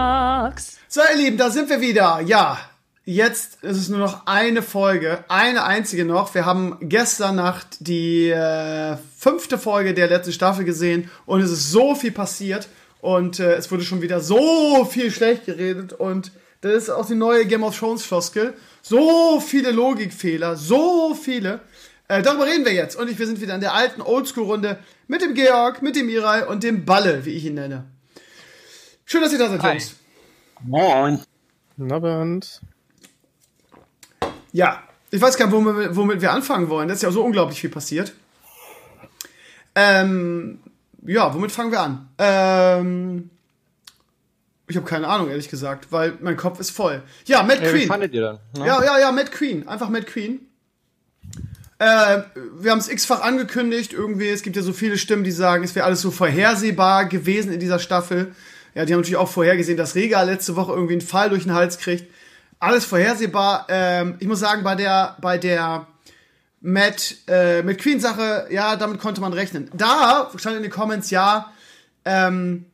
So, 0.89 0.99
ihr 1.09 1.17
Lieben, 1.17 1.37
da 1.37 1.49
sind 1.49 1.69
wir 1.69 1.79
wieder. 1.79 2.19
Ja, 2.19 2.59
Jetzt 3.05 3.63
ist 3.63 3.77
es 3.77 3.87
nur 3.87 3.99
noch 3.99 4.27
eine 4.27 4.61
Folge, 4.61 5.23
eine 5.29 5.63
einzige 5.63 6.03
noch. 6.03 6.35
Wir 6.35 6.45
haben 6.45 6.75
gestern 6.81 7.37
Nacht 7.37 7.77
die 7.79 8.29
äh, 8.29 8.97
fünfte 9.17 9.57
Folge 9.57 9.93
der 9.93 10.09
letzten 10.09 10.33
Staffel 10.33 10.65
gesehen 10.65 11.09
und 11.25 11.39
es 11.41 11.49
ist 11.49 11.71
so 11.71 11.95
viel 11.95 12.11
passiert 12.11 12.67
und 12.99 13.39
äh, 13.39 13.53
es 13.53 13.71
wurde 13.71 13.83
schon 13.83 14.01
wieder 14.01 14.19
so 14.19 14.83
viel 14.85 15.09
schlecht 15.11 15.45
geredet 15.45 15.93
und 15.93 16.33
das 16.61 16.73
ist 16.73 16.89
auch 16.89 17.05
die 17.05 17.15
neue 17.15 17.45
Game 17.45 17.63
of 17.63 17.79
Thrones 17.79 18.03
Floskel. 18.03 18.53
So 18.81 19.39
viele 19.39 19.71
Logikfehler, 19.71 20.57
so 20.57 21.15
viele. 21.15 21.61
Äh, 22.09 22.23
darüber 22.23 22.47
reden 22.47 22.65
wir 22.65 22.73
jetzt 22.73 22.95
und 22.95 23.07
ich, 23.07 23.19
wir 23.19 23.27
sind 23.27 23.39
wieder 23.39 23.53
in 23.53 23.61
der 23.61 23.75
alten 23.75 24.01
Oldschool-Runde 24.01 24.79
mit 25.07 25.21
dem 25.21 25.35
Georg, 25.35 25.83
mit 25.83 25.95
dem 25.95 26.07
Mirai 26.07 26.45
und 26.47 26.63
dem 26.63 26.83
Balle, 26.83 27.23
wie 27.23 27.33
ich 27.33 27.45
ihn 27.45 27.53
nenne. 27.53 27.85
Schön, 29.05 29.21
dass 29.21 29.31
ihr 29.31 29.37
da 29.37 29.47
seid, 29.47 29.63
Jungs. 29.63 29.95
Moin. 30.65 31.19
Guten 31.77 31.91
Abend. 31.91 32.61
Ja, 34.51 34.81
ich 35.11 35.21
weiß 35.21 35.37
gar 35.37 35.45
nicht, 35.45 35.55
womit, 35.55 35.95
womit 35.95 36.21
wir 36.21 36.31
anfangen 36.33 36.67
wollen. 36.69 36.87
Das 36.87 36.97
ist 36.97 37.03
ja 37.03 37.11
so 37.11 37.23
unglaublich 37.23 37.61
viel 37.61 37.69
passiert. 37.69 38.11
Ähm, 39.75 40.59
ja, 41.05 41.31
womit 41.33 41.51
fangen 41.51 41.71
wir 41.71 41.79
an? 41.79 42.09
Ähm, 42.17 43.29
ich 44.67 44.75
habe 44.75 44.87
keine 44.87 45.07
Ahnung, 45.07 45.29
ehrlich 45.29 45.49
gesagt, 45.49 45.91
weil 45.91 46.17
mein 46.21 46.37
Kopf 46.37 46.59
ist 46.59 46.71
voll. 46.71 47.03
Ja, 47.25 47.43
Matt 47.43 47.61
Ja, 47.61 47.69
Queen. 47.69 47.81
wie 47.83 47.87
fandet 47.87 48.13
ihr 48.13 48.21
dann? 48.21 48.39
Ne? 48.57 48.65
Ja, 48.65 48.83
ja, 48.83 48.97
ja, 48.99 49.11
Matt 49.11 49.31
Queen. 49.31 49.67
Einfach 49.67 49.89
Matt 49.89 50.07
Queen. 50.07 50.48
Äh, 51.79 52.23
wir 52.59 52.71
haben 52.71 52.79
es 52.79 52.89
x-fach 52.89 53.21
angekündigt. 53.21 53.93
Irgendwie, 53.93 54.27
es 54.27 54.41
gibt 54.41 54.55
ja 54.55 54.61
so 54.61 54.73
viele 54.73 54.97
Stimmen, 54.97 55.23
die 55.23 55.31
sagen, 55.31 55.63
es 55.63 55.75
wäre 55.75 55.85
alles 55.85 56.01
so 56.01 56.11
vorhersehbar 56.11 57.05
gewesen 57.05 57.51
in 57.51 57.59
dieser 57.59 57.79
Staffel. 57.79 58.35
Ja, 58.75 58.85
die 58.85 58.93
haben 58.93 58.99
natürlich 58.99 59.17
auch 59.17 59.29
vorhergesehen, 59.29 59.77
dass 59.77 59.95
Rega 59.95 60.21
letzte 60.21 60.55
Woche 60.55 60.73
irgendwie 60.73 60.93
einen 60.93 61.01
Fall 61.01 61.29
durch 61.29 61.43
den 61.43 61.53
Hals 61.53 61.79
kriegt. 61.79 62.11
Alles 62.59 62.85
vorhersehbar. 62.85 63.65
Ähm, 63.69 64.15
ich 64.19 64.27
muss 64.27 64.39
sagen, 64.39 64.63
bei 64.63 64.75
der, 64.75 65.17
bei 65.21 65.37
der 65.37 65.87
Matt, 66.61 67.15
äh, 67.27 67.63
mit 67.63 67.79
Queen-Sache, 67.79 68.47
ja, 68.49 68.75
damit 68.75 68.99
konnte 68.99 69.21
man 69.21 69.31
rechnen. 69.31 69.71
Da 69.73 70.29
stand 70.35 70.57
in 70.57 70.63
den 70.63 70.71
Comments, 70.71 71.09
ja, 71.09 71.51
ähm, 72.03 72.65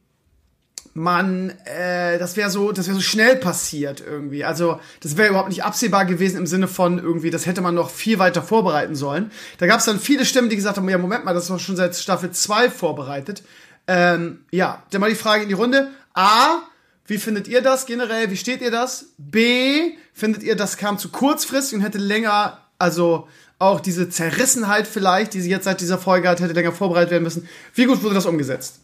man, 0.98 1.50
äh, 1.66 2.18
das 2.18 2.38
wäre 2.38 2.50
so, 2.50 2.72
das 2.72 2.88
wäre 2.88 2.96
so 2.96 3.02
schnell 3.02 3.36
passiert 3.36 4.02
irgendwie. 4.02 4.46
Also 4.46 4.80
das 5.02 5.18
wäre 5.18 5.28
überhaupt 5.28 5.50
nicht 5.50 5.66
absehbar 5.66 6.06
gewesen 6.06 6.38
im 6.38 6.48
Sinne 6.48 6.70
von 6.70 7.00
irgendwie, 7.00 7.30
das 7.30 7.46
hätte 7.46 7.60
man 7.60 7.76
noch 7.76 7.90
viel 7.90 8.18
weiter 8.18 8.42
vorbereiten 8.42 8.96
sollen. 8.96 9.30
Da 9.58 9.68
gab 9.68 9.80
es 9.80 9.86
dann 9.86 10.00
viele 10.00 10.24
Stimmen, 10.24 10.50
die 10.50 10.56
gesagt 10.56 10.78
haben, 10.78 10.88
ja 10.88 10.98
Moment 10.98 11.26
mal, 11.26 11.34
das 11.34 11.44
ist 11.44 11.50
doch 11.50 11.60
schon 11.60 11.76
seit 11.76 11.98
Staffel 11.98 12.31
2 12.31 12.69
vorbereitet. 12.69 13.44
Ähm, 13.88 14.46
ja, 14.52 14.84
dann 14.90 15.02
mal 15.02 15.09
die 15.09 15.18
Frage 15.18 15.44
in 15.44 15.50
die 15.50 15.53
Runde. 15.53 15.90
A, 16.14 16.62
wie 17.08 17.18
findet 17.18 17.50
ihr 17.50 17.62
das 17.62 17.86
generell? 17.86 18.31
Wie 18.31 18.38
steht 18.38 18.62
ihr 18.62 18.72
das? 18.72 19.08
B, 19.18 19.98
findet 20.14 20.44
ihr, 20.44 20.56
das 20.56 20.78
kam 20.78 20.98
zu 20.98 21.09
kurzfristig 21.09 21.78
und 21.78 21.84
hätte 21.84 21.98
länger, 21.98 22.59
also 22.80 23.28
auch 23.59 23.81
diese 23.81 24.09
Zerrissenheit 24.09 24.88
vielleicht, 24.88 25.34
die 25.34 25.42
sie 25.42 25.50
jetzt 25.50 25.66
seit 25.66 25.81
dieser 25.81 25.98
Folge 25.98 26.30
hat, 26.30 26.40
hätte 26.40 26.53
länger 26.53 26.72
vorbereitet 26.72 27.12
werden 27.12 27.24
müssen. 27.24 27.50
Wie 27.74 27.84
gut 27.84 28.02
wurde 28.02 28.16
das 28.16 28.25
umgesetzt? 28.25 28.80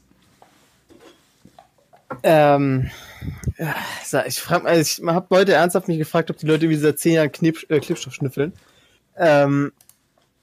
Ähm, 2.23 2.89
ich 4.27 4.39
frage, 4.39 4.65
also 4.65 4.81
ich 4.81 5.07
habe 5.07 5.27
Leute 5.29 5.53
ernsthaft 5.53 5.87
mich 5.87 5.97
gefragt, 5.97 6.29
ob 6.31 6.37
die 6.37 6.45
Leute 6.45 6.65
irgendwie 6.65 6.81
seit 6.81 6.99
zehn 6.99 7.13
Jahren 7.13 7.31
Knip, 7.31 7.65
äh, 7.69 7.79
Klebstoff 7.79 8.13
schnüffeln. 8.13 8.53
Ähm, 9.17 9.71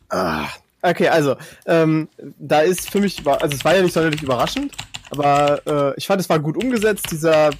ah, 0.09 0.47
okay, 0.83 1.09
also 1.09 1.37
ähm, 1.67 2.09
da 2.39 2.61
ist 2.61 2.91
für 2.91 3.01
mich, 3.01 3.27
also 3.27 3.55
es 3.55 3.65
war 3.65 3.75
ja 3.75 3.83
nicht 3.83 3.95
sonderlich 3.95 4.23
überraschend, 4.23 4.73
aber 5.11 5.63
äh, 5.67 5.95
ich 5.97 6.07
fand, 6.07 6.21
es 6.21 6.29
war 6.29 6.39
gut 6.39 6.57
umgesetzt. 6.57 7.11
Dieser 7.11 7.51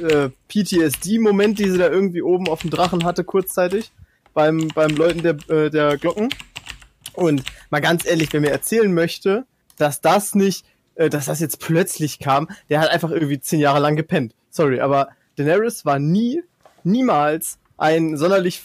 äh, 0.00 0.30
PTSD-Moment, 0.48 1.58
die 1.58 1.70
sie 1.70 1.78
da 1.78 1.88
irgendwie 1.88 2.22
oben 2.22 2.48
auf 2.48 2.62
dem 2.62 2.70
Drachen 2.70 3.04
hatte, 3.04 3.24
kurzzeitig 3.24 3.92
beim 4.34 4.68
beim 4.74 4.90
Läuten 4.96 5.22
der 5.22 5.36
äh, 5.48 5.70
der 5.70 5.96
Glocken. 5.98 6.28
Und 7.12 7.44
mal 7.70 7.80
ganz 7.80 8.04
ehrlich, 8.04 8.32
wer 8.32 8.40
mir 8.40 8.50
erzählen 8.50 8.92
möchte, 8.92 9.46
dass 9.78 10.00
das 10.00 10.34
nicht, 10.34 10.66
äh, 10.96 11.08
dass 11.08 11.26
das 11.26 11.40
jetzt 11.40 11.60
plötzlich 11.60 12.18
kam, 12.18 12.48
der 12.68 12.80
hat 12.80 12.90
einfach 12.90 13.10
irgendwie 13.10 13.40
zehn 13.40 13.60
Jahre 13.60 13.80
lang 13.80 13.96
gepennt. 13.96 14.34
Sorry, 14.50 14.80
aber 14.80 15.08
Daenerys 15.36 15.84
war 15.84 15.98
nie, 15.98 16.42
niemals 16.84 17.58
ein 17.76 18.16
sonderlich 18.16 18.62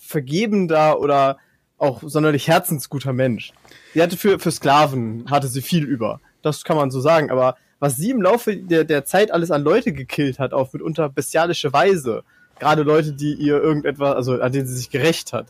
vergebender 0.00 1.00
oder 1.00 1.38
auch 1.78 2.02
sonderlich 2.04 2.46
herzensguter 2.48 3.12
Mensch. 3.12 3.52
Sie 3.92 4.02
hatte 4.02 4.16
für, 4.16 4.38
für 4.38 4.52
Sklaven, 4.52 5.26
hatte 5.30 5.48
sie 5.48 5.62
viel 5.62 5.84
über. 5.84 6.20
Das 6.42 6.64
kann 6.64 6.76
man 6.76 6.90
so 6.90 7.00
sagen, 7.00 7.30
aber 7.30 7.56
was 7.80 7.96
sie 7.96 8.10
im 8.10 8.22
Laufe 8.22 8.56
der, 8.56 8.84
der 8.84 9.04
Zeit 9.04 9.32
alles 9.32 9.50
an 9.50 9.62
Leute 9.62 9.92
gekillt 9.92 10.38
hat, 10.38 10.52
auf 10.52 10.72
mitunter 10.72 11.08
bestialische 11.08 11.72
Weise, 11.72 12.22
gerade 12.60 12.84
Leute, 12.84 13.12
die 13.12 13.34
ihr 13.34 13.60
irgendetwas, 13.60 14.14
also 14.14 14.40
an 14.40 14.52
denen 14.52 14.68
sie 14.68 14.76
sich 14.76 14.90
gerecht 14.90 15.32
hat. 15.32 15.48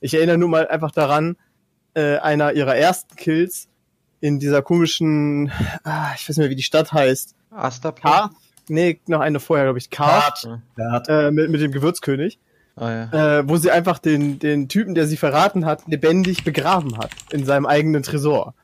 Ich 0.00 0.14
erinnere 0.14 0.38
nur 0.38 0.48
mal 0.48 0.66
einfach 0.66 0.90
daran, 0.90 1.36
äh, 1.94 2.16
einer 2.16 2.52
ihrer 2.52 2.76
ersten 2.76 3.14
Kills 3.14 3.67
in 4.20 4.38
dieser 4.38 4.62
komischen, 4.62 5.50
ah, 5.84 6.12
ich 6.14 6.28
weiß 6.28 6.36
nicht 6.36 6.38
mehr, 6.38 6.50
wie 6.50 6.56
die 6.56 6.62
Stadt 6.62 6.92
heißt. 6.92 7.34
Astapor? 7.50 8.30
Nee, 8.68 9.00
noch 9.06 9.20
eine 9.20 9.40
vorher, 9.40 9.66
glaube 9.66 9.78
ich. 9.78 9.90
K. 9.90 10.32
Bart. 10.76 11.08
Äh, 11.08 11.30
mit, 11.30 11.50
mit 11.50 11.60
dem 11.60 11.72
Gewürzkönig. 11.72 12.38
Ah, 12.76 12.90
ja. 12.90 13.38
Äh, 13.38 13.48
wo 13.48 13.56
sie 13.56 13.70
einfach 13.70 13.98
den, 13.98 14.38
den 14.38 14.68
Typen, 14.68 14.94
der 14.94 15.06
sie 15.06 15.16
verraten 15.16 15.64
hat, 15.64 15.86
lebendig 15.88 16.44
begraben 16.44 16.96
hat. 16.98 17.10
In 17.32 17.44
seinem 17.44 17.66
eigenen 17.66 18.02
Tresor. 18.02 18.54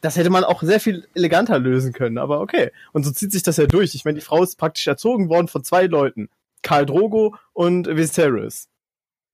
Das 0.00 0.16
hätte 0.16 0.30
man 0.30 0.44
auch 0.44 0.62
sehr 0.62 0.78
viel 0.78 1.08
eleganter 1.14 1.58
lösen 1.58 1.92
können, 1.92 2.18
aber 2.18 2.40
okay. 2.40 2.70
Und 2.92 3.04
so 3.04 3.10
zieht 3.10 3.32
sich 3.32 3.42
das 3.42 3.56
ja 3.56 3.66
durch. 3.66 3.94
Ich 3.94 4.04
meine, 4.04 4.14
die 4.18 4.24
Frau 4.24 4.42
ist 4.42 4.56
praktisch 4.56 4.86
erzogen 4.86 5.28
worden 5.28 5.48
von 5.48 5.64
zwei 5.64 5.86
Leuten. 5.86 6.28
Karl 6.62 6.86
Drogo 6.86 7.34
und 7.52 7.88
Viserys. 7.88 8.68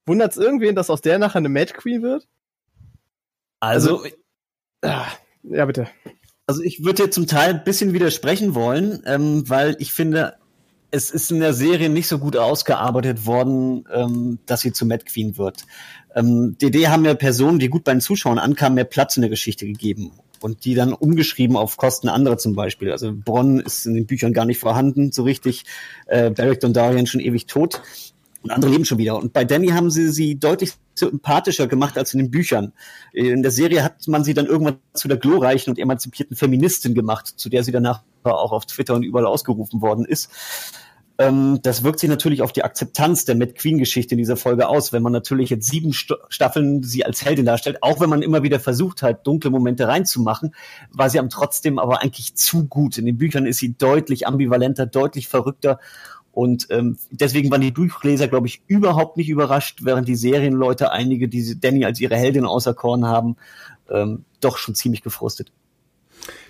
Wundert's 0.07 0.37
irgendwen, 0.37 0.75
dass 0.75 0.91
aus 0.91 1.01
der 1.01 1.19
nachher 1.19 1.39
eine 1.39 1.49
Mad 1.49 1.73
Queen 1.75 2.03
wird? 2.03 2.27
Also, 3.61 4.05
Ah, 4.05 4.09
ja, 5.43 5.65
bitte. 5.65 5.89
also 6.47 6.63
ich 6.63 6.85
würde 6.85 7.05
dir 7.05 7.11
zum 7.11 7.27
Teil 7.27 7.55
ein 7.55 7.65
bisschen 7.65 7.93
widersprechen 7.93 8.55
wollen, 8.55 9.03
ähm, 9.07 9.49
weil 9.49 9.77
ich 9.79 9.93
finde, 9.93 10.35
es 10.91 11.11
ist 11.11 11.31
in 11.33 11.41
der 11.41 11.55
Serie 11.55 11.89
nicht 11.89 12.07
so 12.07 12.19
gut 12.19 12.37
ausgearbeitet 12.37 13.27
worden, 13.27 13.85
ähm, 13.93 14.39
dass 14.47 14.61
sie 14.61 14.73
zu 14.73 14.87
Mad 14.87 15.05
Queen 15.05 15.37
wird. 15.37 15.65
Ähm, 16.15 16.57
DD 16.61 16.89
haben 16.89 17.05
ja 17.05 17.15
Personen, 17.15 17.59
die 17.59 17.69
gut 17.69 17.85
bei 17.85 17.93
den 17.93 18.01
Zuschauern 18.01 18.39
ankamen, 18.39 18.77
mehr 18.77 18.85
Platz 18.85 19.17
in 19.17 19.23
der 19.23 19.31
Geschichte 19.31 19.67
gegeben 19.67 20.13
und 20.41 20.65
die 20.65 20.75
dann 20.75 20.93
umgeschrieben 20.93 21.57
auf 21.57 21.77
Kosten 21.77 22.09
anderer 22.09 22.39
zum 22.39 22.55
Beispiel. 22.55 22.93
Also 22.93 23.13
Bronn 23.13 23.61
ist 23.61 23.87
in 23.87 23.95
den 23.95 24.07
Büchern 24.07 24.33
gar 24.33 24.45
nicht 24.45 24.61
vorhanden, 24.61 25.11
so 25.11 25.23
richtig. 25.25 25.65
Äh, 26.07 26.31
Beric 26.31 26.61
Dondarrion 26.61 27.07
schon 27.07 27.21
ewig 27.21 27.47
tot. 27.47 27.83
Und 28.45 28.51
andere 28.51 28.71
leben 28.71 28.85
schon 28.85 28.99
wieder. 28.99 29.17
Und 29.17 29.33
bei 29.33 29.47
Danny 29.47 29.69
haben 29.69 29.91
sie 29.91 30.11
sie 30.11 30.39
deutlich 30.39 30.75
sympathischer 30.95 31.67
gemacht 31.67 31.97
als 31.97 32.13
in 32.13 32.19
den 32.19 32.31
Büchern. 32.31 32.75
In 33.15 33.43
der 33.43 33.51
Serie 33.51 33.83
hat 33.83 34.07
man 34.07 34.23
sie 34.23 34.35
dann 34.35 34.45
irgendwann 34.45 34.77
zu 34.93 35.09
der 35.09 35.17
glorreichen 35.17 35.71
und 35.71 35.79
emanzipierten 35.79 36.37
Feministin 36.37 36.95
gemacht, 36.95 37.27
zu 37.27 37.49
der 37.49 37.65
sie 37.65 37.73
danach 37.73 38.03
auch 38.23 38.53
auf 38.53 38.67
Twitter 38.67 38.95
und 38.95 39.03
überall 39.03 39.25
ausgerufen 39.25 39.81
worden 39.81 40.05
ist. 40.05 40.31
Ähm, 41.17 41.61
das 41.63 41.85
wirkt 41.85 42.01
sich 42.01 42.11
natürlich 42.11 42.43
auf 42.43 42.53
die 42.53 42.65
Akzeptanz 42.65 43.25
der 43.25 43.37
Mad 43.37 43.53
Queen-Geschichte 43.53 44.15
in 44.15 44.19
dieser 44.19 44.37
Folge 44.37 44.69
aus, 44.69 44.93
wenn 44.93 45.03
man 45.03 45.13
natürlich 45.13 45.49
jetzt 45.49 45.71
sieben 45.71 45.93
Sto 45.93 46.17
Staffeln 46.29 46.83
sie 46.83 47.07
als 47.07 47.25
Heldin 47.25 47.47
darstellt, 47.47 47.83
auch 47.83 48.01
wenn 48.01 48.11
man 48.11 48.21
immer 48.21 48.43
wieder 48.43 48.59
versucht 48.59 49.03
halt 49.03 49.27
dunkle 49.27 49.51
Momente 49.51 49.87
reinzumachen, 49.87 50.55
war 50.91 51.09
sie 51.09 51.21
am 51.21 51.31
trotzdem 51.31 51.79
aber 51.79 52.03
eigentlich 52.03 52.35
zu 52.35 52.67
gut. 52.67 52.99
In 52.99 53.07
den 53.07 53.17
Büchern 53.17 53.47
ist 53.47 53.59
sie 53.59 53.75
deutlich 53.75 54.27
ambivalenter, 54.27 54.87
deutlich 54.87 55.29
verrückter 55.29 55.79
und 56.35 56.67
ähm, 56.71 56.99
deswegen 57.11 57.51
waren 57.51 57.61
die 57.61 57.71
Buchleser, 57.71 58.29
glaube 58.29 58.47
ich, 58.47 58.63
überhaupt 58.67 59.17
nicht 59.17 59.29
überrascht, 59.29 59.81
während 59.83 60.09
die 60.09 60.17
Serienleute 60.17 60.91
einige, 60.91 61.29
die 61.29 61.59
Danny 61.61 61.85
als 61.85 62.01
ihre 62.01 62.17
Heldin 62.17 62.45
auserkoren 62.45 63.07
haben, 63.07 63.37
ähm, 63.91 64.25
doch 64.41 64.59
schon 64.59 64.75
ziemlich 64.75 65.03
gefrustet. 65.03 65.53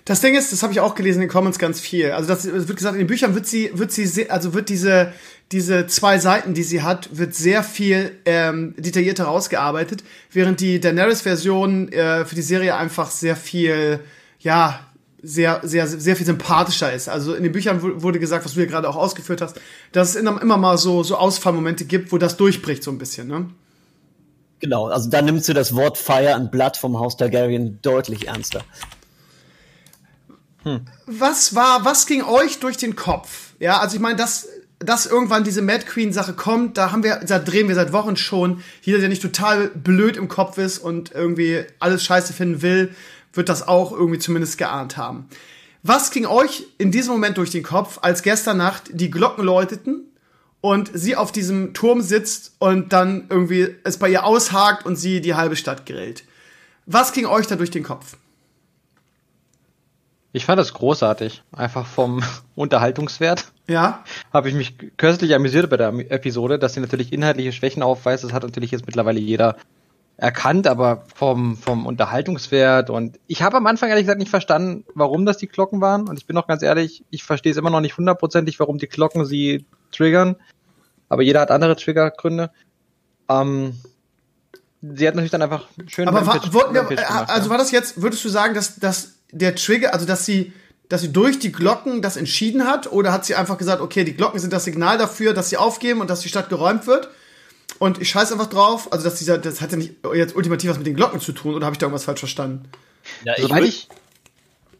Das 0.05 0.21
Ding 0.21 0.35
ist, 0.35 0.51
das 0.51 0.61
habe 0.63 0.71
ich 0.71 0.79
auch 0.79 0.95
gelesen 0.95 1.17
in 1.21 1.27
den 1.27 1.31
Comments 1.31 1.57
ganz 1.57 1.79
viel. 1.79 2.11
Also 2.11 2.27
das 2.27 2.45
wird 2.45 2.75
gesagt, 2.75 2.95
in 2.95 2.99
den 2.99 3.07
Büchern 3.07 3.35
wird 3.35 3.47
sie, 3.47 3.71
wird 3.73 3.91
sie, 3.91 4.29
also 4.29 4.53
wird 4.53 4.69
diese 4.69 5.13
diese 5.51 5.85
zwei 5.87 6.17
Seiten, 6.17 6.53
die 6.53 6.63
sie 6.63 6.81
hat, 6.81 7.17
wird 7.17 7.35
sehr 7.35 7.63
viel 7.63 8.17
ähm, 8.25 8.73
detaillierter 8.77 9.25
rausgearbeitet, 9.25 10.03
während 10.31 10.59
die 10.59 10.79
Daenerys-Version 10.79 11.91
äh, 11.91 12.25
für 12.25 12.35
die 12.35 12.41
Serie 12.41 12.75
einfach 12.75 13.11
sehr 13.11 13.35
viel, 13.35 13.99
ja, 14.39 14.79
sehr, 15.25 15.61
sehr, 15.63 15.87
sehr 15.87 16.15
viel 16.15 16.25
sympathischer 16.25 16.93
ist. 16.93 17.09
Also 17.09 17.33
in 17.33 17.43
den 17.43 17.51
Büchern 17.51 17.81
wurde 18.01 18.19
gesagt, 18.19 18.45
was 18.45 18.53
du 18.53 18.59
ja 18.59 18.65
gerade 18.67 18.87
auch 18.87 18.95
ausgeführt 18.95 19.41
hast, 19.41 19.59
dass 19.91 20.09
es 20.09 20.15
immer, 20.15 20.57
mal 20.57 20.77
so, 20.77 21.03
so 21.03 21.15
Ausfallmomente 21.17 21.85
gibt, 21.85 22.11
wo 22.11 22.17
das 22.17 22.37
durchbricht 22.37 22.83
so 22.83 22.91
ein 22.91 22.97
bisschen, 22.97 23.27
ne? 23.27 23.49
Genau, 24.59 24.87
also 24.87 25.09
da 25.09 25.21
nimmt 25.21 25.43
sie 25.43 25.53
das 25.53 25.75
Wort 25.75 25.97
Fire 25.97 26.33
and 26.33 26.51
Blood 26.51 26.77
vom 26.77 26.97
Haus 26.99 27.17
Targaryen 27.17 27.79
deutlich 27.81 28.27
ernster. 28.27 28.63
Hm. 30.63 30.81
Was 31.05 31.55
war, 31.55 31.85
was 31.85 32.05
ging 32.05 32.23
euch 32.23 32.59
durch 32.59 32.77
den 32.77 32.95
Kopf? 32.95 33.53
Ja, 33.59 33.79
also 33.79 33.95
ich 33.95 34.01
meine, 34.01 34.15
dass, 34.15 34.47
dass 34.79 35.05
irgendwann 35.05 35.43
diese 35.43 35.61
Mad 35.61 35.85
Queen 35.85 36.13
Sache 36.13 36.33
kommt, 36.33 36.77
da 36.77 36.91
haben 36.91 37.03
wir, 37.03 37.17
da 37.17 37.39
drehen 37.39 37.67
wir 37.67 37.75
seit 37.75 37.93
Wochen 37.93 38.15
schon. 38.15 38.63
Jeder, 38.81 38.99
der 38.99 39.09
nicht 39.09 39.21
total 39.21 39.69
blöd 39.69 40.17
im 40.17 40.27
Kopf 40.27 40.57
ist 40.57 40.79
und 40.79 41.11
irgendwie 41.11 41.63
alles 41.79 42.03
scheiße 42.03 42.33
finden 42.33 42.61
will, 42.61 42.95
wird 43.35 43.49
das 43.49 43.67
auch 43.67 43.91
irgendwie 43.91 44.19
zumindest 44.19 44.57
geahnt 44.57 44.97
haben. 44.97 45.27
Was 45.83 46.09
ging 46.09 46.25
euch 46.25 46.65
in 46.77 46.91
diesem 46.91 47.13
Moment 47.13 47.37
durch 47.37 47.51
den 47.51 47.63
Kopf, 47.63 47.99
als 48.01 48.23
gestern 48.23 48.57
Nacht 48.57 48.89
die 48.91 49.11
Glocken 49.11 49.43
läuteten 49.43 50.05
und 50.61 50.89
sie 50.93 51.15
auf 51.15 51.31
diesem 51.31 51.73
Turm 51.75 52.01
sitzt 52.01 52.55
und 52.57 52.91
dann 52.91 53.25
irgendwie 53.29 53.75
es 53.83 53.99
bei 53.99 54.09
ihr 54.09 54.23
aushakt 54.25 54.85
und 54.85 54.95
sie 54.95 55.21
die 55.21 55.35
halbe 55.35 55.55
Stadt 55.55 55.85
grillt? 55.85 56.23
Was 56.87 57.13
ging 57.13 57.25
euch 57.27 57.45
da 57.45 57.55
durch 57.55 57.71
den 57.71 57.83
Kopf? 57.83 58.17
Ich 60.35 60.45
fand 60.45 60.59
das 60.59 60.73
großartig. 60.73 61.43
Einfach 61.53 61.85
vom 61.85 62.21
Unterhaltungswert. 62.55 63.45
Ja. 63.67 64.03
Habe 64.33 64.49
ich 64.49 64.55
mich 64.55 64.75
köstlich 64.97 65.33
amüsiert 65.33 65.69
bei 65.69 65.77
der 65.77 65.93
Episode, 66.11 66.59
dass 66.59 66.73
sie 66.73 66.81
natürlich 66.81 67.13
inhaltliche 67.13 67.53
Schwächen 67.53 67.83
aufweist. 67.83 68.23
Das 68.23 68.33
hat 68.33 68.43
natürlich 68.43 68.71
jetzt 68.71 68.85
mittlerweile 68.85 69.19
jeder 69.19 69.55
erkannt, 70.17 70.65
aber 70.67 71.03
vom, 71.13 71.57
vom 71.57 71.85
Unterhaltungswert. 71.85 72.89
Und 72.89 73.19
ich 73.27 73.41
habe 73.41 73.57
am 73.57 73.67
Anfang 73.67 73.89
ehrlich 73.89 74.05
gesagt 74.05 74.19
nicht 74.19 74.29
verstanden, 74.29 74.85
warum 74.93 75.25
das 75.25 75.37
die 75.37 75.47
Glocken 75.47 75.81
waren. 75.81 76.07
Und 76.07 76.17
ich 76.17 76.25
bin 76.25 76.37
auch 76.37 76.47
ganz 76.47 76.61
ehrlich, 76.61 77.03
ich 77.09 77.23
verstehe 77.23 77.51
es 77.51 77.57
immer 77.57 77.69
noch 77.69 77.81
nicht 77.81 77.97
hundertprozentig, 77.97 78.59
warum 78.59 78.77
die 78.77 78.87
Glocken 78.87 79.25
sie 79.25 79.65
triggern, 79.91 80.35
aber 81.09 81.21
jeder 81.21 81.41
hat 81.41 81.51
andere 81.51 81.75
Triggergründe. 81.75 82.51
Ähm, 83.29 83.75
sie 84.81 85.07
hat 85.07 85.15
natürlich 85.15 85.31
dann 85.31 85.41
einfach 85.41 85.67
schön 85.87 86.07
aber 86.07 86.25
war, 86.25 86.41
wo, 86.51 86.59
ja, 86.73 86.83
gemacht, 86.83 87.29
also 87.29 87.49
war 87.49 87.57
das 87.57 87.71
jetzt, 87.71 88.01
würdest 88.01 88.23
du 88.23 88.29
sagen, 88.29 88.53
dass, 88.53 88.77
dass 88.77 89.15
der 89.31 89.55
Trigger, 89.55 89.93
also 89.93 90.05
dass 90.05 90.25
sie 90.25 90.53
dass 90.89 91.01
sie 91.01 91.11
durch 91.11 91.39
die 91.39 91.51
Glocken 91.51 92.01
das 92.01 92.15
entschieden 92.15 92.65
hat? 92.65 92.91
Oder 92.91 93.11
hat 93.11 93.25
sie 93.25 93.35
einfach 93.35 93.57
gesagt, 93.57 93.81
okay, 93.81 94.03
die 94.03 94.13
Glocken 94.13 94.39
sind 94.39 94.53
das 94.53 94.65
Signal 94.65 94.97
dafür, 94.97 95.33
dass 95.33 95.49
sie 95.49 95.57
aufgeben 95.57 96.01
und 96.01 96.09
dass 96.09 96.21
die 96.21 96.29
Stadt 96.29 96.49
geräumt 96.49 96.85
wird? 96.87 97.09
Und 97.79 98.01
ich 98.01 98.09
scheiß 98.09 98.31
einfach 98.31 98.47
drauf, 98.47 98.91
also 98.91 99.03
dass 99.03 99.15
dieser, 99.15 99.37
das 99.37 99.61
hat 99.61 99.71
ja 99.71 99.77
nicht 99.77 99.95
jetzt 100.13 100.35
ultimativ 100.35 100.69
was 100.69 100.77
mit 100.77 100.87
den 100.87 100.95
Glocken 100.95 101.19
zu 101.19 101.31
tun, 101.31 101.55
oder 101.55 101.65
habe 101.65 101.73
ich 101.73 101.77
da 101.77 101.85
irgendwas 101.85 102.05
falsch 102.05 102.19
verstanden? 102.19 102.69
Ja, 103.23 103.33
ich 103.35 103.43
soweit 103.43 103.63
ich, 103.63 103.89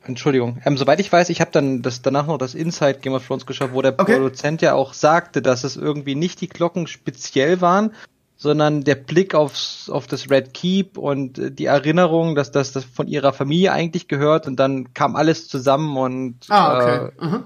Entschuldigung, 0.03 0.61
ähm, 0.65 0.77
soweit 0.77 0.99
ich 0.99 1.11
weiß, 1.11 1.29
ich 1.29 1.41
habe 1.41 1.51
dann 1.51 1.81
das 1.81 2.01
danach 2.01 2.27
noch 2.27 2.37
das 2.37 2.55
Inside 2.55 2.99
Game 3.01 3.13
of 3.13 3.25
Thrones 3.25 3.45
geschaut, 3.45 3.73
wo 3.73 3.81
der 3.81 3.99
okay. 3.99 4.13
Produzent 4.13 4.61
ja 4.61 4.73
auch 4.73 4.93
sagte, 4.93 5.41
dass 5.41 5.63
es 5.63 5.75
irgendwie 5.75 6.15
nicht 6.15 6.41
die 6.41 6.47
Glocken 6.47 6.87
speziell 6.87 7.59
waren, 7.61 7.91
sondern 8.37 8.83
der 8.83 8.95
Blick 8.95 9.33
aufs, 9.33 9.89
auf 9.89 10.07
das 10.07 10.29
Red 10.29 10.53
Keep 10.53 10.97
und 10.97 11.39
äh, 11.39 11.51
die 11.51 11.65
Erinnerung, 11.65 12.35
dass 12.35 12.51
das, 12.51 12.71
das 12.71 12.85
von 12.85 13.07
ihrer 13.07 13.33
Familie 13.33 13.71
eigentlich 13.71 14.07
gehört 14.07 14.47
und 14.47 14.57
dann 14.57 14.93
kam 14.93 15.15
alles 15.15 15.47
zusammen 15.47 15.97
und 15.97 16.35
ah, 16.49 16.77
okay. 16.77 17.11
Äh, 17.19 17.25
uh 17.25 17.39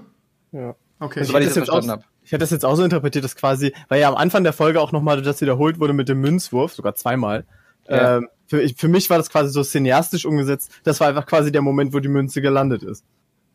Ja. 0.52 0.74
Okay. 0.98 1.24
Soweit 1.24 1.42
ich 1.42 1.48
das, 1.48 1.54
das 1.54 1.64
verstanden 1.64 1.90
habe. 1.90 2.04
Ich 2.30 2.32
hatte 2.32 2.42
das 2.42 2.50
jetzt 2.52 2.64
auch 2.64 2.76
so 2.76 2.84
interpretiert, 2.84 3.24
dass 3.24 3.34
quasi, 3.34 3.72
weil 3.88 4.00
ja 4.00 4.08
am 4.08 4.14
Anfang 4.14 4.44
der 4.44 4.52
Folge 4.52 4.80
auch 4.80 4.92
nochmal 4.92 5.20
das 5.20 5.40
wiederholt 5.40 5.80
wurde 5.80 5.94
mit 5.94 6.08
dem 6.08 6.20
Münzwurf, 6.20 6.72
sogar 6.72 6.94
zweimal. 6.94 7.44
Ja. 7.88 8.18
Ähm, 8.18 8.28
für, 8.46 8.62
ich, 8.62 8.76
für 8.76 8.86
mich 8.86 9.10
war 9.10 9.18
das 9.18 9.30
quasi 9.30 9.50
so 9.50 9.64
cineastisch 9.64 10.26
umgesetzt. 10.26 10.70
Das 10.84 11.00
war 11.00 11.08
einfach 11.08 11.26
quasi 11.26 11.50
der 11.50 11.60
Moment, 11.60 11.92
wo 11.92 11.98
die 11.98 12.06
Münze 12.06 12.40
gelandet 12.40 12.84
ist. 12.84 13.04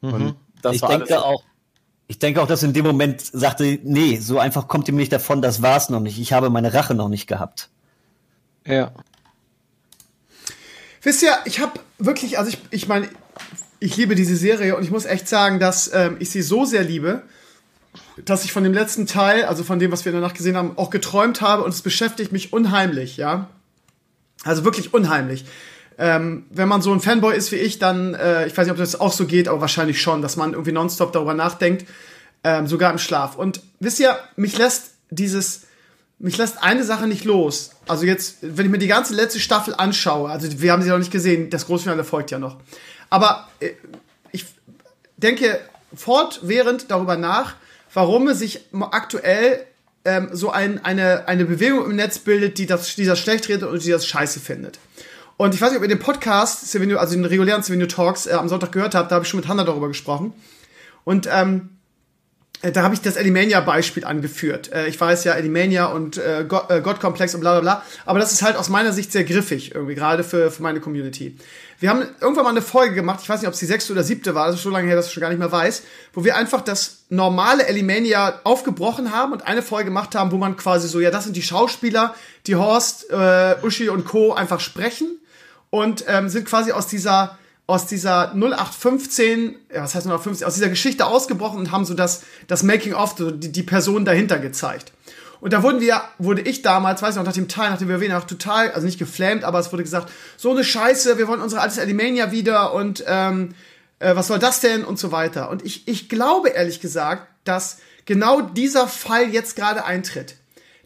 Mhm. 0.02 0.36
ich 0.74 0.82
denke 0.82 1.24
auch, 1.24 1.42
ich 2.08 2.20
denke 2.20 2.42
auch, 2.42 2.48
dass 2.48 2.64
in 2.64 2.74
dem 2.74 2.84
Moment 2.84 3.22
sagte, 3.22 3.80
nee, 3.82 4.18
so 4.18 4.40
einfach 4.40 4.68
kommt 4.68 4.90
ihm 4.90 4.98
nicht 4.98 5.14
davon, 5.14 5.42
das 5.42 5.62
war's 5.62 5.90
noch 5.90 6.02
nicht. 6.02 6.20
Ich 6.20 6.34
habe 6.34 6.50
meine 6.50 6.74
Rache 6.74 6.96
noch 6.96 7.08
nicht 7.08 7.28
gehabt. 7.28 7.70
Ja. 8.66 8.92
Wisst 11.02 11.24
ihr, 11.24 11.32
ich 11.46 11.62
habe 11.62 11.80
wirklich, 11.98 12.38
also 12.40 12.50
ich, 12.50 12.60
ich 12.72 12.90
meine, 12.90 13.08
ich 13.80 13.96
liebe 13.96 14.16
diese 14.16 14.36
Serie 14.36 14.76
und 14.76 14.84
ich 14.84 14.92
muss 14.92 15.06
echt 15.06 15.30
sagen, 15.30 15.62
dass 15.62 15.94
ähm, 15.94 16.18
ich 16.20 16.30
sie 16.30 16.42
so 16.42 16.66
sehr 16.66 16.84
liebe, 16.84 17.24
dass 18.24 18.46
ich 18.46 18.52
von 18.52 18.64
dem 18.64 18.74
letzten 18.74 19.08
Teil, 19.08 19.46
also 19.46 19.64
von 19.64 19.80
dem, 19.80 19.92
was 19.92 20.06
wir 20.06 20.12
in 20.12 20.20
der 20.20 20.28
Nacht 20.28 20.38
gesehen 20.38 20.58
haben, 20.58 20.78
auch 20.78 20.90
geträumt 20.90 21.42
habe 21.42 21.64
und 21.64 21.74
es 21.74 21.82
beschäftigt 21.82 22.32
mich 22.32 22.54
unheimlich, 22.54 23.18
ja. 23.18 23.50
Also 24.44 24.64
wirklich 24.64 24.94
unheimlich. 24.94 25.46
Ähm, 25.98 26.46
wenn 26.50 26.68
man 26.68 26.82
so 26.82 26.92
ein 26.94 27.00
Fanboy 27.00 27.36
ist 27.36 27.52
wie 27.52 27.58
ich, 27.58 27.80
dann, 27.80 28.14
äh, 28.16 28.48
ich 28.48 28.58
weiß 28.58 28.66
nicht, 28.66 28.72
ob 28.72 28.78
das 28.78 29.00
auch 29.00 29.14
so 29.14 29.26
geht, 29.26 29.48
aber 29.48 29.62
wahrscheinlich 29.62 30.02
schon, 30.02 30.22
dass 30.22 30.36
man 30.36 30.52
irgendwie 30.52 30.74
nonstop 30.74 31.14
darüber 31.14 31.34
nachdenkt, 31.34 31.86
ähm, 32.44 32.68
sogar 32.68 32.92
im 32.92 32.98
Schlaf. 32.98 33.36
Und 33.36 33.62
wisst 33.80 34.00
ihr, 34.00 34.18
mich 34.36 34.58
lässt 34.58 34.92
dieses, 35.10 35.62
mich 36.20 36.38
lässt 36.38 36.62
eine 36.62 36.84
Sache 36.84 37.08
nicht 37.08 37.24
los. 37.24 37.72
Also 37.88 38.06
jetzt, 38.06 38.38
wenn 38.42 38.66
ich 38.66 38.72
mir 38.72 38.78
die 38.78 38.88
ganze 38.88 39.14
letzte 39.14 39.40
Staffel 39.40 39.74
anschaue, 39.74 40.30
also 40.30 40.48
wir 40.62 40.72
haben 40.72 40.82
sie 40.82 40.90
noch 40.90 40.98
nicht 40.98 41.12
gesehen, 41.12 41.50
das 41.50 41.66
Großfinale 41.66 42.04
folgt 42.04 42.32
ja 42.32 42.40
noch. 42.40 42.58
Aber 43.10 43.48
äh, 43.62 43.72
ich 44.32 44.46
denke 45.18 45.60
fortwährend 45.96 46.92
darüber 46.92 47.16
nach, 47.16 47.56
warum 47.96 48.28
es 48.28 48.40
sich 48.40 48.62
aktuell 48.92 49.66
ähm, 50.04 50.30
so 50.32 50.52
ein, 50.52 50.84
eine, 50.86 51.28
eine 51.28 51.46
Bewegung 51.46 51.86
im 51.86 51.96
Netz 51.96 52.20
bildet, 52.20 52.60
die 52.60 52.68
das, 52.68 52.96
die 52.96 53.06
das 53.06 53.20
schlecht 53.20 53.50
redet 53.50 53.64
und 53.64 53.84
die 53.84 53.90
das 53.90 54.06
scheiße 54.06 54.40
findet. 54.40 54.78
Und 55.38 55.56
ich 55.56 55.62
weiß 55.62 55.72
nicht, 55.72 55.78
ob 55.78 55.84
ihr 55.84 55.90
den 55.90 56.00
Podcast, 56.00 56.64
also 56.76 57.16
den 57.16 57.26
regulären 57.26 57.64
Savinio 57.64 57.88
Talks 57.88 58.28
äh, 58.28 58.34
am 58.34 58.48
Sonntag 58.48 58.72
gehört 58.72 58.96
habt, 58.96 59.12
da 59.12 59.16
habe 59.16 59.26
ich 59.26 59.30
schon 59.30 59.40
mit 59.40 59.50
Hanna 59.50 59.64
darüber 59.64 59.88
gesprochen. 59.88 60.34
Und 61.04 61.28
ähm, 61.32 61.70
äh, 61.72 61.75
da 62.62 62.84
habe 62.84 62.94
ich 62.94 63.02
das 63.02 63.16
Elimania-Beispiel 63.16 64.06
angeführt. 64.06 64.72
Äh, 64.72 64.88
ich 64.88 65.00
weiß 65.00 65.24
ja, 65.24 65.34
Elimania 65.34 65.88
und 65.88 66.18
äh, 66.18 66.46
Gottkomplex 66.48 67.36
und 67.36 67.42
bla 67.42 67.60
bla 67.60 67.62
bla. 67.62 67.84
Aber 68.06 68.20
das 68.20 68.32
ist 68.32 68.42
halt 68.42 68.56
aus 68.56 68.70
meiner 68.70 68.94
Sicht 68.94 69.12
sehr 69.12 69.24
griffig, 69.24 69.76
irgendwie, 69.76 69.96
gerade 69.96 70.24
für, 70.24 70.52
für 70.52 70.64
meine 70.64 70.80
Community. 70.80 71.38
Wir 71.80 71.90
haben 71.90 72.04
irgendwann 72.22 72.46
mal 72.46 72.52
eine 72.52 72.62
Folge 72.62 72.96
gemacht, 72.96 73.20
ich 73.22 73.28
weiß 73.28 73.42
nicht, 73.42 73.48
ob 73.48 73.54
es 73.54 73.60
die 73.60 73.66
sechste 73.66 73.92
oder 73.92 74.04
siebte 74.04 74.34
war, 74.34 74.48
das 74.48 74.56
ist 74.56 74.64
so 74.64 74.70
lange 74.70 74.88
her, 74.88 74.96
dass 74.96 75.08
ich 75.08 75.14
schon 75.14 75.22
gar 75.22 75.30
nicht 75.30 75.40
mehr 75.40 75.52
weiß, 75.52 75.84
wo 76.14 76.24
wir 76.24 76.38
einfach 76.38 76.62
das 76.62 77.04
normale 77.10 77.68
Elimania 77.68 78.40
aufgebrochen 78.46 79.12
haben 79.12 79.34
und 79.34 79.46
eine 79.46 79.62
Folge 79.62 79.86
gemacht 79.86 80.16
haben, 80.16 80.32
wo 80.32 80.38
man 80.38 80.56
quasi 80.56 80.88
so, 80.88 81.02
ja, 81.02 81.12
das 81.12 81.26
sind 81.26 81.36
die 81.36 81.42
Schauspieler, 81.42 82.16
die 82.48 82.56
Horst, 82.56 83.10
äh, 83.12 83.56
Uschi 83.62 83.90
und 83.90 84.06
Co. 84.06 84.34
einfach 84.34 84.62
sprechen 84.62 85.20
und 85.70 86.06
ähm, 86.08 86.30
sind 86.30 86.46
quasi 86.46 86.72
aus 86.72 86.88
dieser 86.88 87.38
aus 87.68 87.88
dieser 87.88 88.34
0815, 88.34 89.56
ja, 89.74 89.84
was 89.84 89.96
heißt 89.96 90.06
0815, 90.06 90.46
aus 90.46 90.54
dieser 90.54 90.70
Geschichte 90.70 91.06
ausgebrochen 91.06 91.60
und 91.60 91.72
haben 91.72 91.86
so 91.86 91.94
das, 91.94 92.24
das 92.48 92.64
Making-of, 92.64 93.16
so 93.18 93.32
die, 93.32 93.52
die 93.52 93.64
Person 93.64 94.06
dahinter 94.06 94.38
gezeigt. 94.38 94.92
Und 95.42 95.54
da 95.54 95.64
wurden 95.64 95.82
wir, 95.82 96.02
wurde 96.18 96.42
ich 96.42 96.62
damals, 96.62 97.02
weiß 97.02 97.12
ich 97.12 97.16
noch, 97.18 97.26
nach 97.26 97.34
dem 97.34 97.48
Teil, 97.48 97.72
nach 97.72 97.78
dem 97.78 97.90
WoW 97.90 98.08
noch 98.08 98.26
total, 98.26 98.72
also 98.72 98.86
nicht 98.86 99.00
geflammt, 99.00 99.44
aber 99.44 99.60
es 99.60 99.72
wurde 99.72 99.84
gesagt, 99.84 100.12
so 100.38 100.52
eine 100.52 100.64
Scheiße, 100.64 101.18
wir 101.18 101.28
wollen 101.28 101.42
unsere 101.42 101.62
altes 101.62 101.80
Alimania 101.80 102.32
wieder 102.32 102.74
und 102.74 103.04
ähm, 103.08 103.54
äh, 104.00 104.16
was 104.16 104.28
soll 104.28 104.40
das 104.40 104.60
denn 104.60 104.84
und 104.84 105.00
so 105.00 105.12
weiter. 105.12 105.50
Und 105.50 105.66
ich, 105.66 105.88
ich 105.88 106.10
glaube 106.10 106.50
ehrlich 106.50 106.82
gesagt, 106.82 107.28
dass 107.44 107.80
genau 108.06 108.42
dieser 108.42 108.88
Fall 108.88 109.30
jetzt 109.30 109.56
gerade 109.56 109.86
eintritt. 109.86 110.36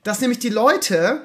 Dass 0.03 0.21
nämlich 0.21 0.39
die 0.39 0.49
Leute, 0.49 1.23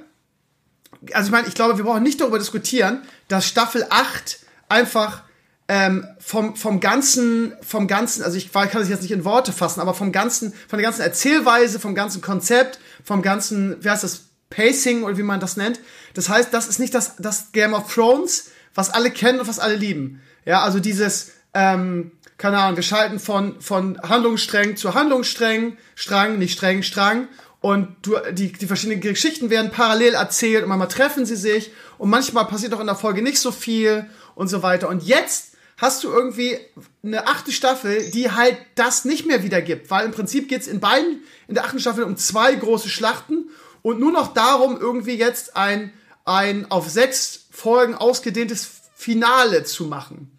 also 1.12 1.26
ich 1.26 1.32
meine, 1.32 1.46
ich 1.46 1.54
glaube, 1.54 1.76
wir 1.76 1.84
brauchen 1.84 2.02
nicht 2.02 2.20
darüber 2.20 2.38
diskutieren, 2.38 3.02
dass 3.28 3.46
Staffel 3.46 3.87
8 3.88 4.38
einfach 4.68 5.23
ähm, 5.68 6.06
vom, 6.18 6.56
vom 6.56 6.80
ganzen, 6.80 7.54
vom 7.62 7.87
ganzen, 7.87 8.23
also 8.23 8.37
ich 8.37 8.52
kann 8.52 8.68
das 8.73 8.88
jetzt 8.88 9.02
nicht 9.02 9.12
in 9.12 9.25
Worte 9.25 9.52
fassen, 9.52 9.80
aber 9.80 9.94
vom 9.94 10.12
ganzen, 10.12 10.52
von 10.52 10.78
der 10.78 10.83
ganzen 10.83 11.00
Erzählweise, 11.00 11.80
vom 11.80 11.94
ganzen 11.94 12.21
Konzept, 12.21 12.78
vom 13.02 13.23
ganzen, 13.23 13.83
wie 13.83 13.90
heißt 13.90 14.04
das, 14.04 14.25
Pacing 14.50 15.02
oder 15.02 15.16
wie 15.16 15.23
man 15.23 15.40
das 15.40 15.56
nennt. 15.56 15.80
Das 16.12 16.28
heißt, 16.28 16.52
das 16.52 16.68
ist 16.68 16.78
nicht 16.78 16.94
das, 16.94 17.16
das 17.18 17.50
Game 17.52 17.75
of 17.75 17.92
Thrones, 17.92 18.50
was 18.75 18.90
alle 18.90 19.11
kennen 19.11 19.40
und 19.40 19.49
was 19.49 19.59
alle 19.59 19.75
lieben. 19.75 20.23
Ja, 20.44 20.62
also 20.62 20.78
dieses, 20.78 21.33
ähm, 21.54 22.12
keine 22.37 22.59
Ahnung, 22.59 22.76
wir 22.76 22.83
schalten 22.83 23.18
von, 23.18 23.61
von 23.61 23.99
Handlungsstreng 24.02 24.76
zu 24.76 24.94
Handlungsstreng, 24.94 25.76
Strang, 25.94 26.38
nicht 26.38 26.52
streng, 26.52 26.83
Strang. 26.83 27.28
Und 27.61 27.88
du, 28.02 28.16
die, 28.33 28.52
die 28.52 28.66
verschiedenen 28.66 29.00
Geschichten 29.00 29.49
werden 29.49 29.71
parallel 29.71 30.14
erzählt 30.14 30.64
und 30.64 30.68
manchmal 30.68 30.88
treffen 30.88 31.25
sie 31.25 31.37
sich 31.37 31.73
und 31.97 32.11
manchmal 32.11 32.44
passiert 32.44 32.75
auch 32.75 32.80
in 32.80 32.87
der 32.87 32.94
Folge 32.94 33.23
nicht 33.23 33.38
so 33.38 33.50
viel 33.50 34.06
und 34.35 34.49
so 34.49 34.62
weiter. 34.62 34.88
Und 34.88 35.02
jetzt 35.02 35.53
hast 35.84 36.02
du 36.02 36.08
irgendwie 36.10 36.56
eine 37.02 37.26
achte 37.26 37.52
Staffel, 37.52 38.10
die 38.10 38.30
halt 38.30 38.56
das 38.74 39.04
nicht 39.04 39.26
mehr 39.26 39.42
wiedergibt, 39.42 39.90
weil 39.90 40.06
im 40.06 40.12
Prinzip 40.12 40.48
geht's 40.48 40.66
in 40.66 40.80
beiden, 40.80 41.22
in 41.46 41.54
der 41.54 41.66
achten 41.66 41.78
Staffel 41.78 42.04
um 42.04 42.16
zwei 42.16 42.54
große 42.54 42.88
Schlachten 42.88 43.50
und 43.82 44.00
nur 44.00 44.10
noch 44.10 44.32
darum, 44.32 44.80
irgendwie 44.80 45.14
jetzt 45.14 45.56
ein, 45.58 45.92
ein 46.24 46.70
auf 46.70 46.88
sechs 46.88 47.48
Folgen 47.50 47.94
ausgedehntes 47.94 48.66
Finale 48.94 49.64
zu 49.64 49.84
machen. 49.84 50.30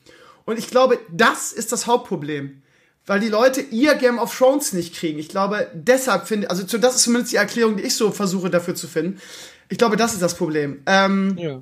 Und 0.45 0.57
ich 0.57 0.71
glaube, 0.71 0.97
das 1.11 1.53
ist 1.53 1.71
das 1.71 1.85
Hauptproblem. 1.85 2.63
Weil 3.05 3.19
die 3.19 3.29
Leute 3.29 3.61
ihr 3.61 3.93
Game 3.93 4.17
of 4.17 4.35
Thrones 4.35 4.73
nicht 4.73 4.95
kriegen. 4.95 5.19
Ich 5.19 5.29
glaube, 5.29 5.69
deshalb 5.75 6.27
finde, 6.27 6.49
also 6.49 6.63
das 6.79 6.95
ist 6.95 7.03
zumindest 7.03 7.33
die 7.33 7.37
Erklärung, 7.37 7.77
die 7.77 7.83
ich 7.83 7.95
so 7.95 8.09
versuche 8.09 8.49
dafür 8.49 8.73
zu 8.73 8.87
finden. 8.87 9.21
Ich 9.69 9.77
glaube, 9.77 9.95
das 9.95 10.13
ist 10.13 10.23
das 10.23 10.35
Problem. 10.35 10.81
Ähm, 10.87 11.37
Ja. 11.37 11.61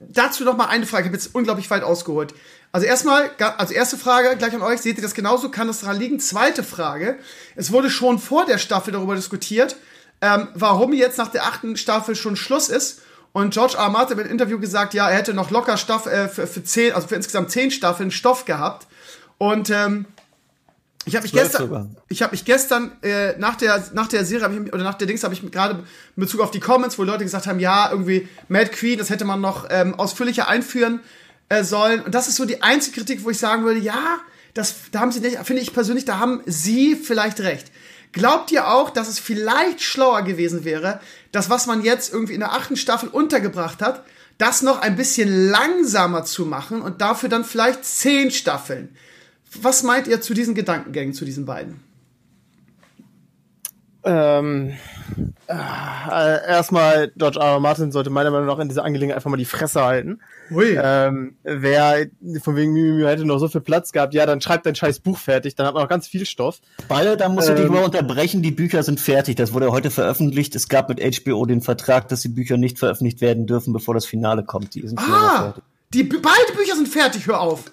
Dazu 0.00 0.44
noch 0.44 0.56
mal 0.56 0.66
eine 0.66 0.86
Frage. 0.86 1.04
Ich 1.04 1.08
habe 1.08 1.16
jetzt 1.16 1.34
unglaublich 1.34 1.70
weit 1.70 1.82
ausgeholt. 1.82 2.34
Also 2.70 2.86
erstmal, 2.86 3.30
also 3.56 3.72
erste 3.72 3.96
Frage 3.96 4.36
gleich 4.36 4.54
an 4.54 4.62
euch. 4.62 4.80
Seht 4.80 4.96
ihr 4.96 5.02
das 5.02 5.14
genauso? 5.14 5.50
Kann 5.50 5.66
das 5.66 5.80
daran 5.80 5.98
liegen? 5.98 6.20
Zweite 6.20 6.62
Frage. 6.62 7.18
Es 7.56 7.72
wurde 7.72 7.90
schon 7.90 8.18
vor 8.18 8.44
der 8.44 8.58
Staffel 8.58 8.92
darüber 8.92 9.14
diskutiert, 9.14 9.76
ähm, 10.20 10.48
warum 10.54 10.92
jetzt 10.92 11.18
nach 11.18 11.28
der 11.28 11.44
achten 11.44 11.76
Staffel 11.76 12.14
schon 12.14 12.36
Schluss 12.36 12.68
ist. 12.68 13.02
Und 13.32 13.52
George 13.54 13.76
R. 13.76 13.88
Martin 13.88 14.18
hat 14.18 14.24
im 14.24 14.30
Interview 14.30 14.58
gesagt, 14.58 14.94
ja, 14.94 15.08
er 15.08 15.16
hätte 15.16 15.34
noch 15.34 15.50
locker 15.50 15.76
Stoff 15.76 16.06
äh, 16.06 16.28
für, 16.28 16.46
für 16.46 16.64
zehn, 16.64 16.92
also 16.92 17.08
für 17.08 17.14
insgesamt 17.14 17.50
zehn 17.50 17.70
Staffeln 17.70 18.10
Stoff 18.10 18.44
gehabt. 18.44 18.86
Und 19.38 19.70
ähm, 19.70 20.06
ich 21.08 21.16
habe 21.16 21.24
mich 21.24 21.32
gestern, 21.32 21.62
sogar. 21.62 21.88
ich 22.08 22.22
habe 22.22 22.32
mich 22.32 22.44
gestern 22.44 22.92
äh, 23.02 23.36
nach 23.38 23.56
der 23.56 23.82
nach 23.92 24.08
der 24.08 24.24
Serie 24.24 24.48
ich, 24.64 24.72
oder 24.72 24.84
nach 24.84 24.94
der 24.94 25.06
Dings 25.06 25.24
habe 25.24 25.34
ich 25.34 25.50
gerade 25.50 25.74
in 25.74 26.20
Bezug 26.20 26.40
auf 26.40 26.50
die 26.50 26.60
Comments, 26.60 26.98
wo 26.98 27.04
Leute 27.04 27.24
gesagt 27.24 27.46
haben, 27.46 27.60
ja 27.60 27.90
irgendwie 27.90 28.28
Mad 28.48 28.70
Queen, 28.70 28.98
das 28.98 29.10
hätte 29.10 29.24
man 29.24 29.40
noch 29.40 29.66
ähm, 29.70 29.94
ausführlicher 29.94 30.48
einführen 30.48 31.00
äh, 31.48 31.64
sollen. 31.64 32.02
Und 32.02 32.14
das 32.14 32.28
ist 32.28 32.36
so 32.36 32.44
die 32.44 32.62
einzige 32.62 32.96
Kritik, 32.96 33.24
wo 33.24 33.30
ich 33.30 33.38
sagen 33.38 33.64
würde, 33.64 33.80
ja, 33.80 34.18
das 34.54 34.74
da 34.92 35.00
haben 35.00 35.12
sie 35.12 35.20
nicht, 35.20 35.38
finde 35.38 35.62
ich 35.62 35.72
persönlich, 35.72 36.04
da 36.04 36.18
haben 36.18 36.42
sie 36.46 36.94
vielleicht 36.94 37.40
recht. 37.40 37.72
Glaubt 38.12 38.50
ihr 38.52 38.68
auch, 38.68 38.90
dass 38.90 39.08
es 39.08 39.18
vielleicht 39.18 39.82
schlauer 39.82 40.22
gewesen 40.22 40.64
wäre, 40.64 41.00
das, 41.32 41.50
was 41.50 41.66
man 41.66 41.82
jetzt 41.82 42.12
irgendwie 42.12 42.34
in 42.34 42.40
der 42.40 42.52
achten 42.52 42.76
Staffel 42.76 43.08
untergebracht 43.08 43.82
hat, 43.82 44.04
das 44.38 44.62
noch 44.62 44.80
ein 44.80 44.96
bisschen 44.96 45.50
langsamer 45.50 46.24
zu 46.24 46.46
machen 46.46 46.80
und 46.80 47.00
dafür 47.00 47.28
dann 47.28 47.44
vielleicht 47.44 47.84
zehn 47.84 48.30
Staffeln? 48.30 48.96
Was 49.62 49.82
meint 49.82 50.06
ihr 50.06 50.20
zu 50.20 50.34
diesen 50.34 50.54
Gedankengängen, 50.54 51.14
zu 51.14 51.24
diesen 51.24 51.46
beiden? 51.46 51.80
Ähm, 54.04 54.74
äh, 55.48 56.48
erstmal, 56.48 57.10
George 57.16 57.38
R. 57.38 57.54
R. 57.54 57.60
Martin 57.60 57.90
sollte 57.90 58.10
meiner 58.10 58.30
Meinung 58.30 58.46
nach 58.46 58.58
in 58.58 58.68
dieser 58.68 58.84
Angelegenheit 58.84 59.16
einfach 59.16 59.30
mal 59.30 59.36
die 59.36 59.44
Fresse 59.44 59.82
halten. 59.82 60.20
Hui. 60.50 60.78
Ähm, 60.80 61.36
wer 61.42 62.06
von 62.42 62.56
wegen 62.56 62.72
Mimimi 62.72 63.02
hätte 63.02 63.24
noch 63.24 63.38
so 63.38 63.48
viel 63.48 63.60
Platz 63.60 63.92
gehabt, 63.92 64.14
ja, 64.14 64.24
dann 64.24 64.40
schreibt 64.40 64.66
dein 64.66 64.74
scheiß 64.74 65.00
Buch 65.00 65.18
fertig, 65.18 65.56
dann 65.56 65.66
hat 65.66 65.74
man 65.74 65.82
noch 65.82 65.90
ganz 65.90 66.06
viel 66.08 66.24
Stoff. 66.24 66.60
Beide, 66.88 67.16
da 67.16 67.28
muss 67.28 67.48
ich 67.48 67.54
dich 67.54 67.66
Ähm, 67.66 67.72
mal 67.72 67.84
unterbrechen, 67.84 68.40
die 68.40 68.50
Bücher 68.50 68.82
sind 68.82 69.00
fertig. 69.00 69.36
Das 69.36 69.52
wurde 69.52 69.72
heute 69.72 69.90
veröffentlicht. 69.90 70.54
Es 70.54 70.68
gab 70.68 70.88
mit 70.88 71.00
HBO 71.00 71.44
den 71.44 71.60
Vertrag, 71.60 72.08
dass 72.08 72.22
die 72.22 72.28
Bücher 72.28 72.56
nicht 72.56 72.78
veröffentlicht 72.78 73.20
werden 73.20 73.46
dürfen, 73.46 73.72
bevor 73.72 73.94
das 73.94 74.06
Finale 74.06 74.44
kommt. 74.44 74.74
Die 74.74 74.86
sind 74.86 74.98
ah, 74.98 75.38
fertig. 75.38 75.64
die 75.92 76.04
beide 76.04 76.52
Bücher 76.56 76.76
sind 76.76 76.88
fertig, 76.88 77.26
hör 77.26 77.40
auf. 77.40 77.64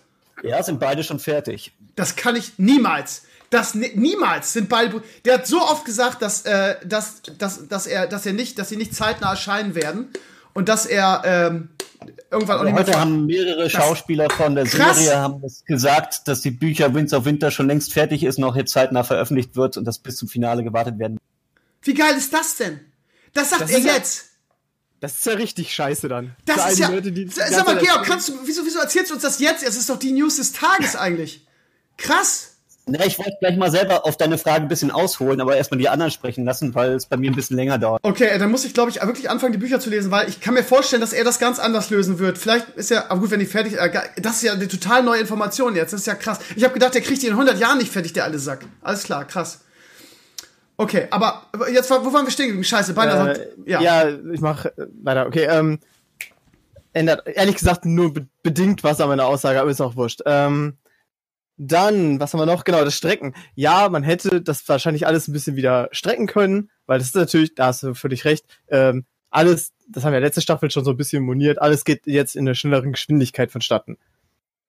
Ja, 0.44 0.62
sind 0.64 0.80
beide 0.80 1.04
schon 1.04 1.20
fertig. 1.20 1.74
Das 1.96 2.16
kann 2.16 2.36
ich 2.36 2.54
niemals. 2.58 3.24
Das 3.50 3.74
ni- 3.76 3.92
niemals 3.96 4.54
sind 4.54 4.70
beide. 4.70 5.02
Der 5.24 5.36
hat 5.36 5.48
so 5.48 5.62
oft 5.62 5.86
gesagt, 5.86 6.22
dass, 6.22 6.42
äh, 6.46 6.76
dass, 6.86 7.22
dass, 7.38 7.68
dass 7.68 7.88
er, 7.88 8.08
dass 8.08 8.26
er 8.26 8.34
nicht, 8.34 8.60
dass 8.60 8.70
sie 8.70 8.76
nicht 8.78 8.94
zeitnah 8.96 9.32
erscheinen 9.32 9.76
werden 9.76 10.10
und 10.54 10.68
dass 10.68 10.86
er 10.86 11.22
ähm, 11.26 11.70
irgendwann 12.32 12.60
auch 12.60 12.64
nicht 12.64 12.74
mehr. 12.74 12.86
Heute 12.86 13.00
haben 13.00 13.26
mehrere 13.28 13.70
Schauspieler 13.70 14.30
von 14.30 14.56
der 14.56 14.66
Krass. 14.66 14.98
Serie 14.98 15.20
haben 15.20 15.42
das 15.42 15.64
gesagt, 15.64 16.28
dass 16.28 16.42
die 16.42 16.52
Bücher 16.52 16.94
Winds 16.94 17.14
of 17.14 17.26
Winter 17.26 17.50
schon 17.52 17.68
längst 17.68 17.94
fertig 17.94 18.24
ist, 18.24 18.40
noch 18.40 18.56
jetzt 18.56 18.72
zeitnah 18.72 19.04
veröffentlicht 19.04 19.56
wird 19.56 19.78
und 19.78 19.86
dass 19.86 20.00
bis 20.00 20.18
zum 20.18 20.28
Finale 20.28 20.64
gewartet 20.64 21.00
werden. 21.00 21.18
Wie 21.84 21.94
geil 21.94 22.16
ist 22.18 22.34
das 22.34 22.58
denn? 22.58 22.80
Das 23.34 23.52
sagt 23.52 23.64
Das 23.64 23.72
er 23.72 23.80
jetzt. 23.80 24.26
Das 25.00 25.16
ist 25.16 25.26
ja 25.26 25.34
richtig 25.34 25.74
scheiße 25.74 26.08
dann. 26.08 26.36
Das 26.46 26.64
Für 26.64 26.72
ist 26.72 26.80
ja. 26.80 26.90
Leute, 26.90 27.12
die 27.12 27.28
Sag 27.28 27.52
ganze 27.52 27.64
mal, 27.64 27.78
Georg, 27.78 28.06
kannst 28.06 28.30
du, 28.30 28.34
wieso, 28.46 28.66
wieso 28.66 28.80
erzählst 28.80 29.12
du 29.12 29.16
uns 29.16 29.24
das 29.24 29.40
jetzt? 29.40 29.64
Es 29.64 29.76
ist 29.76 29.90
doch 29.90 30.00
die 30.00 30.12
News 30.12 30.38
des 30.38 30.54
Tages 30.54 30.96
eigentlich. 30.96 31.46
Krass. 31.98 32.56
Na, 32.88 33.04
ich 33.04 33.18
wollte 33.18 33.38
gleich 33.40 33.58
mal 33.58 33.72
selber 33.72 34.06
auf 34.06 34.16
deine 34.16 34.38
Frage 34.38 34.62
ein 34.62 34.68
bisschen 34.68 34.92
ausholen, 34.92 35.42
aber 35.42 35.58
erstmal 35.58 35.80
die 35.80 35.90
anderen 35.90 36.12
sprechen 36.12 36.46
lassen, 36.46 36.76
weil 36.76 36.94
es 36.94 37.08
bei 37.08 37.18
mir 37.18 37.32
ein 37.32 37.36
bisschen 37.36 37.58
länger 37.58 37.80
dauert. 37.80 38.00
Okay, 38.04 38.38
dann 38.38 38.52
muss 38.52 38.64
ich, 38.64 38.76
glaube 38.76 38.92
ich, 38.92 39.02
wirklich 39.02 39.28
anfangen, 39.28 39.54
die 39.54 39.58
Bücher 39.58 39.80
zu 39.80 39.90
lesen, 39.90 40.12
weil 40.12 40.30
ich 40.30 40.40
kann 40.40 40.54
mir 40.54 40.64
vorstellen, 40.64 41.02
dass 41.02 41.12
er 41.12 41.24
das 41.24 41.40
ganz 41.40 41.58
anders 41.58 41.90
lösen 41.90 42.20
wird. 42.20 42.38
Vielleicht 42.38 42.70
ist 42.76 42.92
ja, 42.92 43.06
aber 43.10 43.22
gut, 43.22 43.32
wenn 43.32 43.40
die 43.40 43.48
fertig, 43.48 43.80
äh, 43.80 43.90
das 44.22 44.36
ist 44.36 44.44
ja 44.44 44.54
eine 44.54 44.68
total 44.68 45.02
neue 45.02 45.20
Information 45.20 45.76
jetzt. 45.76 45.94
Das 45.94 46.02
ist 46.02 46.08
ja 46.08 46.14
krass. 46.14 46.38
Ich 46.56 46.64
habe 46.64 46.76
gedacht, 46.76 46.94
der 46.94 47.02
kriegt 47.02 47.24
die 47.24 47.28
in 47.28 47.34
100 47.34 47.58
Jahren 47.58 47.80
nicht 47.80 47.92
fertig, 47.92 48.14
der 48.14 48.26
alte 48.26 48.38
Sack. 48.38 48.66
Alles 48.82 49.04
klar, 49.04 49.26
krass. 49.26 49.62
Okay, 50.78 51.08
aber 51.10 51.44
jetzt, 51.72 51.90
wo 51.90 52.12
waren 52.14 52.26
wir 52.26 52.32
stehen 52.32 52.48
geblieben? 52.48 52.64
Scheiße, 52.64 52.94
beinahe. 52.94 53.50
Äh, 53.66 53.82
ja. 53.82 54.10
ich 54.10 54.42
mach 54.42 54.66
äh, 54.66 54.72
weiter. 55.02 55.26
Okay, 55.28 55.48
ähm, 55.50 55.80
ändert 56.94 57.28
ehrlich 57.28 57.56
gesagt 57.56 57.86
nur 57.86 58.14
be 58.14 58.28
bedingt 58.44 58.84
was 58.84 59.02
an 59.02 59.10
meiner 59.10 59.26
Aussage, 59.26 59.60
aber 59.60 59.70
ist 59.70 59.82
auch 59.82 59.96
wurscht. 59.96 60.22
Ähm, 60.26 60.78
dann, 61.58 62.20
was 62.20 62.34
haben 62.34 62.42
wir 62.42 62.46
noch? 62.46 62.64
Genau, 62.64 62.84
das 62.84 62.98
Strecken. 62.98 63.34
Ja, 63.56 63.88
man 63.90 64.04
hätte 64.04 64.42
das 64.42 64.68
wahrscheinlich 64.68 65.08
alles 65.08 65.28
ein 65.28 65.34
bisschen 65.34 65.56
wieder 65.56 65.88
strecken 65.92 66.28
können, 66.28 66.70
weil 66.86 67.00
das 67.00 67.08
ist 67.08 67.16
natürlich, 67.16 67.56
da 67.56 67.68
hast 67.68 67.84
du 67.84 67.94
völlig 67.94 68.26
recht, 68.26 68.46
ähm, 68.68 69.06
alles, 69.30 69.74
das 69.88 70.04
haben 70.04 70.14
wir 70.14 70.20
letzte 70.20 70.42
Staffel 70.42 70.72
schon 70.72 70.86
so 70.86 70.92
ein 70.92 70.98
bisschen 70.98 71.24
moniert, 71.24 71.62
alles 71.62 71.86
geht 71.86 72.08
jetzt 72.08 72.36
in 72.36 72.48
einer 72.48 72.56
schnelleren 72.56 72.94
Geschwindigkeit 72.94 73.52
vonstatten. 73.52 73.98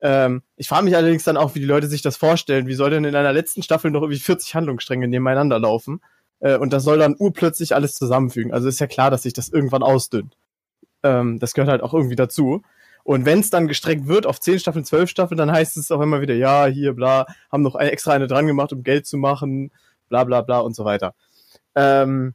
Ähm, 0.01 0.43
ich 0.57 0.69
frage 0.69 0.85
mich 0.85 0.97
allerdings 0.97 1.25
dann 1.25 1.37
auch, 1.37 1.55
wie 1.55 1.61
die 1.61 1.67
Leute 1.67 1.89
sich 1.89 2.03
das 2.03 2.17
vorstellen. 2.17 2.67
Wie 2.67 2.75
soll 2.75 2.91
denn 2.91 3.05
in 3.05 3.17
einer 3.17 3.33
letzten 3.33 3.63
Staffel 3.63 3.91
noch 3.91 4.03
irgendwie 4.03 4.21
40 4.21 4.55
Handlungsstränge 4.55 5.09
nebeneinander 5.09 5.59
laufen? 5.59 6.01
Äh, 6.41 6.57
und 6.59 6.73
das 6.73 6.85
soll 6.85 6.99
dann 6.99 7.17
urplötzlich 7.19 7.75
alles 7.75 7.95
zusammenfügen. 7.95 8.53
Also 8.53 8.69
ist 8.69 8.81
ja 8.81 8.87
klar, 8.87 9.11
dass 9.11 9.23
sich 9.23 9.33
das 9.33 9.49
irgendwann 9.49 9.83
ausdünnt. 9.83 10.37
Ähm, 11.03 11.39
das 11.39 11.55
gehört 11.55 11.71
halt 11.71 11.83
auch 11.83 11.95
irgendwie 11.95 12.17
dazu. 12.17 12.63
Und 13.05 13.25
wenn 13.25 13.39
es 13.39 13.51
dann 13.51 13.69
gestreckt 13.69 14.09
wird 14.09 14.27
auf 14.27 14.41
10 14.41 14.59
Staffeln, 14.59 14.85
12 14.85 15.09
Staffeln, 15.09 15.39
dann 15.39 15.53
heißt 15.53 15.77
es 15.77 15.93
auch 15.93 16.01
immer 16.01 16.21
wieder, 16.21 16.35
ja, 16.35 16.67
hier, 16.67 16.93
bla, 16.93 17.27
haben 17.53 17.63
noch 17.63 17.77
ein, 17.77 17.89
extra 17.89 18.13
eine 18.13 18.27
dran 18.27 18.49
gemacht, 18.49 18.73
um 18.73 18.83
Geld 18.83 19.07
zu 19.07 19.17
machen, 19.17 19.71
bla 20.09 20.25
bla 20.25 20.41
bla 20.43 20.59
und 20.59 20.75
so 20.75 20.85
weiter. 20.85 21.15
Ähm, 21.77 22.35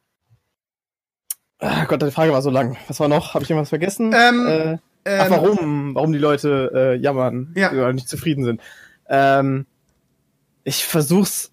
ah 1.59 1.83
Gott, 1.85 2.01
die 2.01 2.11
Frage 2.11 2.31
war 2.31 2.41
so 2.41 2.49
lang. 2.49 2.77
Was 2.87 3.01
war 3.01 3.09
noch? 3.09 3.33
Habe 3.33 3.43
ich 3.43 3.49
irgendwas 3.49 3.69
vergessen? 3.69 4.15
Ähm, 4.15 4.47
äh, 4.47 4.77
Ähm, 5.05 5.19
Ach, 5.23 5.29
warum? 5.31 5.95
Warum 5.95 6.11
die 6.13 6.19
Leute 6.19 6.71
äh, 6.73 6.95
jammern 6.95 7.53
Ja. 7.55 7.71
oder 7.71 7.91
nicht 7.93 8.07
zufrieden 8.09 8.43
sind. 8.43 8.61
Ähm, 9.09 9.65
ich 10.63 10.85
versuch's. 10.85 11.51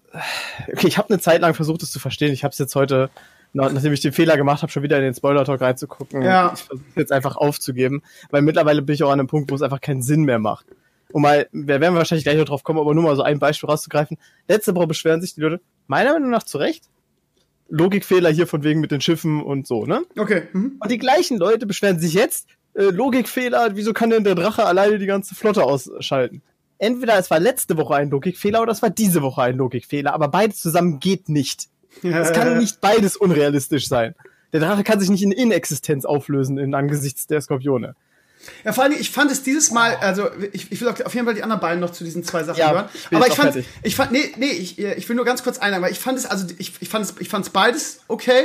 Okay, 0.71 0.87
ich 0.87 0.97
habe 0.97 1.09
eine 1.09 1.19
Zeit 1.19 1.41
lang 1.41 1.53
versucht, 1.53 1.81
es 1.83 1.91
zu 1.91 1.99
verstehen. 1.99 2.31
Ich 2.33 2.43
habe 2.43 2.51
es 2.51 2.57
jetzt 2.59 2.75
heute, 2.75 3.09
nach- 3.53 3.71
nachdem 3.71 3.93
ich 3.93 4.01
den 4.01 4.11
Fehler 4.13 4.37
gemacht 4.37 4.61
habe, 4.61 4.71
schon 4.71 4.83
wieder 4.83 4.97
in 4.97 5.03
den 5.03 5.13
Spoiler-Talk 5.15 5.61
reinzugucken. 5.61 6.21
Ja. 6.21 6.53
Ich 6.55 6.61
versuche 6.61 6.85
jetzt 6.95 7.11
einfach 7.11 7.35
aufzugeben, 7.37 8.01
weil 8.29 8.41
mittlerweile 8.43 8.81
bin 8.81 8.93
ich 8.95 9.03
auch 9.03 9.11
an 9.11 9.19
einem 9.19 9.27
Punkt, 9.27 9.49
wo 9.51 9.55
es 9.55 9.61
einfach 9.61 9.81
keinen 9.81 10.01
Sinn 10.03 10.23
mehr 10.23 10.39
macht. 10.39 10.65
Um 11.11 11.23
mal, 11.23 11.47
wir 11.51 11.81
werden 11.81 11.95
wahrscheinlich 11.95 12.23
gleich 12.23 12.37
noch 12.37 12.45
drauf 12.45 12.63
kommen, 12.63 12.79
aber 12.79 12.93
nur 12.93 13.03
mal 13.03 13.15
so 13.15 13.23
ein 13.23 13.39
Beispiel 13.39 13.67
rauszugreifen. 13.69 14.17
Letzte 14.47 14.75
Woche 14.75 14.85
beschweren 14.85 15.21
sich 15.21 15.33
die 15.33 15.41
Leute, 15.41 15.59
meiner 15.87 16.13
Meinung 16.13 16.29
nach 16.29 16.43
zu 16.43 16.59
Recht, 16.59 16.83
Logikfehler 17.69 18.29
hier 18.29 18.45
von 18.47 18.63
wegen 18.63 18.79
mit 18.79 18.91
den 18.91 19.01
Schiffen 19.01 19.41
und 19.43 19.65
so, 19.67 19.85
ne? 19.85 20.03
okay. 20.17 20.43
Mhm. 20.53 20.77
Und 20.79 20.91
die 20.91 20.97
gleichen 20.99 21.37
Leute 21.37 21.65
beschweren 21.65 21.99
sich 21.99 22.13
jetzt, 22.13 22.47
äh, 22.73 22.83
Logikfehler, 22.85 23.75
wieso 23.75 23.93
kann 23.93 24.09
denn 24.09 24.23
der 24.23 24.35
Drache 24.35 24.65
alleine 24.65 24.99
die 24.99 25.05
ganze 25.05 25.35
Flotte 25.35 25.63
ausschalten? 25.63 26.41
Entweder 26.77 27.17
es 27.17 27.29
war 27.29 27.39
letzte 27.39 27.77
Woche 27.77 27.95
ein 27.95 28.09
Logikfehler 28.09 28.61
oder 28.61 28.71
es 28.71 28.81
war 28.81 28.89
diese 28.89 29.21
Woche 29.21 29.41
ein 29.41 29.57
Logikfehler, 29.57 30.13
aber 30.13 30.29
beides 30.29 30.61
zusammen 30.61 30.99
geht 30.99 31.27
nicht. 31.27 31.67
Es 32.03 32.31
kann 32.31 32.57
nicht 32.59 32.79
beides 32.79 33.17
unrealistisch 33.17 33.87
sein. 33.87 34.15
Der 34.53 34.61
Drache 34.61 34.83
kann 34.83 34.99
sich 34.99 35.09
nicht 35.09 35.21
in 35.21 35.31
Inexistenz 35.31 36.05
auflösen 36.05 36.57
in 36.57 36.73
angesichts 36.73 37.27
der 37.27 37.41
Skorpione. 37.41 37.95
Ja, 38.63 38.71
vor 38.71 38.85
allem, 38.85 38.93
ich 38.97 39.11
fand 39.11 39.31
es 39.31 39.43
dieses 39.43 39.71
Mal, 39.71 39.95
also 39.97 40.29
ich, 40.53 40.71
ich 40.71 40.79
will 40.79 40.87
auf 40.87 41.13
jeden 41.13 41.25
Fall 41.25 41.35
die 41.35 41.43
anderen 41.43 41.59
beiden 41.59 41.81
noch 41.81 41.91
zu 41.91 42.03
diesen 42.05 42.23
zwei 42.23 42.43
Sachen 42.43 42.59
Ja, 42.59 42.71
hören. 42.71 42.89
ich 42.93 43.15
Aber 43.15 43.27
ich 43.27 43.33
fand, 43.33 43.53
fertig. 43.53 43.69
ich 43.83 43.95
fand, 43.95 44.11
nee, 44.13 44.31
nee, 44.37 44.51
ich, 44.51 44.79
ich 44.79 45.09
will 45.09 45.17
nur 45.17 45.25
ganz 45.25 45.43
kurz 45.43 45.57
einhaken, 45.59 45.83
weil 45.83 45.91
ich 45.91 45.99
fand 45.99 46.17
es, 46.17 46.25
also 46.25 46.47
ich, 46.57 46.73
ich 46.79 46.89
fand 46.89 47.05
es, 47.05 47.15
ich 47.19 47.27
fand 47.27 47.45
es 47.45 47.51
beides 47.51 47.99
okay. 48.07 48.43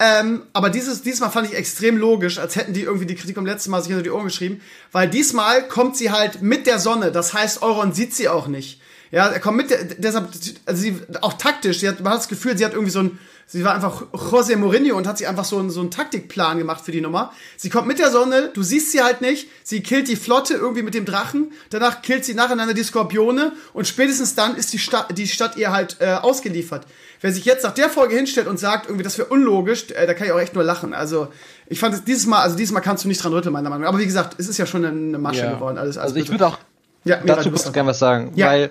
Ähm, 0.00 0.42
aber 0.52 0.70
dieses, 0.70 1.02
diesmal 1.02 1.30
fand 1.30 1.48
ich 1.48 1.56
extrem 1.56 1.96
logisch, 1.96 2.38
als 2.38 2.54
hätten 2.54 2.72
die 2.72 2.82
irgendwie 2.82 3.06
die 3.06 3.16
Kritik 3.16 3.34
vom 3.34 3.46
letzten 3.46 3.70
Mal 3.70 3.80
sich 3.80 3.88
hinter 3.88 4.04
die 4.04 4.10
Ohren 4.10 4.26
geschrieben, 4.26 4.60
weil 4.92 5.08
diesmal 5.08 5.66
kommt 5.66 5.96
sie 5.96 6.12
halt 6.12 6.40
mit 6.40 6.66
der 6.68 6.78
Sonne. 6.78 7.10
Das 7.10 7.34
heißt, 7.34 7.62
Euron 7.62 7.92
sieht 7.92 8.14
sie 8.14 8.28
auch 8.28 8.46
nicht. 8.46 8.80
Ja, 9.10 9.26
er 9.26 9.40
kommt 9.40 9.56
mit 9.56 9.70
der, 9.70 9.84
deshalb, 9.84 10.28
also 10.66 10.82
sie, 10.82 11.00
auch 11.22 11.32
taktisch, 11.32 11.80
sie 11.80 11.88
hat, 11.88 12.00
man 12.00 12.12
hat 12.12 12.20
das 12.20 12.28
Gefühl, 12.28 12.56
sie 12.56 12.64
hat 12.64 12.74
irgendwie 12.74 12.92
so 12.92 13.00
ein, 13.00 13.18
sie 13.50 13.64
war 13.64 13.74
einfach 13.74 14.02
José 14.12 14.56
Mourinho 14.56 14.96
und 14.96 15.06
hat 15.08 15.18
sich 15.18 15.26
einfach 15.26 15.44
so 15.44 15.58
einen, 15.58 15.70
so 15.70 15.80
einen 15.80 15.90
Taktikplan 15.90 16.58
gemacht 16.58 16.84
für 16.84 16.92
die 16.92 17.00
Nummer. 17.00 17.32
Sie 17.56 17.70
kommt 17.70 17.88
mit 17.88 17.98
der 17.98 18.10
Sonne, 18.12 18.50
du 18.54 18.62
siehst 18.62 18.92
sie 18.92 19.02
halt 19.02 19.20
nicht, 19.22 19.48
sie 19.64 19.82
killt 19.82 20.06
die 20.06 20.16
Flotte 20.16 20.54
irgendwie 20.54 20.82
mit 20.82 20.94
dem 20.94 21.04
Drachen, 21.06 21.52
danach 21.70 22.02
killt 22.02 22.24
sie 22.24 22.34
nacheinander 22.34 22.74
die 22.74 22.82
Skorpione 22.84 23.52
und 23.72 23.86
spätestens 23.88 24.34
dann 24.36 24.54
ist 24.54 24.72
die 24.72 24.78
Stadt, 24.78 25.16
die 25.18 25.26
Stadt 25.26 25.56
ihr 25.56 25.72
halt 25.72 25.96
äh, 26.00 26.12
ausgeliefert. 26.12 26.86
Wer 27.20 27.32
sich 27.32 27.44
jetzt 27.46 27.64
nach 27.64 27.74
der 27.74 27.88
Folge 27.90 28.14
hinstellt 28.14 28.46
und 28.46 28.60
sagt, 28.60 28.86
irgendwie, 28.86 29.02
das 29.02 29.18
wäre 29.18 29.28
unlogisch, 29.28 29.90
äh, 29.90 30.06
da 30.06 30.14
kann 30.14 30.26
ich 30.26 30.32
auch 30.32 30.38
echt 30.38 30.54
nur 30.54 30.62
lachen. 30.62 30.92
Also, 30.94 31.28
ich 31.66 31.80
fand 31.80 31.94
es 31.94 32.04
dieses 32.04 32.26
Mal, 32.26 32.42
also 32.42 32.54
dieses 32.54 32.72
Mal 32.72 32.80
kannst 32.80 33.02
du 33.04 33.08
nicht 33.08 33.24
dran 33.24 33.32
rütteln, 33.32 33.52
meiner 33.52 33.70
Meinung 33.70 33.82
nach. 33.82 33.88
Aber 33.88 33.98
wie 33.98 34.04
gesagt, 34.06 34.36
es 34.38 34.46
ist 34.46 34.58
ja 34.58 34.66
schon 34.66 34.84
eine 34.84 35.18
Masche 35.18 35.40
Ja. 35.40 35.54
geworden, 35.54 35.78
alles, 35.78 35.96
alles 35.96 36.12
Also 36.12 36.20
ich 36.22 36.30
würde 36.30 36.46
auch 36.46 36.58
ja, 37.04 37.16
dazu 37.16 37.48
kurz 37.50 37.72
gerne 37.72 37.88
was 37.90 37.98
sagen, 37.98 38.32
Ja. 38.36 38.48
weil 38.48 38.70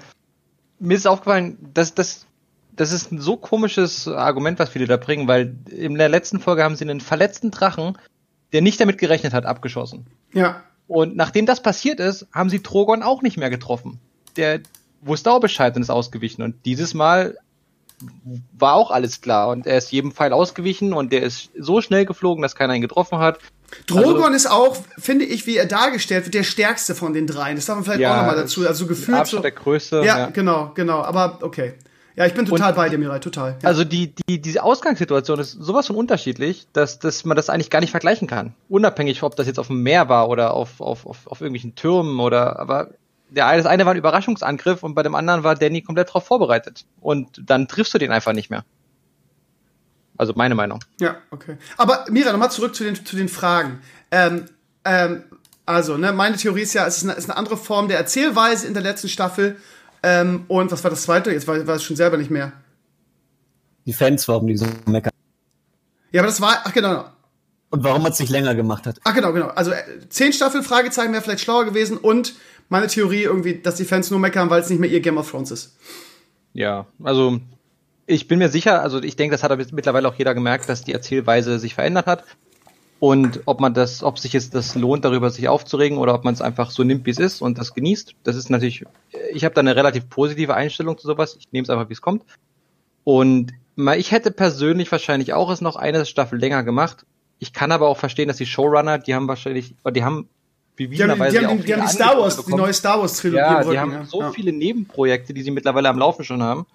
mir 0.79 0.95
ist 0.95 1.07
aufgefallen, 1.07 1.57
dass 1.73 1.95
das 1.95 2.26
das 2.77 2.91
ist 2.91 3.11
ein 3.11 3.19
so 3.19 3.35
komisches 3.35 4.07
Argument, 4.07 4.59
was 4.59 4.69
viele 4.69 4.85
da 4.85 4.97
bringen, 4.97 5.27
weil 5.27 5.55
in 5.69 5.95
der 5.95 6.09
letzten 6.09 6.39
Folge 6.39 6.63
haben 6.63 6.75
sie 6.75 6.85
einen 6.85 7.01
verletzten 7.01 7.51
Drachen, 7.51 7.97
der 8.53 8.61
nicht 8.61 8.79
damit 8.79 8.97
gerechnet 8.97 9.33
hat, 9.33 9.45
abgeschossen. 9.45 10.05
Ja. 10.33 10.63
Und 10.87 11.15
nachdem 11.15 11.45
das 11.45 11.61
passiert 11.61 11.99
ist, 11.99 12.27
haben 12.31 12.49
sie 12.49 12.63
Drogon 12.63 13.03
auch 13.03 13.21
nicht 13.21 13.37
mehr 13.37 13.49
getroffen. 13.49 13.99
Der 14.37 14.61
wusste 15.01 15.31
auch 15.31 15.41
Bescheid 15.41 15.75
und 15.75 15.81
ist 15.81 15.89
ausgewichen. 15.89 16.43
Und 16.43 16.65
dieses 16.65 16.93
Mal 16.93 17.37
war 18.57 18.75
auch 18.75 18.91
alles 18.91 19.21
klar. 19.21 19.49
Und 19.49 19.65
er 19.65 19.79
ist 19.79 19.91
jedem 19.91 20.11
Pfeil 20.11 20.31
ausgewichen 20.31 20.93
und 20.93 21.11
der 21.11 21.23
ist 21.23 21.49
so 21.57 21.81
schnell 21.81 22.05
geflogen, 22.05 22.43
dass 22.43 22.55
keiner 22.55 22.75
ihn 22.75 22.81
getroffen 22.81 23.17
hat. 23.17 23.39
Drogon 23.87 24.23
Also- 24.23 24.35
ist 24.35 24.51
auch, 24.51 24.77
finde 24.97 25.25
ich, 25.25 25.45
wie 25.47 25.57
er 25.57 25.65
dargestellt 25.65 26.25
wird, 26.25 26.35
der 26.35 26.43
stärkste 26.43 26.95
von 26.95 27.13
den 27.13 27.27
dreien. 27.27 27.55
Das 27.55 27.65
darf 27.65 27.75
man 27.75 27.85
vielleicht 27.85 28.05
auch 28.05 28.15
nochmal 28.15 28.35
dazu. 28.35 28.65
Also 28.67 28.85
gefühlt 28.85 29.17
so. 29.17 29.21
Abstand 29.21 29.43
der 29.43 29.51
größte. 29.51 29.97
Ja, 30.05 30.19
ja. 30.19 30.29
genau, 30.29 30.71
genau. 30.75 31.01
Aber 31.01 31.39
okay. 31.41 31.73
Ja, 32.17 32.25
ich 32.25 32.33
bin 32.33 32.45
total 32.47 32.71
Und- 32.71 32.75
bei 32.75 32.89
dir, 32.89 32.97
Mirai, 32.97 33.19
total. 33.19 33.57
Ja. 33.61 33.69
Also 33.69 33.83
die, 33.83 34.13
die, 34.27 34.41
diese 34.41 34.63
Ausgangssituation 34.63 35.39
ist 35.39 35.51
sowas 35.51 35.85
von 35.85 35.95
unterschiedlich, 35.95 36.67
dass, 36.73 36.97
dass 36.97 37.25
man 37.25 37.37
das 37.37 37.49
eigentlich 37.49 37.69
gar 37.69 37.79
nicht 37.79 37.91
vergleichen 37.91 38.27
kann. 38.27 38.55
Unabhängig, 38.69 39.21
ob 39.21 39.35
das 39.35 39.45
jetzt 39.45 39.59
auf 39.59 39.67
dem 39.67 39.83
Meer 39.83 40.09
war 40.09 40.27
oder 40.27 40.55
auf, 40.55 40.81
auf, 40.81 41.05
auf, 41.05 41.27
auf 41.27 41.41
irgendwelchen 41.41 41.75
Türmen 41.75 42.19
oder, 42.19 42.59
aber 42.59 42.89
der 43.29 43.45
eine, 43.45 43.61
das 43.61 43.69
eine 43.69 43.85
war 43.85 43.93
ein 43.93 43.97
Überraschungsangriff 43.99 44.81
und 44.81 44.95
bei 44.95 45.03
dem 45.03 45.13
anderen 45.13 45.43
war 45.43 45.53
Danny 45.53 45.83
komplett 45.83 46.09
darauf 46.09 46.25
vorbereitet. 46.25 46.85
Und 46.99 47.41
dann 47.45 47.67
triffst 47.67 47.93
du 47.93 47.99
den 47.99 48.11
einfach 48.11 48.33
nicht 48.33 48.49
mehr. 48.49 48.65
Also 50.17 50.33
meine 50.35 50.55
Meinung. 50.55 50.79
Ja, 50.99 51.17
okay. 51.29 51.57
Aber 51.77 52.05
Mira, 52.09 52.31
nochmal 52.31 52.49
zurück 52.49 52.73
zu 52.73 52.83
den, 52.83 53.05
zu 53.05 53.15
den 53.15 53.29
Fragen. 53.29 53.81
Ähm, 54.09 54.45
ähm, 54.85 55.23
also, 55.67 55.97
ne, 55.97 56.13
meine 56.13 56.37
Theorie 56.37 56.61
ist 56.61 56.73
ja, 56.73 56.87
es 56.87 56.97
ist 56.97 57.03
eine, 57.03 57.11
es 57.11 57.19
ist 57.19 57.29
eine 57.29 57.37
andere 57.37 57.57
Form 57.57 57.89
der 57.89 57.97
Erzählweise 57.97 58.65
in 58.65 58.73
der 58.73 58.81
letzten 58.81 59.09
Staffel. 59.09 59.57
Ähm, 60.03 60.45
und 60.47 60.71
was 60.71 60.83
war 60.83 60.91
das 60.91 61.03
zweite? 61.03 61.31
Jetzt 61.31 61.47
weiß, 61.47 61.65
weiß 61.67 61.81
ich 61.81 61.87
schon 61.87 61.95
selber 61.95 62.17
nicht 62.17 62.31
mehr. 62.31 62.51
Die 63.85 63.93
Fans 63.93 64.27
warum 64.27 64.47
die 64.47 64.57
so 64.57 64.65
meckern. 64.85 65.11
Ja, 66.11 66.21
aber 66.21 66.27
das 66.27 66.41
war, 66.41 66.61
ach 66.63 66.73
genau, 66.73 67.05
Und 67.69 67.83
warum 67.83 68.03
man 68.03 68.11
es 68.11 68.19
nicht 68.19 68.29
länger 68.29 68.55
gemacht 68.55 68.85
hat. 68.85 68.99
ach 69.03 69.13
genau, 69.13 69.33
genau. 69.33 69.47
Also 69.47 69.71
äh, 69.71 69.83
zehn 70.09 70.33
Staffel, 70.33 70.63
Fragezeichen 70.63 71.11
wäre 71.13 71.21
vielleicht 71.21 71.43
schlauer 71.43 71.65
gewesen 71.65 71.97
und 71.97 72.35
meine 72.69 72.87
Theorie 72.87 73.23
irgendwie, 73.23 73.55
dass 73.59 73.75
die 73.75 73.85
Fans 73.85 74.11
nur 74.11 74.19
meckern, 74.19 74.49
weil 74.49 74.61
es 74.61 74.69
nicht 74.69 74.79
mehr 74.79 74.89
ihr 74.89 74.99
Game 74.99 75.17
of 75.17 75.29
Thrones 75.29 75.51
ist. 75.51 75.77
Ja, 76.53 76.85
also 77.03 77.39
ich 78.05 78.27
bin 78.27 78.39
mir 78.39 78.49
sicher, 78.49 78.81
also 78.81 79.01
ich 79.01 79.15
denke, 79.15 79.33
das 79.35 79.43
hat 79.43 79.51
aber 79.51 79.63
mittlerweile 79.71 80.07
auch 80.07 80.15
jeder 80.15 80.33
gemerkt, 80.33 80.67
dass 80.69 80.83
die 80.83 80.93
Erzählweise 80.93 81.59
sich 81.59 81.75
verändert 81.75 82.07
hat. 82.07 82.23
Und 82.99 83.41
ob 83.45 83.59
man 83.59 83.73
das, 83.73 84.01
ob 84.01 84.17
sich 84.17 84.33
jetzt 84.33 84.55
das 84.55 84.73
lohnt, 84.73 85.05
darüber 85.05 85.29
sich 85.29 85.47
aufzuregen 85.47 85.99
oder 85.99 86.15
ob 86.15 86.23
man 86.23 86.33
es 86.33 86.41
einfach 86.41 86.71
so 86.71 86.83
nimmt, 86.83 87.05
wie 87.05 87.11
es 87.11 87.19
ist 87.19 87.41
und 87.41 87.57
das 87.59 87.75
genießt, 87.75 88.15
das 88.23 88.35
ist 88.35 88.49
natürlich, 88.49 88.85
ich 89.33 89.45
habe 89.45 89.53
da 89.53 89.61
eine 89.61 89.75
relativ 89.75 90.09
positive 90.09 90.55
Einstellung 90.55 90.97
zu 90.97 91.05
sowas. 91.05 91.37
Ich 91.39 91.51
nehme 91.51 91.63
es 91.63 91.69
einfach, 91.69 91.89
wie 91.89 91.93
es 91.93 92.01
kommt. 92.01 92.23
Und 93.03 93.53
mal, 93.75 93.99
ich 93.99 94.11
hätte 94.11 94.31
persönlich 94.31 94.91
wahrscheinlich 94.91 95.33
auch 95.33 95.51
es 95.51 95.61
noch 95.61 95.75
eine 95.75 96.05
Staffel 96.05 96.39
länger 96.39 96.63
gemacht. 96.63 97.05
Ich 97.39 97.53
kann 97.53 97.71
aber 97.71 97.87
auch 97.87 97.97
verstehen, 97.97 98.27
dass 98.27 98.37
die 98.37 98.47
Showrunner, 98.47 98.97
die 98.97 99.13
haben 99.13 99.27
wahrscheinlich, 99.27 99.75
die 99.75 99.75
haben 99.85 99.93
Die 99.93 100.03
haben, 100.03 100.29
die, 100.79 100.87
bewiesenerweise 100.87 101.39
die 101.39 101.45
haben, 101.45 101.63
die, 101.63 101.73
haben 101.73 101.81
die 101.81 101.93
Star 101.93 102.17
Wars, 102.17 102.43
die 102.43 102.55
neue 102.55 102.73
Star 102.73 102.99
Wars 102.99 103.17
Trilogie 103.17 103.37
Ja, 103.37 103.61
die 103.61 103.67
Rücken, 103.67 103.79
haben 103.79 103.91
ja. 103.91 104.05
so 104.05 104.21
ja. 104.21 104.31
viele 104.31 104.51
Nebenprojekte, 104.51 105.35
die 105.35 105.43
sie 105.43 105.51
mittlerweile 105.51 105.89
am 105.89 105.99
Laufen 105.99 106.25
schon 106.25 106.41
haben. 106.41 106.65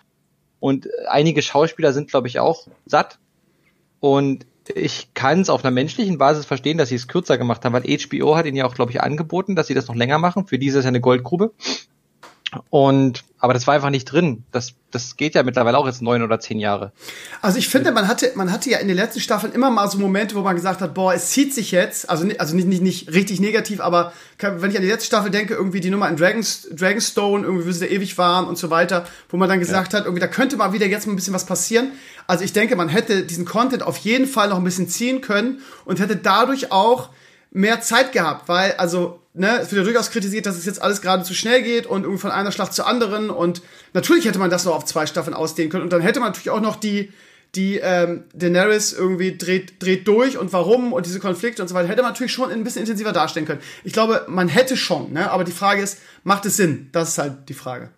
Und 0.61 0.89
einige 1.09 1.43
Schauspieler 1.43 1.93
sind, 1.93 2.11
glaube 2.11 2.29
ich, 2.29 2.39
auch 2.39 2.69
satt. 2.87 3.19
Und 3.99 4.47
ich 4.75 5.13
kann 5.15 5.41
es 5.41 5.51
auf 5.51 5.65
einer 5.65 5.71
menschlichen 5.71 6.19
Basis 6.19 6.47
verstehen, 6.47 6.79
dass 6.79 6.89
sie 6.89 6.95
es 6.95 7.09
kürzer 7.09 7.39
gemacht 7.39 7.65
haben, 7.65 7.73
weil 7.73 7.83
HBO 7.83 8.37
hat 8.37 8.47
ihnen 8.47 8.57
ja 8.57 8.67
auch, 8.67 8.75
glaube 8.75 8.93
ich, 8.93 9.01
angeboten, 9.01 9.57
dass 9.57 9.67
sie 9.67 9.75
das 9.75 9.89
noch 9.89 9.95
länger 9.95 10.19
machen. 10.19 10.47
Für 10.47 10.59
die 10.59 10.67
ist 10.67 10.75
ja 10.75 10.83
eine 10.83 11.01
Goldgrube. 11.01 11.53
Und, 12.69 13.25
aber 13.39 13.55
das 13.55 13.67
war 13.67 13.75
einfach 13.75 13.89
nicht 13.89 14.05
drin. 14.05 14.45
Das, 14.53 14.75
das 14.91 15.17
geht 15.17 15.35
ja 15.35 15.43
mittlerweile 15.43 15.79
auch 15.79 15.87
jetzt 15.87 16.03
neun 16.03 16.23
oder 16.23 16.39
zehn 16.39 16.59
Jahre. 16.59 16.93
Also 17.41 17.59
ich 17.59 17.69
finde, 17.69 17.93
man 17.93 18.09
hatte, 18.09 18.33
man 18.35 18.53
hatte 18.53 18.69
ja 18.69 18.79
in 18.79 18.89
den 18.89 18.97
letzten 18.97 19.21
Staffeln 19.21 19.55
immer 19.55 19.71
mal 19.71 19.89
so 19.89 19.99
Momente, 19.99 20.35
wo 20.35 20.43
man 20.43 20.55
gesagt 20.55 20.83
hat, 20.83 20.93
boah, 20.93 21.15
es 21.15 21.31
zieht 21.31 21.55
sich 21.55 21.71
jetzt, 21.71 22.11
also, 22.11 22.29
also 22.39 22.55
nicht, 22.55 22.69
nicht, 22.69 22.83
nicht 22.83 23.13
richtig 23.13 23.41
negativ, 23.41 23.81
aber 23.81 24.13
wenn 24.39 24.71
ich 24.71 24.77
an 24.77 24.83
die 24.83 24.89
letzte 24.89 25.07
Staffel 25.07 25.31
denke, 25.31 25.55
irgendwie 25.55 25.81
die 25.81 25.89
Nummer 25.89 26.09
in 26.11 26.17
Dragons, 26.17 26.69
Dragonstone, 26.73 27.45
irgendwie, 27.45 27.67
wie 27.67 27.73
sie 27.73 27.87
da 27.87 27.91
ewig 27.91 28.19
waren 28.19 28.47
und 28.47 28.59
so 28.59 28.69
weiter, 28.69 29.07
wo 29.31 29.39
man 29.39 29.49
dann 29.49 29.59
gesagt 29.59 29.95
hat, 29.95 30.05
irgendwie, 30.05 30.21
da 30.21 30.29
könnte 30.29 30.59
mal 30.59 30.75
wieder 30.75 30.87
jetzt 30.87 31.07
mal 31.07 31.15
ein 31.15 31.17
bisschen 31.17 31.35
was 31.35 31.47
passieren. 31.47 31.93
Also 32.27 32.45
ich 32.45 32.53
denke, 32.53 32.77
man 32.77 32.91
hätte 32.91 33.23
diesen 33.23 33.47
Content 33.47 33.83
auf 33.83 33.97
jeden 33.97 34.27
Fall 34.27 34.51
noch 34.51 34.59
ein 34.59 34.65
bisschen 34.65 34.89
ziehen 34.89 35.23
können 35.23 35.61
und 35.87 36.01
hätte 36.01 36.17
dadurch 36.17 36.71
auch 36.71 37.09
mehr 37.51 37.81
Zeit 37.81 38.13
gehabt, 38.13 38.49
weil, 38.49 38.73
also, 38.73 39.22
ne, 39.35 39.59
es 39.61 39.71
wird 39.73 39.79
ja 39.81 39.85
durchaus 39.85 40.11
kritisiert, 40.11 40.47
dass 40.47 40.57
es 40.57 40.67
jetzt 40.67 40.83
alles 40.83 41.01
gerade 41.01 41.23
zu 41.23 41.35
schnell 41.35 41.63
geht 41.63 41.87
und 41.87 42.03
irgendwie 42.03 42.21
von 42.21 42.31
einer 42.31 42.53
Schlacht 42.53 42.75
zur 42.75 42.87
anderen 42.87 43.31
und 43.31 43.63
natürlich 43.95 44.25
hätte 44.25 44.39
man 44.39 44.51
das 44.51 44.65
noch 44.65 44.75
auf 44.75 44.85
zwei 44.85 45.07
Staffeln 45.07 45.35
ausdehnen 45.35 45.71
können 45.71 45.85
und 45.85 45.93
dann 45.93 46.03
hätte 46.03 46.21
man 46.21 46.31
natürlich 46.31 46.51
auch 46.51 46.61
noch 46.61 46.77
die, 46.77 47.13
die 47.55 47.79
ähm, 47.79 48.25
Daenerys 48.35 48.93
irgendwie 48.93 49.37
dreht, 49.37 49.83
dreht 49.83 50.07
durch 50.09 50.39
und 50.39 50.53
warum 50.53 50.93
und 50.93 51.07
diese 51.07 51.21
Konflikte 51.21 51.63
und 51.63 51.69
so 51.69 51.75
weiter, 51.75 51.89
hätte 51.89 52.03
man 52.03 52.13
natürlich 52.13 52.33
schon 52.33 52.51
ein 52.51 52.65
bisschen 52.65 52.83
intensiver 52.83 53.13
darstellen 53.13 53.47
können. 53.47 53.61
Ich 53.85 53.93
glaube, 53.93 54.25
man 54.29 54.49
hätte 54.49 54.77
schon, 54.77 55.13
ne, 55.13 55.31
aber 55.31 55.45
die 55.45 55.53
Frage 55.53 55.83
ist, 55.83 55.99
macht 56.25 56.47
es 56.47 56.57
Sinn? 56.57 56.89
Das 56.93 57.11
ist 57.11 57.19
halt 57.19 57.49
die 57.49 57.55
Frage. 57.55 57.91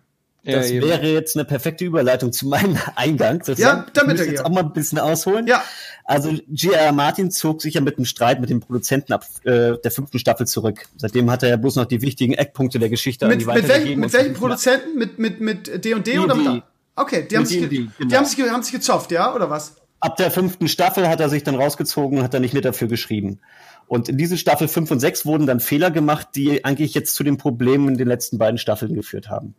Das 0.45 0.69
eben. 0.69 0.87
wäre 0.87 1.07
jetzt 1.11 1.35
eine 1.35 1.43
perfekte 1.45 1.83
Überleitung 1.85 2.31
zu 2.31 2.47
meinem 2.47 2.77
Eingang. 2.95 3.43
sozusagen. 3.43 3.81
Ja, 3.81 3.85
damit 3.93 4.19
ich 4.19 4.27
jetzt 4.27 4.45
auch 4.45 4.49
mal 4.49 4.61
ein 4.63 4.73
bisschen 4.73 4.99
ausholen. 4.99 5.47
Ja. 5.47 5.63
Also 6.03 6.31
G.R. 6.49 6.91
Martin 6.91 7.31
zog 7.31 7.61
sich 7.61 7.73
ja 7.73 7.81
mit 7.81 7.97
dem 7.97 8.05
Streit 8.05 8.39
mit 8.39 8.49
dem 8.49 8.59
Produzenten 8.59 9.13
ab 9.13 9.25
äh, 9.43 9.73
der 9.83 9.91
fünften 9.91 10.19
Staffel 10.19 10.45
zurück. 10.45 10.85
Seitdem 10.97 11.31
hat 11.31 11.41
er 11.43 11.49
ja 11.49 11.57
bloß 11.57 11.77
noch 11.77 11.85
die 11.85 12.01
wichtigen 12.01 12.33
Eckpunkte 12.33 12.77
der 12.79 12.89
Geschichte 12.89 13.27
Mit, 13.27 13.45
mit, 13.45 13.67
welchen, 13.67 13.99
mit 13.99 14.05
und- 14.05 14.13
welchen 14.13 14.33
Produzenten? 14.35 14.97
Mit, 14.97 15.17
mit, 15.19 15.41
mit 15.41 15.83
D&D 15.83 16.19
oder 16.19 16.35
mit. 16.35 16.63
Okay, 16.95 17.27
die 17.29 17.35
haben, 17.35 17.41
Mit 17.43 17.49
sich, 17.49 17.59
ge- 17.59 17.67
D&D, 17.69 17.77
die 17.83 18.03
genau. 18.03 18.15
haben, 18.17 18.25
sich, 18.25 18.37
ge- 18.37 18.49
haben 18.49 18.63
sich 18.63 18.71
gezofft, 18.73 19.11
ja, 19.11 19.33
oder 19.35 19.49
was? 19.49 19.75
Ab 19.99 20.15
der 20.17 20.29
fünften 20.31 20.67
Staffel 20.67 21.09
hat 21.09 21.19
er 21.19 21.29
sich 21.29 21.43
dann 21.43 21.55
rausgezogen 21.55 22.19
und 22.19 22.23
hat 22.23 22.33
dann 22.33 22.41
nicht 22.41 22.53
mehr 22.53 22.61
dafür 22.61 22.87
geschrieben. 22.87 23.39
Und 23.87 24.09
in 24.09 24.17
diese 24.17 24.37
Staffel 24.37 24.67
5 24.67 24.91
und 24.91 24.99
6 24.99 25.25
wurden 25.25 25.45
dann 25.45 25.59
Fehler 25.59 25.91
gemacht, 25.91 26.29
die 26.35 26.63
eigentlich 26.65 26.93
jetzt 26.93 27.13
zu 27.15 27.23
den 27.23 27.37
Problemen 27.37 27.89
in 27.89 27.97
den 27.97 28.07
letzten 28.07 28.37
beiden 28.37 28.57
Staffeln 28.57 28.93
geführt 28.95 29.29
haben. 29.29 29.55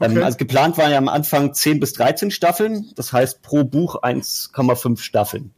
Okay. 0.00 0.16
Ähm, 0.16 0.22
also 0.24 0.38
geplant 0.38 0.78
waren 0.78 0.90
ja 0.90 0.98
am 0.98 1.08
Anfang 1.08 1.54
10 1.54 1.78
bis 1.78 1.92
13 1.92 2.30
Staffeln, 2.30 2.90
das 2.96 3.12
heißt 3.12 3.42
pro 3.42 3.64
Buch 3.64 4.02
1,5 4.02 4.98
Staffeln. 5.00 5.52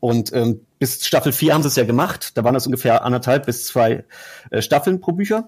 Und 0.00 0.32
ähm, 0.34 0.66
bis 0.78 1.06
Staffel 1.06 1.32
4 1.32 1.54
haben 1.54 1.62
sie 1.62 1.68
es 1.68 1.76
ja 1.76 1.84
gemacht, 1.84 2.36
da 2.36 2.44
waren 2.44 2.54
das 2.54 2.66
ungefähr 2.66 3.04
anderthalb 3.04 3.46
bis 3.46 3.66
zwei 3.66 4.04
äh, 4.50 4.60
Staffeln 4.60 5.00
pro 5.00 5.12
Bücher. 5.12 5.46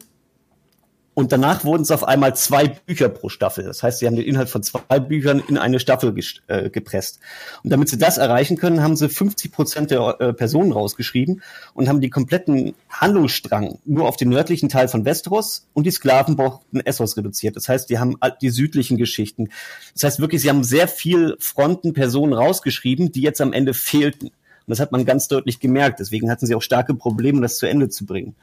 Und 1.17 1.33
danach 1.33 1.65
wurden 1.65 1.81
es 1.81 1.91
auf 1.91 2.05
einmal 2.05 2.37
zwei 2.37 2.69
Bücher 2.69 3.09
pro 3.09 3.31
Staffel. 3.31 3.65
Das 3.65 3.83
heißt, 3.83 4.01
sie 4.01 4.07
haben 4.07 4.17
den 4.17 4.27
Inhalt 4.27 4.51
von 4.51 4.63
zwei 4.63 5.01
Büchern 5.01 5.43
in 5.49 5.57
eine 5.57 5.81
Staffel 5.81 6.15
äh, 6.47 6.69
gepresst. 6.69 7.21
Und 7.65 7.71
damit 7.71 7.89
sie 7.89 7.97
das 7.97 8.19
erreichen 8.19 8.59
können, 8.59 8.83
haben 8.83 8.97
sie 8.97 9.09
50 9.09 9.51
Prozent 9.51 9.91
der 9.91 10.21
äh, 10.21 10.35
Personen 10.35 10.73
rausgeschrieben 10.73 11.41
und 11.73 11.89
haben 11.89 12.03
die 12.03 12.11
kompletten 12.11 12.75
Handlungsstrang 12.91 13.79
nur 13.87 14.07
auf 14.07 14.19
den 14.19 14.29
nördlichen 14.29 14.69
Teil 14.69 14.89
von 14.89 15.07
Westeros 15.07 15.67
und 15.73 15.87
die 15.87 15.91
Sklaven 15.91 16.37
brauchten 16.37 16.81
Essos 16.81 17.17
reduziert. 17.17 17.57
Das 17.57 17.67
heißt, 17.67 17.89
die 17.89 17.99
haben 17.99 18.17
die 18.43 18.51
südlichen 18.51 18.99
Geschichten. 18.99 19.49
Das 19.95 20.05
heißt 20.05 20.21
wirklich, 20.21 20.43
sie 20.43 20.51
haben 20.51 20.65
sehr 20.65 20.87
viel 20.87 21.39
Fronten 21.39 21.95
Personen 21.95 22.35
rausgeschrieben, 22.35 23.11
die 23.11 23.23
jetzt 23.23 23.41
am 23.41 23.55
Ende 23.55 23.73
fehlten. 23.73 24.27
Und 24.27 24.35
das 24.67 24.81
hat 24.81 24.93
man 24.93 25.07
ganz 25.07 25.29
deutlich 25.29 25.61
gemerkt. 25.61 25.99
Deswegen 25.99 26.31
hatten 26.31 26.45
sie 26.45 26.55
auch 26.55 26.61
starke 26.61 26.93
Probleme, 26.93 27.41
das 27.41 27.57
zu 27.57 27.65
Ende 27.65 27.89
zu 27.89 28.05
bringen. 28.05 28.37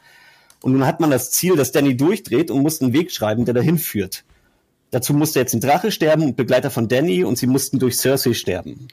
Und 0.64 0.72
nun 0.72 0.88
hat 0.88 1.02
man 1.02 1.12
das 1.12 1.30
Ziel, 1.30 1.58
dass 1.58 1.74
Danny 1.74 1.98
durchdreht 1.98 2.50
und 2.50 2.62
muss 2.62 2.82
einen 2.82 2.94
Weg 2.94 3.12
schreiben, 3.12 3.44
der 3.44 3.54
dahin 3.54 3.78
führt. 3.78 4.24
Dazu 4.92 5.14
musste 5.14 5.40
jetzt 5.40 5.54
ein 5.54 5.60
Drache 5.60 5.92
sterben 5.92 6.24
und 6.24 6.38
Begleiter 6.38 6.72
von 6.72 6.88
Danny 6.88 7.26
und 7.26 7.38
sie 7.38 7.48
mussten 7.48 7.80
durch 7.80 7.98
Cersei 7.98 8.34
sterben. 8.34 8.88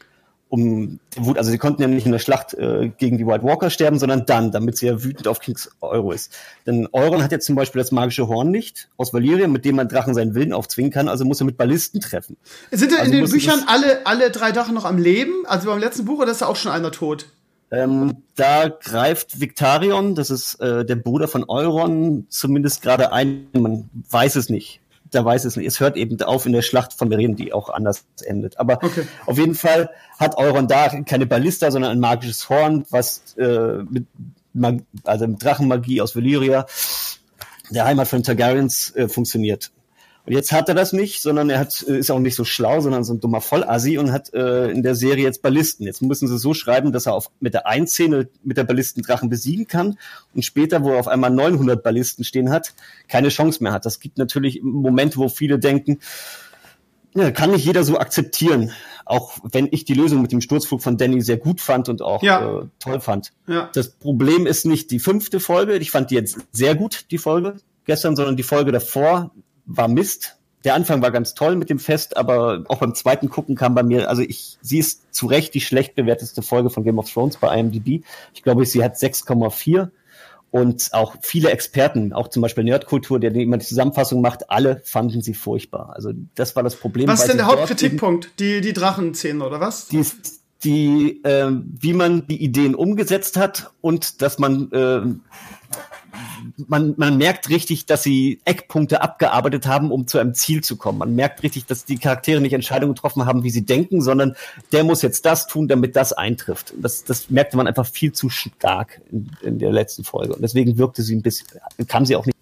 Um 0.49 0.99
also 1.37 1.49
sie 1.49 1.59
konnten 1.59 1.81
ja 1.81 1.87
nicht 1.87 2.07
in 2.07 2.11
der 2.11 2.19
Schlacht 2.19 2.55
äh, 2.55 2.91
gegen 2.99 3.19
die 3.19 3.27
White 3.27 3.45
Walker 3.45 3.71
sterben, 3.71 4.01
sondern 4.01 4.27
dann, 4.27 4.51
damit 4.51 4.79
sie 4.79 4.87
ja 4.87 5.05
wütend 5.05 5.29
auf 5.29 5.39
Kings 5.39 5.71
Euro 5.81 6.11
ist. 6.11 6.37
Denn 6.67 6.89
Euron 6.91 7.23
hat 7.23 7.31
jetzt 7.31 7.47
zum 7.47 7.55
Beispiel 7.55 7.81
das 7.81 7.93
magische 7.93 8.27
Horn 8.27 8.51
nicht 8.51 8.89
aus 8.97 9.15
Valyria, 9.15 9.47
mit 9.47 9.65
dem 9.65 9.77
man 9.77 9.87
Drachen 9.87 10.13
seinen 10.13 10.35
Willen 10.35 10.53
aufzwingen 10.53 10.91
kann, 10.91 11.09
also 11.09 11.25
muss 11.25 11.41
er 11.41 11.47
mit 11.47 11.57
Ballisten 11.57 12.01
treffen. 12.01 12.37
Sind 12.73 12.91
denn 12.91 12.99
Also 12.99 13.13
in 13.13 13.21
den 13.21 13.31
Büchern 13.31 13.63
alle, 13.69 14.05
alle 14.07 14.33
drei 14.33 14.51
Drachen 14.51 14.75
noch 14.75 14.87
am 14.87 14.99
Leben? 14.99 15.47
Also 15.47 15.69
beim 15.69 15.79
letzten 15.79 16.05
Buch 16.05 16.19
oder 16.19 16.33
ist 16.33 16.43
da 16.43 16.47
auch 16.47 16.57
schon 16.57 16.73
einer 16.73 16.91
tot? 16.91 17.27
Ähm, 17.71 18.23
da 18.35 18.69
greift 18.69 19.41
Victarion, 19.41 20.15
das 20.15 20.31
ist 20.31 20.57
äh, 20.57 20.85
der 20.85 20.97
Bruder 20.97 21.29
von 21.29 21.45
Euron, 21.49 22.27
zumindest 22.29 22.83
gerade 22.83 23.13
ein. 23.13 23.47
Man 23.53 23.89
weiß 24.11 24.37
es 24.37 24.49
nicht. 24.49 24.81
Da 25.13 25.25
weiß 25.25 25.45
es 25.45 25.57
nicht. 25.57 25.67
Es 25.67 25.81
hört 25.81 25.97
eben 25.97 26.21
auf 26.23 26.47
in 26.47 26.53
der 26.53 26.63
Schlacht 26.63 26.93
von 26.93 27.09
Meren, 27.09 27.37
die 27.37 27.53
auch 27.53 27.69
anders 27.69 28.05
endet. 28.25 28.59
Aber 28.59 28.83
Okay. 28.83 29.07
auf 29.27 29.39
jeden 29.39 29.55
Fall 29.55 29.91
hat 30.19 30.37
Euron 30.37 30.69
da 30.69 30.89
keine 31.03 31.27
Ballista, 31.27 31.71
sondern 31.71 31.93
ein 31.93 32.01
magisches 32.01 32.49
Horn, 32.49 32.85
was 32.91 33.37
äh, 33.37 33.83
mit 33.89 34.07
Mag 34.53 34.81
also 35.05 35.29
mit 35.29 35.43
Drachenmagie 35.45 36.01
aus 36.01 36.17
Valyria, 36.17 36.67
der 37.71 37.85
Heimat 37.85 38.09
von 38.09 38.25
Targaryens, 38.25 38.95
äh, 38.97 39.09
funktioniert. 39.09 39.71
Jetzt 40.31 40.53
hat 40.53 40.69
er 40.69 40.75
das 40.75 40.93
nicht, 40.93 41.21
sondern 41.23 41.51
er 41.51 41.59
hat, 41.59 41.85
äh, 41.89 41.99
ist 41.99 42.11
auch 42.11 42.19
nicht 42.21 42.35
so 42.37 42.45
schlau, 42.45 42.81
sondern 42.81 43.05
so 43.05 43.13
ein 43.15 43.21
dummer 43.21 43.41
Vollassi 43.41 43.99
und 43.99 44.13
hat 44.13 44.33
äh, 44.33 44.71
in 44.71 44.83
der 44.83 44.95
Serie 44.95 45.25
jetzt 45.25 45.43
Ballisten. 45.43 45.85
Jetzt 45.87 46.01
müssen 46.03 46.29
sie 46.29 46.39
so 46.39 46.55
schreiben, 46.55 46.93
dass 46.93 47.07
er 47.07 47.15
auf, 47.15 47.31
mit 47.41 47.55
der 47.55 47.67
Einszene 47.67 48.29
mit 48.43 48.57
der 48.57 48.65
Ballistendrachen 48.65 49.29
besiegen 49.29 49.67
kann 49.67 49.99
und 50.35 50.45
später, 50.45 50.83
wo 50.85 50.93
er 50.93 51.01
auf 51.01 51.09
einmal 51.09 51.31
900 51.31 51.83
Ballisten 51.83 52.25
stehen 52.25 52.51
hat, 52.51 52.75
keine 53.09 53.29
Chance 53.29 53.63
mehr 53.63 53.73
hat. 53.73 53.85
Das 53.85 54.01
gibt 54.01 54.19
natürlich 54.19 54.61
Momente, 54.63 55.19
wo 55.19 55.29
viele 55.29 55.59
denken, 55.59 55.99
ja, 57.15 57.31
kann 57.33 57.51
nicht 57.51 57.65
jeder 57.65 57.83
so 57.85 57.99
akzeptieren. 57.99 58.71
auch 59.05 59.39
wenn 59.43 59.67
ich 59.73 59.85
die 59.85 59.95
Lösung 59.95 60.23
mit 60.23 60.31
dem 60.31 60.41
Sturzflug 60.41 60.81
von 60.81 60.97
Danny 60.97 61.21
sehr 61.21 61.37
gut 61.39 61.61
fand 61.61 61.89
und 61.89 62.01
auch 62.03 62.23
Ja. 62.23 62.61
äh, 62.61 62.65
toll 62.79 63.01
fand. 63.01 63.33
Ja. 63.49 63.69
Das 63.75 63.91
Problem 63.91 64.47
ist 64.47 64.65
nicht 64.67 64.93
die 64.93 65.01
fünfte 65.01 65.41
Folge. 65.41 65.77
Ich 65.79 65.91
fand 65.91 66.13
die 66.13 66.15
jetzt 66.15 66.39
sehr 66.53 66.77
gut, 66.77 67.07
die 67.11 67.19
Folge 67.19 67.57
gestern, 67.87 68.15
sondern 68.15 68.37
die 68.37 68.45
Folge 68.45 68.71
davor 68.71 69.33
war 69.71 69.89
Mist. 69.89 70.37
Der 70.65 70.75
Anfang 70.75 71.01
war 71.01 71.11
ganz 71.11 71.35
toll 71.35 71.57
mit 71.57 71.71
dem 71.71 71.79
Fest, 71.79 72.17
aber 72.19 72.65
auch 72.69 72.79
beim 72.79 72.95
zweiten 72.95 73.31
Gucken 73.31 73.55
kam 73.55 73.75
bei 73.75 73.83
mir, 73.83 74.11
also 74.11 74.21
ich, 74.21 74.59
sie 74.61 74.79
ist 74.79 75.15
zu 75.15 75.27
Recht 75.27 75.55
die 75.55 75.63
schlecht 75.63 75.95
bewerteste 75.95 76.43
Folge 76.43 76.69
von 76.69 76.85
Game 76.85 76.99
of 76.99 77.11
Thrones 77.11 77.39
bei 77.39 77.59
IMDb. 77.59 78.05
Ich 78.35 78.43
glaube, 78.43 78.67
sie 78.67 78.85
hat 78.85 78.97
6,4 78.97 79.89
und 80.51 80.91
auch 80.93 81.17
viele 81.23 81.51
Experten, 81.51 82.13
auch 82.13 82.29
zum 82.29 82.43
Beispiel 82.43 82.65
Nerdkultur, 82.65 83.21
der 83.21 83.35
immer 83.35 83.57
die 83.57 83.67
Zusammenfassung 83.67 84.21
macht, 84.21 84.51
alle 84.51 84.83
fanden 84.85 85.23
sie 85.23 85.35
furchtbar. 85.35 85.93
Also 85.95 86.11
das 86.35 86.57
war 86.57 86.63
das 86.63 86.77
Problem. 86.77 87.09
Was 87.09 87.21
ist 87.21 87.29
denn 87.29 87.39
der 87.39 87.47
Hauptkritikpunkt? 87.47 88.33
Die, 88.39 88.61
die 88.61 88.73
Drachenszenen, 88.73 89.43
oder 89.43 89.61
was? 89.61 89.87
die, 89.87 90.05
die 90.65 91.25
äh, 91.25 91.51
wie 91.53 91.93
man 91.95 92.27
die 92.27 92.43
Ideen 92.43 92.75
umgesetzt 92.75 93.37
hat 93.37 93.71
und 93.81 94.23
dass 94.23 94.39
man 94.39 94.71
äh, 94.73 95.03
man, 96.69 96.95
man 96.97 97.17
merkt 97.17 97.49
richtig, 97.49 97.87
dass 97.87 98.03
sie 98.03 98.41
Eckpunkte 98.45 99.03
abgearbeitet 99.03 99.67
haben, 99.67 99.91
um 99.91 100.07
zu 100.07 100.19
einem 100.19 100.35
Ziel 100.35 100.63
zu 100.63 100.77
kommen. 100.77 100.99
Man 100.99 101.15
merkt 101.15 101.43
richtig, 101.43 101.67
dass 101.67 101.85
die 101.85 101.99
Charaktere 101.99 102.41
nicht 102.41 102.53
Entscheidungen 102.53 102.95
getroffen 102.95 103.27
haben, 103.27 103.43
wie 103.43 103.51
sie 103.51 103.65
denken, 103.65 104.03
sondern 104.03 104.37
der 104.73 104.85
muss 104.85 105.03
jetzt 105.03 105.25
das 105.27 105.47
tun, 105.47 105.69
damit 105.69 105.97
das 105.97 106.13
eintrifft. 106.13 106.75
Das, 106.77 107.05
das 107.05 107.31
merkte 107.31 107.57
man 107.57 107.67
einfach 107.67 107.87
viel 107.87 108.13
zu 108.13 108.29
stark 108.29 109.01
in, 109.11 109.31
in 109.43 109.59
der 109.59 109.73
letzten 109.73 110.05
Folge. 110.05 110.35
Und 110.35 110.43
deswegen 110.43 110.79
wirkte 110.79 111.03
sie 111.03 111.15
ein 111.15 111.23
bisschen, 111.23 111.47
kam 111.89 112.07
sie 112.07 112.17
auch 112.17 112.27
nicht. 112.27 112.37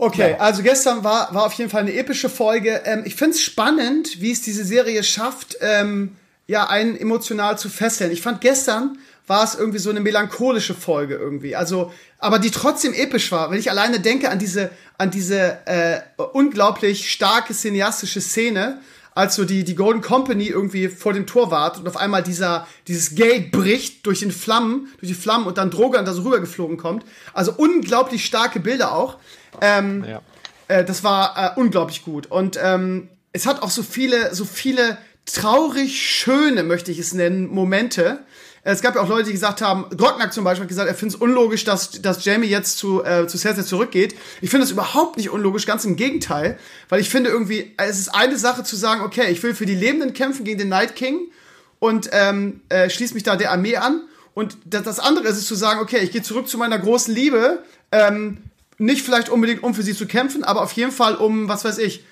Okay, 0.00 0.36
also 0.38 0.62
gestern 0.62 1.02
war, 1.02 1.34
war 1.34 1.44
auf 1.46 1.54
jeden 1.54 1.70
Fall 1.70 1.82
eine 1.82 1.92
epische 1.92 2.28
Folge. 2.28 2.82
Ähm, 2.84 3.02
ich 3.04 3.16
find's 3.16 3.42
spannend, 3.42 4.20
wie 4.20 4.30
es 4.30 4.40
diese 4.42 4.64
Serie 4.64 5.02
schafft, 5.02 5.56
ähm, 5.60 6.16
ja, 6.46 6.68
einen 6.68 6.96
emotional 6.96 7.58
zu 7.58 7.68
fesseln. 7.68 8.12
Ich 8.12 8.22
fand 8.22 8.40
gestern 8.40 8.98
war 9.28 9.44
es 9.44 9.54
irgendwie 9.54 9.78
so 9.78 9.90
eine 9.90 10.00
melancholische 10.00 10.74
Folge 10.74 11.14
irgendwie. 11.14 11.54
Also, 11.56 11.92
aber 12.18 12.38
die 12.38 12.50
trotzdem 12.50 12.94
episch 12.94 13.30
war, 13.32 13.50
wenn 13.50 13.58
ich 13.58 13.70
alleine 13.70 14.00
denke 14.00 14.30
an 14.30 14.38
diese, 14.38 14.70
an 14.96 15.10
diese 15.10 15.58
äh, 15.66 16.00
unglaublich 16.32 17.10
starke 17.10 17.52
cineastische 17.52 18.20
Szene, 18.20 18.80
als 19.14 19.34
so 19.34 19.44
die, 19.44 19.64
die 19.64 19.74
Golden 19.74 20.00
Company 20.00 20.46
irgendwie 20.46 20.88
vor 20.88 21.12
dem 21.12 21.26
Tor 21.26 21.50
wart 21.50 21.78
und 21.78 21.88
auf 21.88 21.96
einmal 21.96 22.22
dieser, 22.22 22.68
dieses 22.86 23.16
Gate 23.16 23.50
bricht 23.50 24.06
durch 24.06 24.20
den 24.20 24.30
Flammen, 24.30 24.88
durch 25.00 25.08
die 25.10 25.18
Flammen 25.18 25.46
und 25.46 25.58
dann 25.58 25.70
Drogan 25.70 26.04
da 26.04 26.12
so 26.12 26.22
rübergeflogen 26.22 26.76
kommt. 26.76 27.04
Also 27.34 27.52
unglaublich 27.56 28.24
starke 28.24 28.60
Bilder 28.60 28.94
auch. 28.94 29.16
Ähm, 29.60 30.04
Ja. 30.08 30.22
äh, 30.68 30.84
das 30.84 31.02
war 31.02 31.56
äh, 31.56 31.60
unglaublich 31.60 32.04
gut. 32.04 32.30
Und 32.30 32.58
ähm, 32.62 33.08
es 33.32 33.44
hat 33.46 33.62
auch 33.62 33.70
so 33.70 33.82
viele, 33.82 34.34
so 34.36 34.44
viele 34.44 34.98
traurig 35.32 36.00
schöne, 36.00 36.62
möchte 36.62 36.90
ich 36.92 36.98
es 36.98 37.12
nennen, 37.12 37.48
Momente. 37.48 38.20
Äh, 38.64 38.72
Es 38.72 38.82
gab 38.82 38.94
ja 38.94 39.00
auch 39.00 39.08
Leute, 39.08 39.26
die 39.26 39.32
gesagt 39.32 39.62
haben, 39.62 39.86
Grocknack 39.96 40.32
zum 40.32 40.44
Beispiel 40.44 40.62
hat 40.62 40.68
gesagt, 40.68 40.88
er 40.88 40.94
findet 40.94 41.16
es 41.16 41.22
unlogisch, 41.22 41.64
dass, 41.64 41.90
dass 42.02 42.24
Jamie 42.24 42.48
jetzt 42.48 42.78
zu, 42.78 43.04
äh, 43.04 43.26
zu 43.26 43.38
Cersei 43.38 43.62
zurückgeht. 43.62 44.14
Ich 44.40 44.50
finde 44.50 44.64
es 44.64 44.70
überhaupt 44.70 45.16
nicht 45.16 45.30
unlogisch, 45.30 45.66
ganz 45.66 45.84
im 45.84 45.96
Gegenteil. 45.96 46.58
Weil 46.88 47.00
ich 47.00 47.08
finde 47.08 47.30
irgendwie, 47.30 47.74
es 47.76 47.98
ist 47.98 48.14
eine 48.14 48.36
Sache 48.36 48.64
zu 48.64 48.76
sagen, 48.76 49.02
okay, 49.02 49.30
ich 49.30 49.42
will 49.42 49.54
für 49.54 49.66
die 49.66 49.74
Lebenden 49.74 50.12
kämpfen 50.12 50.44
gegen 50.44 50.58
den 50.58 50.68
Night 50.68 50.96
King 50.96 51.30
und 51.78 52.10
ähm, 52.12 52.60
äh, 52.68 52.90
schließe 52.90 53.14
mich 53.14 53.22
da 53.22 53.36
der 53.36 53.52
Armee 53.52 53.76
an. 53.76 54.02
Und 54.34 54.56
das, 54.64 54.82
das 54.82 54.98
andere 55.00 55.26
ist 55.28 55.38
es 55.38 55.46
zu 55.46 55.54
sagen, 55.54 55.80
okay, 55.80 55.98
ich 55.98 56.10
gehe 56.12 56.22
zurück 56.22 56.48
zu 56.48 56.58
meiner 56.58 56.78
großen 56.78 57.14
Liebe, 57.14 57.62
ähm, 57.90 58.38
nicht 58.78 59.04
vielleicht 59.04 59.28
unbedingt, 59.28 59.62
um 59.64 59.74
für 59.74 59.82
sie 59.82 59.94
zu 59.94 60.06
kämpfen, 60.06 60.44
aber 60.44 60.62
auf 60.62 60.72
jeden 60.72 60.92
Fall 60.92 61.16
um, 61.16 61.48
was 61.48 61.64
weiß 61.64 61.78
ich, 61.78 62.04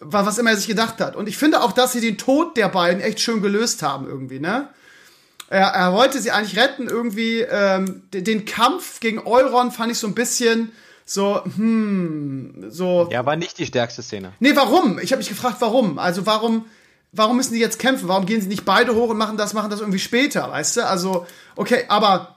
was 0.00 0.38
immer 0.38 0.50
er 0.50 0.56
sich 0.56 0.66
gedacht 0.66 1.00
hat. 1.00 1.14
Und 1.14 1.28
ich 1.28 1.36
finde 1.36 1.62
auch, 1.62 1.72
dass 1.72 1.92
sie 1.92 2.00
den 2.00 2.18
Tod 2.18 2.56
der 2.56 2.68
beiden 2.68 3.00
echt 3.02 3.20
schön 3.20 3.42
gelöst 3.42 3.82
haben 3.82 4.06
irgendwie, 4.08 4.40
ne? 4.40 4.68
Er, 5.50 5.66
er 5.66 5.92
wollte 5.92 6.20
sie 6.20 6.30
eigentlich 6.30 6.58
retten 6.58 6.88
irgendwie. 6.88 7.40
Ähm, 7.40 8.02
den, 8.14 8.24
den 8.24 8.44
Kampf 8.44 9.00
gegen 9.00 9.18
Euron 9.26 9.72
fand 9.72 9.90
ich 9.90 9.98
so 9.98 10.06
ein 10.06 10.14
bisschen 10.14 10.72
so, 11.04 11.42
hm, 11.44 12.66
so. 12.70 13.08
Ja, 13.10 13.26
war 13.26 13.34
nicht 13.34 13.58
die 13.58 13.66
stärkste 13.66 14.00
Szene. 14.00 14.32
Nee, 14.38 14.54
warum? 14.54 15.00
Ich 15.00 15.10
habe 15.10 15.18
mich 15.18 15.28
gefragt, 15.28 15.56
warum? 15.58 15.98
Also 15.98 16.24
warum, 16.24 16.66
warum 17.10 17.36
müssen 17.36 17.52
die 17.52 17.58
jetzt 17.58 17.80
kämpfen? 17.80 18.06
Warum 18.06 18.26
gehen 18.26 18.40
sie 18.40 18.46
nicht 18.46 18.64
beide 18.64 18.94
hoch 18.94 19.08
und 19.08 19.18
machen 19.18 19.36
das, 19.36 19.52
machen 19.52 19.70
das 19.70 19.80
irgendwie 19.80 19.98
später, 19.98 20.48
weißt 20.48 20.76
du? 20.76 20.86
Also, 20.86 21.26
okay, 21.56 21.84
aber 21.88 22.36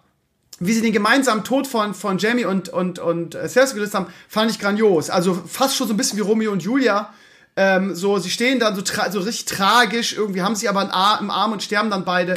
wie 0.59 0.73
sie 0.73 0.81
den 0.81 0.91
gemeinsamen 0.91 1.43
Tod 1.43 1.67
von, 1.67 1.93
von 1.93 2.17
Jamie 2.17 2.45
und, 2.45 2.69
und, 2.69 2.97
und 2.97 3.35
äh, 3.35 3.47
Cersei 3.47 3.75
gelöst 3.75 3.93
haben, 3.93 4.07
fand 4.27 4.49
ich 4.49 4.57
grandios. 4.57 5.11
Also 5.11 5.35
fast 5.35 5.75
schon 5.75 5.87
so 5.87 5.93
ein 5.93 5.97
bisschen 5.97 6.17
wie 6.17 6.23
Romeo 6.23 6.51
und 6.51 6.63
Julia. 6.63 7.13
Ähm, 7.55 7.93
so, 7.93 8.17
sie 8.17 8.29
stehen 8.29 8.59
dann 8.59 8.75
so, 8.75 8.81
tra 8.81 9.11
so 9.11 9.19
richtig 9.19 9.45
tragisch, 9.45 10.13
irgendwie 10.13 10.41
haben 10.41 10.55
sie 10.55 10.67
aber 10.67 10.81
einen 10.81 10.89
Ar 10.89 11.19
im 11.21 11.29
Arm 11.29 11.51
und 11.51 11.61
sterben 11.61 11.91
dann 11.91 12.05
beide. 12.05 12.35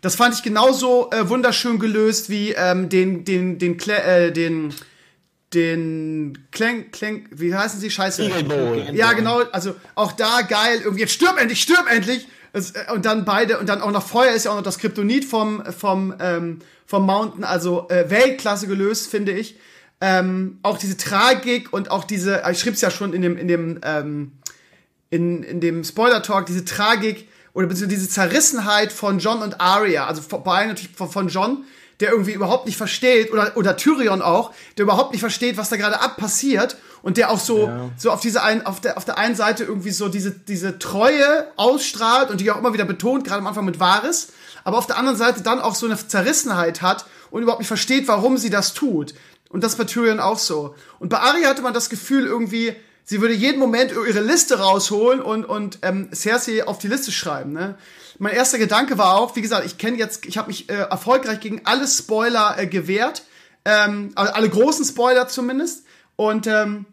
Das 0.00 0.14
fand 0.14 0.34
ich 0.34 0.42
genauso 0.42 1.10
äh, 1.10 1.28
wunderschön 1.28 1.78
gelöst 1.78 2.30
wie 2.30 2.52
ähm, 2.52 2.88
den, 2.88 3.24
den, 3.24 3.58
den, 3.58 3.76
Kle 3.78 4.02
äh, 4.02 4.32
den, 4.32 4.74
den 5.54 6.46
Klang, 6.52 6.90
Klang, 6.92 7.26
wie 7.30 7.54
heißen 7.54 7.80
sie? 7.80 7.90
Scheiße. 7.90 8.30
Ja, 8.92 9.12
genau, 9.14 9.40
also 9.52 9.74
auch 9.94 10.12
da 10.12 10.42
geil, 10.42 10.80
irgendwie, 10.82 11.00
jetzt 11.00 11.14
stirb 11.14 11.40
endlich, 11.40 11.62
stirb 11.62 11.90
endlich! 11.90 12.28
Äh, 12.52 12.92
und 12.92 13.04
dann 13.04 13.24
beide, 13.24 13.58
und 13.58 13.68
dann 13.68 13.80
auch 13.80 13.90
noch 13.90 14.06
Feuer 14.06 14.32
ist 14.32 14.44
ja 14.44 14.52
auch 14.52 14.56
noch 14.56 14.62
das 14.62 14.78
Kryptonit 14.78 15.24
vom, 15.24 15.64
vom, 15.72 16.14
ähm, 16.20 16.60
vom 16.86 17.06
Mountain, 17.06 17.44
also 17.44 17.88
äh, 17.88 18.08
Weltklasse 18.08 18.66
gelöst, 18.66 19.10
finde 19.10 19.32
ich. 19.32 19.56
Ähm, 20.00 20.60
auch 20.62 20.78
diese 20.78 20.96
Tragik 20.96 21.72
und 21.72 21.90
auch 21.90 22.04
diese, 22.04 22.42
ich 22.48 22.60
schrieb's 22.60 22.80
ja 22.80 22.90
schon 22.90 23.12
in 23.12 23.22
dem, 23.22 23.36
in 23.36 23.48
dem, 23.48 23.80
ähm, 23.82 24.32
in, 25.10 25.42
in 25.42 25.60
dem 25.60 25.84
Spoiler-Talk, 25.84 26.46
diese 26.46 26.64
Tragik 26.64 27.28
oder 27.54 27.66
beziehungsweise 27.66 28.00
diese 28.00 28.10
Zerrissenheit 28.10 28.92
von 28.92 29.18
John 29.18 29.42
und 29.42 29.60
Arya, 29.60 30.06
also 30.06 30.22
vor 30.22 30.46
allem 30.46 30.68
natürlich 30.68 30.94
von, 30.94 31.10
von 31.10 31.28
John, 31.28 31.64
der 32.00 32.10
irgendwie 32.10 32.32
überhaupt 32.32 32.66
nicht 32.66 32.76
versteht, 32.76 33.32
oder, 33.32 33.56
oder 33.56 33.76
Tyrion 33.76 34.22
auch, 34.22 34.52
der 34.76 34.84
überhaupt 34.84 35.12
nicht 35.12 35.20
versteht, 35.20 35.56
was 35.56 35.68
da 35.68 35.76
gerade 35.76 36.00
ab 36.00 36.16
passiert 36.16 36.76
und 37.02 37.16
der 37.16 37.30
auch 37.30 37.40
so, 37.40 37.90
so 37.96 38.10
auf 38.10 38.20
diese 38.20 38.42
ein, 38.42 38.64
auf 38.66 38.80
der, 38.80 38.96
auf 38.96 39.04
der 39.04 39.18
einen 39.18 39.34
Seite 39.34 39.64
irgendwie 39.64 39.90
so 39.90 40.08
diese, 40.08 40.30
diese 40.30 40.78
Treue 40.78 41.46
ausstrahlt 41.56 42.30
und 42.30 42.40
die 42.40 42.50
auch 42.50 42.58
immer 42.58 42.72
wieder 42.72 42.84
betont, 42.84 43.24
gerade 43.24 43.40
am 43.40 43.46
Anfang 43.46 43.64
mit 43.64 43.80
Wahres, 43.80 44.28
aber 44.62 44.78
auf 44.78 44.86
der 44.86 44.98
anderen 44.98 45.18
Seite 45.18 45.42
dann 45.42 45.60
auch 45.60 45.74
so 45.74 45.86
eine 45.86 45.96
Zerrissenheit 45.96 46.82
hat 46.82 47.06
und 47.30 47.42
überhaupt 47.42 47.60
nicht 47.60 47.68
versteht, 47.68 48.06
warum 48.06 48.36
sie 48.36 48.50
das 48.50 48.74
tut. 48.74 49.14
Und 49.48 49.64
das 49.64 49.76
bei 49.76 49.84
Tyrion 49.84 50.20
auch 50.20 50.38
so. 50.38 50.74
Und 50.98 51.08
bei 51.08 51.18
Arya 51.18 51.48
hatte 51.48 51.62
man 51.62 51.72
das 51.72 51.88
Gefühl 51.88 52.26
irgendwie, 52.26 52.76
sie 53.08 53.22
würde 53.22 53.32
jeden 53.32 53.58
Moment 53.58 53.90
ihre 53.90 54.20
Liste 54.20 54.58
rausholen 54.58 55.22
und, 55.22 55.46
und 55.46 55.78
ähm, 55.80 56.10
Cersei 56.12 56.66
auf 56.66 56.78
die 56.78 56.88
Liste 56.88 57.10
schreiben. 57.10 57.54
Ne? 57.54 57.78
Mein 58.18 58.34
erster 58.34 58.58
Gedanke 58.58 58.98
war 58.98 59.16
auch, 59.16 59.34
wie 59.34 59.40
gesagt, 59.40 59.64
ich 59.64 59.78
kenne 59.78 59.96
jetzt, 59.96 60.26
ich 60.26 60.36
habe 60.36 60.48
mich 60.48 60.68
äh, 60.68 60.74
erfolgreich 60.74 61.40
gegen 61.40 61.62
alle 61.64 61.88
Spoiler 61.88 62.56
äh, 62.58 62.66
gewehrt, 62.66 63.22
ähm, 63.64 64.10
also 64.14 64.32
alle 64.34 64.50
großen 64.50 64.84
Spoiler 64.84 65.26
zumindest. 65.26 65.86
Und 66.16 66.46
ähm, 66.46 66.84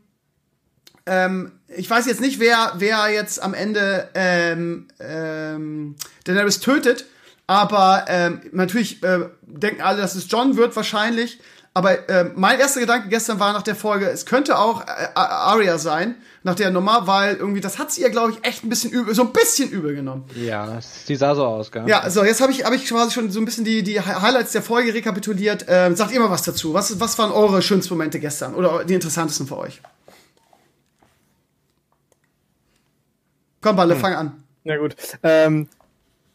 ähm, 1.05 1.51
ich 1.67 1.89
weiß 1.89 2.05
jetzt 2.05 2.21
nicht, 2.21 2.39
wer, 2.39 2.75
wer 2.77 3.09
jetzt 3.09 3.43
am 3.43 3.53
Ende 3.53 4.07
ähm, 4.13 4.87
ähm, 5.01 5.95
Daenerys 6.23 6.61
tötet, 6.61 7.07
aber 7.45 8.05
ähm, 8.07 8.39
natürlich 8.53 9.03
äh, 9.03 9.27
denken 9.41 9.81
alle, 9.81 9.99
dass 10.01 10.15
es 10.15 10.27
John 10.29 10.55
wird 10.55 10.77
wahrscheinlich. 10.77 11.39
Aber 11.77 12.07
äh, 12.09 12.31
mein 12.35 12.57
erster 12.57 12.79
Gedanke 12.79 13.09
gestern 13.09 13.37
war 13.41 13.51
nach 13.51 13.61
der 13.61 13.75
Folge, 13.75 14.05
es 14.09 14.25
könnte 14.25 14.57
auch 14.57 14.81
äh, 14.87 15.09
Arya 15.13 15.77
sein, 15.77 16.15
nach 16.41 16.55
der 16.55 16.71
Nummer, 16.71 17.05
weil 17.05 17.35
irgendwie, 17.35 17.59
das 17.59 17.77
hat 17.79 17.91
sie 17.91 18.01
ja, 18.01 18.07
glaube 18.07 18.31
ich, 18.31 18.45
echt 18.47 18.63
ein 18.63 18.69
bisschen 18.69 18.91
übel, 18.91 19.13
so 19.13 19.23
ein 19.23 19.33
bisschen 19.33 19.69
übel 19.69 19.93
genommen. 19.93 20.23
Ja, 20.35 20.79
die 21.09 21.15
sah 21.17 21.35
so 21.35 21.45
aus, 21.45 21.73
gell? 21.73 21.83
Ja, 21.89 22.09
so, 22.09 22.23
jetzt 22.23 22.39
habe 22.39 22.53
ich, 22.53 22.63
hab 22.63 22.71
ich 22.71 22.85
quasi 22.87 23.11
schon 23.11 23.29
so 23.29 23.41
ein 23.41 23.45
bisschen 23.45 23.65
die, 23.65 23.83
die 23.83 23.99
Highlights 23.99 24.53
der 24.53 24.61
Folge 24.61 24.93
rekapituliert. 24.93 25.65
Ähm, 25.67 25.97
sagt 25.97 26.13
ihr 26.13 26.21
mal 26.21 26.29
was 26.29 26.43
dazu. 26.43 26.73
Was, 26.73 26.97
was 27.01 27.17
waren 27.19 27.31
eure 27.33 27.61
schönsten 27.61 27.93
Momente 27.93 28.21
gestern 28.21 28.55
oder 28.55 28.85
die 28.85 28.93
interessantesten 28.93 29.45
für 29.45 29.57
euch? 29.57 29.81
Komm, 33.61 33.75
Balle, 33.75 33.95
fang 33.97 34.13
an. 34.13 34.43
Na 34.63 34.77
gut. 34.77 34.95
Ähm, 35.23 35.67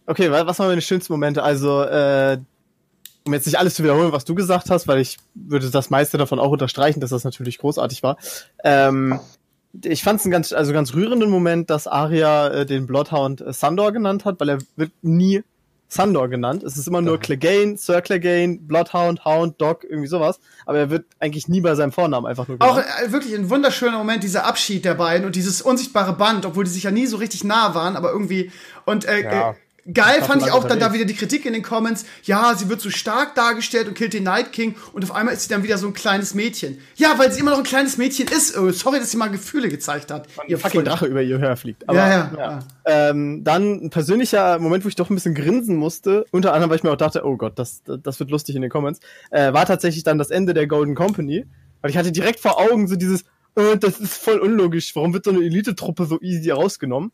okay, 0.07 0.31
wa- 0.31 0.47
was 0.47 0.59
waren 0.59 0.69
meine 0.69 0.83
schönsten 0.83 1.13
Momente? 1.13 1.43
Also, 1.43 1.83
äh, 1.85 2.39
um 3.27 3.35
jetzt 3.35 3.47
nicht 3.47 3.59
alles 3.59 3.75
zu 3.75 3.83
wiederholen, 3.83 4.13
was 4.13 4.25
du 4.25 4.35
gesagt 4.35 4.71
hast, 4.71 4.89
weil 4.89 4.99
ich 5.01 5.19
würde 5.35 5.71
das 5.71 5.91
meiste 5.91 6.19
davon 6.19 6.39
auch 6.39 6.51
unterstreichen, 6.51 7.01
dass 7.01 7.11
das 7.11 7.25
natürlich 7.25 7.59
großartig 7.59 8.03
war. 8.03 8.17
Ähm, 8.65 9.21
ich 9.85 10.03
fand 10.03 10.19
es 10.21 10.27
einen 10.27 10.33
ganz, 10.33 10.53
also 10.53 10.73
ganz 10.73 10.95
rührenden 10.95 11.31
Moment, 11.31 11.71
dass 11.71 11.87
Arya 11.87 12.49
äh, 12.49 12.67
den 12.67 12.87
Bloodhound 12.87 13.41
äh, 13.41 13.53
Sandor 13.53 13.93
genannt 13.93 14.25
hat, 14.25 14.41
weil 14.41 14.49
er 14.49 14.59
wird 14.77 14.91
nie 15.03 15.43
Sandor 15.93 16.29
genannt. 16.29 16.63
Es 16.63 16.77
ist 16.77 16.87
immer 16.87 17.01
nur 17.03 17.19
Clegane, 17.19 17.77
Sir 17.77 18.01
Clegane, 18.01 18.59
Bloodhound, 18.61 19.25
Hound, 19.25 19.61
Dog, 19.61 19.83
irgendwie 19.83 20.07
sowas. 20.07 20.39
Aber 20.65 20.79
er 20.79 20.89
wird 20.89 21.05
eigentlich 21.19 21.49
nie 21.49 21.61
bei 21.61 21.75
seinem 21.75 21.91
Vornamen 21.91 22.27
einfach 22.27 22.47
nur 22.47 22.59
Auch 22.61 22.77
genannt. 22.77 22.87
äh, 23.05 23.13
wirklich 23.13 23.35
ein 23.35 23.51
wunderschöner 23.51 23.99
Moment, 23.99 24.23
dieser 24.23 24.47
Abschied 24.47 24.85
der 24.85 24.95
beiden 24.95 25.27
und 25.27 25.35
dieses 25.35 25.61
unsichtbare 25.63 26.13
Band, 26.13 26.47
obwohl 26.47 26.63
die 26.65 26.71
sich 26.71 26.85
ja 26.85 26.93
nie 26.93 27.07
so 27.07 27.17
richtig 27.17 27.43
nah 27.43 27.75
waren, 27.75 27.97
aber 27.97 28.13
irgendwie. 28.13 28.53
Und 28.87 29.05
äh, 29.05 29.23
Ja. 29.23 29.51
äh, 29.51 29.55
Geil 29.93 30.23
fand 30.23 30.43
ich 30.43 30.53
auch 30.53 30.65
dann 30.65 30.79
da 30.79 30.93
wieder 30.93 31.05
die 31.05 31.15
Kritik 31.15 31.47
in 31.47 31.53
den 31.53 31.63
Comments. 31.63 32.05
Ja, 32.25 32.55
sie 32.55 32.69
wird 32.69 32.81
so 32.81 32.91
stark 32.91 33.35
dargestellt 33.35 33.89
und 33.89 33.95
killt 33.95 34.13
den 34.13 34.25
Night 34.25 34.53
King 34.53 34.75
und 34.93 35.05
auf 35.05 35.15
einmal 35.15 35.35
ist 35.35 35.45
sie 35.45 35.49
dann 35.49 35.63
wieder 35.63 35.79
so 35.79 35.87
ein 35.87 35.95
kleines 35.95 36.35
Mädchen. 36.35 36.79
Ja, 36.97 37.19
weil 37.19 37.33
sie 37.33 37.41
immer 37.41 37.53
noch 37.53 37.59
ein 37.59 37.65
kleines 37.65 37.97
Mädchen 37.97 38.29
ist. 38.29 38.57
Oh, 38.57 38.71
sorry, 38.71 38.99
dass 38.99 39.11
sie 39.11 39.17
mal 39.17 39.31
Gefühle 39.31 39.69
gezeigt 39.69 40.11
hat. 40.11 40.29
Ihr 40.47 40.59
fucking 40.59 40.85
Drache 40.85 41.07
über 41.07 41.23
ihr 41.23 41.39
herfliegt. 41.39 41.89
Aber, 41.89 41.99
Ja, 41.99 42.09
ja, 42.09 42.33
ja. 42.37 42.59
Ähm, 42.85 43.43
dann 43.45 43.85
ein 43.85 43.91
persönlicher 43.91 44.59
Moment, 44.59 44.85
wo 44.85 44.89
ich 44.89 44.97
doch 44.97 45.11
ein 45.11 45.15
bisschen 45.15 45.35
grinsen 45.35 45.77
musste, 45.77 46.27
unter 46.31 46.53
anderem, 46.53 46.71
weil 46.71 46.77
ich 46.77 46.83
mir 46.83 46.91
auch 46.91 46.97
dachte, 46.97 47.25
oh 47.25 47.37
Gott, 47.37 47.59
das, 47.59 47.83
das 47.85 48.21
wird 48.21 48.31
lustig 48.31 48.57
in 48.57 48.63
den 48.63 48.71
Comments, 48.71 49.01
äh, 49.31 49.53
war 49.53 49.67
tatsächlich 49.67 50.05
dann 50.05 50.19
das 50.19 50.31
Ende 50.31 50.55
der 50.55 50.67
Golden 50.67 50.95
Company, 50.95 51.47
weil 51.81 51.91
ich 51.91 51.97
hatte 51.97 52.13
direkt 52.13 52.41
vor 52.41 52.59
Augen 52.59 52.89
so 52.89 52.97
dieses, 52.97 53.23
äh, 53.55 53.77
das 53.79 53.99
ist 53.99 54.15
voll 54.15 54.39
unlogisch, 54.39 54.95
warum 54.95 55.15
wird 55.15 55.25
so 55.25 55.31
eine 55.31 55.41
Elite-Truppe 55.41 56.05
so 56.05 56.21
easy 56.21 56.51
rausgenommen? 56.51 57.13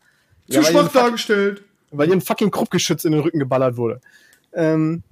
Zu 0.49 0.57
weil, 0.57 0.65
schwach 0.65 0.91
dargestellt. 0.91 1.63
Weil 1.91 2.07
ihr 2.07 2.15
ein 2.15 2.21
fucking 2.21 2.51
Kruppgeschütz 2.51 3.05
in 3.05 3.11
den 3.11 3.21
Rücken 3.21 3.39
geballert 3.39 3.77
wurde. 3.77 4.01
Ähm, 4.53 5.03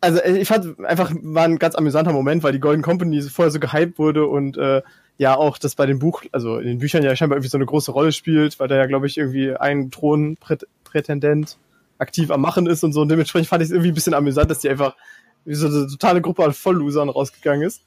also 0.00 0.18
äh, 0.18 0.38
ich 0.38 0.48
fand 0.48 0.78
einfach, 0.84 1.12
war 1.22 1.44
ein 1.44 1.58
ganz 1.58 1.74
amüsanter 1.74 2.12
Moment, 2.12 2.42
weil 2.42 2.52
die 2.52 2.60
Golden 2.60 2.82
Company 2.82 3.22
vorher 3.22 3.50
so 3.50 3.60
gehypt 3.60 3.98
wurde 3.98 4.26
und 4.26 4.56
äh, 4.56 4.82
ja 5.18 5.36
auch 5.36 5.58
das 5.58 5.74
bei 5.74 5.86
dem 5.86 5.98
Buch, 5.98 6.24
also 6.32 6.58
in 6.58 6.66
den 6.66 6.78
Büchern 6.78 7.02
ja 7.02 7.14
scheinbar 7.14 7.36
irgendwie 7.36 7.50
so 7.50 7.58
eine 7.58 7.66
große 7.66 7.92
Rolle 7.92 8.12
spielt, 8.12 8.58
weil 8.58 8.68
da 8.68 8.76
ja, 8.76 8.86
glaube 8.86 9.06
ich, 9.06 9.18
irgendwie 9.18 9.54
ein 9.54 9.90
Thronprätendent 9.90 11.58
aktiv 11.98 12.30
am 12.30 12.40
Machen 12.40 12.66
ist 12.66 12.82
und 12.82 12.92
so. 12.92 13.02
Und 13.02 13.08
dementsprechend 13.08 13.48
fand 13.48 13.62
ich 13.62 13.68
es 13.68 13.72
irgendwie 13.72 13.90
ein 13.90 13.94
bisschen 13.94 14.14
amüsant, 14.14 14.50
dass 14.50 14.58
die 14.58 14.68
einfach 14.68 14.96
wie 15.44 15.54
so 15.54 15.66
eine 15.66 15.86
totale 15.86 16.20
Gruppe 16.20 16.44
an 16.44 16.52
Volllosern 16.52 17.08
rausgegangen 17.08 17.66
ist. 17.66 17.82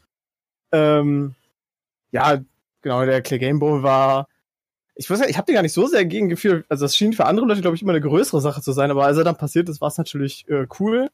Ähm, 0.71 1.35
ja, 2.11 2.41
genau, 2.81 3.05
der 3.05 3.21
Clay 3.21 3.39
Game 3.39 3.59
Bowl 3.59 3.83
war. 3.83 4.27
Ich 4.95 5.09
weiß 5.09 5.19
ja, 5.19 5.27
ich 5.27 5.37
habe 5.37 5.45
den 5.45 5.55
gar 5.55 5.61
nicht 5.61 5.73
so 5.73 5.87
sehr 5.87 6.05
gegen 6.05 6.29
gefühlt. 6.29 6.65
Also 6.69 6.85
das 6.85 6.95
schien 6.95 7.13
für 7.13 7.25
andere 7.25 7.45
Leute, 7.45 7.61
glaube 7.61 7.75
ich, 7.75 7.81
immer 7.81 7.91
eine 7.91 8.01
größere 8.01 8.41
Sache 8.41 8.61
zu 8.61 8.71
sein, 8.71 8.91
aber 8.91 9.05
als 9.05 9.17
er 9.17 9.23
dann 9.25 9.37
passiert 9.37 9.67
ist, 9.69 9.81
war 9.81 9.89
es 9.89 9.97
natürlich 9.97 10.47
äh, 10.49 10.67
cool. 10.79 11.09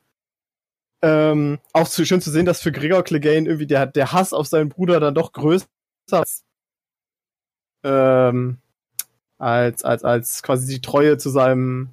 Ähm, 1.02 1.60
auch 1.74 1.88
zu, 1.88 2.06
schön 2.06 2.22
zu 2.22 2.30
sehen, 2.30 2.46
dass 2.46 2.62
für 2.62 2.72
Gregor 2.72 3.04
Clegane 3.04 3.48
irgendwie 3.48 3.66
der, 3.66 3.88
der 3.88 4.12
Hass 4.12 4.34
auf 4.34 4.48
seinen 4.48 4.70
Bruder 4.70 5.00
dann 5.00 5.16
doch 5.16 5.32
größer 5.32 5.66
ist. 6.24 6.46
Ähm, 7.84 8.60
als, 9.40 9.84
als, 9.84 10.04
als 10.04 10.44
quasi 10.44 10.72
die 10.72 10.82
Treue 10.82 11.18
zu 11.18 11.30
seinem, 11.32 11.90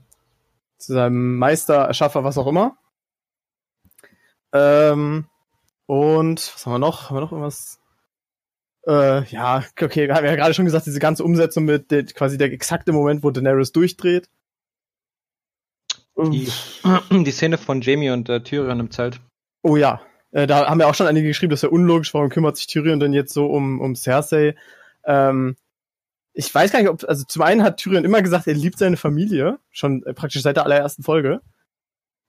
zu 0.77 0.92
seinem 0.92 1.38
Meister, 1.38 1.77
Erschaffer, 1.77 2.22
was 2.24 2.37
auch 2.37 2.46
immer. 2.46 2.77
Ähm, 4.53 5.27
und 5.87 6.53
was 6.55 6.66
haben 6.66 6.74
wir 6.74 6.79
noch? 6.79 7.09
Haben 7.09 7.16
wir 7.16 7.20
noch 7.22 7.33
irgendwas? 7.33 7.78
Äh, 8.87 9.25
ja, 9.27 9.64
okay, 9.81 10.09
wir 10.09 10.14
haben 10.14 10.25
ja 10.25 10.37
gerade 10.37 10.55
schon 10.55 10.64
gesagt, 10.64 10.87
diese 10.87 11.01
ganze 11.01 11.25
Umsetzung 11.25 11.64
mit 11.64 11.91
der, 11.91 12.05
quasi 12.05 12.38
der 12.38 12.53
exakte 12.53 12.93
Moment, 12.93 13.23
wo 13.23 13.31
Daenerys 13.31 13.73
durchdreht. 13.73 14.29
Die, 16.17 16.49
die 17.11 17.31
Szene 17.31 17.59
von 17.59 17.81
Jamie 17.81 18.11
und 18.11 18.29
äh, 18.29 18.43
Tyrion 18.43 18.81
im 18.81 18.91
Zelt. 18.91 19.21
Oh 19.62 19.77
ja, 19.77 20.01
äh, 20.33 20.47
da 20.47 20.69
haben 20.69 20.81
ja 20.81 20.88
auch 20.88 20.95
schon 20.95 21.07
einige 21.07 21.29
geschrieben, 21.29 21.51
das 21.51 21.59
ist 21.59 21.64
ja 21.64 21.69
unlogisch, 21.69 22.12
warum 22.14 22.29
kümmert 22.29 22.57
sich 22.57 22.67
Tyrion 22.67 23.01
denn 23.01 23.12
jetzt 23.12 23.33
so 23.33 23.47
um, 23.47 23.81
um 23.81 23.95
Cersei? 23.95 24.55
Ähm, 25.05 25.57
ich 26.33 26.55
weiß 26.55 26.71
gar 26.71 26.81
nicht, 26.81 26.88
ob, 26.88 27.05
also 27.09 27.25
zum 27.25 27.43
einen 27.43 27.62
hat 27.62 27.79
Tyrion 27.79 28.05
immer 28.05 28.23
gesagt, 28.23 28.47
er 28.47 28.55
liebt 28.55 28.79
seine 28.79 28.97
Familie, 28.97 29.59
schon 29.71 30.05
äh, 30.05 30.14
praktisch 30.14 30.43
seit 30.43 30.57
der 30.57 30.64
allerersten 30.64 31.03
Folge. 31.03 31.41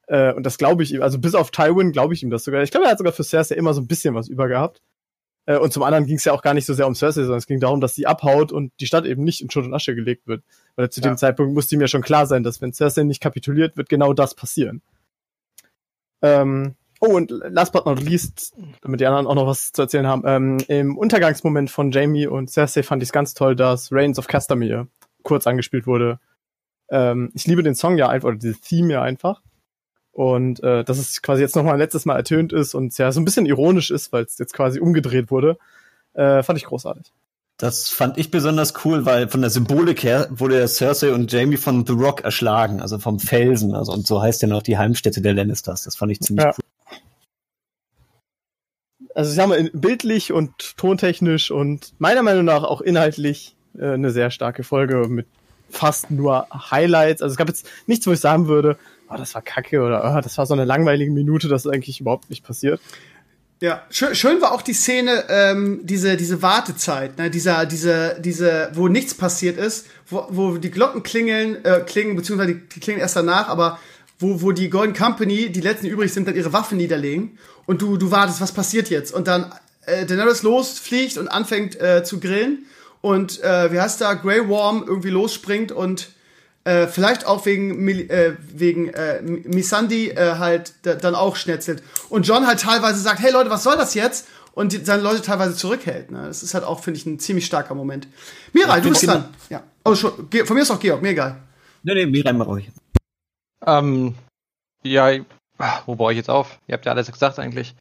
Äh, 0.07 0.33
und 0.33 0.43
das 0.45 0.57
glaube 0.57 0.83
ich 0.83 0.93
ihm, 0.93 1.01
also 1.01 1.19
bis 1.19 1.35
auf 1.35 1.51
Tywin 1.51 1.91
glaube 1.91 2.13
ich 2.13 2.23
ihm 2.23 2.29
das 2.29 2.43
sogar. 2.43 2.63
Ich 2.63 2.71
glaube, 2.71 2.85
er 2.88 2.91
hat 2.91 2.97
sogar 2.97 3.13
für 3.13 3.23
Cersei 3.23 3.55
immer 3.55 3.73
so 3.73 3.81
ein 3.81 3.88
bisschen 3.88 4.15
was 4.15 4.27
über 4.27 4.47
gehabt. 4.47 4.81
Äh, 5.45 5.58
und 5.58 5.73
zum 5.73 5.84
anderen 5.84 6.06
ging 6.06 6.17
es 6.17 6.25
ja 6.25 6.34
auch 6.34 6.41
gar 6.41 6.54
nicht 6.54 6.65
so 6.65 6.73
sehr 6.73 6.88
um 6.88 6.95
Cersei, 6.95 7.21
sondern 7.21 7.39
es 7.39 7.47
ging 7.47 7.60
darum, 7.60 7.82
dass 7.82 7.95
sie 7.95 8.06
abhaut 8.08 8.52
und 8.52 8.71
die 8.80 8.86
Stadt 8.88 9.06
eben 9.06 9.23
nicht 9.23 9.41
in 9.41 9.49
Schutt 9.49 9.65
und 9.65 9.73
Asche 9.73 9.95
gelegt 9.95 10.28
wird. 10.28 10.43
Weil 10.75 10.89
zu 10.89 11.02
Ja. 11.02 11.10
dem 11.10 11.17
Zeitpunkt 11.17 11.54
musste 11.54 11.75
ihm 11.75 11.82
ja 11.82 11.88
schon 11.88 12.02
klar 12.02 12.25
sein, 12.25 12.43
dass 12.43 12.62
wenn 12.62 12.73
Cersei 12.73 13.04
nicht 13.04 13.21
kapituliert, 13.21 13.78
wird 13.78 13.89
genau 13.89 14.13
das 14.13 14.36
passieren. 14.36 14.82
Ähm, 16.21 16.75
oh, 16.99 17.15
und 17.15 17.32
last 17.32 17.71
but 17.73 17.86
not 17.86 18.02
least, 18.02 18.56
damit 18.82 18.99
die 18.99 19.06
anderen 19.06 19.28
auch 19.28 19.36
noch 19.36 19.47
was 19.47 19.71
zu 19.71 19.82
erzählen 19.82 20.08
haben, 20.08 20.23
ähm, 20.25 20.58
im 20.67 20.97
Untergangsmoment 20.97 21.69
von 21.71 21.91
Jamie 21.91 22.28
und 22.28 22.49
Cersei 22.49 22.84
fand 22.84 23.02
ich 23.02 23.10
es 23.10 23.13
ganz 23.13 23.34
toll, 23.34 23.56
dass 23.56 23.91
Reigns 23.91 24.19
of 24.19 24.28
Castamere 24.28 24.88
kurz 25.23 25.47
angespielt 25.47 25.88
wurde. 25.88 26.19
Ähm, 26.89 27.32
ich 27.34 27.45
liebe 27.47 27.63
den 27.63 27.75
Song 27.75 27.97
ja 27.97 28.10
einfach, 28.10 28.30
oder 28.30 28.38
dieses 28.38 28.62
Theme 28.62 28.93
ja 28.93 29.02
einfach. 29.02 29.41
Und 30.11 30.61
äh, 30.63 30.83
dass 30.83 30.97
es 30.97 31.21
quasi 31.21 31.41
jetzt 31.41 31.55
nochmal 31.55 31.73
ein 31.73 31.79
letztes 31.79 32.05
Mal 32.05 32.15
ertönt 32.15 32.51
ist 32.51 32.73
und 32.73 32.97
ja 32.97 33.11
so 33.11 33.21
ein 33.21 33.25
bisschen 33.25 33.45
ironisch 33.45 33.91
ist, 33.91 34.11
weil 34.11 34.23
es 34.23 34.37
jetzt 34.37 34.53
quasi 34.53 34.79
umgedreht 34.79 35.31
wurde, 35.31 35.57
äh, 36.13 36.43
fand 36.43 36.57
ich 36.57 36.65
großartig. 36.65 37.11
Das 37.57 37.89
fand 37.89 38.17
ich 38.17 38.31
besonders 38.31 38.73
cool, 38.85 39.05
weil 39.05 39.27
von 39.29 39.41
der 39.41 39.49
Symbolik 39.49 40.03
her 40.03 40.27
wurde 40.31 40.65
Cersei 40.67 41.13
und 41.13 41.31
Jamie 41.31 41.57
von 41.57 41.85
The 41.85 41.91
Rock 41.93 42.21
erschlagen, 42.21 42.81
also 42.81 42.99
vom 42.99 43.19
Felsen, 43.19 43.75
also 43.75 43.91
und 43.91 44.07
so 44.07 44.21
heißt 44.21 44.41
ja 44.41 44.47
noch 44.47 44.63
die 44.63 44.77
Heimstätte 44.77 45.21
der 45.21 45.33
Lannisters. 45.33 45.83
Das 45.83 45.95
fand 45.95 46.11
ich 46.13 46.21
ziemlich 46.21 46.45
Ja. 46.45 46.51
cool. 46.51 46.65
Also 49.15 49.31
ich 49.31 49.35
sag 49.35 49.47
mal, 49.47 49.55
in- 49.57 49.71
bildlich 49.73 50.31
und 50.31 50.77
tontechnisch 50.77 51.51
und 51.51 51.93
meiner 51.99 52.23
Meinung 52.23 52.45
nach 52.45 52.63
auch 52.63 52.81
inhaltlich 52.81 53.55
äh, 53.77 53.91
eine 53.93 54.11
sehr 54.11 54.31
starke 54.31 54.63
Folge 54.63 55.07
mit 55.09 55.27
fast 55.69 56.11
nur 56.11 56.47
Highlights. 56.71 57.21
Also 57.21 57.33
es 57.33 57.37
gab 57.37 57.47
jetzt 57.47 57.67
nichts, 57.87 58.07
wo 58.07 58.11
ich 58.11 58.19
sagen 58.19 58.47
würde, 58.47 58.77
oh, 59.09 59.17
das 59.17 59.35
war 59.35 59.41
kacke 59.41 59.81
oder 59.81 60.15
oh, 60.15 60.21
das 60.21 60.37
war 60.37 60.45
so 60.45 60.53
eine 60.53 60.65
langweilige 60.65 61.11
Minute, 61.11 61.47
das 61.47 61.65
ist 61.65 61.71
eigentlich 61.71 61.99
überhaupt 61.99 62.29
nicht 62.29 62.43
passiert. 62.43 62.79
Ja, 63.61 63.83
schön, 63.89 64.15
schön 64.15 64.41
war 64.41 64.53
auch 64.53 64.61
die 64.61 64.73
Szene, 64.73 65.25
ähm, 65.27 65.81
diese, 65.83 66.15
diese 66.15 66.41
Wartezeit, 66.41 67.17
ne, 67.17 67.29
dieser, 67.29 67.65
diese, 67.65 68.15
diese, 68.19 68.71
wo 68.73 68.87
nichts 68.87 69.13
passiert 69.13 69.57
ist, 69.57 69.87
wo, 70.07 70.27
wo 70.29 70.57
die 70.57 70.71
Glocken 70.71 71.03
klingeln, 71.03 71.63
äh, 71.65 71.81
klingen, 71.85 72.15
beziehungsweise 72.15 72.55
die, 72.55 72.79
klingen 72.79 73.01
erst 73.01 73.17
danach, 73.17 73.49
aber 73.49 73.77
wo, 74.17 74.41
wo 74.41 74.53
die 74.53 74.69
Golden 74.69 74.93
Company, 74.93 75.49
die 75.51 75.59
letzten 75.59 75.87
übrig 75.87 76.13
sind, 76.13 76.25
dann 76.27 76.35
ihre 76.35 76.53
Waffen 76.53 76.77
niederlegen 76.77 77.37
und 77.65 77.81
du, 77.81 77.97
du 77.97 78.11
wartest, 78.11 78.39
was 78.39 78.53
passiert 78.53 78.89
jetzt? 78.89 79.13
Und 79.13 79.27
dann 79.27 79.53
äh, 79.85 80.05
Daenerys 80.05 80.41
losfliegt 80.43 81.17
und 81.17 81.27
anfängt 81.27 81.79
äh, 81.81 82.03
zu 82.05 82.21
grillen 82.21 82.65
und 83.01 83.43
äh, 83.43 83.73
wie 83.73 83.79
heißt 83.81 83.99
da, 83.99 84.13
Grey 84.13 84.47
Worm 84.47 84.85
irgendwie 84.87 85.09
losspringt 85.09 85.73
und 85.73 86.09
äh, 86.69 86.88
vielleicht 86.88 87.25
auch 87.25 87.45
wegen, 87.45 87.88
äh, 87.88 88.36
wegen 88.39 88.89
äh, 88.89 89.17
M- 89.17 89.43
Missandei 89.45 90.10
äh, 90.10 90.36
halt 90.38 90.73
da, 90.84 90.93
dann 90.93 91.15
auch 91.15 91.36
schnetzelt. 91.36 91.82
Und 92.10 92.27
John 92.27 92.45
halt 92.45 92.60
teilweise 92.60 92.99
sagt, 92.99 93.19
hey 93.21 93.32
Leute, 93.32 93.49
was 93.49 93.63
soll 93.63 93.75
das 93.75 93.95
jetzt? 93.95 94.27
Und 94.53 94.73
die, 94.73 94.84
seine 94.84 95.01
Leute 95.01 95.21
teilweise 95.21 95.55
zurückhält. 95.55 96.12
Ne? 96.12 96.25
Das 96.27 96.43
ist 96.43 96.53
halt 96.53 96.63
auch, 96.63 96.84
finde 96.84 96.99
ich, 96.99 97.05
ein 97.05 97.19
ziemlich 97.19 97.45
starker 97.45 97.75
Moment. 97.75 98.08
Mirai, 98.53 98.82
du 98.82 98.89
bist 98.89 99.08
dran. 99.08 99.25
Ja. 99.49 99.63
Oh, 99.84 99.95
schon, 99.95 100.12
von 100.45 100.55
mir 100.55 100.62
ist 100.62 100.71
auch 100.71 100.79
Georg, 100.79 101.01
mir 101.01 101.10
egal. 101.10 101.38
Nee, 101.84 101.93
nee, 101.93 102.05
Mirai 102.05 102.34
mal 102.34 102.43
ruhig. 102.43 102.69
Ähm, 103.65 104.15
ja, 104.84 105.12
ah, 105.58 105.82
wo 105.86 105.95
baue 105.95 106.12
ich 106.12 106.17
jetzt 106.17 106.29
auf? 106.29 106.60
Ihr 106.67 106.73
habt 106.73 106.86
ja 106.86 106.91
alles 106.91 107.12
gesagt 107.12 107.39
eigentlich. 107.39 107.73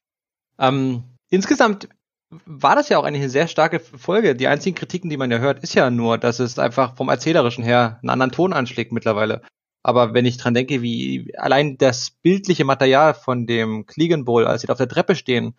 Ähm, 0.58 1.02
insgesamt 1.30 1.88
war 2.30 2.76
das 2.76 2.88
ja 2.88 2.98
auch 2.98 3.04
eigentlich 3.04 3.22
eine 3.22 3.30
sehr 3.30 3.48
starke 3.48 3.80
Folge. 3.80 4.34
Die 4.34 4.48
einzigen 4.48 4.76
Kritiken, 4.76 5.08
die 5.10 5.16
man 5.16 5.30
ja 5.30 5.38
hört, 5.38 5.62
ist 5.62 5.74
ja 5.74 5.90
nur, 5.90 6.18
dass 6.18 6.40
es 6.40 6.58
einfach 6.58 6.96
vom 6.96 7.08
Erzählerischen 7.08 7.64
her 7.64 7.98
einen 8.02 8.10
anderen 8.10 8.32
Ton 8.32 8.52
anschlägt 8.52 8.92
mittlerweile. 8.92 9.42
Aber 9.82 10.12
wenn 10.12 10.26
ich 10.26 10.36
dran 10.36 10.54
denke, 10.54 10.82
wie 10.82 11.32
allein 11.38 11.78
das 11.78 12.10
bildliche 12.10 12.64
Material 12.64 13.14
von 13.14 13.46
dem 13.46 13.86
Clegan 13.86 14.26
als 14.28 14.60
sie 14.60 14.66
da 14.66 14.72
auf 14.72 14.78
der 14.78 14.88
Treppe 14.88 15.14
stehen, 15.14 15.54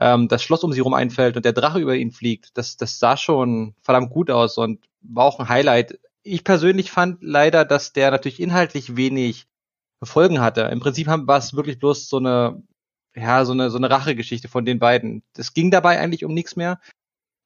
ähm, 0.00 0.28
das 0.28 0.42
Schloss 0.42 0.64
um 0.64 0.72
sie 0.72 0.80
rum 0.80 0.94
einfällt 0.94 1.36
und 1.36 1.44
der 1.44 1.52
Drache 1.52 1.78
über 1.78 1.94
ihn 1.94 2.10
fliegt, 2.10 2.56
das, 2.56 2.76
das 2.76 2.98
sah 2.98 3.16
schon 3.16 3.74
verdammt 3.82 4.10
gut 4.10 4.30
aus 4.30 4.58
und 4.58 4.84
war 5.02 5.24
auch 5.24 5.38
ein 5.38 5.48
Highlight. 5.48 6.00
Ich 6.22 6.42
persönlich 6.42 6.90
fand 6.90 7.18
leider, 7.22 7.64
dass 7.64 7.92
der 7.92 8.10
natürlich 8.10 8.40
inhaltlich 8.40 8.96
wenig 8.96 9.46
Folgen 10.02 10.40
hatte. 10.40 10.62
Im 10.62 10.80
Prinzip 10.80 11.06
war 11.06 11.38
es 11.38 11.54
wirklich 11.54 11.78
bloß 11.78 12.08
so 12.08 12.16
eine, 12.16 12.62
ja, 13.20 13.44
so 13.44 13.52
eine, 13.52 13.70
so 13.70 13.76
eine 13.76 13.90
Rachegeschichte 13.90 14.48
von 14.48 14.64
den 14.64 14.78
beiden. 14.78 15.22
Es 15.36 15.54
ging 15.54 15.70
dabei 15.70 15.98
eigentlich 15.98 16.24
um 16.24 16.34
nichts 16.34 16.56
mehr. 16.56 16.80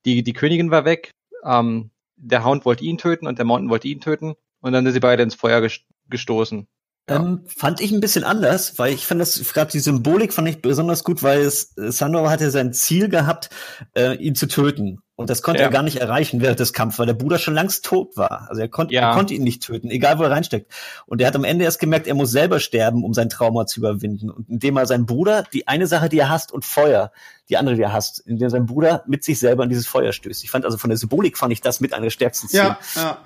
Die, 0.05 0.23
die 0.23 0.33
Königin 0.33 0.71
war 0.71 0.85
weg. 0.85 1.11
Ähm, 1.45 1.91
der 2.17 2.45
Hound 2.45 2.65
wollte 2.65 2.85
ihn 2.85 2.99
töten 2.99 3.27
und 3.27 3.39
der 3.39 3.45
Mountain 3.45 3.71
wollte 3.71 3.89
ihn 3.89 4.01
töten. 4.01 4.35
Und 4.61 4.73
dann 4.73 4.85
sind 4.85 4.95
sie 4.95 5.01
beide 5.01 5.23
ins 5.23 5.35
Feuer 5.35 5.61
ges- 5.61 5.83
gestoßen. 6.09 6.67
Ähm, 7.07 7.45
fand 7.47 7.83
ich 7.83 7.93
ein 7.93 8.01
bisschen 8.01 8.25
anders, 8.25 8.79
weil 8.79 8.95
ich 8.95 9.05
fand 9.05 9.21
das, 9.21 9.53
gerade 9.53 9.71
die 9.71 9.81
Symbolik 9.81 10.33
fand 10.33 10.49
ich 10.49 10.63
besonders 10.63 11.05
gut, 11.05 11.23
weil 11.23 11.41
es, 11.41 11.75
Sandor 11.77 12.31
hatte 12.31 12.51
sein 12.51 12.73
Ziel 12.73 13.11
gehabt, 13.11 13.51
äh, 13.95 14.15
ihn 14.15 14.35
zu 14.35 14.47
töten. 14.49 15.01
Und 15.17 15.31
das 15.31 15.43
konnte 15.43 15.61
Ja. 15.61 15.69
er 15.69 15.73
gar 15.73 15.85
nicht 15.85 15.99
erreichen 15.99 16.41
während 16.41 16.59
des 16.59 16.73
Kampfes, 16.73 16.99
weil 16.99 17.07
der 17.07 17.15
Bruder 17.15 17.39
schon 17.39 17.55
längst 17.55 17.85
tot 17.85 18.17
war. 18.17 18.47
Also 18.49 18.61
er, 18.63 18.69
konnte 18.69 18.93
Ja. 18.95 19.11
er 19.11 19.15
konnte 19.15 19.33
ihn 19.33 19.45
nicht 19.45 19.63
töten, 19.63 19.89
egal 19.91 20.19
wo 20.19 20.25
er 20.25 20.31
reinsteckt. 20.33 20.73
Und 21.07 21.21
er 21.21 21.29
hat 21.29 21.37
am 21.37 21.45
Ende 21.45 21.65
erst 21.65 21.79
gemerkt, 21.79 22.09
er 22.09 22.15
muss 22.17 22.33
selber 22.33 22.59
sterben, 22.59 23.05
um 23.05 23.15
sein 23.15 23.29
Trauma 23.29 23.65
zu 23.67 23.79
überwinden. 23.79 24.29
Und 24.29 24.49
indem 24.51 24.77
er 24.77 24.87
seinen 24.87 25.07
Bruder, 25.07 25.45
die 25.53 25.69
eine 25.69 25.87
Sache, 25.87 26.09
die 26.09 26.19
er 26.19 26.31
hasst, 26.31 26.51
und 26.51 26.65
Feuer, 26.65 27.13
die 27.49 27.57
andere, 27.57 27.77
die 27.77 27.83
er 27.83 27.93
hasst, 27.93 28.25
indem 28.27 28.47
er 28.47 28.51
seinen 28.51 28.67
Bruder 28.67 29.05
mit 29.07 29.23
sich 29.23 29.39
selber 29.39 29.63
in 29.63 29.69
dieses 29.69 29.87
Feuer 29.87 30.13
stößt. 30.13 30.43
Ich 30.43 30.51
fand 30.51 30.65
also 30.65 30.79
von 30.79 30.91
der 30.91 30.97
Symbolik 30.97 31.39
fand 31.39 31.53
ich 31.53 31.61
das 31.61 31.81
mit 31.81 31.93
einer 31.93 32.03
der 32.05 32.11
stärksten 32.11 32.49
Szenen. 32.49 32.77
Ja, 32.97 33.01
ja. 33.03 33.19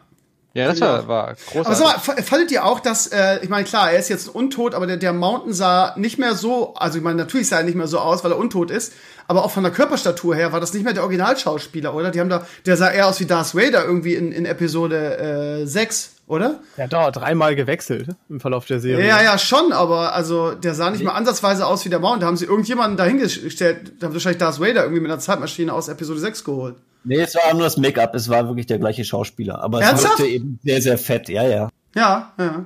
Ja, 0.54 0.66
das 0.66 0.80
war, 0.80 1.06
war 1.06 1.24
Aber 1.24 1.34
großartig. 1.34 1.74
sag 1.78 1.84
mal, 1.86 1.98
fa- 2.00 2.22
fandet 2.22 2.50
ihr 2.50 2.64
auch, 2.64 2.80
dass, 2.80 3.06
äh, 3.08 3.38
ich 3.42 3.48
meine, 3.50 3.64
klar, 3.64 3.92
er 3.92 3.98
ist 3.98 4.08
jetzt 4.08 4.28
untot, 4.28 4.74
aber 4.74 4.86
der, 4.86 4.96
der 4.96 5.12
Mountain 5.12 5.52
sah 5.52 5.94
nicht 5.96 6.18
mehr 6.18 6.34
so, 6.34 6.74
also 6.74 6.98
ich 6.98 7.04
meine, 7.04 7.16
natürlich 7.16 7.48
sah 7.48 7.58
er 7.58 7.64
nicht 7.64 7.76
mehr 7.76 7.86
so 7.86 7.98
aus, 8.00 8.24
weil 8.24 8.32
er 8.32 8.38
untot 8.38 8.70
ist, 8.70 8.92
aber 9.28 9.44
auch 9.44 9.50
von 9.50 9.62
der 9.62 9.70
Körperstatur 9.70 10.34
her 10.34 10.52
war 10.52 10.58
das 10.60 10.72
nicht 10.72 10.84
mehr 10.84 10.94
der 10.94 11.02
Originalschauspieler, 11.02 11.94
oder? 11.94 12.10
Die 12.10 12.18
haben 12.18 12.30
da, 12.30 12.46
der 12.64 12.78
sah 12.78 12.90
eher 12.90 13.06
aus 13.06 13.20
wie 13.20 13.26
Darth 13.26 13.54
Vader 13.54 13.84
irgendwie 13.84 14.14
in, 14.14 14.32
in 14.32 14.46
Episode 14.46 15.60
äh, 15.60 15.66
6, 15.66 16.14
oder? 16.26 16.60
Der 16.78 16.84
hat 16.84 16.92
doch 16.94 17.12
dreimal 17.12 17.54
gewechselt 17.54 18.08
im 18.30 18.40
Verlauf 18.40 18.64
der 18.64 18.80
Serie. 18.80 19.06
Ja, 19.06 19.22
ja, 19.22 19.36
schon, 19.36 19.72
aber 19.72 20.14
also 20.14 20.52
der 20.52 20.74
sah 20.74 20.90
nicht 20.90 21.04
mal 21.04 21.12
ansatzweise 21.12 21.66
aus 21.66 21.84
wie 21.84 21.90
der 21.90 21.98
Mount. 21.98 22.22
Da 22.22 22.26
haben 22.26 22.38
sie 22.38 22.46
irgendjemanden 22.46 22.96
dahingestellt, 22.96 23.92
da 24.00 24.06
haben 24.06 24.12
sie 24.12 24.16
wahrscheinlich 24.16 24.38
Darth 24.38 24.60
Vader 24.60 24.82
irgendwie 24.82 25.02
mit 25.02 25.10
einer 25.10 25.20
Zeitmaschine 25.20 25.74
aus 25.74 25.88
Episode 25.88 26.20
6 26.20 26.44
geholt. 26.44 26.76
Nee, 27.04 27.20
es 27.20 27.34
war 27.34 27.52
nur 27.52 27.64
das 27.64 27.76
Make-up, 27.76 28.14
es 28.14 28.30
war 28.30 28.48
wirklich 28.48 28.66
der 28.66 28.78
gleiche 28.78 29.04
Schauspieler. 29.04 29.62
Aber 29.62 29.82
Ernsthaft? 29.82 30.14
es 30.14 30.20
wirkte 30.20 30.34
eben 30.34 30.58
sehr, 30.64 30.80
sehr 30.80 30.96
fett, 30.96 31.28
ja, 31.28 31.46
ja. 31.46 31.68
Ja, 31.94 32.32
ja. 32.38 32.64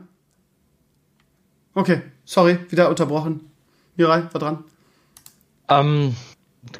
Okay, 1.74 2.02
sorry, 2.24 2.58
wieder 2.68 2.88
unterbrochen. 2.88 3.50
Mirai, 3.96 4.28
war 4.30 4.40
dran. 4.40 4.64
Ähm, 5.68 6.14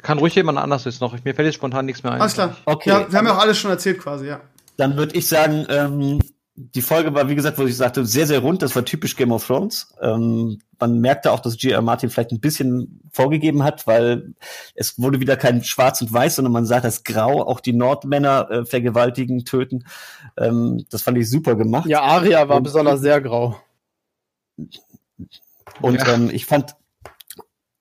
kann 0.01 0.17
ruhig 0.19 0.35
jemand 0.35 0.57
anders 0.57 0.85
jetzt 0.85 1.01
noch. 1.01 1.13
Mir 1.23 1.35
fällt 1.35 1.45
jetzt 1.47 1.55
spontan 1.55 1.85
nichts 1.85 2.03
mehr 2.03 2.13
ein. 2.13 2.21
Alles 2.21 2.33
klar. 2.35 2.55
Okay, 2.65 2.89
Ja, 2.89 3.11
wir 3.11 3.17
haben 3.17 3.25
ja 3.27 3.33
auch 3.35 3.41
alles 3.41 3.57
schon 3.57 3.71
erzählt 3.71 3.99
quasi, 3.99 4.27
ja. 4.27 4.41
Dann 4.77 4.97
würde 4.97 5.15
ich 5.15 5.27
sagen, 5.27 5.65
ähm, 5.69 6.19
die 6.55 6.81
Folge 6.83 7.13
war, 7.15 7.27
wie 7.29 7.35
gesagt, 7.35 7.57
wo 7.57 7.63
ich 7.63 7.75
sagte, 7.75 8.05
sehr, 8.05 8.27
sehr 8.27 8.39
rund. 8.39 8.61
Das 8.61 8.75
war 8.75 8.85
typisch 8.85 9.15
Game 9.15 9.31
of 9.31 9.45
Thrones. 9.45 9.93
Ähm, 10.01 10.59
man 10.79 10.99
merkte 10.99 11.31
auch, 11.31 11.39
dass 11.39 11.57
G.R. 11.57 11.81
Martin 11.81 12.09
vielleicht 12.11 12.31
ein 12.31 12.39
bisschen 12.39 13.01
vorgegeben 13.11 13.63
hat, 13.63 13.87
weil 13.87 14.35
es 14.75 14.99
wurde 14.99 15.19
wieder 15.19 15.35
kein 15.35 15.63
Schwarz 15.63 15.99
und 16.01 16.13
Weiß, 16.13 16.35
sondern 16.35 16.51
man 16.53 16.65
sah 16.65 16.79
das 16.79 17.03
Grau, 17.03 17.41
auch 17.41 17.59
die 17.59 17.73
Nordmänner 17.73 18.49
äh, 18.51 18.65
vergewaltigen, 18.65 19.45
töten. 19.45 19.85
Ähm, 20.37 20.85
das 20.91 21.01
fand 21.01 21.17
ich 21.17 21.27
super 21.29 21.55
gemacht. 21.55 21.87
Ja, 21.87 22.01
Aria 22.01 22.47
war 22.49 22.57
Und- 22.57 22.63
besonders 22.63 23.01
sehr 23.01 23.19
grau. 23.19 23.57
Und 25.81 25.95
Ja. 25.95 26.13
ähm, 26.13 26.29
ich 26.31 26.45
fand, 26.45 26.75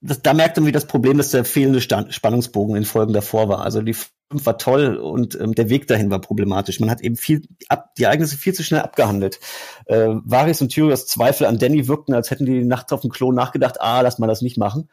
das, 0.02 0.20
da 0.20 0.34
merkte 0.34 0.60
man, 0.60 0.68
wie 0.68 0.72
das 0.72 0.86
Problem, 0.86 1.16
dass 1.16 1.30
der 1.30 1.44
fehlende 1.44 1.80
Stand, 1.80 2.12
Spannungsbogen 2.12 2.76
in 2.76 2.84
Folgen 2.84 3.12
davor 3.12 3.48
war. 3.48 3.60
Also 3.60 3.82
die 3.82 3.94
5 3.94 4.44
war 4.44 4.58
toll 4.58 4.96
und 4.96 5.38
ähm, 5.40 5.54
der 5.54 5.68
Weg 5.68 5.86
dahin 5.86 6.10
war 6.10 6.20
problematisch. 6.20 6.80
Man 6.80 6.90
hat 6.90 7.00
eben 7.00 7.16
viel 7.16 7.46
ab, 7.68 7.94
die 7.96 8.04
Ereignisse 8.04 8.36
viel 8.36 8.52
zu 8.52 8.64
schnell 8.64 8.80
abgehandelt. 8.80 9.38
Äh, 9.86 10.08
Varys 10.24 10.60
und 10.60 10.70
Tyrios 10.70 11.06
Zweifel 11.06 11.46
an 11.46 11.58
Danny 11.58 11.86
wirkten, 11.86 12.14
als 12.14 12.30
hätten 12.30 12.46
die 12.46 12.60
die 12.60 12.64
Nacht 12.64 12.92
auf 12.92 13.02
dem 13.02 13.10
Klo 13.10 13.30
nachgedacht, 13.30 13.80
ah, 13.80 14.00
lass 14.00 14.18
mal 14.18 14.26
das 14.26 14.42
nicht 14.42 14.58
machen. 14.58 14.88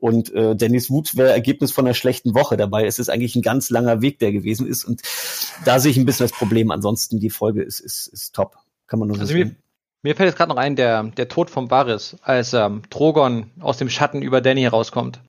Und 0.00 0.32
äh, 0.34 0.56
Dannys 0.56 0.90
Wut 0.90 1.16
wäre 1.16 1.30
Ergebnis 1.30 1.72
von 1.72 1.86
einer 1.86 1.94
schlechten 1.94 2.34
Woche 2.34 2.56
dabei. 2.56 2.86
Es 2.86 2.98
ist 2.98 3.10
eigentlich 3.10 3.36
ein 3.36 3.42
ganz 3.42 3.68
langer 3.68 4.00
Weg, 4.00 4.18
der 4.18 4.32
gewesen 4.32 4.66
ist. 4.66 4.84
Und 4.84 5.02
da 5.66 5.78
sehe 5.78 5.90
ich 5.90 5.98
ein 5.98 6.06
bisschen 6.06 6.24
das 6.26 6.36
Problem. 6.36 6.70
Ansonsten, 6.70 7.20
die 7.20 7.28
Folge 7.28 7.62
ist, 7.62 7.80
ist, 7.80 8.06
ist 8.06 8.34
top. 8.34 8.56
Kann 8.86 8.98
man 8.98 9.08
nur 9.08 9.18
so 9.18 9.22
Also 9.22 9.34
sagen. 9.34 9.56
Mir 10.02 10.16
fällt 10.16 10.28
jetzt 10.28 10.36
gerade 10.36 10.50
noch 10.50 10.56
ein, 10.56 10.76
der, 10.76 11.02
der 11.04 11.28
Tod 11.28 11.50
von 11.50 11.70
Varys, 11.70 12.16
als 12.22 12.52
ähm, 12.54 12.82
Drogon 12.90 13.50
aus 13.60 13.76
dem 13.78 13.90
Schatten 13.90 14.22
über 14.22 14.40
Danny 14.40 14.62
herauskommt. 14.62 15.20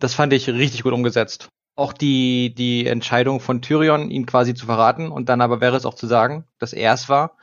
Das 0.00 0.14
fand 0.14 0.32
ich 0.32 0.48
richtig 0.48 0.82
gut 0.82 0.92
umgesetzt. 0.92 1.48
Auch 1.76 1.92
die, 1.92 2.54
die 2.54 2.86
Entscheidung 2.86 3.40
von 3.40 3.62
Tyrion, 3.62 4.10
ihn 4.10 4.26
quasi 4.26 4.54
zu 4.54 4.66
verraten 4.66 5.10
und 5.10 5.28
dann 5.28 5.40
aber 5.40 5.60
wäre 5.60 5.76
es 5.76 5.86
auch 5.86 5.94
zu 5.94 6.06
sagen, 6.06 6.44
dass 6.58 6.72
er 6.72 6.92
es 6.92 7.08
war, 7.08 7.36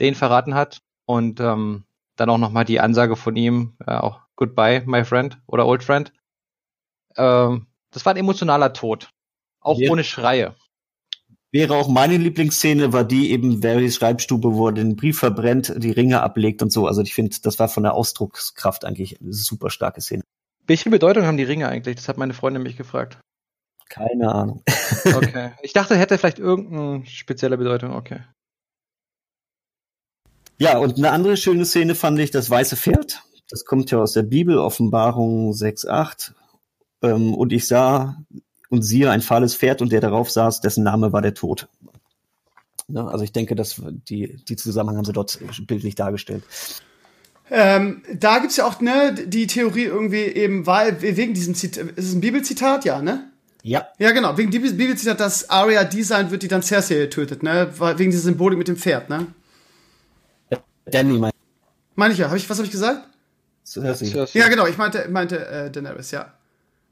der 0.00 0.08
ihn 0.08 0.14
verraten 0.14 0.54
hat. 0.54 0.80
Und 1.04 1.40
ähm, 1.40 1.84
dann 2.16 2.30
auch 2.30 2.38
nochmal 2.38 2.64
die 2.64 2.80
Ansage 2.80 3.16
von 3.16 3.36
ihm, 3.36 3.76
äh, 3.86 3.92
auch 3.92 4.20
Goodbye, 4.36 4.82
my 4.86 5.04
friend 5.04 5.38
oder 5.46 5.66
old 5.66 5.82
friend. 5.82 6.12
Ähm, 7.16 7.66
das 7.90 8.04
war 8.06 8.14
ein 8.14 8.18
emotionaler 8.18 8.72
Tod. 8.72 9.10
Auch 9.60 9.78
Ja. 9.78 9.90
ohne 9.90 10.04
Schreie. 10.04 10.54
Wäre 11.52 11.74
auch 11.74 11.88
meine 11.88 12.16
Lieblingsszene, 12.16 12.94
war 12.94 13.04
die 13.04 13.30
eben 13.30 13.62
Varys 13.62 13.96
Schreibstube, 13.96 14.54
wo 14.54 14.68
er 14.68 14.72
den 14.72 14.96
Brief 14.96 15.18
verbrennt, 15.18 15.74
die 15.76 15.90
Ringe 15.90 16.22
ablegt 16.22 16.62
und 16.62 16.72
so. 16.72 16.86
Also 16.86 17.02
ich 17.02 17.12
finde, 17.12 17.36
das 17.42 17.58
war 17.58 17.68
von 17.68 17.82
der 17.82 17.92
Ausdruckskraft 17.92 18.86
eigentlich 18.86 19.20
eine 19.20 19.34
super 19.34 19.68
starke 19.68 20.00
Szene. 20.00 20.22
Welche 20.66 20.88
Bedeutung 20.88 21.24
haben 21.24 21.36
die 21.36 21.42
Ringe 21.42 21.68
eigentlich? 21.68 21.96
Das 21.96 22.08
hat 22.08 22.16
meine 22.16 22.32
Freundin 22.32 22.62
mich 22.62 22.78
gefragt. 22.78 23.18
Keine 23.88 24.32
Ahnung. 24.32 24.62
Okay. 25.04 25.52
Ich 25.62 25.72
dachte, 25.72 25.96
hätte 25.96 26.16
vielleicht 26.16 26.38
irgendeine 26.38 27.04
spezielle 27.06 27.58
Bedeutung. 27.58 27.92
Okay. 27.92 28.20
Ja, 30.58 30.78
und 30.78 30.96
eine 30.96 31.10
andere 31.10 31.36
schöne 31.36 31.64
Szene 31.64 31.94
fand 31.94 32.18
ich 32.20 32.30
das 32.30 32.48
weiße 32.48 32.76
Pferd. 32.76 33.24
Das 33.50 33.64
kommt 33.64 33.90
ja 33.90 33.98
aus 33.98 34.12
der 34.12 34.22
Bibel, 34.22 34.58
Offenbarung 34.58 35.50
6,8. 35.50 36.34
Ähm, 37.02 37.34
und 37.34 37.52
ich 37.52 37.66
sah 37.66 38.16
und 38.72 38.82
siehe 38.82 39.10
ein 39.10 39.20
fahles 39.20 39.54
Pferd 39.54 39.82
und 39.82 39.92
der 39.92 40.00
darauf 40.00 40.30
saß, 40.30 40.62
dessen 40.62 40.82
Name 40.82 41.12
war 41.12 41.20
der 41.20 41.34
Tod. 41.34 41.68
Ne, 42.88 43.06
also 43.06 43.22
ich 43.22 43.32
denke, 43.32 43.54
dass 43.54 43.82
die, 44.08 44.42
die 44.48 44.56
Zusammenhang 44.56 44.96
haben 44.96 45.04
sie 45.04 45.12
dort 45.12 45.38
bildlich 45.66 45.94
dargestellt. 45.94 46.42
Ähm, 47.50 48.02
da 48.14 48.38
gibt's 48.38 48.56
ja 48.56 48.66
auch 48.66 48.80
ne, 48.80 49.14
die 49.14 49.46
Theorie 49.46 49.84
irgendwie 49.84 50.22
eben, 50.22 50.66
weil 50.66 51.02
wegen 51.02 51.34
diesem 51.34 51.54
Zitat, 51.54 51.84
ist 51.96 52.08
es 52.08 52.14
ein 52.14 52.22
Bibelzitat, 52.22 52.86
ja, 52.86 53.02
ne? 53.02 53.30
Ja, 53.62 53.88
Ja, 53.98 54.10
genau, 54.12 54.38
wegen 54.38 54.50
diesem 54.50 54.78
Bibelzitat, 54.78 55.20
dass 55.20 55.50
Arya 55.50 55.84
die 55.84 56.02
sein 56.02 56.30
wird, 56.30 56.42
die 56.42 56.48
dann 56.48 56.62
Cersei 56.62 57.06
tötet, 57.06 57.42
ne? 57.42 57.70
Wegen 57.78 58.10
dieser 58.10 58.22
Symbolik 58.22 58.58
mit 58.58 58.68
dem 58.68 58.76
Pferd, 58.76 59.10
ne? 59.10 59.26
Danny 60.86 61.18
mein 61.18 61.32
Meine 61.94 62.14
ich 62.14 62.20
ja, 62.20 62.30
hab 62.30 62.36
ich, 62.36 62.48
was 62.48 62.56
habe 62.56 62.64
ich 62.66 62.72
gesagt? 62.72 63.06
Cersei. 63.64 64.26
Ja, 64.32 64.48
genau, 64.48 64.66
ich 64.66 64.78
meinte, 64.78 65.06
meinte 65.10 65.46
äh, 65.46 65.70
Daenerys, 65.70 66.10
ja. 66.10 66.32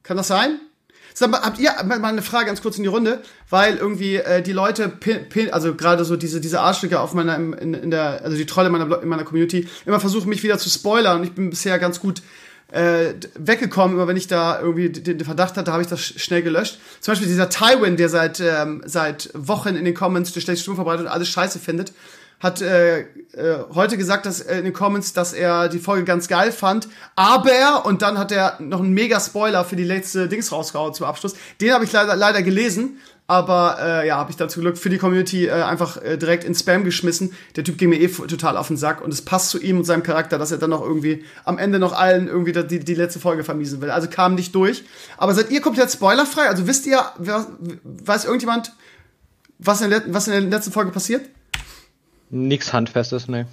Kann 0.03 0.19
das 0.19 0.29
sein? 0.29 0.61
Sag 1.13 1.31
mal, 1.31 1.41
habt 1.43 1.59
ihr 1.59 1.73
mal 1.85 2.03
eine 2.05 2.23
Frage 2.23 2.47
ganz 2.47 2.63
kurz 2.63 2.77
in 2.77 2.83
die 2.85 2.89
Runde, 2.89 3.21
weil 3.49 3.77
irgendwie 3.77 4.17
äh, 4.17 4.43
die 4.43 4.53
Leute, 4.53 4.93
also 5.51 5.75
gerade 5.75 6.05
so 6.05 6.17
diese 6.17 6.41
diese 6.41 6.61
Arschlöcher 6.61 7.01
auf 7.01 7.15
meiner 7.15 7.37
in, 7.37 7.75
in 7.75 7.91
der, 7.91 8.23
also 8.25 8.37
die 8.37 8.47
Trolle 8.47 8.69
in 8.69 8.73
meiner 8.73 9.03
in 9.03 9.09
meiner 9.09 9.25
Community 9.25 9.69
immer 9.87 10.01
versuchen 10.01 10.29
mich 10.29 10.43
wieder 10.43 10.59
zu 10.59 10.71
spoilern. 10.71 11.19
Und 11.19 11.25
ich 11.25 11.33
bin 11.33 11.51
bisher 11.51 11.79
ganz 11.79 12.01
gut 12.01 12.23
äh, 12.73 13.15
weggekommen, 13.35 13.97
immer 13.97 14.07
wenn 14.07 14.17
ich 14.17 14.29
da 14.29 14.61
irgendwie 14.61 14.91
den, 14.91 15.19
den 15.19 15.25
Verdacht 15.25 15.57
hatte, 15.57 15.73
habe 15.73 15.83
ich 15.83 15.89
das 15.89 16.01
sch- 16.01 16.19
schnell 16.21 16.43
gelöscht. 16.43 16.79
Zum 17.01 17.13
Beispiel 17.13 17.27
dieser 17.29 17.49
Tywin, 17.51 17.97
der 17.97 18.09
seit 18.09 18.39
ähm, 18.41 18.83
seit 18.87 19.31
Wochen 19.35 19.75
in 19.75 19.85
den 19.85 19.95
Comments 19.95 20.33
der 20.33 20.41
schlechte 20.41 20.63
Stimme 20.63 20.77
verbreitet 20.77 21.07
und 21.07 21.13
alles 21.13 21.29
Scheiße 21.29 21.59
findet, 21.59 21.93
hat 22.41 22.63
äh, 22.63 23.01
äh, 23.01 23.07
heute 23.75 23.99
gesagt, 23.99 24.25
dass 24.25 24.41
äh, 24.41 24.59
in 24.59 24.65
den 24.65 24.73
Comments, 24.73 25.13
dass 25.13 25.35
er 25.35 25.69
die 25.69 25.79
Folge 25.79 26.05
ganz 26.05 26.27
geil 26.27 26.53
fand, 26.53 26.89
aber 27.15 27.85
und 27.85 28.03
dann 28.03 28.19
hat 28.19 28.33
er 28.33 28.57
noch 28.61 28.81
einen 28.81 28.95
mega 28.95 29.21
Spoiler 29.21 29.65
für 29.65 29.77
die 29.77 29.85
letzte 29.85 30.27
Dings 30.27 30.51
rausgehauen 30.51 30.95
zum 30.95 31.07
Abschluss. 31.07 31.35
Den 31.61 31.73
habe 31.73 31.85
ich 31.85 31.93
leider 31.93 32.17
leider 32.17 32.43
gelesen, 32.43 32.99
aber 33.27 33.77
äh, 33.81 34.09
ja, 34.09 34.17
habe 34.17 34.31
ich 34.31 34.37
dann 34.39 34.49
zum 34.49 34.63
Glück 34.63 34.79
für 34.79 34.89
die 34.89 34.97
Community 34.97 35.47
äh, 35.47 35.53
einfach 35.53 36.03
äh, 36.03 36.17
direkt 36.17 36.45
in 36.45 36.55
Spam 36.55 36.83
geschmissen. 36.83 37.35
Der 37.57 37.63
Typ 37.63 37.77
ging 37.77 37.91
mir 37.91 38.01
eh 38.01 38.09
total 38.09 38.57
auf 38.57 38.69
den 38.69 38.79
Sack 38.79 39.03
und 39.03 39.13
es 39.13 39.23
passt 39.23 39.51
zu 39.51 39.61
ihm 39.61 39.77
und 39.77 39.85
seinem 39.85 40.03
Charakter, 40.03 40.39
dass 40.39 40.51
er 40.51 40.59
dann 40.59 40.71
noch 40.71 40.83
irgendwie 40.83 41.25
am 41.45 41.59
Ende 41.59 41.79
noch 41.79 41.93
allen 41.93 42.27
irgendwie 42.27 42.53
die, 42.53 42.81
die 42.81 42.95
letzte 42.95 43.21
Folge 43.21 43.45
vermiesen 43.45 43.83
will. 43.83 43.91
Also 43.91 44.09
kam 44.09 44.35
nicht 44.35 44.55
durch. 44.55 44.83
Aber 45.19 45.35
seid 45.35 45.51
ihr 45.51 45.61
komplett 45.61 45.93
spoilerfrei? 45.93 46.49
Also 46.49 46.67
wisst 46.67 46.87
ihr, 46.87 47.05
wer, 47.19 47.47
weiß 47.85 48.25
irgendjemand, 48.25 48.73
was 49.59 49.83
in, 49.83 49.91
der, 49.91 50.03
was 50.07 50.27
in 50.27 50.33
der 50.33 50.41
letzten 50.41 50.73
Folge 50.73 50.91
passiert? 50.91 51.29
Nix 52.31 52.73
Handfestes, 52.73 53.29
ne. 53.29 53.47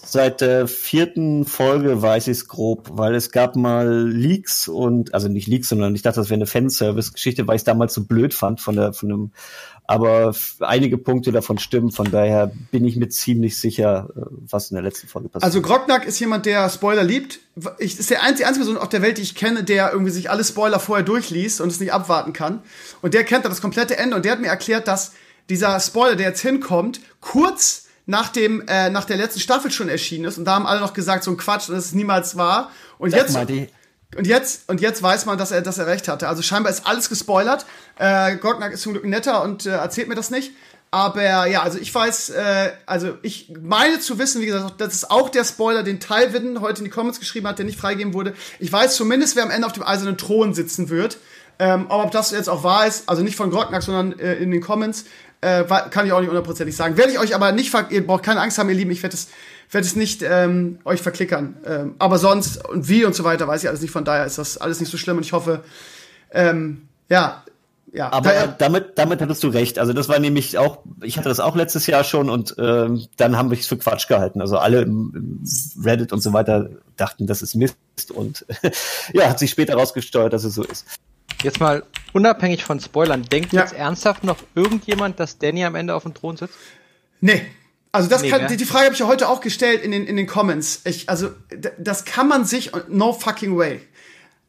Seit 0.00 0.40
der 0.40 0.68
vierten 0.68 1.44
Folge 1.44 2.00
weiß 2.00 2.28
ich 2.28 2.38
es 2.38 2.48
grob, 2.48 2.88
weil 2.92 3.16
es 3.16 3.32
gab 3.32 3.56
mal 3.56 4.08
Leaks 4.08 4.68
und, 4.68 5.12
also 5.12 5.28
nicht 5.28 5.48
Leaks, 5.48 5.68
sondern 5.68 5.94
ich 5.94 6.02
dachte, 6.02 6.20
das 6.20 6.30
wäre 6.30 6.38
eine 6.38 6.46
Fanservice-Geschichte, 6.46 7.48
weil 7.48 7.56
ich 7.56 7.60
es 7.60 7.64
damals 7.64 7.94
so 7.94 8.04
blöd 8.04 8.32
fand 8.32 8.60
von 8.60 8.76
der, 8.76 8.92
von 8.92 9.08
dem, 9.08 9.32
aber 9.88 10.34
einige 10.60 10.98
Punkte 10.98 11.32
davon 11.32 11.58
stimmen, 11.58 11.90
von 11.90 12.10
daher 12.10 12.52
bin 12.70 12.84
ich 12.84 12.96
mir 12.96 13.08
ziemlich 13.08 13.58
sicher, 13.58 14.10
äh, 14.14 14.20
was 14.30 14.70
in 14.70 14.76
der 14.76 14.84
letzten 14.84 15.08
Folge 15.08 15.30
passiert. 15.30 15.44
Also 15.44 15.62
Grognak 15.62 16.04
ist 16.04 16.20
jemand, 16.20 16.46
der 16.46 16.68
Spoiler 16.68 17.02
liebt. 17.02 17.40
Ich 17.78 17.98
ist 17.98 18.10
der 18.10 18.22
einzige, 18.22 18.46
einzige 18.46 18.66
Person 18.66 18.80
auf 18.80 18.90
der 18.90 19.02
Welt, 19.02 19.18
die 19.18 19.22
ich 19.22 19.34
kenne, 19.34 19.64
der 19.64 19.90
irgendwie 19.90 20.12
sich 20.12 20.30
alle 20.30 20.44
Spoiler 20.44 20.78
vorher 20.78 21.04
durchliest 21.04 21.60
und 21.60 21.72
es 21.72 21.80
nicht 21.80 21.92
abwarten 21.92 22.32
kann. 22.32 22.60
Und 23.02 23.14
der 23.14 23.24
kennt 23.24 23.46
da 23.46 23.48
das 23.48 23.60
komplette 23.60 23.96
Ende 23.96 24.14
und 24.14 24.24
der 24.24 24.32
hat 24.32 24.40
mir 24.40 24.48
erklärt, 24.48 24.86
dass 24.86 25.12
dieser 25.48 25.80
Spoiler, 25.80 26.14
der 26.14 26.28
jetzt 26.28 26.42
hinkommt, 26.42 27.00
kurz 27.20 27.87
nach 28.08 28.30
dem 28.30 28.66
äh, 28.66 28.88
nach 28.88 29.04
der 29.04 29.18
letzten 29.18 29.38
Staffel 29.38 29.70
schon 29.70 29.88
erschienen 29.90 30.24
ist 30.24 30.38
und 30.38 30.46
da 30.46 30.54
haben 30.54 30.66
alle 30.66 30.80
noch 30.80 30.94
gesagt 30.94 31.22
so 31.24 31.30
ein 31.30 31.36
Quatsch 31.36 31.68
dass 31.68 31.84
es 31.84 31.92
niemals 31.92 32.36
war 32.38 32.70
und 32.98 33.12
Das 33.12 33.20
jetzt 33.20 33.32
meinte 33.34 33.52
ich. 33.52 33.72
und 34.16 34.26
jetzt 34.26 34.68
und 34.68 34.80
jetzt 34.80 35.02
weiß 35.02 35.26
man, 35.26 35.36
dass 35.36 35.50
er 35.50 35.60
dass 35.60 35.76
er 35.76 35.86
recht 35.86 36.08
hatte. 36.08 36.26
Also 36.26 36.40
scheinbar 36.42 36.72
ist 36.72 36.86
alles 36.86 37.10
gespoilert. 37.10 37.66
Äh, 37.98 38.36
Gognak 38.36 38.72
ist 38.72 38.80
zum 38.80 38.92
Glück 38.94 39.04
netter 39.04 39.42
und 39.42 39.66
äh, 39.66 39.70
erzählt 39.72 40.08
mir 40.08 40.14
das 40.14 40.30
nicht. 40.30 40.52
Aber 40.90 41.46
ja, 41.46 41.60
also 41.60 41.78
ich 41.78 41.94
weiß, 41.94 42.30
äh, 42.30 42.70
also 42.86 43.18
ich 43.20 43.52
meine 43.60 44.00
zu 44.00 44.18
wissen, 44.18 44.40
wie 44.40 44.46
gesagt, 44.46 44.80
das 44.80 44.94
ist 44.94 45.10
auch 45.10 45.28
der 45.28 45.44
Spoiler, 45.44 45.82
den 45.82 46.00
Tywin 46.00 46.62
heute 46.62 46.78
in 46.78 46.84
die 46.84 46.90
Comments 46.90 47.20
geschrieben 47.20 47.46
hat, 47.46 47.58
der 47.58 47.66
nicht 47.66 47.78
freigegeben 47.78 48.14
wurde. 48.14 48.32
Ich 48.58 48.72
weiß 48.72 48.96
zumindest, 48.96 49.36
wer 49.36 49.42
am 49.42 49.50
Ende 49.50 49.66
auf 49.66 49.74
dem 49.74 49.82
eisernen 49.82 50.16
Thron 50.16 50.54
sitzen 50.54 50.88
wird. 50.88 51.18
Ähm, 51.58 51.90
aber 51.90 52.04
ob 52.04 52.10
das 52.12 52.30
jetzt 52.30 52.48
auch 52.48 52.62
wahr 52.64 52.86
ist, 52.86 53.06
also 53.06 53.22
nicht 53.22 53.36
von 53.36 53.50
Grognak, 53.50 53.82
sondern 53.82 54.18
äh, 54.18 54.36
in 54.36 54.50
den 54.50 54.62
Comments, 54.62 55.04
äh, 55.40 55.64
kann 55.90 56.06
ich 56.06 56.12
auch 56.12 56.20
nicht 56.20 56.28
hundertprozentig 56.28 56.74
sagen. 56.76 56.96
Werde 56.96 57.12
ich 57.12 57.18
euch 57.18 57.34
aber 57.34 57.52
nicht, 57.52 57.70
ver 57.70 57.86
ihr 57.90 58.06
braucht 58.06 58.24
keine 58.24 58.40
Angst 58.40 58.58
haben, 58.58 58.68
ihr 58.68 58.74
Lieben, 58.74 58.90
ich 58.90 59.02
werde 59.02 59.14
es 59.14 59.28
werde 59.70 59.86
es 59.86 59.96
nicht 59.96 60.22
ähm, 60.22 60.78
euch 60.84 61.02
verklickern. 61.02 61.56
Ähm, 61.66 61.94
aber 61.98 62.18
sonst 62.18 62.66
und 62.68 62.88
wie 62.88 63.04
und 63.04 63.14
so 63.14 63.24
weiter 63.24 63.46
weiß 63.46 63.62
ich 63.62 63.68
alles 63.68 63.82
nicht. 63.82 63.90
Von 63.90 64.04
daher 64.04 64.24
ist 64.24 64.38
das 64.38 64.56
alles 64.58 64.80
nicht 64.80 64.90
so 64.90 64.96
schlimm 64.96 65.18
und 65.18 65.24
ich 65.24 65.32
hoffe, 65.32 65.62
ähm, 66.32 66.88
ja, 67.08 67.42
ja. 67.92 68.10
Aber 68.12 68.30
daher- 68.30 68.48
damit, 68.48 68.92
damit 68.98 69.20
hattest 69.20 69.42
du 69.42 69.48
recht. 69.48 69.78
Also 69.78 69.92
das 69.92 70.08
war 70.08 70.18
nämlich 70.18 70.58
auch, 70.58 70.78
ich 71.02 71.16
hatte 71.18 71.28
das 71.28 71.40
auch 71.40 71.54
letztes 71.56 71.86
Jahr 71.86 72.04
schon 72.04 72.30
und 72.30 72.54
ähm, 72.58 73.06
dann 73.16 73.36
haben 73.36 73.50
wir 73.50 73.58
es 73.58 73.66
für 73.66 73.76
Quatsch 73.78 74.08
gehalten. 74.08 74.40
Also 74.40 74.58
alle 74.58 74.82
im, 74.82 75.12
im 75.76 75.84
Reddit 75.84 76.12
und 76.12 76.20
so 76.20 76.32
weiter 76.32 76.70
dachten, 76.96 77.26
das 77.26 77.42
ist 77.42 77.54
Mist 77.54 77.76
und 78.14 78.46
ja, 79.12 79.28
hat 79.28 79.38
sich 79.38 79.50
später 79.50 79.74
rausgesteuert, 79.74 80.32
dass 80.32 80.44
es 80.44 80.54
so 80.54 80.64
ist. 80.64 80.86
Jetzt 81.42 81.60
mal 81.60 81.84
unabhängig 82.12 82.64
von 82.64 82.80
Spoilern, 82.80 83.22
denkt 83.24 83.52
Ja. 83.52 83.62
jetzt 83.62 83.72
ernsthaft 83.74 84.24
noch 84.24 84.38
irgendjemand, 84.54 85.20
dass 85.20 85.38
Danny 85.38 85.64
am 85.64 85.74
Ende 85.74 85.94
auf 85.94 86.02
dem 86.02 86.14
Thron 86.14 86.36
sitzt? 86.36 86.54
Nee. 87.20 87.44
Also 87.90 88.08
das 88.08 88.22
Nee, 88.22 88.30
kann, 88.30 88.46
die, 88.48 88.56
die 88.56 88.64
Frage 88.64 88.84
habe 88.86 88.94
ich 88.94 89.00
ja 89.00 89.06
heute 89.06 89.28
auch 89.28 89.40
gestellt 89.40 89.82
in 89.82 89.92
den, 89.92 90.06
in 90.06 90.16
den 90.16 90.26
Comments. 90.26 90.82
Ich, 90.84 91.08
also 91.08 91.30
das 91.78 92.04
kann 92.04 92.28
man 92.28 92.44
sich, 92.44 92.72
no 92.88 93.12
fucking 93.12 93.56
way. 93.56 93.80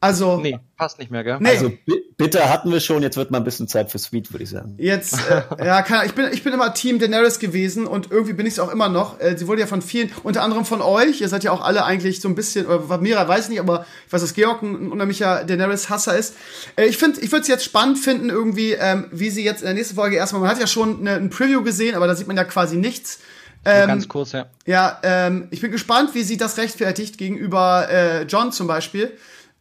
Also, 0.02 0.38
Nee, 0.38 0.58
passt 0.78 0.98
nicht 0.98 1.12
mehr, 1.12 1.26
gell? 1.26 1.38
nee. 1.42 1.50
Also 1.50 1.70
bi- 1.86 2.02
bitte 2.18 2.50
hatten 2.50 2.72
wir 2.72 2.80
schon, 2.80 3.04
jetzt 3.04 3.18
wird 3.18 3.32
mal 3.32 3.40
ein 3.40 3.44
bisschen 3.44 3.68
Zeit 3.68 3.92
für 3.92 4.00
Sweet, 4.00 4.32
würde 4.32 4.44
ich 4.46 4.50
sagen. 4.50 4.76
Jetzt, 4.78 5.14
äh, 5.30 5.66
ja, 5.66 5.82
kann, 5.82 6.06
ich, 6.06 6.14
bin, 6.14 6.30
ich 6.32 6.42
bin 6.42 6.54
immer 6.54 6.74
Team 6.74 7.00
Daenerys 7.00 7.40
gewesen 7.40 7.86
und 7.86 8.10
irgendwie 8.10 8.32
bin 8.32 8.46
ich 8.46 8.54
es 8.54 8.60
auch 8.60 8.72
immer 8.72 8.88
noch. 8.88 9.20
Äh, 9.20 9.38
sie 9.38 9.46
wurde 9.48 9.60
ja 9.60 9.68
von 9.68 9.82
vielen, 9.82 10.10
unter 10.24 10.42
anderem 10.42 10.64
von 10.64 10.82
euch, 10.82 11.20
ihr 11.20 11.28
seid 11.28 11.44
ja 11.44 11.52
auch 11.52 11.62
alle 11.62 11.84
eigentlich 11.84 12.22
so 12.22 12.30
ein 12.30 12.36
bisschen, 12.36 12.66
oder 12.66 12.98
Mira 13.00 13.28
weiß 13.28 13.46
ich 13.46 13.50
nicht, 13.50 13.60
aber 13.60 13.86
ich 14.08 14.14
weiß, 14.14 14.22
dass 14.22 14.34
Georg 14.34 14.62
ein, 14.62 14.90
unheimlicher 14.90 15.44
Daenerys-Hasser 15.44 16.16
ist. 16.18 16.36
Äh, 16.78 16.86
ich 16.86 16.98
finde, 16.98 17.20
ich 17.20 17.32
würde 17.34 17.42
es 17.42 17.48
jetzt 17.50 17.66
spannend 17.66 17.98
finden, 18.00 18.30
irgendwie, 18.30 18.72
ähm, 18.74 19.08
wie 19.12 19.30
sie 19.30 19.44
jetzt 19.44 19.62
in 19.62 19.66
der 19.66 19.74
nächsten 19.76 19.96
Folge 19.96 20.16
erstmal, 20.16 20.42
man 20.42 20.50
hat 20.52 20.60
ja 20.62 20.68
schon 20.68 21.02
eine, 21.02 21.16
ein 21.16 21.30
Preview 21.30 21.62
gesehen, 21.62 21.96
aber 21.96 22.08
da 22.08 22.16
sieht 22.16 22.28
man 22.28 22.38
ja 22.38 22.46
quasi 22.46 22.78
nichts. 22.78 23.20
Ähm, 23.66 23.88
ganz 23.90 24.08
kurz, 24.08 24.32
ja. 24.32 24.46
Ja, 24.66 24.98
ähm, 25.04 25.50
ich 25.52 25.60
bin 25.60 25.72
gespannt, 25.72 26.12
wie 26.16 26.24
sie 26.24 26.38
das 26.38 26.58
rechtfertigt 26.58 27.18
gegenüber 27.18 27.90
äh, 27.90 28.24
John 28.24 28.54
zum 28.54 28.68
Beispiel. 28.68 29.12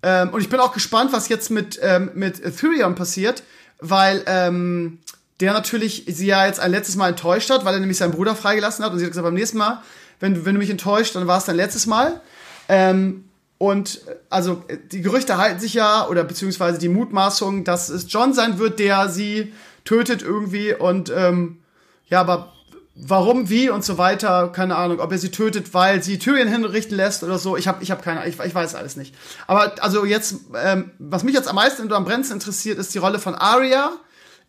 Ähm, 0.02 0.30
und 0.30 0.40
ich 0.40 0.48
bin 0.48 0.60
auch 0.60 0.72
gespannt, 0.72 1.12
was 1.12 1.28
jetzt 1.28 1.50
mit, 1.50 1.78
ähm, 1.82 2.10
mit 2.14 2.42
Ethereum 2.44 2.94
passiert, 2.94 3.42
weil 3.80 4.22
ähm, 4.26 4.98
der 5.40 5.52
natürlich 5.52 6.04
sie 6.08 6.26
ja 6.26 6.46
jetzt 6.46 6.60
ein 6.60 6.70
letztes 6.70 6.96
Mal 6.96 7.10
enttäuscht 7.10 7.50
hat, 7.50 7.64
weil 7.64 7.74
er 7.74 7.80
nämlich 7.80 7.98
seinen 7.98 8.12
Bruder 8.12 8.34
freigelassen 8.36 8.84
hat. 8.84 8.92
Und 8.92 8.98
sie 8.98 9.04
hat 9.04 9.10
gesagt, 9.12 9.24
beim 9.24 9.34
nächsten 9.34 9.58
Mal, 9.58 9.82
wenn, 10.20 10.34
du- 10.34 10.44
wenn 10.44 10.54
du 10.54 10.58
mich 10.58 10.70
enttäuscht, 10.70 11.14
dann 11.14 11.26
war 11.26 11.38
es 11.38 11.44
dein 11.44 11.56
letztes 11.56 11.86
Mal. 11.86 12.20
Ähm, 12.68 13.24
und 13.58 14.02
äh, 14.06 14.14
also 14.30 14.62
die 14.92 15.00
Gerüchte 15.02 15.36
halten 15.38 15.58
sich 15.60 15.74
ja, 15.74 16.06
oder 16.08 16.24
beziehungsweise 16.24 16.78
die 16.78 16.88
Mutmaßung, 16.88 17.64
dass 17.64 17.88
es 17.88 18.06
John 18.08 18.32
sein 18.34 18.58
wird, 18.58 18.78
der 18.78 19.08
sie 19.08 19.52
tötet 19.84 20.22
irgendwie. 20.22 20.74
Und 20.74 21.12
ähm, 21.14 21.58
ja, 22.06 22.20
aber 22.20 22.52
warum, 23.00 23.48
wie 23.48 23.70
und 23.70 23.84
so 23.84 23.98
weiter, 23.98 24.48
keine 24.48 24.76
Ahnung, 24.76 25.00
ob 25.00 25.12
er 25.12 25.18
sie 25.18 25.30
tötet, 25.30 25.72
weil 25.74 26.02
sie 26.02 26.18
Tyrion 26.18 26.48
hinrichten 26.48 26.96
lässt 26.96 27.22
oder 27.22 27.38
so. 27.38 27.56
Ich 27.56 27.68
habe 27.68 27.82
ich 27.82 27.90
hab 27.90 28.02
keine 28.02 28.26
ich, 28.26 28.38
ich 28.38 28.54
weiß 28.54 28.74
alles 28.74 28.96
nicht. 28.96 29.14
Aber 29.46 29.74
also 29.82 30.04
jetzt, 30.04 30.36
ähm, 30.54 30.90
was 30.98 31.22
mich 31.22 31.34
jetzt 31.34 31.48
am 31.48 31.56
meisten 31.56 31.82
und 31.82 31.92
am 31.92 32.04
brennendsten 32.04 32.38
interessiert, 32.38 32.78
ist 32.78 32.94
die 32.94 32.98
Rolle 32.98 33.18
von 33.18 33.34
Arya 33.34 33.92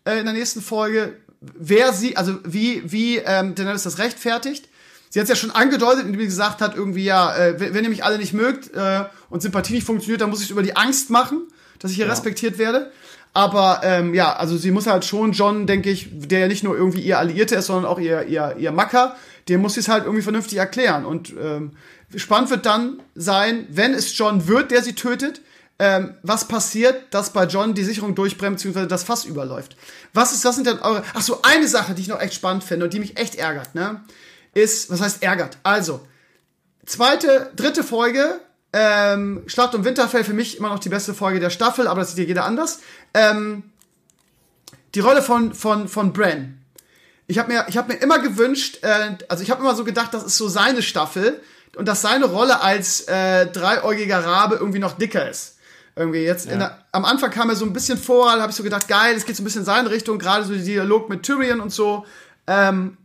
äh, 0.06 0.20
in 0.20 0.26
der 0.26 0.34
nächsten 0.34 0.62
Folge. 0.62 1.18
Wer 1.42 1.94
sie, 1.94 2.18
also 2.18 2.38
wie, 2.44 2.82
wie 2.92 3.18
ähm, 3.18 3.56
Daenerys 3.56 3.84
das 3.84 4.00
rechtfertigt. 4.00 4.68
Sie 5.12 5.20
hat 5.20 5.24
es 5.24 5.30
ja 5.30 5.36
schon 5.36 5.52
angedeutet, 5.52 6.06
indem 6.06 6.20
sie 6.20 6.28
gesagt 6.28 6.62
hat, 6.62 6.76
irgendwie, 6.76 7.04
ja, 7.04 7.36
äh, 7.36 7.60
wenn, 7.60 7.74
wenn 7.74 7.84
ihr 7.84 7.90
mich 7.90 8.04
alle 8.04 8.18
nicht 8.18 8.34
mögt 8.34 8.74
äh, 8.76 9.06
und 9.30 9.42
Sympathie 9.42 9.74
nicht 9.74 9.86
funktioniert, 9.86 10.22
dann 10.22 10.30
muss 10.30 10.42
ich 10.42 10.52
über 10.52 10.62
die 10.62 10.76
Angst 10.76 11.10
machen, 11.10 11.48
dass 11.80 11.92
ich 11.92 11.98
hier 11.98 12.10
respektiert 12.10 12.58
werde. 12.58 12.92
Aber 13.34 13.82
ähm, 13.84 14.14
ja, 14.14 14.34
also 14.36 14.58
sie 14.58 14.72
muss 14.72 14.88
halt 14.88 15.06
schon 15.06 15.34
John, 15.34 15.68
denke 15.68 15.90
ich, 15.90 16.10
der 16.12 16.40
ja 16.40 16.48
nicht 16.48 16.64
nur 16.64 16.76
irgendwie 16.76 17.02
ihr 17.02 17.20
Alliierte 17.20 17.56
ist, 17.56 17.68
sondern 17.68 17.86
auch 17.86 18.00
ihr, 18.00 18.26
ihr, 18.26 18.56
ihr 18.58 18.72
Macker, 18.72 19.16
dem 19.48 19.62
muss 19.62 19.76
sie 19.76 19.82
es 19.82 19.88
halt 19.88 20.06
irgendwie 20.06 20.24
vernünftig 20.24 20.58
erklären. 20.58 21.06
Und 21.06 21.34
ähm, 21.40 21.72
spannend 22.16 22.50
wird 22.50 22.66
dann 22.66 23.02
sein, 23.16 23.68
wenn 23.70 23.94
es 23.94 24.18
John 24.18 24.48
wird, 24.48 24.72
der 24.72 24.82
sie 24.82 24.94
tötet, 24.94 25.42
ähm, 25.82 26.16
was 26.24 26.48
passiert, 26.48 27.14
dass 27.14 27.32
bei 27.32 27.46
John 27.46 27.74
die 27.74 27.86
Sicherung 27.86 28.14
durchbrennt, 28.14 28.58
beziehungsweise 28.58 28.88
das 28.88 29.04
Fass 29.04 29.24
überläuft. 29.24 29.78
Was 30.14 30.34
ist, 30.34 30.42
sind 30.42 30.68
denn 30.68 30.80
eure. 30.80 31.04
Ach 31.14 31.22
so, 31.22 31.42
eine 31.42 31.68
Sache, 31.68 31.94
die 31.94 32.02
ich 32.02 32.10
noch 32.10 32.20
echt 32.20 32.34
spannend 32.34 32.66
finde 32.66 32.86
und 32.86 32.94
die 32.94 33.00
mich 33.00 33.18
echt 33.18 33.36
ärgert, 33.36 33.76
ne? 33.76 34.04
Ist, 34.54 34.92
was 34.92 35.00
heißt 35.00 35.24
ärgert? 35.24 35.58
Also, 35.64 36.02
zweite, 36.86 37.52
dritte 37.56 37.84
Folge, 37.84 38.42
ähm, 38.72 39.44
Schlacht 39.48 39.74
um 39.74 39.84
Winterfell 39.84 40.24
für 40.24 40.34
mich 40.34 40.58
immer 40.58 40.70
noch 40.70 40.80
die 40.80 40.90
beste 40.90 41.14
Folge 41.14 41.40
der 41.40 41.50
Staffel, 41.50 41.88
aber 41.88 42.02
das 42.02 42.10
sieht 42.10 42.20
ja 42.20 42.28
jeder 42.28 42.46
anders. 42.46 42.80
Ähm, 43.14 43.64
die 44.96 45.00
Rolle 45.00 45.22
von, 45.22 45.54
von, 45.54 45.88
von 45.88 46.14
Bran. 46.14 46.60
Ich 47.28 47.38
habe 47.38 47.52
mir, 47.52 47.66
ich 47.68 47.78
hab 47.78 47.88
mir 47.88 47.96
immer 47.96 48.20
gewünscht, 48.20 48.80
äh, 48.82 49.18
also 49.28 49.44
ich 49.44 49.52
habe 49.52 49.62
immer 49.62 49.76
so 49.76 49.84
gedacht, 49.84 50.14
das 50.14 50.24
ist 50.24 50.38
so 50.38 50.48
seine 50.48 50.82
Staffel 50.82 51.42
und 51.76 51.88
dass 51.88 52.02
seine 52.02 52.26
Rolle 52.26 52.62
als 52.62 53.02
äh, 53.02 53.48
dreiäugiger 53.48 54.24
Rabe 54.24 54.56
irgendwie 54.56 54.80
noch 54.80 54.98
dicker 54.98 55.30
ist. 55.30 55.58
Irgendwie 55.96 56.24
jetzt 56.24 56.46
in 56.46 56.60
der, 56.60 56.86
am 56.92 57.04
Anfang 57.04 57.30
kam 57.30 57.50
er 57.50 57.56
so 57.56 57.66
ein 57.66 57.74
bisschen 57.74 57.98
vor, 57.98 58.34
da 58.34 58.42
habe 58.42 58.52
ich 58.52 58.56
so 58.56 58.64
gedacht, 58.64 58.88
geil, 58.88 59.16
es 59.16 59.26
geht 59.26 59.36
so 59.36 59.42
ein 59.42 59.46
bisschen 59.46 59.62
in 59.62 59.66
seine 59.66 59.90
Richtung, 59.90 60.18
gerade 60.18 60.46
so 60.46 60.54
der 60.54 60.64
Dialog 60.64 61.10
mit 61.10 61.24
Tyrion 61.24 61.60
und 61.60 61.72
so. 61.72 62.06
Ähm, 62.48 62.98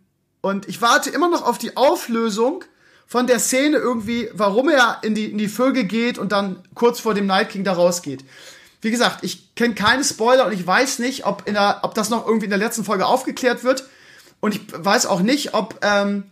und 0.43 0.69
ich 0.69 0.81
warte 0.81 1.11
immer 1.11 1.29
noch 1.29 1.43
auf 1.43 1.59
die 1.59 1.77
Auflösung 1.77 2.65
von 3.07 3.27
der 3.27 3.39
Szene 3.39 3.77
irgendwie, 3.77 4.29
warum 4.33 4.69
er 4.69 4.99
in 5.03 5.15
die, 5.15 5.27
in 5.27 5.39
die 5.39 5.49
Vögel 5.49 5.85
geht 5.85 6.19
und 6.19 6.33
dann 6.33 6.63
kurz 6.75 7.01
vor 7.01 7.15
dem 7.15 7.27
Night 7.27 7.51
King 7.51 7.65
da 7.65 7.73
rausgeht. 7.73 8.25
Wie 8.81 8.91
gesagt, 8.91 9.19
ich 9.23 9.55
kenne 9.55 9.75
keine 9.75 10.05
Spoiler 10.05 10.47
und 10.47 10.53
ich 10.53 10.67
weiß 10.67 10.99
nicht, 10.99 11.25
ob, 11.27 11.47
in 11.47 11.55
der, 11.55 11.81
ob 11.83 11.95
das 11.95 12.11
noch 12.11 12.27
irgendwie 12.27 12.45
in 12.45 12.51
der 12.51 12.59
letzten 12.59 12.85
Folge 12.85 13.07
aufgeklärt 13.07 13.65
wird. 13.65 13.85
Und 14.41 14.55
ich 14.55 14.61
weiß 14.73 15.07
auch 15.07 15.21
nicht, 15.21 15.55
ob, 15.55 15.79
ähm, 15.83 16.25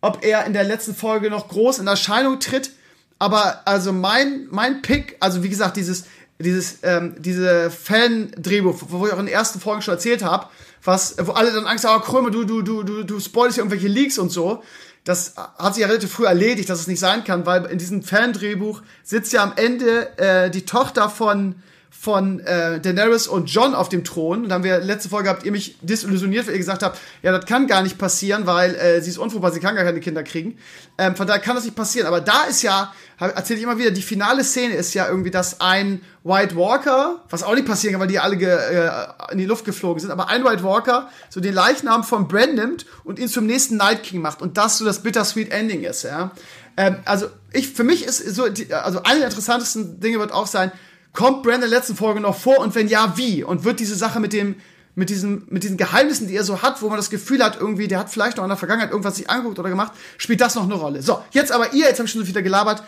ob 0.00 0.24
er 0.24 0.44
in 0.44 0.52
der 0.52 0.64
letzten 0.64 0.94
Folge 0.94 1.30
noch 1.30 1.48
groß 1.48 1.78
in 1.78 1.86
Erscheinung 1.86 2.40
tritt. 2.40 2.72
Aber 3.20 3.62
also 3.66 3.92
mein, 3.92 4.48
mein 4.50 4.82
Pick, 4.82 5.16
also 5.20 5.42
wie 5.44 5.50
gesagt, 5.50 5.76
dieses, 5.76 6.04
dieses, 6.40 6.78
ähm, 6.82 7.14
diese 7.18 7.70
Fan-Drehbuch, 7.70 8.82
wo 8.88 9.06
ich 9.06 9.12
auch 9.12 9.18
in 9.18 9.26
den 9.26 9.34
ersten 9.34 9.60
Folgen 9.60 9.82
schon 9.82 9.94
erzählt 9.94 10.24
habe, 10.24 10.46
was, 10.82 11.16
wo 11.20 11.32
alle 11.32 11.52
dann 11.52 11.66
Angst 11.66 11.84
haben, 11.84 12.02
oh, 12.02 12.04
Krömer, 12.04 12.30
du, 12.30 12.44
du, 12.44 12.62
du, 12.62 12.82
du, 12.82 13.04
du 13.04 13.20
spoilst 13.20 13.56
hier 13.56 13.62
irgendwelche 13.62 13.88
Leaks 13.88 14.18
und 14.18 14.30
so. 14.30 14.62
Das 15.04 15.34
hat 15.36 15.74
sich 15.74 15.82
ja 15.82 15.88
relativ 15.88 16.12
früh 16.12 16.26
erledigt, 16.26 16.68
dass 16.68 16.80
es 16.80 16.86
nicht 16.86 17.00
sein 17.00 17.24
kann, 17.24 17.46
weil 17.46 17.64
in 17.66 17.78
diesem 17.78 18.02
Fan-Drehbuch 18.02 18.82
sitzt 19.02 19.32
ja 19.32 19.42
am 19.42 19.54
Ende 19.56 20.18
äh, 20.18 20.50
die 20.50 20.66
Tochter 20.66 21.08
von 21.08 21.54
von 21.90 22.40
äh, 22.40 22.80
Daenerys 22.80 23.26
und 23.26 23.50
John 23.50 23.74
auf 23.74 23.88
dem 23.88 24.04
Thron. 24.04 24.38
Und 24.38 24.42
dann 24.44 24.52
haben 24.52 24.64
wir 24.64 24.78
letzte 24.78 25.08
Folge 25.08 25.28
habt 25.28 25.44
ihr 25.44 25.52
mich 25.52 25.76
disillusioniert, 25.82 26.46
weil 26.46 26.54
ihr 26.54 26.58
gesagt 26.58 26.82
habt, 26.82 26.98
ja, 27.22 27.32
das 27.32 27.44
kann 27.44 27.66
gar 27.66 27.82
nicht 27.82 27.98
passieren, 27.98 28.46
weil 28.46 28.74
äh, 28.74 29.02
sie 29.02 29.10
ist 29.10 29.18
unfruchtbar, 29.18 29.52
sie 29.52 29.60
kann 29.60 29.74
gar 29.74 29.84
keine 29.84 30.00
Kinder 30.00 30.22
kriegen. 30.22 30.56
Ähm, 30.96 31.16
von 31.16 31.26
daher 31.26 31.42
kann 31.42 31.56
das 31.56 31.64
nicht 31.64 31.76
passieren. 31.76 32.06
Aber 32.06 32.20
da 32.20 32.44
ist 32.44 32.62
ja, 32.62 32.92
erzähle 33.18 33.58
ich 33.58 33.64
immer 33.64 33.76
wieder, 33.76 33.90
die 33.90 34.02
finale 34.02 34.44
Szene 34.44 34.74
ist 34.74 34.94
ja 34.94 35.08
irgendwie, 35.08 35.30
dass 35.30 35.60
ein 35.60 36.00
White 36.24 36.56
Walker, 36.56 37.22
was 37.28 37.42
auch 37.42 37.54
nicht 37.54 37.66
passieren 37.66 37.92
kann, 37.92 38.00
weil 38.00 38.08
die 38.08 38.18
alle 38.18 38.36
ge, 38.36 38.48
äh, 38.48 38.90
in 39.32 39.38
die 39.38 39.46
Luft 39.46 39.64
geflogen 39.64 40.00
sind, 40.00 40.10
aber 40.10 40.28
ein 40.28 40.44
White 40.44 40.62
Walker 40.62 41.10
so 41.28 41.40
den 41.40 41.52
Leichnam 41.52 42.04
von 42.04 42.28
Bran 42.28 42.54
nimmt 42.54 42.86
und 43.04 43.18
ihn 43.18 43.28
zum 43.28 43.46
nächsten 43.46 43.76
Night 43.76 44.04
King 44.04 44.22
macht 44.22 44.40
und 44.40 44.56
das 44.56 44.78
so 44.78 44.84
das 44.84 45.02
bittersweet 45.02 45.50
Ending 45.50 45.82
ist, 45.82 46.04
ja. 46.04 46.30
Ähm, 46.76 46.96
also 47.04 47.26
ich, 47.52 47.68
für 47.72 47.84
mich 47.84 48.04
ist 48.04 48.18
so, 48.34 48.48
die, 48.48 48.72
also 48.72 49.02
eine 49.02 49.18
der 49.18 49.28
interessantesten 49.28 50.00
Dinge 50.00 50.18
wird 50.18 50.32
auch 50.32 50.46
sein, 50.46 50.72
kommt 51.12 51.42
Bran 51.42 51.56
in 51.56 51.60
der 51.62 51.70
letzten 51.70 51.96
Folge 51.96 52.20
noch 52.20 52.36
vor 52.36 52.58
und 52.58 52.74
wenn 52.74 52.88
ja, 52.88 53.14
wie? 53.16 53.42
Und 53.42 53.64
wird 53.64 53.80
diese 53.80 53.94
Sache 53.94 54.20
mit 54.20 54.32
dem, 54.32 54.56
mit 54.94 55.10
diesen, 55.10 55.46
mit 55.48 55.62
diesen 55.62 55.76
Geheimnissen, 55.76 56.28
die 56.28 56.36
er 56.36 56.44
so 56.44 56.62
hat, 56.62 56.82
wo 56.82 56.88
man 56.88 56.96
das 56.96 57.10
Gefühl 57.10 57.42
hat, 57.42 57.58
irgendwie, 57.58 57.88
der 57.88 57.98
hat 57.98 58.10
vielleicht 58.10 58.36
noch 58.36 58.44
in 58.44 58.50
der 58.50 58.56
Vergangenheit 58.56 58.90
irgendwas 58.90 59.16
sich 59.16 59.30
angeguckt 59.30 59.58
oder 59.58 59.68
gemacht, 59.68 59.92
spielt 60.18 60.40
das 60.40 60.54
noch 60.54 60.64
eine 60.64 60.74
Rolle. 60.74 61.02
So, 61.02 61.22
jetzt 61.32 61.52
aber 61.52 61.72
ihr, 61.72 61.86
jetzt 61.86 61.98
habe 61.98 62.06
ich 62.06 62.12
schon 62.12 62.22
so 62.22 62.28
wieder 62.28 62.42
gelabert. 62.42 62.82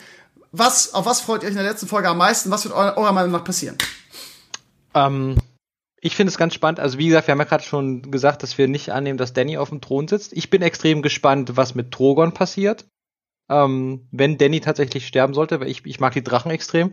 Was, 0.53 0.93
auf 0.93 1.07
was 1.07 1.21
freut 1.21 1.43
ihr 1.43 1.47
euch 1.47 1.53
in 1.53 1.63
der 1.63 1.71
letzten 1.71 1.87
Folge 1.87 2.09
am 2.09 2.19
meisten? 2.19 2.51
Was 2.51 2.65
wird 2.65 2.75
eurer, 2.75 3.13
Meinung 3.13 3.31
nach 3.31 3.45
passieren? 3.45 3.79
Ähm, 4.95 5.37
ich 6.01 6.15
finde 6.15 6.31
es 6.31 6.37
ganz 6.37 6.53
spannend. 6.53 6.79
Also 6.79 6.99
wie 6.99 7.07
gesagt, 7.07 7.29
wir 7.29 7.33
haben 7.33 7.39
ja 7.39 7.45
gerade 7.45 7.65
schon 7.65 8.11
gesagt, 8.11 8.43
dass 8.43 8.59
wir 8.59 8.69
nicht 8.69 8.91
annehmen, 8.91 9.17
dass 9.17 9.33
Danny 9.33 9.57
auf 9.57 9.71
dem 9.71 9.81
Thron 9.81 10.09
sitzt. 10.09 10.35
Ich 10.35 10.51
bin 10.51 10.61
extrem 10.61 11.01
gespannt, 11.01 11.57
was 11.57 11.75
mit 11.75 11.97
Drogon 11.97 12.35
passiert. 12.35 12.85
Ähm, 13.49 14.09
wenn 14.11 14.37
Danny 14.37 14.61
tatsächlich 14.61 15.07
sterben 15.07 15.33
sollte, 15.33 15.61
weil 15.61 15.69
ich, 15.69 15.87
ich 15.87 16.01
mag 16.01 16.13
die 16.13 16.23
Drachen 16.23 16.51
extrem. 16.51 16.93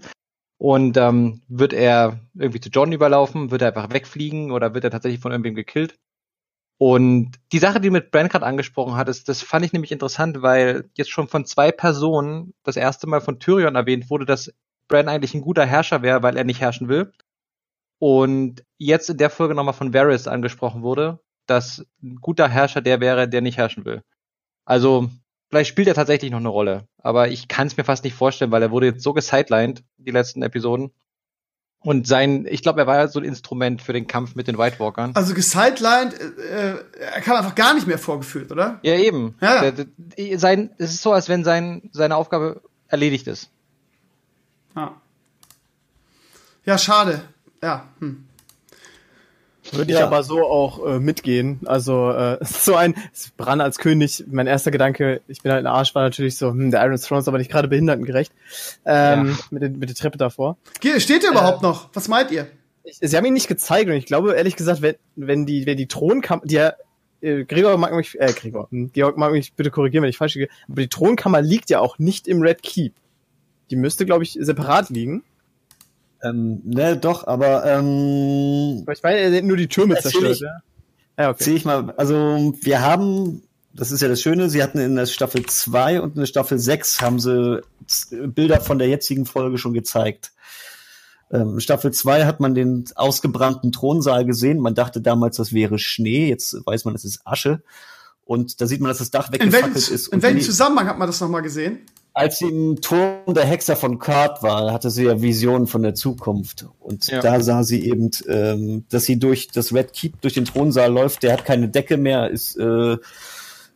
Und 0.59 0.97
ähm, 0.97 1.41
wird 1.47 1.71
er 1.71 2.19
irgendwie 2.35 2.59
zu 2.59 2.69
John 2.69 2.91
überlaufen? 2.91 3.49
Wird 3.49 3.61
er 3.61 3.69
einfach 3.69 3.93
wegfliegen 3.93 4.51
oder 4.51 4.73
wird 4.73 4.83
er 4.83 4.91
tatsächlich 4.91 5.21
von 5.21 5.31
irgendwem 5.31 5.55
gekillt? 5.55 5.95
Und 6.77 7.39
die 7.51 7.59
Sache, 7.59 7.79
die 7.79 7.89
mit 7.89 8.11
Brand 8.11 8.29
gerade 8.29 8.45
angesprochen 8.45 8.95
hat, 8.95 9.09
ist, 9.09 9.29
das 9.29 9.41
fand 9.41 9.65
ich 9.65 9.73
nämlich 9.73 9.91
interessant, 9.91 10.41
weil 10.41 10.89
jetzt 10.95 11.11
schon 11.11 11.27
von 11.27 11.45
zwei 11.45 11.71
Personen 11.71 12.53
das 12.63 12.75
erste 12.75 13.07
Mal 13.07 13.21
von 13.21 13.39
Tyrion 13.39 13.75
erwähnt 13.75 14.09
wurde, 14.09 14.25
dass 14.25 14.53
Bran 14.87 15.07
eigentlich 15.07 15.33
ein 15.33 15.41
guter 15.41 15.65
Herrscher 15.65 16.01
wäre, 16.01 16.23
weil 16.23 16.37
er 16.37 16.43
nicht 16.43 16.61
herrschen 16.61 16.89
will. 16.89 17.11
Und 17.99 18.63
jetzt 18.77 19.09
in 19.09 19.17
der 19.17 19.29
Folge 19.29 19.55
nochmal 19.55 19.73
von 19.73 19.93
Varys 19.93 20.27
angesprochen 20.27 20.81
wurde, 20.81 21.19
dass 21.47 21.85
ein 22.01 22.15
guter 22.15 22.49
Herrscher 22.49 22.81
der 22.81 22.99
wäre, 23.01 23.29
der 23.29 23.41
nicht 23.41 23.57
herrschen 23.57 23.85
will. 23.85 24.03
Also 24.65 25.09
vielleicht 25.49 25.69
spielt 25.69 25.87
er 25.87 25.93
tatsächlich 25.93 26.31
noch 26.31 26.39
eine 26.39 26.49
Rolle, 26.49 26.87
aber 26.97 27.29
ich 27.29 27.47
kann 27.47 27.67
es 27.67 27.77
mir 27.77 27.83
fast 27.83 28.03
nicht 28.03 28.15
vorstellen, 28.15 28.51
weil 28.51 28.61
er 28.61 28.71
wurde 28.71 28.87
jetzt 28.87 29.03
so 29.03 29.13
gesidelined, 29.13 29.83
die 29.97 30.11
letzten 30.11 30.41
Episoden. 30.41 30.91
Und 31.81 32.07
sein, 32.07 32.45
ich 32.49 32.61
glaube, 32.61 32.81
er 32.81 32.87
war 32.87 32.97
ja 32.97 33.07
so 33.07 33.19
ein 33.19 33.25
Instrument 33.25 33.81
für 33.81 33.93
den 33.93 34.05
Kampf 34.05 34.35
mit 34.35 34.47
den 34.49 34.57
White 34.57 34.79
Walkern. 34.79 35.11
Also 35.15 35.33
gesidelined, 35.33 36.13
äh, 36.13 36.75
er 36.99 37.21
kam 37.21 37.37
einfach 37.37 37.55
gar 37.55 37.73
nicht 37.73 37.87
mehr 37.87 37.97
vorgeführt, 37.97 38.51
oder? 38.51 38.79
Ja, 38.83 38.95
eben. 38.95 39.35
Ja. 39.39 39.61
Der, 39.61 39.85
der, 39.85 40.39
sein, 40.39 40.71
es 40.77 40.91
ist 40.91 41.01
so, 41.01 41.13
als 41.13 41.29
wenn 41.29 41.45
sein, 41.45 41.89
seine 41.93 42.17
Aufgabe 42.17 42.61
erledigt 42.89 43.27
ist. 43.27 43.49
Ja. 44.75 44.99
Ja, 46.65 46.77
schade. 46.77 47.21
Ja. 47.63 47.87
Hm. 47.99 48.25
Würde 49.71 49.91
ich 49.91 49.97
Ja. 49.99 50.07
aber 50.07 50.23
so 50.23 50.43
auch 50.45 50.85
äh, 50.85 50.99
mitgehen. 50.99 51.59
Also 51.65 52.11
äh, 52.11 52.37
so 52.43 52.75
ein 52.75 52.95
Bran 53.37 53.61
als 53.61 53.77
König, 53.77 54.23
mein 54.29 54.47
erster 54.47 54.71
Gedanke, 54.71 55.21
ich 55.27 55.41
bin 55.41 55.51
halt 55.51 55.63
ein 55.63 55.67
Arsch, 55.71 55.93
war 55.95 56.03
natürlich 56.03 56.37
so, 56.37 56.49
hm, 56.49 56.71
der 56.71 56.83
Iron 56.85 56.97
Throne 56.97 57.19
ist 57.21 57.27
aber 57.27 57.37
nicht 57.37 57.51
gerade 57.51 57.67
behindertengerecht. 57.67 58.31
Ähm, 58.85 59.27
Ja. 59.29 59.35
mit, 59.51 59.61
der, 59.61 59.69
mit 59.69 59.89
der 59.89 59.95
Treppe 59.95 60.17
davor. 60.17 60.57
Steht 60.97 61.23
ihr 61.23 61.31
überhaupt 61.31 61.61
noch? 61.61 61.89
Was 61.93 62.07
meint 62.07 62.31
ihr? 62.31 62.47
Sie 63.01 63.15
haben 63.15 63.25
ihn 63.25 63.33
nicht 63.33 63.47
gezeigt 63.47 63.87
und 63.89 63.95
ich 63.95 64.05
glaube, 64.07 64.33
ehrlich 64.33 64.55
gesagt, 64.55 64.81
wenn, 64.81 64.95
wenn 65.15 65.45
die, 65.45 65.65
wenn 65.67 65.77
die 65.77 65.87
Thronkammer, 65.87 66.41
die 66.43 66.55
ja, 66.55 66.73
äh, 67.21 67.43
Gregor 67.43 67.77
mag 67.77 67.93
mich, 67.93 68.19
äh, 68.19 68.33
Gregor, 68.33 68.67
hm, 68.71 68.91
Georg 68.93 69.17
mag 69.17 69.31
mich 69.31 69.53
bitte 69.53 69.69
korrigieren, 69.69 70.01
wenn 70.03 70.09
ich 70.09 70.17
falsch 70.17 70.33
liege, 70.35 70.49
aber 70.67 70.81
die 70.81 70.87
Thronkammer 70.87 71.41
liegt 71.41 71.69
ja 71.69 71.79
auch 71.81 71.99
nicht 71.99 72.27
im 72.27 72.41
Red 72.41 72.63
Keep. 72.63 72.93
Die 73.69 73.75
müsste, 73.75 74.05
glaube 74.07 74.23
ich, 74.23 74.37
separat 74.41 74.89
liegen. 74.89 75.23
Ähm, 76.23 76.61
ne, 76.65 76.97
doch, 76.97 77.25
aber 77.27 77.65
ähm, 77.65 78.85
ich 78.91 79.03
meine, 79.03 79.17
er 79.19 79.35
hat 79.37 79.43
nur 79.43 79.57
die 79.57 79.67
Türme 79.67 79.95
zerstört, 79.99 80.31
ich- 80.35 80.39
ja. 80.41 80.57
Ja, 81.17 81.29
okay. 81.31 81.43
Sehe 81.43 81.55
ich 81.55 81.65
mal, 81.65 81.93
also 81.97 82.53
wir 82.61 82.81
haben, 82.81 83.41
das 83.73 83.91
ist 83.91 84.01
ja 84.01 84.07
das 84.07 84.21
Schöne, 84.21 84.49
sie 84.49 84.63
hatten 84.63 84.79
in 84.79 84.95
der 84.95 85.05
Staffel 85.05 85.45
2 85.45 85.99
und 86.01 86.15
in 86.15 86.21
der 86.21 86.27
Staffel 86.27 86.57
6 86.57 87.01
haben 87.01 87.19
sie 87.19 87.61
Bilder 88.11 88.61
von 88.61 88.79
der 88.79 88.87
jetzigen 88.87 89.25
Folge 89.25 89.57
schon 89.57 89.73
gezeigt. 89.73 90.31
Ähm, 91.31 91.55
in 91.55 91.59
Staffel 91.59 91.91
2 91.91 92.25
hat 92.25 92.39
man 92.39 92.55
den 92.55 92.85
ausgebrannten 92.95 93.71
Thronsaal 93.73 94.25
gesehen. 94.25 94.59
Man 94.59 94.75
dachte 94.75 95.01
damals, 95.01 95.35
das 95.37 95.51
wäre 95.53 95.77
Schnee. 95.77 96.29
Jetzt 96.29 96.55
weiß 96.65 96.85
man, 96.85 96.95
es 96.95 97.03
ist 97.05 97.19
Asche. 97.25 97.61
Und 98.25 98.61
da 98.61 98.65
sieht 98.67 98.79
man, 98.79 98.89
dass 98.89 98.99
das 98.99 99.11
Dach 99.11 99.27
In 99.27 99.33
welchem, 99.39 99.51
weggefackelt 99.53 99.89
ist. 99.89 100.07
in 100.07 100.21
welchem 100.21 100.41
Zusammenhang 100.41 100.87
hat 100.87 100.97
man 100.97 101.07
das 101.07 101.19
nochmal 101.19 101.41
gesehen? 101.41 101.79
Als 102.13 102.39
sie 102.39 102.47
im 102.47 102.81
Turm 102.81 103.33
der 103.33 103.45
Hexer 103.45 103.75
von 103.75 103.99
Kart 103.99 104.43
war, 104.43 104.73
hatte 104.73 104.89
sie 104.89 105.05
ja 105.05 105.21
Visionen 105.21 105.67
von 105.67 105.83
der 105.83 105.95
Zukunft. 105.95 106.65
Und 106.79 107.07
Ja. 107.07 107.21
da 107.21 107.41
sah 107.41 107.63
sie 107.63 107.85
eben, 107.87 108.11
ähm, 108.27 108.85
dass 108.89 109.05
sie 109.05 109.19
durch 109.19 109.47
das 109.47 109.73
Red 109.73 109.93
Keep, 109.93 110.21
durch 110.21 110.33
den 110.33 110.45
Thronsaal 110.45 110.91
läuft. 110.91 111.23
Der 111.23 111.33
hat 111.33 111.45
keine 111.45 111.69
Decke 111.69 111.97
mehr, 111.97 112.29
ist, 112.29 112.57
äh, 112.57 112.97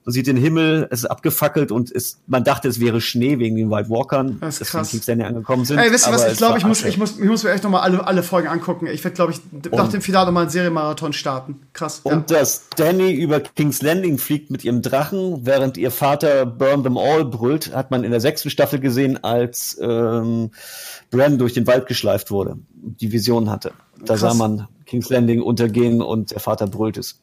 man 0.06 0.12
sieht 0.14 0.28
den 0.28 0.36
Himmel, 0.38 0.88
es 0.92 1.00
ist 1.00 1.06
abgefackelt 1.06 1.72
und 1.72 1.90
ist, 1.90 2.20
man 2.28 2.44
dachte, 2.44 2.68
es 2.68 2.80
wäre 2.80 3.00
Schnee 3.00 3.40
wegen 3.40 3.56
den 3.56 3.72
White 3.72 3.90
Walkern, 3.90 4.38
Das 4.42 4.56
ist 4.56 4.62
dass 4.62 4.70
krass. 4.72 4.92
die 4.92 5.00
Landing 5.10 5.28
angekommen 5.28 5.64
sind. 5.66 5.78
Ey, 5.78 5.92
wisst 5.92 6.08
ihr 6.08 6.12
was? 6.14 6.26
Ich 6.26 6.32
es 6.34 6.38
glaube, 6.38 6.58
ich 6.58 6.66
muss, 6.66 6.84
ich 6.84 6.98
muss, 6.98 7.18
ich 7.20 7.26
muss 7.26 7.44
mir 7.44 7.52
echt 7.52 7.64
nochmal 7.64 7.82
alle, 7.82 8.06
alle 8.06 8.22
Folgen 8.22 8.48
angucken. 8.50 8.88
Ich 8.88 9.04
werde, 9.04 9.16
glaube 9.16 9.32
ich, 9.32 9.40
d- 9.52 9.70
nach 9.76 9.88
dem 9.90 10.02
Finale 10.02 10.26
nochmal 10.26 10.44
einen 10.44 10.50
Serienmarathon 10.52 11.14
starten. 11.14 11.62
Krass. 11.72 12.02
Und 12.04 12.32
dass 12.32 12.66
Danny 12.76 13.14
über 13.14 13.40
King's 13.40 13.82
Landing 13.82 14.18
fliegt 14.18 14.52
mit 14.52 14.64
ihrem 14.66 14.82
Drachen, 14.82 15.46
während 15.46 15.78
ihr 15.78 15.90
Vater 15.92 16.46
Burn 16.46 16.84
Them 16.84 16.98
All 16.98 17.24
brüllt, 17.24 17.74
hat 17.74 17.90
man 17.92 18.04
in 18.04 18.12
der 18.12 18.20
sechsten 18.20 18.50
Staffel 18.50 18.80
gesehen, 18.80 19.24
als 19.24 19.78
ähm, 19.82 20.52
Bran 21.12 21.38
durch 21.38 21.54
den 21.54 21.66
Wald 21.68 21.88
geschleift 21.88 22.30
wurde, 22.30 22.58
die 22.74 23.12
Vision 23.12 23.50
hatte. 23.50 23.72
Da 24.00 24.16
Krass. 24.16 24.20
sah 24.20 24.34
man 24.34 24.68
King's 24.86 25.10
Landing 25.10 25.42
untergehen 25.42 26.02
und 26.02 26.32
der 26.32 26.40
Vater 26.42 26.68
brüllt 26.68 26.98
es. 26.98 27.20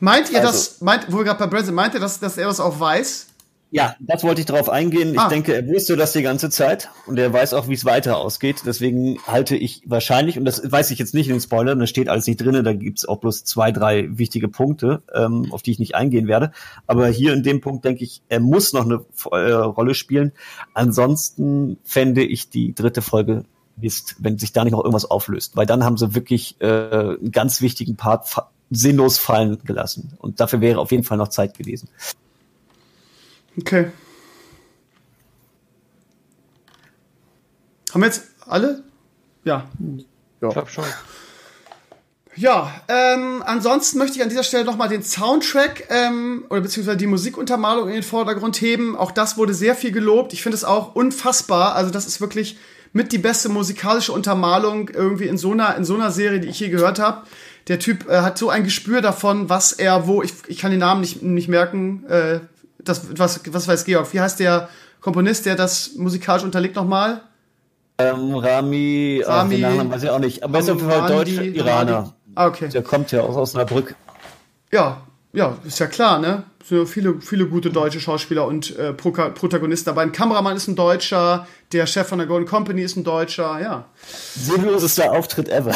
Meint 0.00 0.30
ihr 0.30 0.40
Also- 0.40 0.50
das, 0.52 0.80
meint, 0.80 1.06
wo 1.12 1.18
wir 1.18 1.24
gerade 1.24 1.38
bei 1.38 1.46
Brad 1.46 1.66
sind, 1.66 1.74
meint 1.74 1.94
ihr, 1.94 2.00
dass, 2.00 2.20
dass 2.20 2.36
er 2.38 2.46
das 2.46 2.60
auch 2.60 2.78
weiß? 2.80 3.26
Ja, 3.72 3.94
das 4.00 4.24
wollte 4.24 4.40
ich 4.40 4.46
darauf 4.48 4.68
eingehen. 4.68 5.12
Ich 5.14 5.20
Ah. 5.20 5.28
denke, 5.28 5.54
er 5.54 5.64
wusste 5.68 5.96
das 5.96 6.12
die 6.12 6.22
ganze 6.22 6.50
Zeit 6.50 6.88
und 7.06 7.20
er 7.20 7.32
weiß 7.32 7.54
auch, 7.54 7.68
wie 7.68 7.74
es 7.74 7.84
weiter 7.84 8.16
ausgeht. 8.16 8.62
Deswegen 8.66 9.18
halte 9.28 9.54
ich 9.56 9.82
wahrscheinlich, 9.86 10.36
und 10.36 10.44
das 10.44 10.60
weiß 10.72 10.90
ich 10.90 10.98
jetzt 10.98 11.14
nicht 11.14 11.28
in 11.28 11.34
den 11.36 11.40
Spoilern, 11.40 11.78
da 11.78 11.86
steht 11.86 12.08
alles 12.08 12.26
nicht 12.26 12.38
drin, 12.40 12.64
da 12.64 12.72
gibt's 12.72 13.04
auch 13.06 13.18
bloß 13.18 13.44
zwei, 13.44 13.70
drei 13.70 14.08
wichtige 14.10 14.48
Punkte, 14.48 15.02
ähm, 15.14 15.52
auf 15.52 15.62
die 15.62 15.70
ich 15.70 15.78
nicht 15.78 15.94
eingehen 15.94 16.26
werde. 16.26 16.50
Aber 16.88 17.06
hier 17.06 17.32
in 17.32 17.44
dem 17.44 17.60
Punkt 17.60 17.84
denke 17.84 18.02
ich, 18.02 18.22
er 18.28 18.40
muss 18.40 18.72
noch 18.72 18.84
eine 18.84 19.04
äh, 19.30 19.52
Rolle 19.52 19.94
spielen. 19.94 20.32
Ansonsten 20.74 21.78
fände 21.84 22.24
ich 22.24 22.50
die 22.50 22.74
dritte 22.74 23.02
Folge 23.02 23.44
Mist, 23.76 24.16
wenn 24.18 24.36
sich 24.36 24.52
da 24.52 24.64
nicht 24.64 24.72
noch 24.72 24.80
irgendwas 24.80 25.04
auflöst. 25.08 25.54
Weil 25.56 25.66
dann 25.66 25.84
haben 25.84 25.96
sie 25.96 26.14
wirklich 26.16 26.56
äh, 26.60 26.66
einen 26.66 27.30
ganz 27.30 27.60
wichtigen 27.62 27.94
Part 27.94 28.26
sinnlos 28.70 29.18
fallen 29.18 29.62
gelassen. 29.64 30.12
Und 30.18 30.40
dafür 30.40 30.60
wäre 30.60 30.78
auf 30.78 30.90
jeden 30.90 31.04
Fall 31.04 31.18
noch 31.18 31.28
Zeit 31.28 31.56
gewesen. 31.56 31.88
Okay. 33.58 33.90
Haben 37.92 38.00
wir 38.00 38.06
jetzt 38.06 38.22
alle? 38.46 38.84
Ja. 39.44 39.68
Ich 39.96 40.06
glaube 40.40 40.70
schon. 40.70 40.84
Ja, 42.36 42.72
ähm, 42.88 43.42
ansonsten 43.44 43.98
möchte 43.98 44.16
ich 44.16 44.22
an 44.22 44.28
dieser 44.28 44.44
Stelle 44.44 44.64
nochmal 44.64 44.88
den 44.88 45.02
Soundtrack 45.02 45.88
ähm, 45.90 46.44
oder 46.48 46.60
beziehungsweise 46.60 46.96
die 46.96 47.08
Musikuntermalung 47.08 47.88
in 47.88 47.94
den 47.94 48.02
Vordergrund 48.02 48.60
heben. 48.60 48.96
Auch 48.96 49.10
das 49.10 49.36
wurde 49.36 49.52
sehr 49.52 49.74
viel 49.74 49.90
gelobt. 49.90 50.32
Ich 50.32 50.42
finde 50.42 50.56
es 50.56 50.64
auch 50.64 50.94
unfassbar. 50.94 51.74
Also 51.74 51.90
das 51.90 52.06
ist 52.06 52.20
wirklich 52.20 52.56
mit 52.92 53.12
die 53.12 53.18
beste 53.18 53.48
musikalische 53.48 54.12
Untermalung 54.12 54.88
irgendwie 54.88 55.26
in 55.26 55.38
so 55.38 55.52
einer, 55.52 55.76
in 55.76 55.84
so 55.84 55.94
einer 55.94 56.10
Serie, 56.10 56.40
die 56.40 56.48
ich 56.48 56.60
je 56.60 56.70
gehört 56.70 56.98
habe. 56.98 57.26
Der 57.68 57.78
Typ 57.78 58.08
äh, 58.08 58.20
hat 58.22 58.38
so 58.38 58.50
ein 58.50 58.64
Gespür 58.64 59.00
davon, 59.00 59.48
was 59.48 59.72
er 59.72 60.06
wo, 60.06 60.22
ich, 60.22 60.32
ich 60.48 60.58
kann 60.58 60.70
den 60.70 60.80
Namen 60.80 61.00
nicht, 61.00 61.22
nicht 61.22 61.48
merken, 61.48 62.04
äh, 62.08 62.40
das, 62.78 63.02
was, 63.18 63.40
was 63.52 63.68
weiß 63.68 63.84
Georg, 63.84 64.12
wie 64.12 64.20
heißt 64.20 64.40
der 64.40 64.68
Komponist, 65.00 65.46
der 65.46 65.56
das 65.56 65.94
musikalisch 65.96 66.44
unterlegt 66.44 66.76
nochmal? 66.76 67.22
Ähm, 67.98 68.34
Rami, 68.34 69.22
ach, 69.26 69.44
Rami- 69.44 69.56
den 69.56 69.60
Nachnamen 69.60 69.92
weiß 69.92 70.02
ich 70.02 70.10
auch 70.10 70.18
nicht. 70.18 70.42
Aber 70.42 70.58
er 70.58 70.60
ist 70.64 70.70
auf 70.70 70.78
jeden 70.78 70.90
Fall 70.90 71.08
Deutscher 71.08 71.42
Iraner. 71.42 72.14
Ah, 72.34 72.46
okay. 72.46 72.68
Der 72.68 72.82
kommt 72.82 73.12
ja 73.12 73.22
auch 73.22 73.30
aus 73.30 73.50
Osnabrück. 73.50 73.94
Ja, 74.72 75.02
ja, 75.32 75.56
ist 75.64 75.78
ja 75.78 75.86
klar, 75.86 76.18
ne? 76.18 76.44
Sind 76.64 76.86
viele, 76.88 77.20
viele 77.20 77.46
gute 77.46 77.70
deutsche 77.70 78.00
Schauspieler 78.00 78.46
und 78.46 78.76
äh, 78.78 78.92
Protagonisten 78.92 79.86
dabei. 79.86 80.02
Ein 80.02 80.12
Kameramann 80.12 80.56
ist 80.56 80.68
ein 80.68 80.76
Deutscher, 80.76 81.46
der 81.72 81.86
Chef 81.86 82.06
von 82.08 82.18
der 82.18 82.26
Golden 82.26 82.46
Company 82.46 82.82
ist 82.82 82.96
ein 82.96 83.04
Deutscher, 83.04 83.60
ja. 83.60 83.84
Sinnlosester 84.34 85.10
Auftritt 85.12 85.48
ever. 85.48 85.74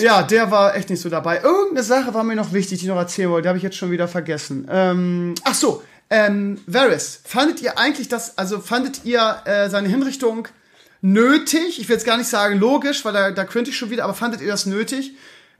Ja, 0.00 0.22
der 0.22 0.50
war 0.50 0.74
echt 0.76 0.90
nicht 0.90 1.00
so 1.00 1.08
dabei. 1.08 1.40
Irgendeine 1.42 1.82
Sache 1.82 2.14
war 2.14 2.24
mir 2.24 2.36
noch 2.36 2.52
wichtig, 2.52 2.78
die 2.78 2.84
ich 2.86 2.90
noch 2.90 2.96
erzählen 2.96 3.30
wollte. 3.30 3.42
Die 3.42 3.48
habe 3.48 3.58
ich 3.58 3.64
jetzt 3.64 3.76
schon 3.76 3.90
wieder 3.90 4.08
vergessen. 4.08 4.66
Ähm, 4.70 5.34
ach 5.44 5.54
so, 5.54 5.82
ähm, 6.10 6.60
Varys, 6.66 7.20
fandet 7.24 7.60
ihr 7.62 7.78
eigentlich 7.78 8.08
das, 8.08 8.38
also 8.38 8.60
fandet 8.60 9.04
ihr 9.04 9.36
äh, 9.44 9.68
seine 9.68 9.88
Hinrichtung 9.88 10.48
nötig? 11.00 11.80
Ich 11.80 11.88
will 11.88 11.96
jetzt 11.96 12.06
gar 12.06 12.16
nicht 12.16 12.28
sagen 12.28 12.58
logisch, 12.58 13.04
weil 13.04 13.12
da, 13.12 13.30
da 13.30 13.44
könnte 13.44 13.70
ich 13.70 13.76
schon 13.76 13.90
wieder, 13.90 14.04
aber 14.04 14.14
fandet 14.14 14.40
ihr 14.40 14.48
das 14.48 14.66
nötig? 14.66 15.12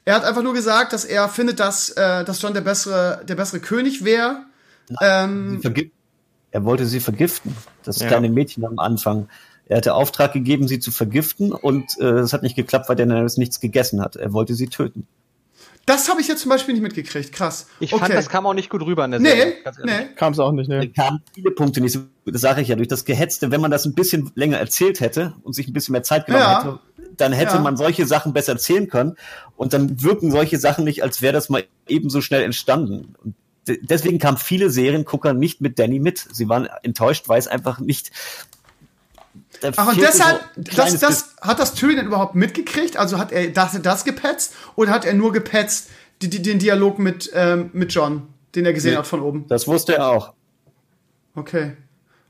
Er 0.04 0.14
hat 0.14 0.24
einfach 0.24 0.42
nur 0.42 0.54
gesagt, 0.54 0.92
dass 0.92 1.04
er 1.04 1.28
findet, 1.28 1.58
dass, 1.58 1.90
äh, 1.90 2.24
dass 2.24 2.40
John 2.40 2.54
der 2.54 2.60
bessere, 2.60 3.22
der 3.28 3.34
bessere 3.34 3.58
König 3.60 4.04
wäre. 4.04 4.44
Ähm, 5.02 5.60
Er 6.52 6.64
wollte 6.64 6.86
sie 6.86 7.00
vergiften. 7.00 7.56
Das 7.82 7.98
kleine 7.98 8.28
Mädchen 8.30 8.64
am 8.64 8.78
Anfang. 8.78 9.28
Er 9.68 9.78
hatte 9.78 9.94
Auftrag 9.94 10.32
gegeben, 10.32 10.68
sie 10.68 10.78
zu 10.78 10.90
vergiften 10.90 11.52
und 11.52 11.98
äh, 12.00 12.04
es 12.04 12.32
hat 12.32 12.42
nicht 12.42 12.56
geklappt, 12.56 12.88
weil 12.88 12.96
Daenerys 12.96 13.36
nichts 13.36 13.60
gegessen 13.60 14.00
hat. 14.00 14.16
Er 14.16 14.32
wollte 14.32 14.54
sie 14.54 14.68
töten. 14.68 15.06
das 15.86 16.08
habe 16.08 16.20
ich 16.20 16.28
jetzt 16.28 16.40
zum 16.42 16.50
Beispiel 16.50 16.74
nicht 16.74 16.82
mitgekriegt. 16.82 17.32
Krass. 17.32 17.66
Ich 17.80 17.92
okay. 17.92 18.00
fand, 18.04 18.14
das 18.14 18.28
kam 18.28 18.46
auch 18.46 18.54
nicht 18.54 18.70
gut 18.70 18.82
rüber 18.82 19.04
in 19.04 19.10
der 19.12 19.20
Nee, 19.20 19.28
Serie. 19.30 19.54
ehrlich. 19.64 19.84
nee. 19.84 20.14
Kam 20.16 20.32
es 20.32 20.38
auch 20.38 20.52
nicht, 20.52 20.68
ne? 20.68 20.88
Da 20.88 21.04
kamen 21.04 21.22
viele 21.34 21.50
Punkte 21.50 21.80
nicht 21.80 21.92
so, 21.92 22.00
das 22.24 22.40
sage 22.40 22.60
ich 22.62 22.68
ja, 22.68 22.76
durch 22.76 22.88
das 22.88 23.04
Gehetzte, 23.04 23.50
wenn 23.50 23.60
man 23.60 23.70
das 23.70 23.84
ein 23.86 23.94
bisschen 23.94 24.30
länger 24.34 24.58
erzählt 24.58 25.00
hätte 25.00 25.34
und 25.42 25.52
sich 25.54 25.66
ein 25.68 25.72
bisschen 25.72 25.92
mehr 25.92 26.02
Zeit 26.04 26.26
genommen 26.26 26.42
Ja. 26.44 26.58
hätte, 26.64 26.78
dann 27.16 27.32
hätte 27.32 27.54
Ja. 27.56 27.60
man 27.60 27.76
solche 27.76 28.06
Sachen 28.06 28.32
besser 28.32 28.52
erzählen 28.52 28.88
können 28.88 29.16
und 29.56 29.72
dann 29.72 30.02
wirken 30.02 30.30
solche 30.30 30.58
Sachen 30.58 30.84
nicht, 30.84 31.02
als 31.02 31.22
wäre 31.22 31.32
das 31.32 31.48
mal 31.48 31.64
ebenso 31.88 32.20
schnell 32.20 32.42
entstanden. 32.42 33.14
Und 33.24 33.34
de- 33.66 33.80
deswegen 33.82 34.18
kamen 34.18 34.36
viele 34.38 34.70
Seriengucker 34.70 35.32
nicht 35.34 35.60
mit 35.60 35.78
Danny 35.78 35.98
mit. 35.98 36.24
Sie 36.32 36.48
waren 36.48 36.66
enttäuscht, 36.82 37.28
weil 37.28 37.38
es 37.38 37.48
einfach 37.48 37.78
nicht. 37.80 38.10
Da 39.60 39.70
Ach, 39.76 39.88
und 39.88 40.00
deshalb, 40.00 40.40
so 40.56 40.62
das, 40.76 40.98
das, 40.98 41.34
hat 41.40 41.58
das 41.58 41.74
Tyrion 41.74 42.06
überhaupt 42.06 42.34
mitgekriegt? 42.34 42.96
Also 42.96 43.18
hat 43.18 43.32
er 43.32 43.48
das, 43.48 43.80
das 43.82 44.04
gepetzt 44.04 44.54
oder 44.74 44.90
hat 44.92 45.04
er 45.04 45.14
nur 45.14 45.32
gepetzt 45.32 45.90
die, 46.22 46.30
die, 46.30 46.42
den 46.42 46.58
Dialog 46.58 46.98
mit, 46.98 47.30
ähm, 47.34 47.70
mit 47.72 47.92
John, 47.92 48.28
den 48.54 48.64
er 48.64 48.72
gesehen 48.72 48.92
Nee. 48.92 48.98
hat 48.98 49.06
von 49.06 49.20
oben? 49.20 49.46
Das 49.48 49.66
wusste 49.66 49.94
er 49.96 50.08
auch. 50.08 50.32
Okay. 51.34 51.72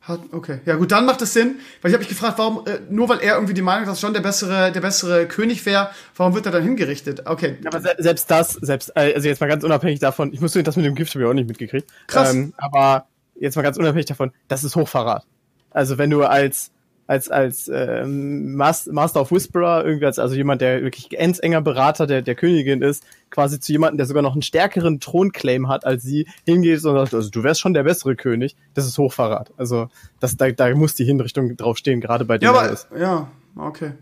Hat, 0.01 0.21
okay. 0.31 0.61
Ja 0.65 0.77
gut, 0.77 0.93
dann 0.93 1.05
macht 1.05 1.21
es 1.23 1.33
Sinn, 1.33 1.57
weil 1.83 1.91
ich 1.91 1.95
habe 1.95 1.99
mich 1.99 2.09
gefragt, 2.09 2.39
warum, 2.39 2.65
äh, 2.67 2.79
nur 2.89 3.09
weil 3.09 3.19
er 3.19 3.35
irgendwie 3.35 3.55
die 3.55 3.63
Meinung 3.63 3.87
hat, 3.87 3.93
dass 3.93 4.01
John 4.01 4.15
der 4.15 4.21
bessere, 4.21 4.71
der 4.71 4.81
bessere 4.81 5.27
König 5.27 5.67
wäre, 5.67 5.91
warum 6.15 6.33
wird 6.35 6.47
er 6.47 6.53
dann 6.53 6.63
hingerichtet? 6.63 7.27
Okay. 7.27 7.57
Aber 7.65 7.81
se 7.81 7.97
selbst 7.99 8.31
das, 8.31 8.53
selbst, 8.53 8.93
äh, 8.95 9.15
also 9.15 9.27
jetzt 9.27 9.41
mal 9.41 9.49
ganz 9.49 9.65
unabhängig 9.65 9.99
davon, 9.99 10.33
ich 10.33 10.41
musste 10.41 10.63
das 10.63 10.77
mit 10.77 10.85
dem 10.85 10.95
Gift 10.95 11.15
habe 11.15 11.25
ich 11.25 11.31
auch 11.31 11.35
nicht 11.35 11.49
mitgekriegt. 11.49 11.91
Krass. 12.07 12.35
Ähm, 12.35 12.55
aber 12.57 13.07
jetzt 13.35 13.57
mal 13.57 13.63
ganz 13.63 13.79
unabhängig 13.79 14.07
davon, 14.07 14.31
das 14.47 14.63
ist 14.63 14.77
Hochverrat. 14.77 15.25
Also 15.71 15.99
wenn 15.99 16.11
du 16.11 16.23
als 16.23 16.71
als 17.09 17.29
als 17.31 17.71
ähm, 17.73 18.57
Mas- 18.57 18.87
Master 18.87 19.21
of 19.21 19.31
Whisperer 19.31 19.85
irgendwie 19.85 20.07
als 20.07 20.19
also 20.19 20.35
jemand, 20.35 20.61
der 20.61 20.83
wirklich 20.83 21.09
ganz 21.11 21.39
enger 21.39 21.61
Berater 21.61 22.07
der 22.07 22.23
der 22.23 22.35
Königin 22.35 22.83
ist, 22.83 23.05
quasi 23.31 23.61
zu 23.61 23.73
jemandem, 23.73 23.99
der 23.99 24.07
sogar 24.07 24.23
noch 24.23 24.33
einen 24.33 24.43
stärkeren 24.43 24.99
Thronclaim 24.99 25.69
hat 25.69 25.85
als 25.85 26.03
sie, 26.03 26.27
hingeht 26.45 26.85
und 26.85 26.95
sagt, 26.97 27.15
also 27.15 27.31
du 27.31 27.43
wärst 27.45 27.61
schon 27.61 27.75
der 27.75 27.85
bessere 27.85 28.17
König, 28.17 28.57
das 28.75 28.87
ist 28.87 28.99
Hochverrat. 28.99 29.53
Also 29.57 29.89
das 30.21 30.37
da, 30.37 30.51
da 30.51 30.75
muss 30.75 30.95
die 30.95 31.05
Hinrichtung 31.05 31.57
drauf 31.57 31.77
stehen, 31.79 32.01
gerade 32.01 32.25
bei 32.25 32.35
Ja, 32.35 32.41
dem 32.41 32.49
aber, 32.57 32.77
ja, 32.99 33.29
okay. 33.57 33.93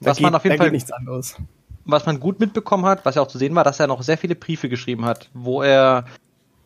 da 0.00 0.06
Was 0.10 0.16
geht, 0.16 0.24
man 0.24 0.34
auf 0.34 0.44
jeden 0.44 0.56
Fall 0.56 0.70
nichts 0.70 0.90
anderes. 0.90 1.36
was 1.84 2.06
man 2.06 2.18
gut 2.18 2.40
mitbekommen 2.40 2.86
hat, 2.86 3.04
was 3.04 3.16
ja 3.16 3.22
auch 3.22 3.28
zu 3.28 3.36
sehen 3.38 3.54
war, 3.54 3.64
dass 3.64 3.78
er 3.78 3.88
noch 3.88 4.02
sehr 4.02 4.16
viele 4.16 4.34
Briefe 4.36 4.70
geschrieben 4.70 5.04
hat, 5.04 5.28
wo 5.34 5.60
er 5.62 6.06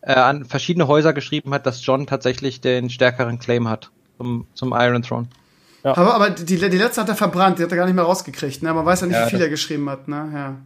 äh, 0.03 0.13
an 0.13 0.45
verschiedene 0.45 0.87
Häuser 0.87 1.13
geschrieben 1.13 1.53
hat, 1.53 1.67
dass 1.67 1.85
John 1.85 2.07
tatsächlich 2.07 2.61
den 2.61 2.89
stärkeren 2.89 3.41
Claim 3.41 3.69
hat 3.69 3.91
zum, 4.17 4.47
zum 4.55 4.73
Iron 4.77 5.03
Throne. 5.03 5.27
Aber, 5.83 6.15
aber 6.15 6.31
die, 6.31 6.45
die 6.57 6.57
letzte 6.79 7.01
hat 7.01 7.09
er 7.09 7.15
verbrannt, 7.15 7.59
die 7.59 7.63
hat 7.63 7.71
er 7.71 7.77
gar 7.77 7.87
nicht 7.87 7.95
mehr 7.95 8.05
rausgekriegt, 8.05 8.63
ne? 8.63 8.75
Man 8.75 8.85
weiß 8.85 9.03
ja 9.03 9.07
nicht, 9.07 9.17
Ja, 9.17 9.27
wie 9.27 9.31
viel 9.31 9.39
das- 9.39 9.47
er 9.47 9.51
geschrieben 9.51 9.89
hat, 9.89 10.09
ne? 10.09 10.31
Ja. 10.35 10.57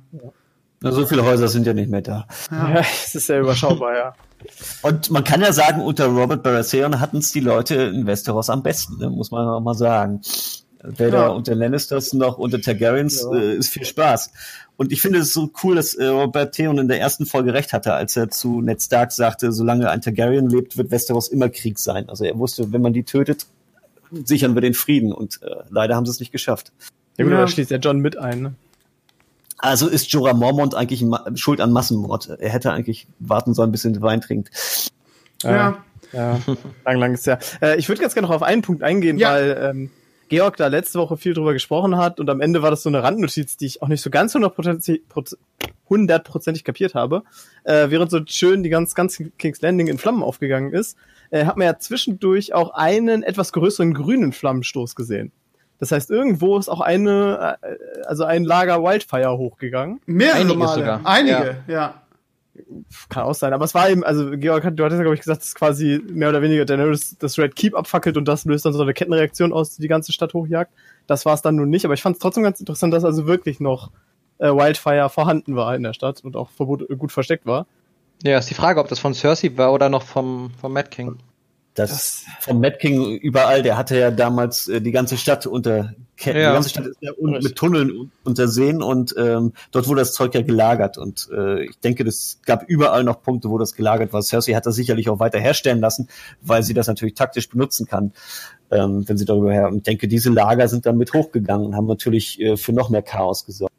Na, 0.81 0.91
so 0.91 1.07
viele 1.07 1.23
Häuser 1.25 1.47
sind 1.49 1.67
ja 1.67 1.75
nicht 1.75 1.91
mehr 1.91 2.01
da. 2.03 2.27
Ja, 2.51 2.81
es 3.05 3.15
ist 3.15 3.27
sehr 3.27 3.41
überschaubar, 3.41 3.95
ja. 3.97 4.15
Und 4.83 5.11
man 5.11 5.23
kann 5.23 5.41
ja 5.41 5.53
sagen, 5.53 5.81
unter 5.83 6.07
Robert 6.07 6.43
Baratheon 6.43 6.99
hatten 6.99 7.19
es 7.19 7.31
die 7.31 7.41
Leute 7.41 7.75
in 7.77 8.07
Westeros 8.07 8.51
am 8.51 8.63
besten, 8.65 8.99
ne? 8.99 9.09
muss 9.11 9.31
man 9.31 9.47
auch 9.47 9.61
mal 9.61 9.75
sagen. 9.75 10.21
Weder 10.83 11.19
Ja. 11.21 11.29
unter 11.29 11.55
Lannisters 11.55 12.13
noch 12.13 12.39
unter 12.39 12.61
Targaryens 12.61 13.25
äh, 13.33 13.55
ist 13.55 13.69
viel 13.69 13.85
Spaß. 13.85 14.33
Und 14.77 14.91
ich 14.91 15.01
finde 15.01 15.21
es 15.21 15.33
so 15.33 15.49
cool, 15.63 15.77
dass 15.77 15.95
äh, 15.95 16.07
Robert 16.07 16.57
Theon 16.57 16.79
in 16.79 16.89
der 16.89 16.99
ersten 16.99 17.25
Folge 17.25 17.55
recht 17.55 17.73
hatte, 17.73 17.93
als 17.95 18.17
er 18.17 18.31
zu 18.31 18.61
Ned 18.63 18.83
Stark 18.83 19.13
sagte, 19.13 19.53
solange 19.53 19.89
ein 19.91 20.01
Targaryen 20.01 20.49
lebt, 20.51 20.77
wird 20.77 20.91
Westeros 20.91 21.29
immer 21.29 21.49
Krieg 21.51 21.79
sein. 21.79 22.09
Also 22.09 22.25
er 22.25 22.37
wusste, 22.37 22.73
wenn 22.73 22.83
man 22.83 22.93
die 22.93 23.05
tötet, 23.05 23.47
sichern 24.25 24.55
wir 24.55 24.61
den 24.61 24.75
Frieden. 24.75 25.13
Und 25.13 25.41
äh, 25.43 25.49
leider 25.71 25.97
haben 25.97 26.07
sie 26.07 26.11
es 26.13 26.21
nicht 26.21 26.33
geschafft. 26.33 26.73
Ja, 27.17 27.25
gut, 27.25 27.33
Ja. 27.33 27.41
da 27.41 27.49
schließt 27.49 27.71
ja 27.71 27.79
John 27.79 28.01
mit 28.01 28.17
ein. 28.19 28.43
Ne? 28.43 28.55
Also 29.59 29.89
ist 29.89 30.13
Jorah 30.13 30.35
Mormont 30.35 30.75
eigentlich 30.75 31.05
schuld 31.35 31.61
an 31.61 31.73
Massenmord. 31.73 32.29
Er 32.39 32.51
hätte 32.51 32.73
eigentlich 32.73 33.07
warten 33.21 33.55
sollen, 33.55 33.71
bis 33.73 33.85
er 33.85 33.93
den 33.93 34.03
Wein 34.03 34.21
trinkt. 34.21 34.51
Ja. 35.43 35.83
Ja, 36.13 36.39
lang, 36.85 36.99
lang 36.99 37.15
ist 37.15 37.25
ja. 37.27 37.39
Äh, 37.63 37.79
ich 37.79 37.89
würde 37.89 38.03
ganz 38.03 38.13
gerne 38.13 38.29
noch 38.29 38.35
auf 38.35 38.43
einen 38.43 38.61
Punkt 38.61 38.83
eingehen, 38.83 39.17
Ja. 39.19 39.31
weil 39.33 39.57
ähm, 39.71 39.91
Georg 40.29 40.57
da 40.59 40.67
letzte 40.67 40.99
Woche 40.99 41.17
viel 41.17 41.33
drüber 41.33 41.55
gesprochen 41.55 41.97
hat 41.97 42.21
und 42.21 42.29
am 42.29 42.41
Ende 42.43 42.61
war 42.63 42.71
das 42.71 42.83
so 42.83 42.91
eine 42.91 43.03
Randnotiz, 43.03 43.57
die 43.57 43.65
ich 43.67 43.81
auch 43.83 43.89
nicht 43.89 44.03
so 44.03 44.11
ganz 44.11 44.35
hundertprozentig 44.35 45.03
proz- 45.09 45.37
hundertprozentig 45.89 46.65
kapiert 46.65 46.95
habe. 46.95 47.23
Äh, 47.65 47.89
während 47.89 48.11
so 48.11 48.21
schön 48.27 48.63
die 48.63 48.69
ganz, 48.69 48.95
ganz 48.95 49.23
King's 49.39 49.63
Landing 49.63 49.87
in 49.87 49.97
Flammen 49.99 50.23
aufgegangen 50.23 50.73
ist, 50.73 50.97
äh, 51.33 51.47
hat 51.47 51.57
man 51.57 51.67
ja 51.67 51.79
zwischendurch 51.79 52.55
auch 52.55 52.75
einen 52.75 53.23
etwas 53.23 53.53
größeren 53.53 53.95
grünen 53.95 54.33
Flammenstoß 54.33 54.95
gesehen. 54.95 55.33
Das 55.81 55.91
heißt, 55.91 56.11
irgendwo 56.11 56.59
ist 56.59 56.69
auch 56.69 56.81
eine, 56.81 57.57
äh, 57.63 57.77
also 58.07 58.25
ein 58.25 58.45
Lager 58.45 58.85
Wildfire 58.85 59.37
hochgegangen. 59.37 60.01
Mehrere 60.07 60.43
Einige 60.43 60.59
Male. 60.59 60.79
sogar. 60.79 61.01
Einige, 61.05 61.57
ja. 61.67 61.95
Kann 63.09 63.25
auch 63.25 63.35
sein, 63.35 63.55
aber 63.55 63.65
es 63.65 63.75
war 63.75 63.89
eben, 63.89 64.05
also 64.05 64.31
Georg, 64.33 64.63
hat, 64.63 64.79
du 64.79 64.85
hattest 64.85 64.99
ja, 64.99 65.05
glaube 65.05 65.15
ich, 65.15 65.23
gesagt, 65.23 65.41
dass 65.41 65.55
quasi 65.55 66.03
mehr 66.07 66.29
oder 66.29 66.43
weniger 66.43 66.67
Daenerys 66.67 67.17
das 67.19 67.39
Red 67.39 67.57
Keep 67.57 67.75
abfackelt 67.75 68.19
und 68.19 68.29
das 68.29 68.45
löst 68.45 68.67
dann 68.67 68.75
so 68.75 68.83
eine 68.83 68.93
Kettenreaktion 68.93 69.55
aus, 69.55 69.75
die 69.75 69.83
die 69.83 69.89
ganze 69.89 70.13
Stadt 70.13 70.35
hochjagt. 70.35 70.71
Das 71.07 71.25
war 71.25 71.33
es 71.33 71.41
dann 71.41 71.57
nun 71.57 71.71
nicht, 71.71 71.87
aber 71.87 71.95
ich 71.95 72.03
fand 72.03 72.17
es 72.17 72.21
trotzdem 72.21 72.43
ganz 72.43 72.61
interessant, 72.61 72.93
dass 72.93 73.05
also 73.05 73.27
wirklich 73.27 73.59
noch 73.59 73.91
äh, 74.39 74.49
Wildfire 74.49 75.09
vorhanden 75.09 75.57
war 75.57 75.75
in 75.75 75.83
der 75.83 75.95
Stadt 75.95 76.23
und 76.23 76.37
auch 76.37 76.51
verbot, 76.51 76.87
gut 76.99 77.11
versteckt 77.11 77.47
war. 77.47 77.67
Ja, 78.23 78.39
ist 78.39 78.51
die 78.51 78.55
Frage, 78.55 78.81
ob 78.81 78.89
das 78.89 78.99
von 78.99 79.15
Cersei 79.15 79.57
war 79.57 79.73
oder 79.73 79.89
noch 79.89 80.03
vom, 80.03 80.53
vom 80.61 80.73
Mad 80.73 80.91
King. 80.91 81.19
Das, 81.75 82.25
vom 82.41 82.61
Mad 82.61 82.77
King 82.79 83.17
überall, 83.17 83.63
der 83.63 83.79
hatte 83.79 83.99
ja 83.99 84.11
damals 84.11 84.69
äh, 84.69 84.83
die 84.83 84.93
ganze 84.93 85.17
Stadt 85.17 85.47
unter 85.47 85.95
Ketten. 86.19 86.39
Ja. 86.39 86.51
Die 86.51 86.55
ganze 86.55 86.69
Stadt 86.69 86.87
ist 86.87 86.99
ja 87.01 87.13
un 87.17 87.33
mit 87.33 87.57
Tunneln 87.57 88.13
untersehen 88.25 88.83
und 88.83 89.15
ähm, 89.17 89.55
dort 89.71 89.89
wurde 89.89 90.03
das 90.03 90.13
Zeug 90.13 90.35
ja 90.35 90.43
gelagert. 90.43 90.99
Und 90.99 91.31
äh, 91.33 91.65
ich 91.65 91.79
denke, 91.79 92.05
es 92.05 92.41
gab 92.45 92.69
überall 92.69 93.05
noch 93.05 93.23
Punkte, 93.23 93.49
wo 93.49 93.57
das 93.57 93.75
gelagert 93.75 94.13
war. 94.13 94.23
Cersei 94.23 94.53
hat 94.53 94.67
das 94.67 94.75
sicherlich 94.75 95.09
auch 95.09 95.19
weiter 95.19 95.41
herstellen 95.41 95.81
lassen, 95.81 96.09
weil 96.43 96.63
sie 96.63 96.75
das 96.75 96.89
natürlich 96.89 97.15
taktisch 97.15 97.49
benutzen 97.49 97.87
kann, 97.87 98.13
ähm, 98.71 99.09
wenn 99.09 99.17
sie 99.17 99.25
darüber 99.25 99.53
her. 99.53 99.69
Und 99.69 99.79
ich 99.79 99.83
denke, 99.85 100.09
diese 100.09 100.31
Lager 100.31 100.69
sind 100.69 100.85
dann 100.85 100.99
mit 100.99 101.15
hochgegangen 101.15 101.67
und 101.69 101.75
haben 101.75 101.87
natürlich 101.87 102.39
äh, 102.39 102.59
für 102.59 102.75
noch 102.75 102.91
mehr 102.91 103.03
Chaos 103.03 103.47
gesorgt. 103.47 103.73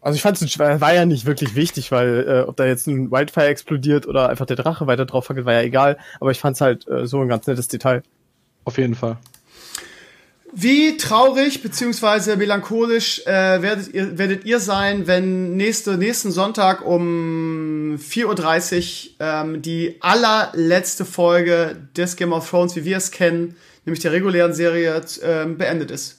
Also 0.00 0.16
ich 0.16 0.22
fand 0.22 0.40
es 0.40 0.58
war 0.58 0.94
ja 0.94 1.04
nicht 1.04 1.26
wirklich 1.26 1.54
wichtig, 1.54 1.90
weil 1.90 2.26
äh, 2.28 2.48
ob 2.48 2.56
da 2.56 2.66
jetzt 2.66 2.86
ein 2.86 3.10
Wildfire 3.10 3.46
explodiert 3.46 4.06
oder 4.06 4.28
einfach 4.28 4.46
der 4.46 4.56
Drache 4.56 4.86
weiter 4.86 5.06
drauf 5.06 5.26
fackelt, 5.26 5.46
war 5.46 5.54
ja 5.54 5.62
egal. 5.62 5.98
Aber 6.20 6.30
ich 6.30 6.38
fand 6.38 6.54
es 6.56 6.60
halt 6.60 6.86
äh, 6.88 7.06
so 7.06 7.20
ein 7.20 7.28
ganz 7.28 7.46
nettes 7.46 7.68
Detail. 7.68 8.02
Auf 8.64 8.78
jeden 8.78 8.94
Fall. 8.94 9.18
Wie 10.52 10.96
traurig 10.96 11.62
beziehungsweise 11.62 12.36
melancholisch 12.36 13.24
äh, 13.24 13.62
werdet, 13.62 13.94
ihr, 13.94 14.18
werdet 14.18 14.44
ihr 14.44 14.58
sein, 14.58 15.06
wenn 15.06 15.56
nächste, 15.56 15.96
nächsten 15.96 16.32
Sonntag 16.32 16.84
um 16.84 17.96
4.30 17.96 18.26
Uhr 18.26 19.14
ähm, 19.20 19.62
die 19.62 19.96
allerletzte 20.00 21.04
Folge 21.04 21.76
des 21.96 22.16
Game 22.16 22.32
of 22.32 22.50
Thrones, 22.50 22.74
wie 22.74 22.84
wir 22.84 22.96
es 22.96 23.12
kennen, 23.12 23.56
nämlich 23.84 24.02
der 24.02 24.10
regulären 24.10 24.52
Serie, 24.52 25.00
ähm, 25.22 25.56
beendet 25.56 25.92
ist? 25.92 26.18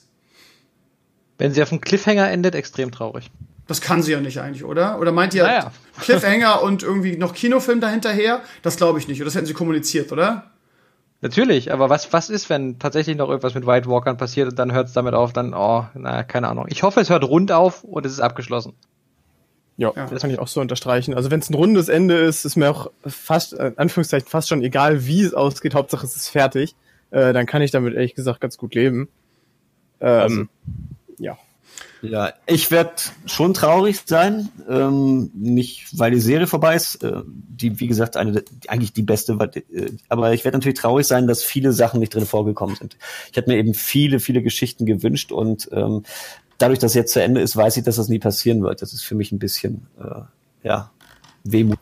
Wenn 1.36 1.52
sie 1.52 1.62
auf 1.62 1.68
dem 1.68 1.82
Cliffhanger 1.82 2.30
endet, 2.30 2.54
extrem 2.54 2.90
traurig. 2.90 3.30
Das 3.72 3.80
kann 3.80 4.02
sie 4.02 4.12
ja 4.12 4.20
nicht 4.20 4.38
eigentlich, 4.38 4.64
oder? 4.64 5.00
Oder 5.00 5.12
meint 5.12 5.32
ihr 5.32 5.44
Naja. 5.44 5.72
Cliffhanger 5.98 6.60
und 6.62 6.82
irgendwie 6.82 7.16
noch 7.16 7.32
Kinofilm 7.32 7.80
dahinterher? 7.80 8.42
Das 8.60 8.76
glaube 8.76 8.98
ich 8.98 9.08
nicht. 9.08 9.18
Oder 9.18 9.24
das 9.28 9.34
hätten 9.34 9.46
sie 9.46 9.54
kommuniziert, 9.54 10.12
oder? 10.12 10.50
Natürlich, 11.22 11.72
aber 11.72 11.88
was, 11.88 12.12
was 12.12 12.28
ist, 12.28 12.50
wenn 12.50 12.78
tatsächlich 12.78 13.16
noch 13.16 13.30
irgendwas 13.30 13.54
mit 13.54 13.66
White 13.66 13.88
Walkern 13.88 14.18
passiert 14.18 14.50
und 14.50 14.58
dann 14.58 14.72
hört 14.74 14.88
es 14.88 14.92
damit 14.92 15.14
auf, 15.14 15.32
dann, 15.32 15.54
oh, 15.54 15.86
na, 15.94 16.22
keine 16.22 16.48
Ahnung. 16.48 16.66
Ich 16.68 16.82
hoffe, 16.82 17.00
es 17.00 17.08
hört 17.08 17.24
rund 17.24 17.50
auf 17.50 17.82
und 17.82 18.04
es 18.04 18.12
ist 18.12 18.20
abgeschlossen. 18.20 18.74
Ja, 19.78 19.90
Ja. 19.96 20.04
das 20.06 20.20
kann 20.20 20.30
ich 20.30 20.38
auch 20.38 20.48
so 20.48 20.60
unterstreichen. 20.60 21.14
Also 21.14 21.30
wenn 21.30 21.40
es 21.40 21.48
ein 21.48 21.54
rundes 21.54 21.88
Ende 21.88 22.16
ist, 22.18 22.44
ist 22.44 22.56
mir 22.56 22.68
auch 22.70 22.90
fast, 23.06 23.54
äh, 23.54 23.68
in 23.68 23.78
Anführungszeichen, 23.78 24.28
fast 24.28 24.50
schon 24.50 24.62
egal, 24.62 25.06
wie 25.06 25.22
es 25.22 25.32
ausgeht. 25.32 25.74
Hauptsache 25.74 26.04
es 26.04 26.14
ist 26.14 26.28
fertig. 26.28 26.76
Äh, 27.10 27.32
dann 27.32 27.46
kann 27.46 27.62
ich 27.62 27.70
damit 27.70 27.94
ehrlich 27.94 28.14
gesagt 28.14 28.42
ganz 28.42 28.58
gut 28.58 28.74
leben. 28.74 29.08
Ähm, 30.02 30.50
ja. 31.18 31.38
Ja, 32.02 32.32
ich 32.46 32.72
werde 32.72 32.94
schon 33.26 33.54
traurig 33.54 34.00
sein, 34.06 34.48
ähm, 34.68 35.30
nicht 35.34 35.86
weil 35.96 36.10
die 36.10 36.20
Serie 36.20 36.48
vorbei 36.48 36.74
ist, 36.74 37.04
äh, 37.04 37.22
die 37.26 37.78
wie 37.78 37.86
gesagt 37.86 38.16
eine 38.16 38.42
eigentlich 38.66 38.92
die 38.92 39.02
beste, 39.02 39.34
äh, 39.34 39.92
aber 40.08 40.32
ich 40.32 40.44
werde 40.44 40.58
natürlich 40.58 40.80
traurig 40.80 41.06
sein, 41.06 41.28
dass 41.28 41.44
viele 41.44 41.72
Sachen 41.72 42.00
nicht 42.00 42.12
drin 42.12 42.26
vorgekommen 42.26 42.74
sind. 42.74 42.96
Ich 43.30 43.36
hätte 43.36 43.48
mir 43.48 43.56
eben 43.56 43.74
viele, 43.74 44.18
viele 44.18 44.42
Geschichten 44.42 44.84
gewünscht 44.84 45.30
und 45.30 45.68
ähm, 45.70 46.02
dadurch, 46.58 46.80
dass 46.80 46.90
es 46.90 46.96
jetzt 46.96 47.12
zu 47.12 47.22
Ende 47.22 47.40
ist, 47.40 47.56
weiß 47.56 47.76
ich, 47.76 47.84
dass 47.84 47.96
das 47.96 48.08
nie 48.08 48.18
passieren 48.18 48.62
wird. 48.62 48.82
Das 48.82 48.92
ist 48.92 49.02
für 49.02 49.14
mich 49.14 49.30
ein 49.30 49.38
bisschen 49.38 49.86
äh, 50.00 50.22
ja 50.66 50.90
Wehmut. 51.44 51.78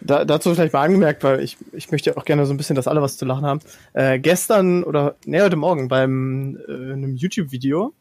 Da, 0.00 0.24
dazu 0.24 0.52
vielleicht 0.52 0.72
mal 0.72 0.82
angemerkt, 0.82 1.22
weil 1.22 1.40
ich, 1.40 1.58
ich 1.72 1.92
möchte 1.92 2.16
auch 2.16 2.24
gerne 2.24 2.44
so 2.44 2.52
ein 2.52 2.56
bisschen, 2.56 2.74
dass 2.74 2.88
alle 2.88 3.02
was 3.02 3.18
zu 3.18 3.24
lachen 3.24 3.46
haben. 3.46 3.60
Äh, 3.92 4.18
gestern 4.18 4.82
oder 4.82 5.14
nee, 5.24 5.40
heute 5.40 5.54
Morgen 5.54 5.86
beim 5.86 6.58
äh, 6.66 6.92
einem 6.92 7.14
YouTube-Video. 7.14 7.94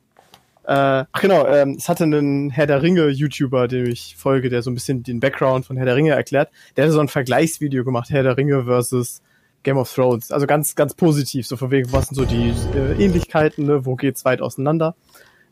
Äh, 0.64 1.06
ach 1.12 1.22
genau, 1.22 1.48
ähm, 1.48 1.76
es 1.78 1.90
hatte 1.90 2.04
einen 2.04 2.50
Herr 2.52 2.68
der 2.68 2.82
Ringe-YouTuber, 2.82 3.68
dem 3.68 3.88
ich 3.88 4.16
folge, 4.16 4.50
der 4.50 4.62
so 4.62 4.70
ein 4.70 4.76
bisschen 4.76 5.04
den 5.04 5.20
Background 5.20 5.66
von 5.66 5.76
Herr 5.76 5.86
der 5.86 5.96
Ringe 5.96 6.12
erklärt. 6.12 6.52
Der 6.76 6.86
hatte 6.86 6.94
so 6.94 7.00
ein 7.00 7.08
Vergleichsvideo 7.08 7.84
gemacht, 7.84 8.10
Herr 8.10 8.24
der 8.24 8.38
Ringe 8.38 8.66
versus 8.66 9.22
Game 9.64 9.78
of 9.78 9.92
Thrones. 9.94 10.32
Also 10.32 10.48
ganz, 10.48 10.76
ganz 10.76 10.94
positiv, 10.94 11.48
so 11.48 11.58
von 11.58 11.72
wegen, 11.72 11.92
was 11.92 12.08
sind 12.08 12.16
so 12.16 12.26
die 12.26 12.54
äh, 12.76 13.04
Ähnlichkeiten, 13.04 13.66
ne? 13.66 13.86
wo 13.86 13.96
geht's 13.96 14.24
weit 14.26 14.42
auseinander. 14.42 14.96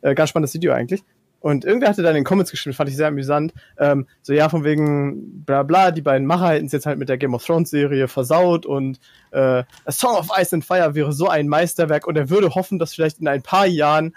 Äh, 0.01 0.15
ganz 0.15 0.29
spannendes 0.29 0.53
Video 0.53 0.73
eigentlich. 0.73 1.03
Und 1.41 1.63
irgendwer 1.63 1.89
hatte 1.89 2.01
da 2.01 2.09
in 2.09 2.15
den 2.15 2.23
Comments 2.25 2.51
geschrieben, 2.51 2.75
fand 2.75 2.89
ich 2.89 2.97
sehr 2.97 3.07
amüsant, 3.07 3.53
ähm, 3.77 4.07
so 4.21 4.33
ja, 4.33 4.49
von 4.49 4.65
wegen 4.65 5.45
bla 5.45 5.63
bla, 5.63 5.91
die 5.91 6.01
beiden 6.01 6.27
Macher 6.27 6.49
hätten 6.49 6.65
es 6.65 6.73
jetzt 6.73 6.85
halt 6.85 6.99
mit 6.99 7.07
der 7.07 7.17
Game 7.17 7.33
of 7.33 7.45
Thrones 7.45 7.69
Serie 7.69 8.09
versaut 8.09 8.65
und 8.65 8.99
äh, 9.31 9.63
A 9.85 9.91
Song 9.91 10.17
of 10.17 10.27
Ice 10.37 10.53
and 10.53 10.65
Fire 10.65 10.95
wäre 10.95 11.13
so 11.13 11.29
ein 11.29 11.47
Meisterwerk 11.47 12.07
und 12.07 12.17
er 12.17 12.29
würde 12.29 12.55
hoffen, 12.55 12.77
dass 12.77 12.93
vielleicht 12.93 13.19
in 13.19 13.27
ein 13.29 13.41
paar 13.41 13.65
Jahren 13.65 14.13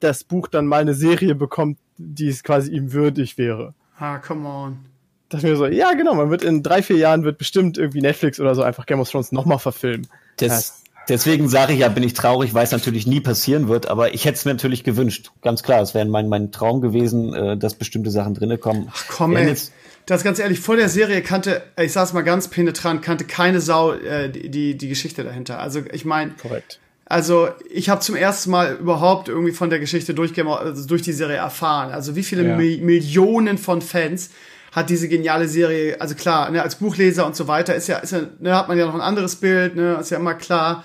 das 0.00 0.24
Buch 0.24 0.48
dann 0.48 0.66
mal 0.66 0.80
eine 0.80 0.94
Serie 0.94 1.34
bekommt, 1.34 1.78
die 1.96 2.28
es 2.28 2.42
quasi 2.42 2.72
ihm 2.72 2.92
würdig 2.92 3.38
wäre. 3.38 3.74
Ah, 3.98 4.18
come 4.18 4.48
on. 4.48 4.78
Dachte 5.28 5.46
mir 5.46 5.56
so, 5.56 5.66
ja 5.66 5.92
genau, 5.94 6.14
man 6.14 6.30
wird 6.30 6.42
in 6.42 6.62
drei, 6.62 6.82
vier 6.82 6.96
Jahren 6.96 7.24
wird 7.24 7.38
bestimmt 7.38 7.78
irgendwie 7.78 8.00
Netflix 8.00 8.38
oder 8.40 8.54
so 8.54 8.62
einfach 8.62 8.86
Game 8.86 9.00
of 9.00 9.10
Thrones 9.10 9.32
nochmal 9.32 9.58
verfilmen. 9.58 10.06
Des, 10.40 10.82
deswegen 11.08 11.48
sage 11.48 11.72
ich 11.72 11.80
ja, 11.80 11.88
bin 11.88 12.02
ich 12.02 12.12
traurig, 12.14 12.54
weil 12.54 12.64
es 12.64 12.72
natürlich 12.72 13.06
nie 13.06 13.20
passieren 13.20 13.68
wird, 13.68 13.88
aber 13.88 14.14
ich 14.14 14.24
hätte 14.24 14.36
es 14.36 14.44
mir 14.44 14.52
natürlich 14.52 14.84
gewünscht. 14.84 15.30
Ganz 15.42 15.62
klar, 15.62 15.80
es 15.80 15.94
wäre 15.94 16.04
mein, 16.06 16.28
mein 16.28 16.52
Traum 16.52 16.80
gewesen, 16.80 17.32
äh, 17.34 17.56
dass 17.56 17.74
bestimmte 17.74 18.10
Sachen 18.10 18.34
drinne 18.34 18.58
kommen. 18.58 18.88
Ach 18.92 19.04
komm, 19.08 19.36
ey. 19.36 19.46
jetzt- 19.48 19.72
Das 20.06 20.22
ganz 20.22 20.38
ehrlich, 20.38 20.60
vor 20.60 20.76
der 20.76 20.88
Serie 20.90 21.22
kannte, 21.22 21.62
ich 21.80 21.92
sag's 21.92 22.12
mal 22.12 22.20
ganz 22.22 22.48
penetrant, 22.48 23.00
kannte 23.02 23.24
keine 23.24 23.60
Sau 23.62 23.92
äh, 23.92 24.28
die, 24.28 24.50
die, 24.50 24.76
die 24.76 24.88
Geschichte 24.88 25.24
dahinter. 25.24 25.58
Also 25.60 25.80
ich 25.92 26.04
meine, 26.04 26.32
Korrekt. 26.32 26.78
Also 27.06 27.48
ich 27.70 27.88
habe 27.88 28.00
zum 28.00 28.16
ersten 28.16 28.50
Mal 28.50 28.76
überhaupt 28.76 29.28
irgendwie 29.28 29.52
von 29.52 29.70
der 29.70 29.78
Geschichte 29.78 30.14
durch, 30.14 30.32
also 30.46 30.86
durch 30.86 31.02
die 31.02 31.12
Serie 31.12 31.36
erfahren. 31.36 31.92
Also 31.92 32.16
wie 32.16 32.22
viele 32.22 32.48
Ja. 32.48 32.56
Mi 32.56 32.80
Millionen 32.82 33.58
von 33.58 33.82
Fans 33.82 34.30
hat 34.72 34.90
diese 34.90 35.08
geniale 35.08 35.46
Serie, 35.46 36.00
also 36.00 36.14
klar, 36.14 36.50
ne, 36.50 36.62
als 36.62 36.76
Buchleser 36.76 37.24
und 37.26 37.36
so 37.36 37.46
weiter, 37.46 37.74
ist 37.74 37.86
ja, 37.86 37.98
ist 37.98 38.12
ja, 38.12 38.22
ne, 38.40 38.56
hat 38.56 38.68
man 38.68 38.76
ja 38.76 38.86
noch 38.86 38.94
ein 38.94 39.00
anderes 39.00 39.36
Bild, 39.36 39.76
ne, 39.76 39.98
ist 40.00 40.10
ja 40.10 40.18
immer 40.18 40.34
klar. 40.34 40.84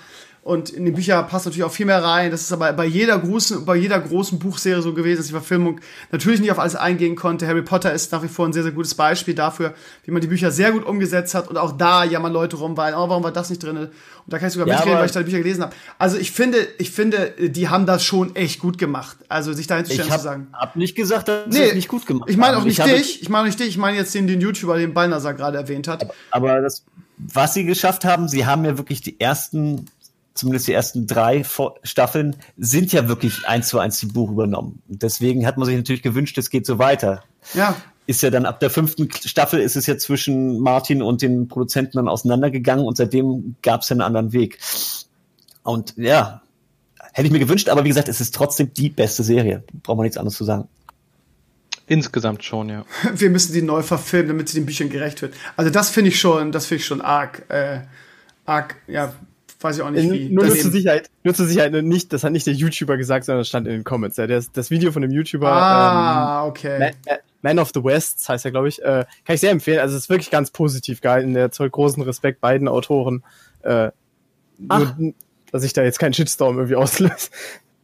Und 0.49 0.71
in 0.71 0.83
die 0.83 0.91
Bücher 0.91 1.21
passt 1.23 1.45
natürlich 1.45 1.63
auch 1.63 1.71
viel 1.71 1.85
mehr 1.85 2.03
rein. 2.03 2.31
Das 2.31 2.41
ist 2.41 2.51
aber 2.51 2.73
bei 2.73 2.85
jeder 2.85 3.19
großen, 3.19 3.65
bei 3.65 3.75
jeder 3.75 3.99
großen 3.99 4.39
Buchserie 4.39 4.81
so 4.81 4.93
gewesen, 4.95 5.17
dass 5.17 5.27
die 5.27 5.33
Verfilmung 5.33 5.79
natürlich 6.11 6.39
nicht 6.39 6.51
auf 6.51 6.57
alles 6.57 6.75
eingehen 6.75 7.15
konnte. 7.15 7.45
Harry 7.45 7.61
Potter 7.61 7.93
ist 7.93 8.11
nach 8.11 8.23
wie 8.23 8.27
vor 8.27 8.47
ein 8.47 8.53
sehr, 8.53 8.63
sehr 8.63 8.71
gutes 8.71 8.95
Beispiel 8.95 9.35
dafür, 9.35 9.75
wie 10.05 10.11
man 10.11 10.21
die 10.21 10.27
Bücher 10.27 10.49
sehr 10.51 10.71
gut 10.71 10.85
umgesetzt 10.85 11.35
hat. 11.35 11.47
Und 11.49 11.57
auch 11.57 11.73
da 11.77 12.03
jammern 12.03 12.33
Leute 12.33 12.55
rum, 12.57 12.75
weil, 12.77 12.93
oh, 12.95 13.07
warum 13.09 13.23
war 13.23 13.31
das 13.31 13.51
nicht 13.51 13.61
drin? 13.61 13.77
Und 13.77 13.89
da 14.25 14.39
kann 14.39 14.47
ich 14.47 14.53
sogar 14.53 14.67
Ja, 14.67 14.73
mitreden, 14.73 14.93
aber- 14.93 15.01
weil 15.01 15.05
ich 15.05 15.11
da 15.11 15.19
die 15.19 15.25
Bücher 15.25 15.37
gelesen 15.37 15.61
habe. 15.63 15.75
Also 15.99 16.17
ich 16.17 16.31
finde, 16.31 16.67
ich 16.79 16.89
finde, 16.89 17.33
die 17.39 17.69
haben 17.69 17.85
das 17.85 18.03
schon 18.03 18.35
echt 18.35 18.59
gut 18.59 18.79
gemacht. 18.79 19.17
Also 19.27 19.53
sich 19.53 19.67
dahin 19.67 19.85
zu 19.85 19.93
stellen 19.93 20.07
Ich 20.07 20.13
und 20.13 20.17
zu 20.19 20.23
sagen. 20.23 20.47
habe 20.51 20.61
hab 20.69 20.75
nicht 20.75 20.95
gesagt, 20.95 21.27
dass 21.27 21.45
Nee, 21.47 21.67
es 21.69 21.73
nicht 21.75 21.87
gut 21.89 22.07
gemacht 22.07 22.27
Ich 22.27 22.37
meine 22.37 22.55
auch 22.57 22.61
haben. 22.61 22.67
nicht 22.67 22.79
habe- 22.81 22.89
dich, 22.91 23.21
ich 23.21 23.29
meine 23.29 23.43
auch 23.43 23.45
nicht 23.45 23.59
dich, 23.59 23.67
ich 23.67 23.77
meine 23.77 23.97
jetzt 23.97 24.15
den, 24.15 24.25
den 24.25 24.41
YouTuber, 24.41 24.77
den 24.79 24.95
Balnasar 24.95 25.35
gerade 25.35 25.57
erwähnt 25.59 25.87
hat. 25.87 26.07
Aber 26.31 26.59
das, 26.61 26.83
was 27.17 27.53
sie 27.53 27.65
geschafft 27.65 28.05
haben, 28.05 28.27
sie 28.27 28.45
haben 28.45 28.63
ja 28.65 28.77
wirklich 28.77 29.01
die 29.01 29.19
ersten, 29.19 29.85
zumindest 30.33 30.67
die 30.67 30.73
ersten 30.73 31.07
drei 31.07 31.43
Staffeln, 31.83 32.35
sind 32.57 32.91
ja 32.91 33.07
wirklich 33.07 33.45
eins 33.47 33.67
zu 33.67 33.79
eins 33.79 33.99
die 33.99 34.05
Buch 34.05 34.31
übernommen. 34.31 34.81
Deswegen 34.87 35.45
hat 35.45 35.57
man 35.57 35.65
sich 35.65 35.75
natürlich 35.75 36.01
gewünscht, 36.01 36.37
es 36.37 36.49
geht 36.49 36.65
so 36.65 36.79
weiter. 36.79 37.23
Ja, 37.53 37.75
Ist 38.05 38.23
ja 38.23 38.29
dann 38.29 38.45
ab 38.45 38.59
der 38.59 38.69
fünften 38.69 39.09
Staffel 39.11 39.59
ist 39.59 39.75
es 39.75 39.85
ja 39.85 39.97
zwischen 39.97 40.59
Martin 40.59 41.01
und 41.01 41.21
den 41.21 41.47
Produzenten 41.47 41.97
dann 41.97 42.07
auseinandergegangen 42.07 42.85
und 42.85 42.97
seitdem 42.97 43.55
gab 43.61 43.81
es 43.81 43.89
ja 43.89 43.95
einen 43.95 44.01
anderen 44.01 44.33
Weg. 44.33 44.59
Und 45.63 45.93
ja, 45.97 46.41
hätte 47.13 47.27
ich 47.27 47.31
mir 47.31 47.39
gewünscht, 47.39 47.69
aber 47.69 47.83
wie 47.83 47.89
gesagt, 47.89 48.07
es 48.07 48.21
ist 48.21 48.33
trotzdem 48.33 48.73
die 48.73 48.89
beste 48.89 49.23
Serie. 49.23 49.63
Braucht 49.83 49.97
man 49.97 50.03
nichts 50.05 50.17
anderes 50.17 50.37
zu 50.37 50.43
sagen. 50.43 50.67
Insgesamt 51.87 52.43
schon, 52.43 52.69
ja. 52.69 52.85
Wir 53.13 53.29
müssen 53.31 53.51
die 53.53 53.63
neu 53.63 53.81
verfilmen, 53.81 54.29
damit 54.29 54.49
sie 54.49 54.59
den 54.59 54.65
Büchern 54.65 54.89
gerecht 54.89 55.21
wird. 55.21 55.33
Also 55.57 55.71
das 55.71 55.89
finde 55.89 56.09
ich 56.09 56.19
schon, 56.19 56.51
das 56.51 56.67
finde 56.67 56.81
ich 56.81 56.85
schon 56.85 57.01
arg, 57.01 57.45
äh, 57.49 57.81
arg, 58.45 58.75
ja, 58.87 59.13
weiß 59.59 59.77
ich 59.77 59.81
auch 59.83 59.89
nicht 59.89 60.11
wie. 60.11 60.29
nur, 60.29 60.45
nur 60.45 60.55
zur 60.55 60.71
Sicherheit, 60.71 61.09
nur 61.23 61.33
zur 61.33 61.45
Sicherheit, 61.47 61.71
nicht, 61.73 62.13
das 62.13 62.23
hat 62.23 62.31
nicht 62.31 62.47
der 62.47 62.53
YouTuber 62.53 62.97
gesagt, 62.97 63.25
sondern 63.25 63.41
das 63.41 63.47
stand 63.47 63.67
in 63.67 63.73
den 63.73 63.83
Comments. 63.83 64.15
Ja, 64.17 64.27
das, 64.27 64.51
das 64.51 64.71
Video 64.71 64.91
von 64.91 65.01
dem 65.01 65.11
YouTuber, 65.11 65.51
ah, 65.51 66.43
ähm, 66.43 66.49
okay. 66.49 66.79
Man, 66.79 67.17
Man 67.41 67.59
of 67.59 67.71
the 67.73 67.83
West 67.83 68.27
heißt 68.27 68.45
er, 68.45 68.51
glaube 68.51 68.67
ich, 68.67 68.81
äh, 68.81 69.05
kann 69.25 69.35
ich 69.35 69.39
sehr 69.39 69.51
empfehlen. 69.51 69.79
Also 69.79 69.95
es 69.95 70.03
ist 70.03 70.09
wirklich 70.09 70.29
ganz 70.29 70.51
positiv 70.51 71.01
gehalten. 71.01 71.33
Der 71.33 71.51
zollt 71.51 71.71
großen 71.71 72.03
Respekt 72.03 72.41
beiden 72.41 72.67
Autoren. 72.67 73.23
Äh, 73.61 73.91
nur, 74.57 75.13
dass 75.51 75.63
ich 75.63 75.73
da 75.73 75.83
jetzt 75.83 75.99
keinen 75.99 76.13
Shitstorm 76.13 76.57
irgendwie 76.57 76.75
auslöse. 76.75 77.29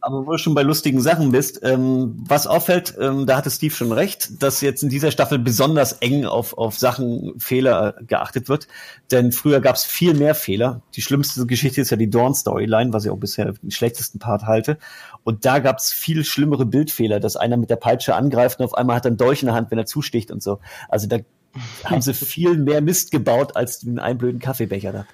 Aber 0.06 0.24
wo 0.24 0.30
du 0.30 0.38
schon 0.38 0.54
bei 0.54 0.62
lustigen 0.62 1.00
Sachen 1.00 1.32
bist, 1.32 1.62
ähm, 1.64 2.14
was 2.28 2.46
auffällt, 2.46 2.94
ähm, 3.00 3.26
da 3.26 3.36
hatte 3.36 3.50
Steve 3.50 3.74
schon 3.74 3.90
recht, 3.90 4.40
dass 4.40 4.60
jetzt 4.60 4.84
in 4.84 4.88
dieser 4.88 5.10
Staffel 5.10 5.40
besonders 5.40 5.94
eng 5.94 6.26
auf, 6.26 6.56
auf 6.56 6.78
Sachen, 6.78 7.32
Fehler 7.38 7.96
geachtet 8.06 8.48
wird. 8.48 8.68
Denn 9.10 9.32
früher 9.32 9.60
gab 9.60 9.74
es 9.74 9.82
viel 9.82 10.14
mehr 10.14 10.36
Fehler. 10.36 10.80
Die 10.94 11.02
schlimmste 11.02 11.44
Geschichte 11.44 11.80
ist 11.80 11.90
ja 11.90 11.96
die 11.96 12.08
Dawn-Storyline, 12.08 12.92
was 12.92 13.04
ich 13.04 13.10
auch 13.10 13.18
bisher 13.18 13.50
den 13.50 13.72
schlechtesten 13.72 14.20
Part 14.20 14.44
halte. 14.44 14.78
Und 15.24 15.44
da 15.44 15.58
gab 15.58 15.78
es 15.78 15.90
viel 15.90 16.24
schlimmere 16.24 16.66
Bildfehler, 16.66 17.18
dass 17.18 17.34
einer 17.34 17.56
mit 17.56 17.70
der 17.70 17.74
Peitsche 17.74 18.14
angreift 18.14 18.60
und 18.60 18.64
auf 18.66 18.74
einmal 18.74 18.94
hat 18.94 19.06
er 19.06 19.08
einen 19.08 19.16
Dolch 19.16 19.42
in 19.42 19.46
der 19.46 19.56
Hand, 19.56 19.72
wenn 19.72 19.78
er 19.78 19.86
zusticht 19.86 20.30
und 20.30 20.40
so. 20.40 20.60
Also 20.88 21.08
da 21.08 21.18
haben 21.84 22.00
sie 22.00 22.14
viel 22.14 22.56
mehr 22.58 22.80
Mist 22.80 23.10
gebaut 23.10 23.56
als 23.56 23.80
den 23.80 23.98
einen 23.98 24.18
blöden 24.18 24.38
Kaffeebecher 24.38 24.92
da. 24.92 25.06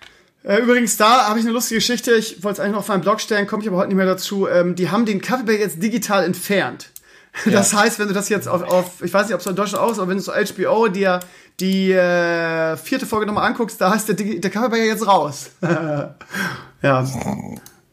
Äh, 0.44 0.58
übrigens, 0.58 0.96
da 0.96 1.28
habe 1.28 1.38
ich 1.38 1.44
eine 1.44 1.54
lustige 1.54 1.78
Geschichte. 1.78 2.12
Ich 2.12 2.42
wollte 2.42 2.54
es 2.54 2.60
eigentlich 2.60 2.72
noch 2.72 2.80
auf 2.80 2.88
meinen 2.88 3.02
Blog 3.02 3.20
stellen, 3.20 3.46
komme 3.46 3.62
ich 3.62 3.68
aber 3.68 3.78
heute 3.78 3.88
nicht 3.88 3.96
mehr 3.96 4.06
dazu. 4.06 4.48
Ähm, 4.48 4.74
die 4.74 4.90
haben 4.90 5.06
den 5.06 5.20
Kaffeebecher 5.20 5.60
jetzt 5.60 5.82
digital 5.82 6.24
entfernt. 6.24 6.88
Das 7.50 7.72
heißt, 7.72 7.98
wenn 7.98 8.08
du 8.08 8.14
das 8.14 8.28
jetzt 8.28 8.46
auf, 8.46 8.62
auf 8.62 9.02
ich 9.02 9.14
weiß 9.14 9.26
nicht, 9.26 9.34
ob 9.34 9.40
es 9.40 9.46
in 9.46 9.56
Deutschland 9.56 9.82
auch 9.82 9.90
ist, 9.90 9.98
aber 9.98 10.08
wenn 10.08 10.18
du 10.18 10.22
so 10.22 10.32
HBO 10.32 10.88
dir 10.88 11.20
die 11.60 11.90
äh, 11.90 12.76
vierte 12.76 13.06
Folge 13.06 13.24
nochmal 13.24 13.48
anguckst, 13.48 13.80
da 13.80 13.90
heißt 13.90 14.08
der, 14.08 14.16
der 14.16 14.50
Kaffeebecher 14.50 14.84
jetzt 14.84 15.06
raus. 15.06 15.48
ja, 15.62 17.06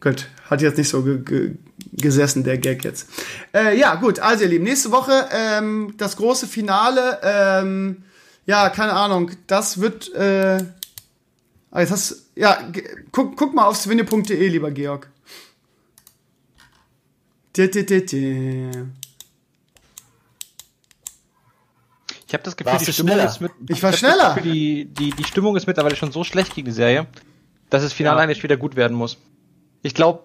gut. 0.01 0.27
Hat 0.49 0.61
jetzt 0.61 0.77
nicht 0.77 0.89
so 0.89 1.03
ge 1.03 1.19
ge 1.19 1.55
gesessen, 1.93 2.43
der 2.43 2.57
Gag 2.57 2.83
jetzt. 2.83 3.07
Äh, 3.53 3.79
ja, 3.79 3.95
gut, 3.95 4.19
also 4.19 4.43
ihr 4.43 4.49
Lieben, 4.49 4.65
nächste 4.65 4.91
Woche 4.91 5.29
ähm, 5.31 5.93
das 5.97 6.17
große 6.17 6.45
Finale. 6.45 7.19
Ähm, 7.23 8.03
ja, 8.45 8.67
keine 8.69 8.91
Ahnung, 8.91 9.31
das 9.47 9.79
wird... 9.79 10.13
Äh, 10.15 10.65
Ah, 11.71 11.81
jetzt 11.81 11.91
hast 11.91 12.31
ja, 12.35 12.71
guck, 13.11 13.35
guck 13.37 13.53
mal 13.53 13.65
auf 13.65 13.77
swinne.de, 13.77 14.47
lieber 14.47 14.71
Georg. 14.71 15.09
Ich 22.27 22.33
habe 22.33 22.43
das 22.43 22.55
Gefühl, 22.55 22.73
Warst 22.73 22.87
die 22.87 22.93
Stimmung 22.93 23.13
schneller? 23.13 23.29
ist 23.29 23.41
mit, 23.41 23.51
Ich 23.69 23.81
war 23.81 23.91
hab 23.91 23.97
schneller. 23.97 24.15
Das 24.17 24.35
Gefühl, 24.35 24.53
die, 24.53 24.85
die, 24.85 25.09
die 25.11 25.23
Stimmung 25.23 25.55
ist 25.55 25.65
mittlerweile 25.67 25.95
schon 25.95 26.11
so 26.11 26.23
schlecht 26.23 26.53
gegen 26.53 26.65
die 26.65 26.71
Serie, 26.71 27.07
dass 27.69 27.81
das 27.83 27.93
Finale 27.93 28.19
eigentlich 28.21 28.43
wieder 28.43 28.57
gut 28.57 28.75
werden 28.75 28.95
muss. 28.95 29.17
Ich 29.81 29.93
glaube, 29.95 30.23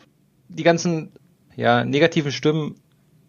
die 0.49 0.62
ganzen 0.64 1.12
ja, 1.57 1.84
negativen 1.84 2.30
Stimmen 2.32 2.74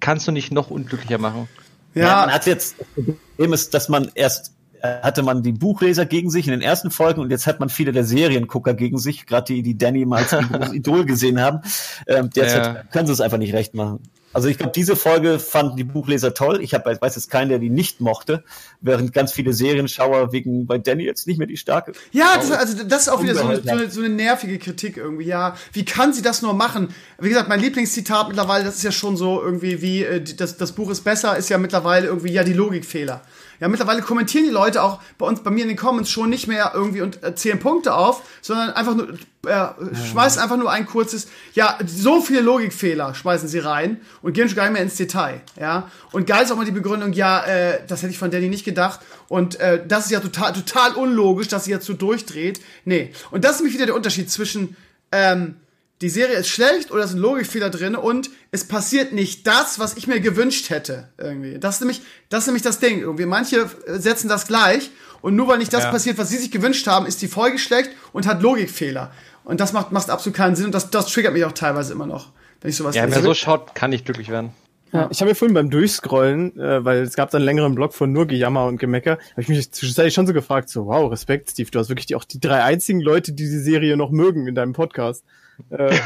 kannst 0.01 0.27
du 0.27 0.31
nicht 0.31 0.51
noch 0.51 0.69
unglücklicher 0.71 1.17
machen. 1.17 1.47
Ja, 1.93 2.17
man 2.21 2.29
Ja, 2.29 2.35
hat 2.35 2.45
jetzt, 2.47 2.75
das 2.79 2.87
Problem 2.97 3.53
ist, 3.53 3.73
dass 3.73 3.87
man 3.87 4.11
erst 4.13 4.53
hatte 5.01 5.23
man 5.23 5.43
die 5.43 5.51
Buchleser 5.51 6.05
gegen 6.05 6.29
sich 6.29 6.45
in 6.47 6.51
den 6.51 6.61
ersten 6.61 6.91
Folgen 6.91 7.21
und 7.21 7.31
jetzt 7.31 7.47
hat 7.47 7.59
man 7.59 7.69
viele 7.69 7.91
der 7.91 8.03
Seriengucker 8.03 8.73
gegen 8.73 8.97
sich, 8.97 9.25
gerade 9.25 9.53
die, 9.53 9.61
die 9.61 9.77
Danny 9.77 10.05
mal 10.05 10.23
als 10.23 10.33
Idol 10.73 11.05
gesehen 11.05 11.39
haben. 11.41 11.59
Ähm, 12.07 12.29
derzeit 12.35 12.65
Ja. 12.65 12.83
können 12.91 13.07
sie 13.07 13.13
es 13.13 13.21
einfach 13.21 13.37
nicht 13.37 13.53
recht 13.53 13.73
machen. 13.73 13.99
Also 14.33 14.49
ich 14.49 14.57
glaube, 14.57 14.73
diese 14.75 14.97
Folge 14.97 15.39
fanden 15.39 15.77
die 15.77 15.85
Buchleser 15.85 16.33
toll. 16.33 16.59
Ich 16.61 16.73
hab, 16.73 16.85
weiß 16.85 17.15
jetzt 17.15 17.31
keinen, 17.31 17.47
der 17.47 17.57
die 17.57 17.69
nicht 17.69 18.01
mochte, 18.01 18.43
während 18.81 19.13
ganz 19.13 19.31
viele 19.31 19.53
Serienschauer 19.53 20.33
wegen 20.33 20.65
bei 20.67 20.77
Danny 20.77 21.03
jetzt 21.05 21.25
nicht 21.25 21.37
mehr 21.37 21.47
die 21.47 21.55
starke. 21.55 21.93
ja, 22.11 22.35
das, 22.35 22.51
also 22.51 22.83
das 22.83 23.03
ist 23.03 23.07
auch 23.07 23.23
wieder 23.23 23.33
so 23.33 23.45
eine, 23.45 23.61
so, 23.61 23.69
eine, 23.69 23.89
so 23.89 24.01
eine 24.01 24.09
nervige 24.09 24.59
Kritik 24.59 24.97
irgendwie. 24.97 25.23
Ja, 25.23 25.55
wie 25.71 25.85
kann 25.85 26.11
sie 26.11 26.21
das 26.21 26.41
nur 26.41 26.53
machen? 26.53 26.89
Wie 27.17 27.29
gesagt, 27.29 27.47
mein 27.47 27.61
Lieblingszitat 27.61 28.27
mittlerweile, 28.27 28.65
das 28.65 28.75
ist 28.75 28.83
ja 28.83 28.91
schon 28.91 29.15
so 29.15 29.41
irgendwie 29.41 29.81
wie 29.81 30.03
äh, 30.03 30.19
die- 30.19 30.35
das, 30.35 30.57
das 30.57 30.73
Buch 30.73 30.89
ist 30.89 31.05
besser, 31.05 31.37
ist 31.37 31.47
ja 31.49 31.57
mittlerweile 31.57 32.07
irgendwie 32.07 32.33
ja 32.33 32.43
die 32.43 32.51
Logikfehler. 32.53 33.21
Ja, 33.59 33.67
mittlerweile 33.67 34.01
kommentieren 34.01 34.45
die 34.45 34.51
Leute 34.51 34.81
auch 34.83 34.99
bei 35.17 35.25
uns, 35.25 35.41
bei 35.41 35.51
mir 35.51 35.63
in 35.63 35.69
den 35.69 35.77
Comments 35.77 36.09
schon 36.09 36.29
nicht 36.29 36.47
mehr 36.47 36.71
irgendwie 36.73 37.01
und 37.01 37.23
äh, 37.23 37.35
zählen 37.35 37.59
Punkte 37.59 37.93
auf, 37.93 38.23
sondern 38.41 38.71
einfach 38.71 38.95
nur, 38.95 39.09
äh, 39.47 39.95
schmeißen 40.09 40.41
einfach 40.41 40.57
nur 40.57 40.71
ein 40.71 40.85
kurzes, 40.85 41.27
ja, 41.53 41.77
so 41.85 42.21
viele 42.21 42.41
Logikfehler 42.41 43.13
schmeißen 43.15 43.47
sie 43.47 43.59
rein 43.59 44.01
und 44.21 44.33
gehen 44.33 44.47
schon 44.47 44.55
gar 44.55 44.63
nicht 44.63 44.73
mehr 44.73 44.81
ins 44.81 44.95
Detail, 44.95 45.41
ja. 45.59 45.89
Und 46.11 46.27
geil 46.27 46.43
ist 46.43 46.51
auch 46.51 46.57
mal 46.57 46.65
die 46.65 46.71
Begründung, 46.71 47.13
ja, 47.13 47.43
äh, 47.43 47.79
das 47.87 48.01
hätte 48.01 48.11
ich 48.11 48.17
von 48.19 48.31
Danny 48.31 48.49
nicht 48.49 48.65
gedacht 48.65 48.99
und 49.27 49.59
äh, 49.59 49.81
das 49.87 50.05
ist 50.05 50.11
ja 50.11 50.19
total, 50.19 50.53
total 50.53 50.93
unlogisch, 50.93 51.47
dass 51.47 51.65
sie 51.65 51.71
jetzt 51.71 51.85
so 51.85 51.93
durchdreht. 51.93 52.61
Nee. 52.83 53.11
Und 53.31 53.43
das 53.43 53.53
ist 53.53 53.59
nämlich 53.59 53.75
wieder 53.75 53.85
der 53.85 53.95
Unterschied 53.95 54.29
zwischen, 54.29 54.75
ähm, 55.11 55.55
die 56.01 56.09
Serie 56.09 56.35
ist 56.37 56.49
schlecht 56.49 56.91
oder 56.91 57.03
es 57.05 57.11
sind 57.11 57.19
Logikfehler 57.19 57.69
drin 57.69 57.95
und 57.95 58.29
es 58.51 58.65
passiert 58.67 59.13
nicht 59.13 59.47
das, 59.47 59.79
was 59.79 59.95
ich 59.95 60.07
mir 60.07 60.19
gewünscht 60.19 60.69
hätte. 60.69 61.09
Irgendwie. 61.17 61.57
Das 61.57 61.75
ist 61.75 61.81
nämlich 61.81 62.01
das, 62.29 62.41
ist 62.41 62.47
nämlich 62.47 62.63
das 62.63 62.79
Ding. 62.79 62.99
Irgendwie 62.99 63.25
manche 63.25 63.61
äh, 63.87 63.97
setzen 63.99 64.27
das 64.27 64.45
gleich 64.47 64.91
und 65.21 65.35
nur 65.35 65.47
weil 65.47 65.57
nicht 65.57 65.71
das 65.73 65.83
Ja. 65.85 65.91
passiert, 65.91 66.17
was 66.17 66.29
sie 66.29 66.37
sich 66.37 66.51
gewünscht 66.51 66.85
haben, 66.87 67.05
ist 67.05 67.21
die 67.21 67.27
Folge 67.27 67.57
schlecht 67.59 67.91
und 68.11 68.27
hat 68.27 68.41
Logikfehler. 68.41 69.11
Und 69.45 69.59
das 69.61 69.73
macht, 69.73 69.91
macht 69.91 70.09
absolut 70.09 70.35
keinen 70.35 70.55
Sinn 70.55 70.65
und 70.65 70.75
das, 70.75 70.89
das 70.89 71.07
triggert 71.07 71.33
mich 71.33 71.45
auch 71.45 71.51
teilweise 71.53 71.93
immer 71.93 72.07
noch, 72.07 72.31
wenn 72.61 72.69
ich 72.71 72.75
sowas 72.75 72.95
Ja, 72.95 73.05
lese. 73.05 73.15
wer 73.17 73.23
so 73.23 73.33
schaut, 73.33 73.73
kann 73.75 73.91
nicht 73.91 74.03
glücklich 74.05 74.29
werden. 74.29 74.51
Ja. 74.91 75.07
Ich 75.11 75.19
habe 75.21 75.29
mir 75.29 75.35
vorhin 75.35 75.53
beim 75.53 75.69
Durchscrollen, 75.69 76.57
äh, 76.59 76.83
weil 76.83 77.03
es 77.03 77.15
gab 77.15 77.29
dann 77.31 77.39
einen 77.39 77.45
längeren 77.45 77.75
Blog 77.75 77.93
von 77.93 78.11
nur 78.11 78.27
Gejammer 78.27 78.65
und 78.65 78.77
Gemecker, 78.79 79.17
habe 79.31 79.41
ich 79.41 79.47
mich 79.49 79.71
zwischenzeitlich 79.71 80.13
schon 80.13 80.25
so 80.27 80.33
gefragt, 80.33 80.69
so 80.69 80.85
wow, 80.87 81.11
Respekt, 81.11 81.51
Steve, 81.51 81.69
du 81.71 81.79
hast 81.79 81.89
wirklich 81.89 82.05
die, 82.05 82.15
auch 82.15 82.23
die 82.23 82.39
drei 82.39 82.63
einzigen 82.63 83.01
Leute, 83.01 83.31
die 83.33 83.43
die 83.43 83.59
Serie 83.59 83.97
noch 83.97 84.09
mögen 84.11 84.47
in 84.47 84.55
deinem 84.55 84.73
Podcast. 84.73 85.23
Äh, 85.69 85.97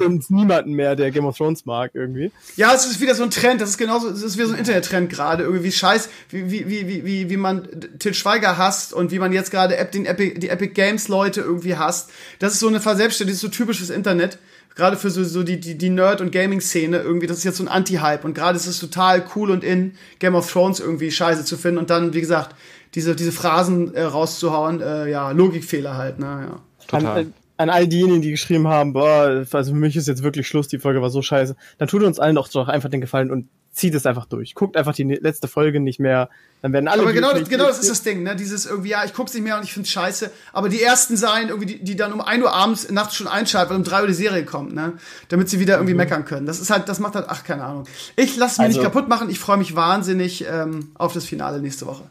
und, 0.00 0.30
niemanden 0.30 0.72
mehr, 0.72 0.96
der 0.96 1.10
Game 1.10 1.24
of 1.24 1.36
Thrones 1.36 1.64
mag 1.66 1.92
irgendwie. 1.94 2.32
Ja, 2.56 2.74
es 2.74 2.84
ist 2.86 3.00
wieder 3.00 3.14
so 3.14 3.22
ein 3.22 3.30
Trend. 3.30 3.60
Das 3.60 3.70
ist 3.70 3.78
genauso, 3.78 4.08
es 4.08 4.22
ist 4.22 4.36
wieder 4.36 4.46
so 4.46 4.52
ein 4.52 4.58
Internettrend 4.58 5.10
gerade. 5.10 5.44
Irgendwie 5.44 5.72
scheiß, 5.72 6.08
wie, 6.30 6.50
wie, 6.50 6.68
wie, 6.68 6.88
wie, 6.88 7.04
wie, 7.04 7.30
wie 7.30 7.36
man 7.36 7.68
Til 7.98 8.14
Schweiger 8.14 8.58
hasst 8.58 8.92
und 8.92 9.10
wie 9.10 9.18
man 9.18 9.32
jetzt 9.32 9.50
gerade 9.50 9.76
App- 9.76 9.92
den 9.92 10.06
Epic, 10.06 10.38
die 10.40 10.48
Epic 10.48 10.74
Games 10.74 11.08
Leute 11.08 11.40
irgendwie 11.40 11.76
hasst. 11.76 12.10
Das 12.38 12.52
ist 12.52 12.60
so 12.60 12.68
eine 12.68 12.80
Verselbstständigung, 12.80 13.36
das 13.36 13.44
ist 13.44 13.52
so 13.52 13.56
typisch 13.56 13.78
fürs 13.78 13.90
Internet. 13.90 14.38
Gerade 14.74 14.96
für 14.96 15.10
so, 15.10 15.22
so 15.22 15.44
die, 15.44 15.60
die, 15.60 15.78
die 15.78 15.90
Nerd- 15.90 16.20
und 16.20 16.32
Gaming-Szene 16.32 16.98
irgendwie, 16.98 17.28
das 17.28 17.38
ist 17.38 17.44
jetzt 17.44 17.58
so 17.58 17.64
ein 17.64 17.68
Anti-Hype. 17.68 18.24
Und 18.24 18.34
gerade 18.34 18.56
ist 18.56 18.66
es 18.66 18.80
total 18.80 19.24
cool 19.36 19.52
und 19.52 19.62
in, 19.62 19.94
Game 20.18 20.34
of 20.34 20.50
Thrones 20.50 20.80
irgendwie 20.80 21.12
scheiße 21.12 21.44
zu 21.44 21.56
finden 21.56 21.78
und 21.78 21.90
dann, 21.90 22.12
wie 22.12 22.20
gesagt, 22.20 22.56
diese, 22.96 23.14
diese 23.14 23.30
Phrasen 23.30 23.94
äh, 23.94 24.02
rauszuhauen, 24.02 24.80
äh, 24.80 25.08
ja, 25.08 25.30
Logikfehler 25.30 25.96
halt, 25.96 26.18
ne, 26.18 26.48
ja. 26.48 26.60
Total. 26.88 27.26
An, 27.56 27.70
all 27.70 27.86
diejenigen, 27.86 28.20
die 28.20 28.32
geschrieben 28.32 28.66
haben, 28.66 28.92
boah, 28.92 29.44
also 29.52 29.72
für 29.72 29.78
mich 29.78 29.94
ist 29.96 30.08
jetzt 30.08 30.22
wirklich 30.24 30.48
Schluss, 30.48 30.66
die 30.68 30.78
Folge 30.80 31.00
war 31.00 31.10
so 31.10 31.22
scheiße, 31.22 31.54
dann 31.78 31.86
tut 31.88 32.02
uns 32.02 32.18
allen 32.18 32.34
doch 32.34 32.48
doch 32.48 32.66
einfach 32.68 32.90
den 32.90 33.00
Gefallen 33.00 33.30
und 33.30 33.48
zieht 33.70 33.94
es 33.94 34.06
einfach 34.06 34.26
durch. 34.26 34.54
Guckt 34.54 34.76
einfach 34.76 34.94
die 34.94 35.04
ne- 35.04 35.18
letzte 35.20 35.46
Folge 35.48 35.78
nicht 35.80 35.98
mehr, 36.00 36.28
dann 36.62 36.72
werden 36.72 36.88
alle 36.88 37.02
Aber 37.02 37.12
genau, 37.12 37.32
das, 37.32 37.48
genau 37.48 37.66
das 37.66 37.80
ist 37.80 37.90
das 37.90 38.02
Ding, 38.02 38.22
ne? 38.22 38.34
Dieses 38.36 38.66
irgendwie, 38.66 38.90
ja, 38.90 39.04
ich 39.04 39.12
guck's 39.14 39.34
nicht 39.34 39.42
mehr 39.42 39.56
und 39.56 39.64
ich 39.64 39.72
find's 39.72 39.90
scheiße. 39.90 40.30
Aber 40.52 40.68
die 40.68 40.80
ersten 40.82 41.16
sein, 41.16 41.48
irgendwie, 41.48 41.66
die, 41.66 41.84
die 41.84 41.96
dann 41.96 42.12
um 42.12 42.20
1 42.20 42.42
Uhr 42.42 42.52
abends 42.52 42.90
nachts 42.90 43.16
schon 43.16 43.26
einschalten, 43.28 43.70
weil 43.70 43.76
um 43.78 43.84
3 43.84 44.00
Uhr 44.02 44.06
die 44.06 44.14
Serie 44.14 44.44
kommt, 44.44 44.74
ne? 44.74 44.92
Damit 45.28 45.48
sie 45.48 45.58
wieder 45.60 45.74
irgendwie 45.74 45.94
meckern 45.94 46.24
können. 46.24 46.46
Das 46.46 46.60
ist 46.60 46.70
halt, 46.70 46.88
das 46.88 46.98
macht 47.00 47.14
halt, 47.16 47.26
ach, 47.28 47.42
keine 47.44 47.64
Ahnung. 47.64 47.84
Ich 48.16 48.36
lasse 48.36 48.60
mir 48.60 48.66
Also- 48.66 48.78
nicht 48.80 48.84
kaputt 48.84 49.08
machen, 49.08 49.28
ich 49.30 49.38
freue 49.40 49.56
mich 49.58 49.74
wahnsinnig 49.76 50.44
ähm, 50.48 50.90
auf 50.94 51.12
das 51.12 51.24
Finale 51.24 51.60
nächste 51.60 51.86
Woche. 51.86 52.04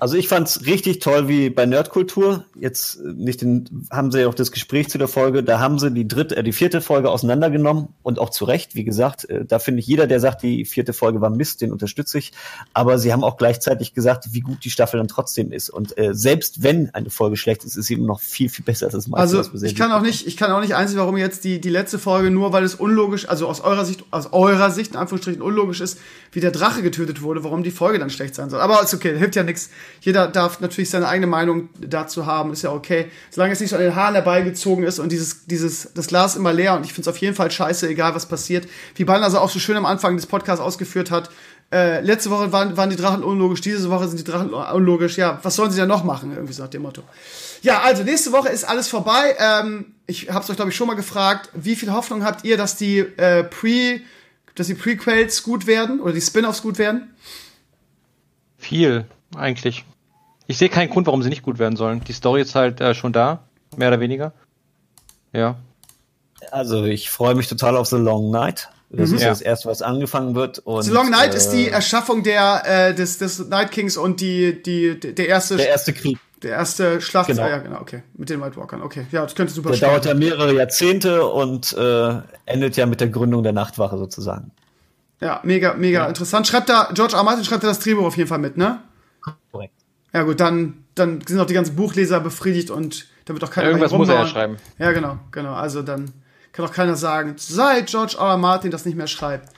Also 0.00 0.16
ich 0.16 0.28
fand's 0.28 0.64
richtig 0.64 1.00
toll 1.00 1.28
wie 1.28 1.50
bei 1.50 1.66
Nerdkultur. 1.66 2.46
Jetzt 2.58 2.96
äh, 2.96 3.12
nicht 3.14 3.42
den, 3.42 3.86
haben 3.90 4.10
sie 4.10 4.20
ja 4.20 4.28
auch 4.28 4.34
das 4.34 4.50
Gespräch 4.50 4.88
zu 4.88 4.96
der 4.96 5.08
Folge, 5.08 5.42
da 5.42 5.60
haben 5.60 5.78
sie 5.78 5.90
die 5.90 6.08
dritte, 6.08 6.38
äh, 6.38 6.42
die 6.42 6.52
vierte 6.52 6.80
Folge 6.80 7.10
auseinandergenommen 7.10 7.88
und 8.02 8.18
auch 8.18 8.30
zu 8.30 8.46
Recht, 8.46 8.74
wie 8.74 8.84
gesagt, 8.84 9.28
äh, 9.28 9.44
da 9.44 9.58
finde 9.58 9.80
ich 9.80 9.86
jeder, 9.86 10.06
der 10.06 10.18
sagt, 10.18 10.42
die 10.42 10.64
vierte 10.64 10.94
Folge 10.94 11.20
war 11.20 11.28
Mist, 11.28 11.60
den 11.60 11.70
unterstütze 11.70 12.18
ich. 12.18 12.32
Aber 12.72 12.98
sie 12.98 13.12
haben 13.12 13.22
auch 13.22 13.36
gleichzeitig 13.36 13.92
gesagt, 13.92 14.28
wie 14.32 14.40
gut 14.40 14.64
die 14.64 14.70
Staffel 14.70 14.96
dann 14.96 15.08
trotzdem 15.08 15.52
ist. 15.52 15.68
Und 15.68 15.96
äh, 15.98 16.14
selbst 16.14 16.62
wenn 16.62 16.94
eine 16.94 17.10
Folge 17.10 17.36
schlecht 17.36 17.64
ist, 17.64 17.76
ist 17.76 17.86
sie 17.86 17.94
immer 17.94 18.06
noch 18.06 18.20
viel, 18.20 18.48
viel 18.48 18.64
besser 18.64 18.86
als 18.86 18.94
das 18.94 19.06
meiste, 19.06 19.20
Also 19.20 19.38
was 19.38 19.52
wir 19.52 19.60
sehen. 19.60 19.68
ich 19.68 19.76
kann 19.76 19.92
auch 19.92 20.02
nicht, 20.02 20.26
ich 20.26 20.38
kann 20.38 20.50
auch 20.50 20.60
nicht 20.60 20.74
einsehen, 20.74 20.98
warum 20.98 21.18
jetzt 21.18 21.44
die, 21.44 21.60
die 21.60 21.68
letzte 21.70 21.98
Folge 21.98 22.30
nur, 22.30 22.54
weil 22.54 22.64
es 22.64 22.74
unlogisch, 22.74 23.28
also 23.28 23.46
aus 23.46 23.60
eurer 23.60 23.84
Sicht, 23.84 24.04
aus 24.10 24.32
eurer 24.32 24.70
Sicht 24.70 24.92
in 24.92 24.96
Anführungsstrichen 24.96 25.42
unlogisch 25.42 25.82
ist, 25.82 25.98
wie 26.32 26.40
der 26.40 26.52
Drache 26.52 26.82
getötet 26.82 27.20
wurde, 27.20 27.44
warum 27.44 27.62
die 27.62 27.70
Folge 27.70 27.98
dann 27.98 28.08
schlecht 28.08 28.34
sein 28.34 28.48
soll. 28.48 28.60
Aber 28.60 28.82
ist 28.82 28.94
okay, 28.94 29.18
hilft 29.18 29.36
ja 29.36 29.42
nichts. 29.42 29.68
Jeder 30.00 30.28
darf 30.28 30.60
natürlich 30.60 30.90
seine 30.90 31.08
eigene 31.08 31.26
Meinung 31.26 31.68
dazu 31.80 32.26
haben, 32.26 32.52
ist 32.52 32.62
ja 32.62 32.72
okay. 32.72 33.10
Solange 33.30 33.52
es 33.52 33.60
nicht 33.60 33.70
so 33.70 33.76
an 33.76 33.82
den 33.82 33.94
Haaren 33.94 34.14
herbeigezogen 34.14 34.84
ist 34.84 34.98
und 34.98 35.12
dieses, 35.12 35.46
dieses, 35.46 35.92
das 35.94 36.06
Glas 36.06 36.36
immer 36.36 36.52
leer 36.52 36.74
und 36.76 36.86
ich 36.86 36.92
finde 36.92 37.08
es 37.10 37.14
auf 37.14 37.20
jeden 37.20 37.34
Fall 37.34 37.50
scheiße, 37.50 37.88
egal 37.88 38.14
was 38.14 38.26
passiert. 38.26 38.68
Wie 38.94 39.04
Balnase 39.04 39.40
auch 39.40 39.50
so 39.50 39.58
schön 39.58 39.76
am 39.76 39.86
Anfang 39.86 40.16
des 40.16 40.26
Podcasts 40.26 40.62
ausgeführt 40.62 41.10
hat, 41.10 41.30
Äh, 41.72 42.00
letzte 42.00 42.30
Woche 42.30 42.50
waren, 42.50 42.76
waren 42.76 42.90
die 42.90 42.96
Drachen 42.96 43.22
unlogisch, 43.22 43.60
diese 43.60 43.90
Woche 43.90 44.08
sind 44.08 44.18
die 44.18 44.24
Drachen 44.24 44.52
unlogisch. 44.52 45.16
Ja, 45.16 45.38
was 45.44 45.54
sollen 45.54 45.70
sie 45.70 45.78
denn 45.78 45.88
noch 45.88 46.02
machen? 46.02 46.32
Irgendwie 46.32 46.52
so 46.52 46.64
nach 46.64 46.70
dem 46.70 46.82
Motto. 46.82 47.04
Ja, 47.62 47.82
also 47.82 48.02
nächste 48.02 48.32
Woche 48.32 48.48
ist 48.48 48.64
alles 48.64 48.88
vorbei. 48.88 49.36
Ähm, 49.38 49.94
ich 50.08 50.28
habe 50.30 50.42
es 50.42 50.50
euch, 50.50 50.56
glaube 50.56 50.72
ich, 50.72 50.76
schon 50.76 50.88
mal 50.88 50.96
gefragt. 50.96 51.48
Wie 51.54 51.76
viel 51.76 51.92
Hoffnung 51.92 52.24
habt 52.24 52.44
ihr, 52.44 52.56
dass 52.56 52.74
die 52.74 52.98
äh, 52.98 53.44
Pre, 53.44 54.00
dass 54.56 54.66
die 54.66 54.74
Prequels 54.74 55.44
gut 55.44 55.68
werden 55.68 56.00
oder 56.00 56.12
die 56.12 56.20
Spin-offs 56.20 56.60
gut 56.60 56.78
werden? 56.78 57.14
Viel, 58.58 59.04
eigentlich. 59.36 59.84
Ich 60.46 60.58
sehe 60.58 60.68
keinen 60.68 60.90
Grund, 60.90 61.06
warum 61.06 61.22
sie 61.22 61.28
nicht 61.28 61.42
gut 61.42 61.58
werden 61.58 61.76
sollen. 61.76 62.02
Die 62.04 62.12
Story 62.12 62.42
ist 62.42 62.54
halt 62.54 62.80
äh, 62.80 62.94
schon 62.94 63.12
da, 63.12 63.44
mehr 63.76 63.88
oder 63.88 64.00
weniger. 64.00 64.32
Ja. 65.32 65.56
Also 66.50 66.84
ich 66.84 67.10
freue 67.10 67.34
mich 67.34 67.48
total 67.48 67.76
auf 67.76 67.86
The 67.86 67.96
Long 67.96 68.30
Night. 68.30 68.68
Das 68.92 69.12
ist 69.12 69.22
Ja. 69.22 69.28
das 69.28 69.40
erste, 69.40 69.68
was 69.68 69.82
angefangen 69.82 70.34
wird. 70.34 70.58
Und, 70.58 70.82
The 70.82 70.90
Long 70.90 71.10
Night 71.10 71.32
äh, 71.34 71.36
ist 71.36 71.50
die 71.50 71.68
Erschaffung 71.68 72.24
der 72.24 72.62
äh, 72.88 72.94
des, 72.94 73.18
des 73.18 73.38
Night 73.48 73.70
Kings 73.70 73.96
und 73.96 74.20
die 74.20 74.60
die 74.60 74.98
der 74.98 75.28
erste 75.28 75.56
der 75.56 75.68
erste 75.68 75.92
Krieg. 75.92 76.18
der 76.42 76.52
erste 76.52 77.00
Schlacht. 77.00 77.28
Genau. 77.28 77.42
Ah, 77.42 77.48
ja, 77.50 77.58
genau, 77.58 77.80
okay, 77.80 78.02
mit 78.16 78.30
den 78.30 78.40
White 78.42 78.56
Walkern. 78.56 78.82
Okay, 78.82 79.06
ja, 79.12 79.22
das 79.22 79.36
könnte 79.36 79.52
super 79.52 79.68
Der 79.70 79.76
spannend 79.76 80.06
dauert 80.06 80.06
ja 80.06 80.14
mehrere 80.14 80.52
Jahrzehnte 80.54 81.24
und 81.24 81.72
äh, 81.74 82.14
endet 82.46 82.76
ja 82.76 82.86
mit 82.86 83.00
der 83.00 83.08
Gründung 83.10 83.44
der 83.44 83.52
Nachtwache 83.52 83.96
sozusagen. 83.96 84.50
Ja, 85.20 85.38
mega, 85.44 85.74
mega 85.74 86.06
interessant. 86.08 86.48
Schreibt 86.48 86.68
da, 86.70 86.88
George 86.92 87.12
R. 87.12 87.18
R. 87.20 87.24
Martin 87.24 87.44
schreibt 87.44 87.62
da 87.62 87.68
das 87.68 87.78
Drehbuch 87.78 88.06
auf 88.06 88.16
jeden 88.16 88.28
Fall 88.28 88.38
mit, 88.38 88.56
ne? 88.56 88.80
Ja 90.12 90.22
gut, 90.22 90.40
dann, 90.40 90.84
dann 90.94 91.20
sind 91.26 91.38
auch 91.38 91.46
die 91.46 91.54
ganzen 91.54 91.76
Buchleser 91.76 92.20
befriedigt 92.20 92.70
und 92.70 93.06
da 93.24 93.34
wird 93.34 93.44
auch 93.44 93.50
keiner 93.50 93.68
Irgendwas 93.68 93.90
mehr 93.92 93.98
muss 93.98 94.08
er 94.08 94.14
ja 94.16 94.26
schreiben. 94.26 94.56
Ja, 94.78 94.92
genau, 94.92 95.18
genau. 95.30 95.54
Also 95.54 95.82
dann 95.82 96.10
kann 96.52 96.64
auch 96.64 96.72
keiner 96.72 96.96
sagen, 96.96 97.34
seit 97.36 97.86
George 97.86 98.16
R. 98.18 98.26
R. 98.26 98.36
Martin 98.36 98.70
das 98.70 98.84
nicht 98.84 98.96
mehr 98.96 99.06
schreibt. 99.06 99.50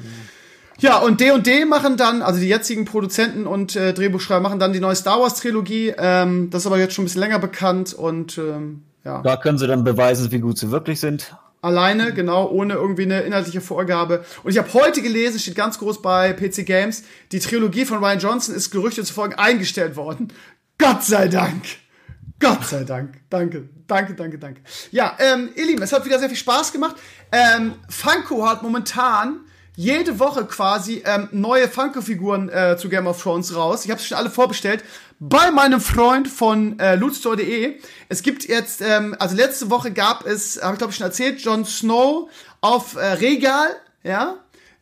Ja, 0.78 0.98
und 0.98 1.20
D&D 1.20 1.64
machen 1.64 1.96
dann, 1.96 2.22
also 2.22 2.40
die 2.40 2.48
jetzigen 2.48 2.84
Produzenten 2.84 3.46
und 3.46 3.76
äh, 3.76 3.92
Drehbuchschreiber 3.94 4.40
machen 4.40 4.58
dann 4.58 4.72
die 4.72 4.80
neue 4.80 4.96
Star 4.96 5.20
Wars 5.20 5.34
Trilogie. 5.34 5.94
Ähm, 5.96 6.50
das 6.50 6.62
ist 6.62 6.66
aber 6.66 6.78
jetzt 6.78 6.94
schon 6.94 7.04
ein 7.04 7.06
bisschen 7.06 7.20
länger 7.20 7.38
bekannt 7.38 7.94
und 7.94 8.36
ähm, 8.38 8.82
ja. 9.04 9.22
Da 9.22 9.36
können 9.36 9.58
sie 9.58 9.66
dann 9.66 9.84
beweisen, 9.84 10.30
wie 10.30 10.38
gut 10.40 10.58
sie 10.58 10.70
wirklich 10.70 11.00
sind. 11.00 11.34
Alleine, 11.62 12.12
genau, 12.12 12.50
ohne 12.50 12.74
irgendwie 12.74 13.04
eine 13.04 13.20
inhaltliche 13.20 13.60
Vorgabe. 13.60 14.24
Und 14.42 14.50
ich 14.50 14.58
habe 14.58 14.74
heute 14.74 15.00
gelesen, 15.00 15.38
steht 15.38 15.54
ganz 15.54 15.78
groß 15.78 16.02
bei 16.02 16.32
PC 16.32 16.66
Games, 16.66 17.04
die 17.30 17.38
Trilogie 17.38 17.84
von 17.84 17.98
Ryan 17.98 18.18
Johnson 18.18 18.54
ist 18.54 18.72
Gerüchte 18.72 19.04
zufolge 19.04 19.38
eingestellt 19.38 19.94
worden. 19.94 20.32
Gott 20.76 21.04
sei 21.04 21.28
Dank. 21.28 21.62
Gott 22.40 22.64
sei 22.64 22.82
Dank. 22.82 23.20
Danke, 23.30 23.68
danke, 23.86 24.14
danke, 24.14 24.38
danke. 24.38 24.60
Ja, 24.90 25.16
ähm, 25.20 25.50
ihr 25.54 25.66
Lieben, 25.66 25.82
es 25.82 25.92
hat 25.92 26.04
wieder 26.04 26.18
sehr 26.18 26.28
viel 26.28 26.36
Spaß 26.36 26.72
gemacht. 26.72 26.96
Ähm, 27.30 27.76
Funko 27.88 28.44
hat 28.44 28.64
momentan 28.64 29.42
jede 29.76 30.18
Woche 30.18 30.44
quasi 30.46 31.04
ähm, 31.06 31.28
neue 31.30 31.68
Funko-Figuren 31.68 32.48
äh, 32.48 32.76
zu 32.76 32.88
Game 32.88 33.06
of 33.06 33.22
Thrones 33.22 33.54
raus. 33.54 33.84
Ich 33.84 33.90
habe 33.92 34.00
schon 34.00 34.18
alle 34.18 34.30
vorbestellt 34.30 34.82
bei 35.24 35.52
meinem 35.52 35.80
Freund 35.80 36.26
von 36.26 36.80
äh, 36.80 36.96
lootstore.de. 36.96 37.78
Es 38.08 38.22
gibt 38.22 38.48
jetzt, 38.48 38.80
ähm, 38.80 39.14
also 39.20 39.36
letzte 39.36 39.70
Woche 39.70 39.92
gab 39.92 40.26
es, 40.26 40.60
habe 40.60 40.74
ich 40.74 40.78
glaube 40.78 40.90
ich 40.90 40.96
schon 40.96 41.06
erzählt, 41.06 41.40
Jon 41.42 41.64
Snow 41.64 42.28
auf 42.60 42.96
äh, 42.96 43.04
Regal, 43.04 43.68
ja. 44.02 44.34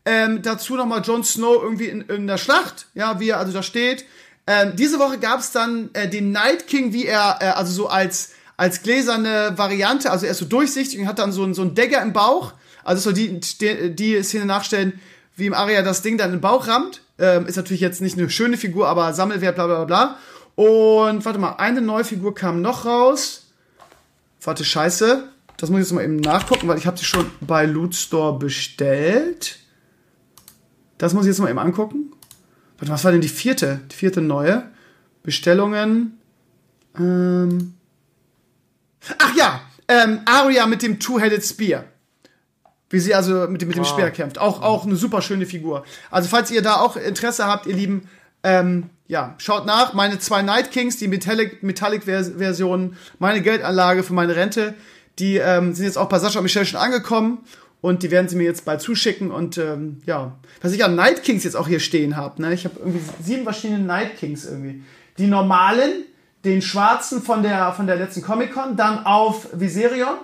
Ähm, 0.07 0.41
dazu 0.41 0.77
nochmal 0.77 1.03
Jon 1.03 1.25
Snow 1.25 1.63
irgendwie 1.63 1.89
in, 1.89 2.01
in 2.03 2.27
der 2.27 2.39
Schlacht, 2.39 2.87
ja, 2.95 3.21
wie 3.21 3.29
er 3.29 3.39
also 3.39 3.53
da 3.53 3.63
steht. 3.63 4.07
Ähm, 4.47 4.77
diese 4.77 4.99
Woche 4.99 5.19
gab 5.19 5.41
es 5.41 5.53
dann 5.53 5.91
äh, 5.93 6.09
den 6.09 6.33
Night 6.33 6.67
King, 6.67 6.95
wie 6.95 7.05
er, 7.05 7.39
äh, 7.43 7.49
also 7.49 7.71
so 7.75 7.89
als, 7.89 8.31
als 8.57 8.83
gläserne 8.83 9.53
Variante, 9.59 10.11
also 10.11 10.25
er 10.25 10.33
ist 10.33 10.39
so 10.39 10.47
durchsichtig 10.47 10.99
und 11.01 11.07
hat 11.07 11.19
dann 11.19 11.33
so, 11.33 11.53
so 11.53 11.61
einen 11.61 11.75
Dagger 11.75 12.01
im 12.01 12.15
Bauch. 12.15 12.55
Also 12.83 13.03
soll 13.03 13.13
die, 13.13 13.41
die, 13.41 13.95
die 13.95 14.23
Szene 14.23 14.47
nachstellen, 14.47 14.99
wie 15.37 15.45
im 15.45 15.55
Aria 15.55 15.83
das 15.83 16.01
Ding 16.01 16.17
dann 16.17 16.31
den 16.31 16.41
Bauch 16.41 16.67
rammt. 16.67 17.03
Ähm, 17.21 17.47
ist 17.47 17.57
natürlich 17.57 17.81
jetzt 17.81 18.01
nicht 18.01 18.19
eine 18.19 18.31
schöne 18.31 18.57
Figur, 18.57 18.89
aber 18.89 19.13
Sammelwert, 19.13 19.55
bla 19.55 19.67
bla 19.67 19.85
bla. 19.85 20.17
Und 20.57 21.25
warte 21.25 21.39
mal, 21.39 21.53
eine 21.53 21.81
neue 21.81 22.05
Figur 22.05 22.35
kam 22.35 22.63
noch 22.63 22.87
raus. 22.87 23.47
Warte, 24.43 24.65
scheiße. 24.65 25.29
Das 25.57 25.69
muss 25.69 25.81
ich 25.81 25.87
jetzt 25.87 25.93
mal 25.93 26.03
eben 26.03 26.17
nachgucken, 26.17 26.67
weil 26.69 26.79
ich 26.79 26.87
habe 26.87 26.97
sie 26.97 27.05
schon 27.05 27.31
bei 27.41 27.67
Loot 27.67 27.95
Store 27.95 28.39
bestellt. 28.39 29.59
Das 30.97 31.13
muss 31.13 31.25
ich 31.25 31.29
jetzt 31.29 31.39
mal 31.39 31.51
eben 31.51 31.59
angucken. 31.59 32.13
Warte, 32.79 32.93
was 32.93 33.05
war 33.05 33.13
denn 33.13 33.21
die 33.21 33.29
vierte? 33.29 33.81
Die 33.91 33.97
vierte 33.97 34.23
neue. 34.23 34.71
Bestellungen. 35.23 36.19
Ähm. 36.99 37.75
Ach 39.19 39.35
ja, 39.35 39.61
ähm, 39.89 40.21
Arya 40.25 40.67
mit 40.67 40.83
dem 40.83 40.99
Two-Headed 40.99 41.45
Spear. 41.45 41.85
Wie 42.91 42.99
sie 42.99 43.15
also 43.15 43.47
mit 43.49 43.63
dem, 43.63 43.69
mit 43.69 43.77
dem 43.77 43.85
Speer 43.85 44.11
kämpft. 44.11 44.39
Auch, 44.39 44.63
auch 44.63 44.85
eine 44.85 44.97
super 44.97 45.23
schöne 45.23 45.47
Figur. 45.47 45.85
Also, 46.11 46.29
falls 46.29 46.51
ihr 46.51 46.61
da 46.61 46.77
auch 46.77 46.97
Interesse 46.97 47.47
habt, 47.47 47.67
ihr 47.67 47.75
Lieben, 47.75 48.09
ähm, 48.43 48.91
ja, 49.07 49.35
schaut 49.39 49.65
nach. 49.65 49.95
Meine 49.95 50.19
zwei 50.19 50.43
Night 50.43 50.73
Kings, 50.73 50.97
die 50.97 51.09
Metallic, 51.09 51.63
Metallic 51.63 52.05
Vers- 52.05 52.33
Versionen, 52.37 52.97
meine 53.19 53.43
Geldanlage 53.43 54.03
für 54.03 54.13
meine 54.13 54.35
Rente, 54.35 54.75
die 55.19 55.37
ähm, 55.37 55.73
sind 55.73 55.85
jetzt 55.85 55.99
auch 55.99 56.09
bei 56.09 56.19
Sascha 56.19 56.41
und 56.41 56.45
Michelle 56.45 56.67
schon 56.67 56.81
angekommen. 56.81 57.39
Und 57.81 58.03
die 58.03 58.11
werden 58.11 58.29
sie 58.29 58.37
mir 58.37 58.45
jetzt 58.45 58.67
bald 58.67 58.83
zuschicken. 58.83 59.31
Und 59.31 59.57
ähm, 59.57 60.03
ja, 60.05 60.37
was 60.61 60.73
ich 60.73 60.85
an 60.85 60.97
Night 60.97 61.23
Kings 61.23 61.45
jetzt 61.45 61.57
auch 61.57 61.67
hier 61.67 61.81
stehen 61.81 62.17
habe, 62.17 62.43
ne? 62.43 62.53
Ich 62.53 62.67
habe 62.67 62.75
irgendwie 62.79 63.01
sieben 63.23 63.45
verschiedene 63.45 63.79
Night 63.79 64.19
Kings 64.19 64.45
irgendwie. 64.45 64.83
Die 65.17 65.27
normalen, 65.27 66.05
den 66.45 66.61
schwarzen 66.61 67.23
von 67.23 67.43
der, 67.43 67.73
von 67.73 67.87
der 67.87 67.97
letzten 67.97 68.21
Comic-Con, 68.21 68.77
dann 68.77 69.07
auf 69.07 69.49
Viserion, 69.53 70.19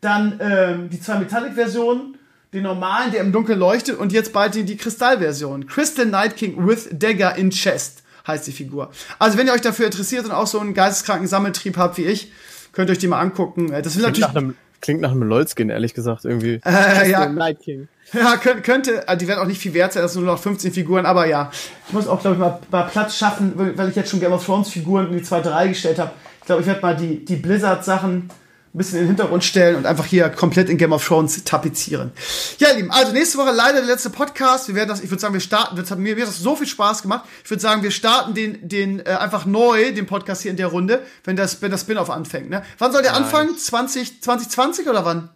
dann 0.00 0.38
ähm, 0.40 0.90
die 0.90 1.00
zwei 1.00 1.18
Metallic-Versionen, 1.18 2.16
den 2.52 2.62
normalen, 2.62 3.10
der 3.12 3.20
im 3.20 3.32
Dunkeln 3.32 3.58
leuchtet 3.58 3.98
und 3.98 4.12
jetzt 4.12 4.32
bald 4.32 4.54
die, 4.54 4.64
die 4.64 4.76
Kristall-Version. 4.76 5.66
Crystal 5.66 6.06
Night 6.06 6.36
King 6.36 6.66
with 6.66 6.88
Dagger 6.92 7.36
in 7.36 7.50
Chest 7.50 8.02
heißt 8.26 8.46
die 8.46 8.52
Figur. 8.52 8.90
Also 9.18 9.38
wenn 9.38 9.46
ihr 9.46 9.52
euch 9.52 9.60
dafür 9.60 9.86
interessiert 9.86 10.24
und 10.24 10.32
auch 10.32 10.46
so 10.46 10.60
einen 10.60 10.74
geisteskranken 10.74 11.26
Sammeltrieb 11.26 11.76
habt 11.76 11.96
wie 11.98 12.04
ich, 12.04 12.30
könnt 12.72 12.90
ihr 12.90 12.92
euch 12.92 12.98
die 12.98 13.08
mal 13.08 13.20
angucken. 13.20 13.72
Äh, 13.72 13.82
Das 13.82 13.96
will 13.96 14.02
Klingt 14.04 14.18
natürlich 14.18 14.34
nach 14.34 14.36
einem, 14.36 14.54
klingt 14.80 15.00
nach 15.00 15.10
einem 15.10 15.22
LOL-Skin, 15.24 15.70
ehrlich 15.70 15.94
gesagt, 15.94 16.24
irgendwie. 16.24 16.60
äh, 16.64 17.10
ja, 17.10 17.28
Night 17.28 17.60
King. 17.60 17.88
ja, 18.12 18.36
könnte, 18.36 18.62
könnte, 18.62 19.08
also 19.08 19.18
die 19.18 19.28
werden 19.28 19.40
auch 19.40 19.46
nicht 19.46 19.60
viel 19.60 19.74
wert 19.74 19.92
sein, 19.92 20.02
das 20.02 20.12
sind 20.14 20.24
nur 20.24 20.32
noch 20.32 20.40
15 20.40 20.72
Figuren, 20.72 21.04
aber 21.06 21.26
ja. 21.26 21.50
Ich 21.88 21.92
muss 21.92 22.06
auch, 22.06 22.20
glaube 22.20 22.36
ich, 22.36 22.40
mal, 22.40 22.58
mal 22.70 22.82
Platz 22.84 23.16
schaffen, 23.16 23.52
weil 23.56 23.88
ich 23.88 23.96
jetzt 23.96 24.10
schon 24.10 24.20
Game 24.20 24.32
of 24.32 24.44
Thrones 24.44 24.68
Figuren 24.70 25.08
in 25.10 25.18
die 25.18 25.22
zweite 25.22 25.50
Reihe 25.50 25.70
gestellt 25.70 25.98
habe. 25.98 26.12
Ich 26.40 26.46
glaube, 26.46 26.60
ich 26.62 26.66
werde 26.66 26.80
mal 26.80 26.96
die, 26.96 27.24
die 27.24 27.36
Blizzard-Sachen 27.36 28.28
ein 28.74 28.78
bisschen 28.78 28.98
in 28.98 29.04
den 29.04 29.08
Hintergrund 29.08 29.44
stellen 29.44 29.76
und 29.76 29.86
einfach 29.86 30.04
hier 30.04 30.28
komplett 30.28 30.68
in 30.68 30.76
Game 30.76 30.92
of 30.92 31.06
Thrones 31.06 31.42
tapezieren. 31.44 32.12
Ja, 32.58 32.68
ihr 32.70 32.76
Lieben, 32.76 32.90
also 32.90 33.12
nächste 33.12 33.38
Woche 33.38 33.50
leider 33.50 33.78
der 33.78 33.86
letzte 33.86 34.10
Podcast. 34.10 34.68
Wir 34.68 34.74
werden 34.74 34.88
das, 34.88 35.00
ich 35.00 35.10
würde 35.10 35.20
sagen, 35.20 35.32
wir 35.34 35.40
starten, 35.40 35.76
das 35.76 35.90
hat 35.90 35.98
mir, 35.98 36.14
mir 36.14 36.22
hat 36.22 36.28
das 36.28 36.38
so 36.38 36.54
viel 36.54 36.66
Spaß 36.66 37.02
gemacht. 37.02 37.24
Ich 37.44 37.50
würde 37.50 37.62
sagen, 37.62 37.82
wir 37.82 37.90
starten 37.90 38.34
den, 38.34 38.68
den 38.68 39.00
äh, 39.00 39.10
einfach 39.10 39.46
neu, 39.46 39.92
den 39.92 40.06
Podcast 40.06 40.42
hier 40.42 40.50
in 40.50 40.56
der 40.58 40.66
Runde, 40.68 41.02
wenn 41.24 41.36
das, 41.36 41.62
wenn 41.62 41.70
das 41.70 41.80
Spin-off 41.82 42.10
anfängt. 42.10 42.50
Ne? 42.50 42.62
Wann 42.78 42.92
soll 42.92 43.02
der 43.02 43.14
anfangen? 43.14 43.56
20, 43.56 44.22
2020 44.22 44.88
oder 44.88 45.04
wann? 45.04 45.30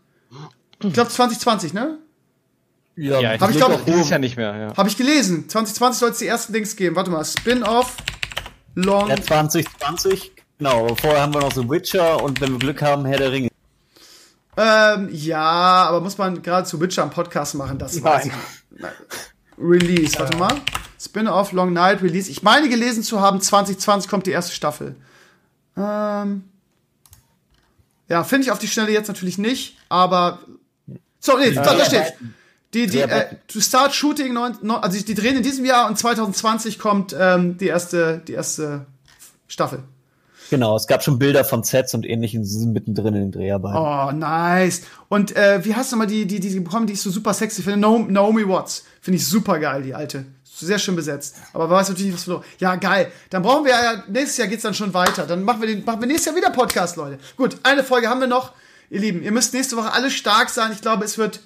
Ich 0.82 0.92
glaube 0.92 1.10
2020, 1.10 1.72
ne? 1.72 1.98
Ja, 2.96 3.20
Ja, 3.20 3.34
ich 3.34 3.40
Hab 3.40 3.50
ich 3.50 3.56
glaube, 3.56 3.74
glaub- 3.76 3.86
dieses 3.86 4.10
Jahr 4.10 4.18
nicht 4.18 4.36
mehr, 4.36 4.54
ja. 4.56 4.76
Habe 4.76 4.88
ich 4.88 4.96
gelesen. 4.98 5.48
2020 5.48 5.98
soll 5.98 6.10
es 6.10 6.18
die 6.18 6.26
ersten 6.26 6.52
Dings 6.52 6.76
geben. 6.76 6.96
Warte 6.96 7.10
mal. 7.10 7.24
Spin-off. 7.24 7.96
Long. 8.74 9.08
Ja, 9.08 9.16
2020, 9.20 10.32
genau. 10.62 10.94
Vorher 10.94 11.22
haben 11.22 11.34
wir 11.34 11.40
noch 11.40 11.52
The 11.52 11.68
Witcher 11.68 12.22
und 12.22 12.40
wenn 12.40 12.52
wir 12.52 12.58
Glück 12.58 12.82
haben, 12.82 13.04
Herr 13.04 13.18
der 13.18 13.32
Ringe. 13.32 13.48
Ähm, 14.56 15.08
ja, 15.10 15.40
aber 15.40 16.00
muss 16.00 16.18
man 16.18 16.42
gerade 16.42 16.66
zu 16.66 16.80
Witcher 16.80 17.02
einen 17.02 17.10
Podcast 17.10 17.54
machen? 17.54 17.78
Das. 17.78 18.00
Nein. 18.00 18.30
Release. 19.58 20.18
Warte 20.18 20.36
mal. 20.36 20.54
Spin-off 21.00 21.52
Long 21.52 21.72
Night 21.72 22.02
Release. 22.02 22.30
Ich 22.30 22.42
meine 22.42 22.68
gelesen 22.68 23.02
zu 23.02 23.20
haben, 23.20 23.40
2020 23.40 24.10
kommt 24.10 24.26
die 24.26 24.30
erste 24.30 24.54
Staffel. 24.54 24.94
Ähm. 25.76 26.44
Ja, 28.08 28.24
finde 28.24 28.44
ich 28.44 28.52
auf 28.52 28.58
die 28.58 28.68
Schnelle 28.68 28.92
jetzt 28.92 29.08
natürlich 29.08 29.38
nicht, 29.38 29.76
aber. 29.88 30.40
So, 31.18 31.38
nee, 31.38 31.52
da, 31.52 31.62
da 31.62 31.84
steht. 31.84 32.12
Die, 32.74 32.86
die, 32.86 33.00
äh, 33.00 33.36
to 33.48 33.60
start 33.60 33.94
shooting, 33.94 34.32
neun, 34.32 34.56
neun, 34.62 34.82
also 34.82 34.98
die 34.98 35.14
drehen 35.14 35.36
in 35.36 35.42
diesem 35.42 35.64
Jahr 35.64 35.88
und 35.88 35.98
2020 35.98 36.78
kommt 36.78 37.14
ähm, 37.18 37.58
die 37.58 37.66
erste, 37.66 38.22
die 38.26 38.32
erste 38.32 38.86
Staffel. 39.46 39.84
Genau, 40.52 40.76
es 40.76 40.86
gab 40.86 41.02
schon 41.02 41.18
Bilder 41.18 41.46
von 41.46 41.62
Sets 41.62 41.94
und 41.94 42.04
ähnlichem, 42.04 42.44
sie 42.44 42.58
sind 42.58 42.74
mittendrin 42.74 43.14
in 43.14 43.20
den 43.22 43.32
Dreharbeiten. 43.32 43.78
Oh, 43.78 44.12
nice. 44.12 44.82
Und 45.08 45.34
äh, 45.34 45.64
wie 45.64 45.74
heißt 45.74 45.92
nochmal 45.92 46.06
die, 46.06 46.26
die, 46.26 46.40
die 46.40 46.50
sie 46.50 46.60
bekommen, 46.60 46.86
die 46.86 46.92
ich 46.92 47.00
so 47.00 47.08
super 47.10 47.32
sexy 47.32 47.62
finde? 47.62 47.78
Naomi 47.80 48.46
Watts. 48.46 48.84
Finde 49.00 49.16
ich 49.16 49.26
super 49.26 49.58
geil, 49.58 49.80
die 49.82 49.94
alte. 49.94 50.26
Sehr 50.44 50.78
schön 50.78 50.94
besetzt. 50.94 51.36
Aber 51.54 51.70
weiß 51.70 51.88
natürlich 51.88 52.12
was 52.12 52.24
verloren. 52.24 52.44
Ja, 52.58 52.74
geil. 52.74 53.10
Dann 53.30 53.40
brauchen 53.40 53.64
wir 53.64 53.70
ja, 53.70 54.04
nächstes 54.08 54.36
Jahr 54.36 54.46
geht's 54.46 54.62
dann 54.62 54.74
schon 54.74 54.92
weiter. 54.92 55.24
Dann 55.24 55.42
machen 55.42 55.62
wir, 55.62 55.68
den, 55.68 55.86
machen 55.86 56.02
wir 56.02 56.06
nächstes 56.06 56.26
Jahr 56.26 56.36
wieder 56.36 56.50
Podcast, 56.50 56.96
Leute. 56.96 57.18
Gut, 57.38 57.56
eine 57.62 57.82
Folge 57.82 58.10
haben 58.10 58.20
wir 58.20 58.26
noch. 58.26 58.52
Ihr 58.90 59.00
Lieben, 59.00 59.22
ihr 59.22 59.32
müsst 59.32 59.54
nächste 59.54 59.78
Woche 59.78 59.94
alle 59.94 60.10
stark 60.10 60.50
sein. 60.50 60.70
Ich 60.72 60.82
glaube, 60.82 61.06
es 61.06 61.16
wird, 61.16 61.40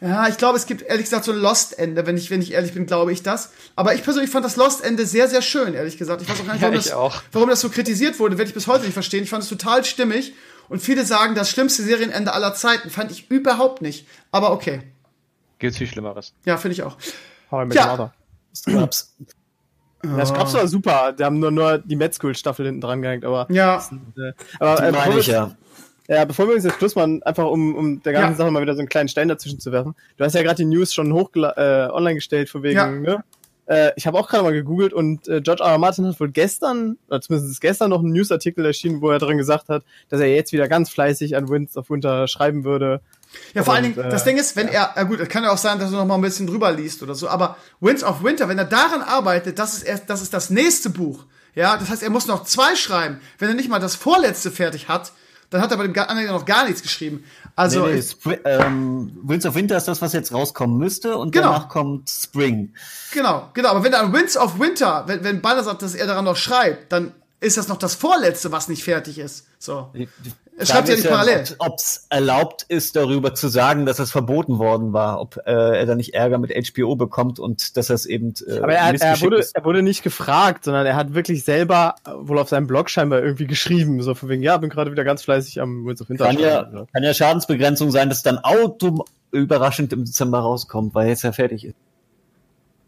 ja, 0.00 0.28
ich 0.28 0.36
glaube, 0.36 0.56
es 0.56 0.66
gibt 0.66 0.82
ehrlich 0.82 1.04
gesagt 1.04 1.24
so 1.24 1.32
ein 1.32 1.38
Lost-Ende. 1.38 2.06
Wenn 2.06 2.16
ich, 2.16 2.30
wenn 2.30 2.42
ich 2.42 2.52
ehrlich 2.52 2.74
bin, 2.74 2.86
glaube 2.86 3.12
ich 3.12 3.22
das. 3.22 3.50
Aber 3.76 3.94
ich 3.94 4.02
persönlich 4.02 4.30
fand 4.30 4.44
das 4.44 4.56
Lost-Ende 4.56 5.06
sehr, 5.06 5.28
sehr 5.28 5.42
schön, 5.42 5.74
ehrlich 5.74 5.96
gesagt. 5.96 6.22
Ich 6.22 6.28
weiß 6.28 6.40
auch 6.40 6.46
gar 6.46 6.52
nicht, 6.54 6.62
Ja, 6.62 6.68
warum, 6.68 6.78
ich 6.78 6.84
das, 6.84 6.92
auch. 6.92 7.22
warum 7.32 7.48
das 7.48 7.60
so 7.60 7.68
kritisiert 7.70 8.18
wurde, 8.18 8.36
werde 8.38 8.48
ich 8.48 8.54
bis 8.54 8.66
heute 8.66 8.84
nicht 8.84 8.92
verstehen. 8.94 9.22
Ich 9.24 9.30
fand 9.30 9.42
es 9.42 9.48
total 9.48 9.84
stimmig. 9.84 10.34
Und 10.68 10.80
viele 10.80 11.04
sagen, 11.04 11.34
das 11.34 11.48
schlimmste 11.48 11.82
Serienende 11.82 12.32
aller 12.32 12.52
Zeiten. 12.54 12.90
Fand 12.90 13.10
ich 13.10 13.30
überhaupt 13.30 13.82
nicht. 13.82 14.06
Aber 14.32 14.50
okay. 14.52 14.82
Gibt's 15.58 15.78
viel 15.78 15.86
Schlimmeres. 15.86 16.34
Ja, 16.44 16.56
finde 16.56 16.74
ich 16.74 16.82
auch. 16.82 16.96
Ja. 17.72 18.12
Scrubs. 18.54 19.14
Ja, 20.04 20.26
Scrubs 20.26 20.54
war 20.54 20.68
super. 20.68 21.12
Die 21.18 21.24
haben 21.24 21.38
nur, 21.38 21.50
nur 21.50 21.78
die 21.78 21.96
Med 21.96 22.14
School 22.14 22.34
Staffel 22.34 22.66
hinten 22.66 22.80
dran 22.80 23.00
gehängt, 23.02 23.24
aber. 23.24 23.46
Ja. 23.50 23.78
Äh, 24.16 24.32
aber 24.60 24.76
Die 24.76 24.86
äh, 24.86 24.92
meine 24.92 25.18
ich 25.18 25.26
ja. 25.26 25.56
Ja, 26.08 26.24
bevor 26.24 26.48
wir 26.48 26.54
uns 26.54 26.64
jetzt 26.64 26.78
Schluss 26.78 26.94
machen, 26.94 27.22
einfach 27.22 27.46
um, 27.46 27.74
um 27.74 28.02
der 28.02 28.12
ganzen 28.12 28.32
Ja. 28.32 28.36
Sache 28.36 28.50
mal 28.50 28.62
wieder 28.62 28.74
so 28.74 28.80
einen 28.80 28.88
kleinen 28.88 29.08
Stein 29.08 29.28
dazwischen 29.28 29.60
zu 29.60 29.72
werfen. 29.72 29.94
Du 30.16 30.24
hast 30.24 30.34
ja 30.34 30.42
gerade 30.42 30.56
die 30.56 30.64
News 30.64 30.94
schon 30.94 31.12
hochgela 31.12 31.52
äh, 31.56 31.90
online 31.92 32.16
gestellt, 32.16 32.48
von 32.48 32.62
wegen, 32.62 32.76
Ja. 32.76 32.90
ne? 32.90 33.24
Äh, 33.68 33.90
ich 33.96 34.06
habe 34.06 34.16
auch 34.16 34.28
gerade 34.28 34.44
mal 34.44 34.52
gegoogelt 34.52 34.92
und 34.92 35.26
äh, 35.26 35.40
George 35.40 35.64
R. 35.64 35.70
R. 35.70 35.78
Martin 35.78 36.06
hat 36.06 36.20
wohl 36.20 36.30
gestern, 36.30 36.98
oder 37.08 37.20
zumindest 37.20 37.50
ist 37.50 37.60
gestern 37.60 37.90
noch 37.90 38.00
ein 38.00 38.12
Newsartikel 38.12 38.64
erschienen, 38.64 39.00
wo 39.02 39.10
er 39.10 39.18
drin 39.18 39.38
gesagt 39.38 39.68
hat, 39.68 39.82
dass 40.08 40.20
er 40.20 40.32
jetzt 40.32 40.52
wieder 40.52 40.68
ganz 40.68 40.88
fleißig 40.90 41.36
an 41.36 41.48
Winds 41.48 41.76
of 41.76 41.90
Winter 41.90 42.28
schreiben 42.28 42.62
würde. 42.62 43.00
Ja, 43.54 43.64
vor 43.64 43.74
allen 43.74 43.86
Und, 43.86 43.96
Dingen, 43.96 44.06
äh, 44.06 44.10
das 44.10 44.22
Ding 44.22 44.36
ist, 44.36 44.54
wenn 44.54 44.68
er, 44.68 44.92
ja 44.94 45.02
gut, 45.02 45.18
es 45.18 45.28
kann 45.28 45.42
ja 45.42 45.50
auch 45.52 45.58
sein, 45.58 45.80
dass 45.80 45.90
er 45.90 45.98
noch 45.98 46.06
mal 46.06 46.14
ein 46.14 46.20
bisschen 46.20 46.46
drüber 46.46 46.70
liest 46.70 47.02
oder 47.02 47.16
so, 47.16 47.28
aber 47.28 47.56
Winds 47.80 48.04
of 48.04 48.22
Winter, 48.22 48.48
wenn 48.48 48.58
er 48.58 48.66
daran 48.66 49.02
arbeitet, 49.02 49.58
das 49.58 49.74
ist 49.78 49.82
erst, 49.82 50.08
das 50.08 50.22
ist 50.22 50.32
das 50.32 50.48
nächste 50.50 50.88
Buch. 50.90 51.24
Ja, 51.56 51.76
das 51.76 51.90
heißt, 51.90 52.04
er 52.04 52.10
muss 52.10 52.28
noch 52.28 52.44
zwei 52.44 52.76
schreiben. 52.76 53.18
Wenn 53.38 53.48
er 53.48 53.54
nicht 53.56 53.68
mal 53.68 53.80
das 53.80 53.96
vorletzte 53.96 54.52
fertig 54.52 54.88
hat, 54.88 55.12
dann 55.50 55.60
hat 55.60 55.70
er 55.70 55.76
bei 55.76 55.86
dem 55.86 55.96
anderen 55.98 56.26
noch 56.28 56.44
gar 56.44 56.64
nichts 56.66 56.82
geschrieben. 56.82 57.24
Also, 57.54 57.86
nee, 57.86 57.94
nee, 57.94 58.02
Spri 58.02 58.38
ähm, 58.44 59.18
Winds 59.22 59.46
of 59.46 59.54
Winter 59.54 59.76
ist 59.76 59.88
das, 59.88 60.02
was 60.02 60.12
jetzt 60.12 60.32
rauskommen 60.32 60.76
müsste 60.78 61.16
und 61.16 61.32
Genau. 61.32 61.52
danach 61.52 61.68
kommt 61.68 62.10
Spring. 62.10 62.74
genau, 63.12 63.48
genau, 63.54 63.70
aber 63.70 63.82
wenn 63.84 63.92
er 63.92 64.00
an 64.00 64.12
Winds 64.12 64.36
of 64.36 64.58
Winter, 64.60 65.04
wenn, 65.06 65.24
wenn 65.24 65.40
Banner 65.40 65.62
sagt, 65.64 65.82
dass 65.82 65.94
er 65.94 66.06
daran 66.06 66.24
noch 66.24 66.36
schreibt, 66.36 66.92
dann 66.92 67.12
ist 67.40 67.56
das 67.56 67.68
noch 67.68 67.78
das 67.78 67.94
vorletzte, 67.94 68.50
was 68.52 68.68
nicht 68.68 68.82
fertig 68.84 69.18
ist. 69.18 69.46
So. 69.58 69.92
Es 70.58 70.70
schreibt 70.70 70.88
ja 70.88 70.94
nicht 70.94 71.08
parallel. 71.08 71.44
Ob 71.58 71.76
es 71.76 72.06
erlaubt 72.08 72.64
ist, 72.68 72.96
darüber 72.96 73.34
zu 73.34 73.48
sagen, 73.48 73.84
dass 73.84 73.98
es 73.98 74.10
verboten 74.10 74.58
worden 74.58 74.92
war, 74.92 75.20
ob 75.20 75.36
äh, 75.44 75.50
er 75.50 75.86
da 75.86 75.94
nicht 75.94 76.14
Ärger 76.14 76.38
mit 76.38 76.52
HBO 76.52 76.96
bekommt 76.96 77.38
und 77.38 77.76
dass 77.76 77.90
er 77.90 77.94
es 77.94 78.06
eben 78.06 78.32
äh, 78.46 78.60
Aber 78.60 78.72
er, 78.72 78.94
er, 79.00 79.20
wurde, 79.20 79.38
ist. 79.38 79.54
er 79.54 79.64
wurde 79.64 79.82
nicht 79.82 80.02
gefragt, 80.02 80.64
sondern 80.64 80.86
er 80.86 80.96
hat 80.96 81.14
wirklich 81.14 81.44
selber 81.44 81.96
äh, 82.06 82.10
wohl 82.16 82.38
auf 82.38 82.48
seinem 82.48 82.66
Blog 82.66 82.88
scheinbar 82.88 83.22
irgendwie 83.22 83.46
geschrieben, 83.46 84.02
so 84.02 84.14
von 84.14 84.28
wegen, 84.30 84.42
ja, 84.42 84.56
bin 84.56 84.70
gerade 84.70 84.90
wieder 84.90 85.04
ganz 85.04 85.22
fleißig 85.22 85.60
am 85.60 85.84
Winds 85.84 86.00
of 86.00 86.08
Kann 86.08 86.38
ja, 86.38 86.64
kann 86.92 87.02
ja 87.02 87.12
Schadensbegrenzung 87.12 87.90
sein, 87.90 88.08
dass 88.08 88.22
dann 88.22 88.38
auto 88.38 89.04
überraschend 89.32 89.92
im 89.92 90.04
Dezember 90.04 90.38
rauskommt, 90.38 90.94
weil 90.94 91.08
jetzt 91.08 91.22
ja 91.22 91.32
fertig 91.32 91.66
ist. 91.66 91.76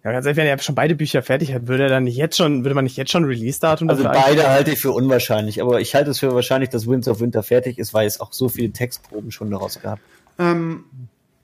Ja, 0.05 0.13
ganz 0.13 0.27
ehrlich, 0.27 0.37
wenn 0.37 0.47
er 0.47 0.59
schon 0.59 0.75
beide 0.75 0.95
Bücher 0.95 1.23
fertig 1.23 1.53
hat, 1.53 1.67
würde 1.67 1.85
er 1.85 1.89
dann 1.89 2.05
nicht 2.05 2.17
jetzt 2.17 2.37
schon, 2.37 2.65
würde 2.65 2.75
man 2.75 2.85
nicht 2.85 2.97
jetzt 2.97 3.11
schon 3.11 3.25
ein 3.25 3.29
Release-Datum 3.29 3.91
Also 3.91 4.05
beide 4.05 4.49
halte 4.49 4.71
ich 4.71 4.79
für 4.79 4.93
unwahrscheinlich, 4.93 5.61
aber 5.61 5.81
ich 5.81 5.95
halte 5.95 6.11
es 6.11 6.21
für 6.21 6.35
wahrscheinlich, 6.35 6.71
dass 6.71 6.87
Winds 6.87 7.09
of 7.09 7.21
Winter 7.21 7.43
fertig 7.43 7.79
ist, 7.79 7.93
weil 7.95 8.07
es 8.07 8.21
auch 8.21 8.33
so 8.33 8.49
viele 8.49 8.71
Textproben 8.71 9.33
schon 9.33 9.51
daraus 9.51 9.81
gab. 9.83 9.99
Ähm, 10.39 10.85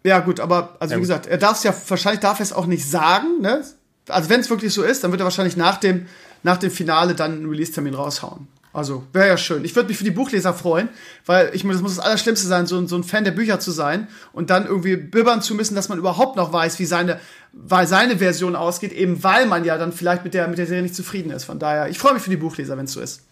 ja, 0.04 0.20
gut, 0.20 0.38
aber, 0.38 0.76
also 0.78 0.94
wie 0.96 1.00
gesagt, 1.00 1.26
er 1.26 1.38
darf 1.38 1.56
es 1.56 1.64
ja, 1.64 1.74
wahrscheinlich 1.88 2.20
darf 2.20 2.38
er 2.38 2.44
es 2.44 2.52
auch 2.52 2.66
nicht 2.66 2.88
sagen, 2.88 3.40
ne? 3.40 3.64
Also 4.08 4.28
wenn 4.28 4.40
es 4.40 4.50
wirklich 4.50 4.72
so 4.72 4.82
ist, 4.82 5.02
dann 5.02 5.10
wird 5.10 5.22
er 5.22 5.24
wahrscheinlich 5.24 5.56
nach 5.56 5.78
dem, 5.78 6.06
nach 6.42 6.58
dem 6.58 6.70
Finale 6.70 7.14
dann 7.14 7.32
einen 7.32 7.48
Release-Termin 7.48 7.94
raushauen. 7.94 8.46
Also, 8.74 9.04
wäre 9.12 9.28
ja 9.28 9.36
schön. 9.38 9.64
Ich 9.64 9.74
würde 9.76 9.88
mich 9.88 9.96
für 9.96 10.04
die 10.04 10.10
Buchleser 10.10 10.52
freuen, 10.52 10.88
weil 11.26 11.50
ich 11.54 11.62
meine, 11.62 11.74
das 11.74 11.82
muss 11.82 11.94
das 11.94 12.04
Allerschlimmste 12.04 12.46
sein, 12.48 12.66
so, 12.66 12.76
ein- 12.76 12.88
so 12.88 12.96
ein 12.96 13.04
Fan 13.04 13.22
der 13.24 13.30
Bücher 13.30 13.60
zu 13.60 13.70
sein 13.70 14.08
und 14.32 14.50
dann 14.50 14.66
irgendwie 14.66 14.96
bibbern 14.96 15.42
zu 15.42 15.54
müssen, 15.54 15.76
dass 15.76 15.88
man 15.88 15.96
überhaupt 15.98 16.34
noch 16.36 16.52
weiß, 16.52 16.80
wie 16.80 16.84
seine, 16.84 17.20
weil 17.52 17.86
seine 17.86 18.18
Version 18.18 18.56
ausgeht, 18.56 18.92
eben 18.92 19.22
weil 19.22 19.46
man 19.46 19.64
ja 19.64 19.78
dann 19.78 19.92
vielleicht 19.92 20.24
mit 20.24 20.34
der, 20.34 20.48
mit 20.48 20.58
der 20.58 20.66
Serie 20.66 20.82
nicht 20.82 20.96
zufrieden 20.96 21.30
ist. 21.30 21.44
Von 21.44 21.60
daher, 21.60 21.88
ich 21.88 21.98
freue 21.98 22.14
mich 22.14 22.22
für 22.24 22.30
die 22.30 22.36
Buchleser, 22.36 22.76
wenn 22.76 22.86
es 22.86 22.92
so 22.92 23.00
ist. 23.00 23.22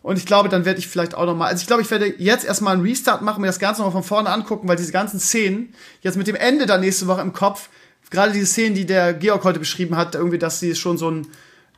Und 0.00 0.16
ich 0.16 0.26
glaube, 0.26 0.48
dann 0.48 0.64
werde 0.64 0.78
ich 0.78 0.86
vielleicht 0.86 1.16
auch 1.16 1.26
noch 1.26 1.34
mal, 1.34 1.46
also 1.48 1.60
ich 1.60 1.66
glaube, 1.66 1.82
ich 1.82 1.90
werde 1.90 2.14
jetzt 2.16 2.44
erstmal 2.44 2.74
einen 2.74 2.82
Restart 2.86 3.20
machen, 3.20 3.40
mir 3.40 3.48
das 3.48 3.58
Ganze 3.58 3.80
noch 3.82 3.88
mal 3.88 3.92
von 3.92 4.04
vorne 4.04 4.30
angucken, 4.30 4.68
weil 4.68 4.76
diese 4.76 4.92
ganzen 4.92 5.18
Szenen, 5.18 5.74
jetzt 6.02 6.16
mit 6.16 6.28
dem 6.28 6.36
Ende 6.36 6.66
dann 6.66 6.82
nächste 6.82 7.08
Woche 7.08 7.20
im 7.20 7.32
Kopf, 7.32 7.68
gerade 8.10 8.32
diese 8.32 8.46
Szenen, 8.46 8.76
die 8.76 8.86
der 8.86 9.12
Georg 9.12 9.42
heute 9.42 9.58
beschrieben 9.58 9.96
hat, 9.96 10.14
irgendwie, 10.14 10.38
dass 10.38 10.60
sie 10.60 10.76
schon 10.76 10.96
so 10.98 11.10
ein, 11.10 11.26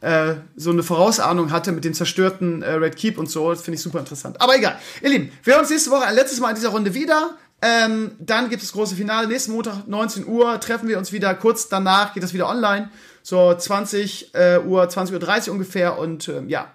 äh, 0.00 0.34
so 0.56 0.70
eine 0.70 0.82
Vorausahnung 0.82 1.50
hatte 1.52 1.72
mit 1.72 1.84
dem 1.84 1.94
zerstörten 1.94 2.62
äh, 2.62 2.72
Red 2.72 2.96
Keep 2.96 3.18
und 3.18 3.30
so, 3.30 3.50
das 3.50 3.62
finde 3.62 3.76
ich 3.76 3.82
super 3.82 3.98
interessant. 3.98 4.40
Aber 4.40 4.56
egal. 4.56 4.78
Ihr 5.02 5.10
Lieben, 5.10 5.32
wir 5.42 5.54
hören 5.54 5.62
uns 5.62 5.70
nächste 5.70 5.90
Woche 5.90 6.04
ein 6.04 6.14
letztes 6.14 6.40
Mal 6.40 6.50
in 6.50 6.54
dieser 6.56 6.70
Runde 6.70 6.94
wieder. 6.94 7.36
Ähm, 7.62 8.12
dann 8.18 8.48
gibt 8.48 8.62
es 8.62 8.68
das 8.68 8.72
große 8.72 8.94
Finale. 8.94 9.28
Nächsten 9.28 9.52
Montag, 9.52 9.86
19 9.86 10.26
Uhr, 10.26 10.58
treffen 10.60 10.88
wir 10.88 10.96
uns 10.96 11.12
wieder. 11.12 11.34
Kurz 11.34 11.68
danach 11.68 12.14
geht 12.14 12.22
das 12.22 12.32
wieder 12.32 12.48
online. 12.48 12.90
So 13.22 13.54
20 13.54 14.34
äh, 14.34 14.60
Uhr, 14.60 14.84
20.30 14.84 15.48
Uhr 15.48 15.52
ungefähr. 15.52 15.98
Und 15.98 16.28
ähm, 16.28 16.48
ja. 16.48 16.68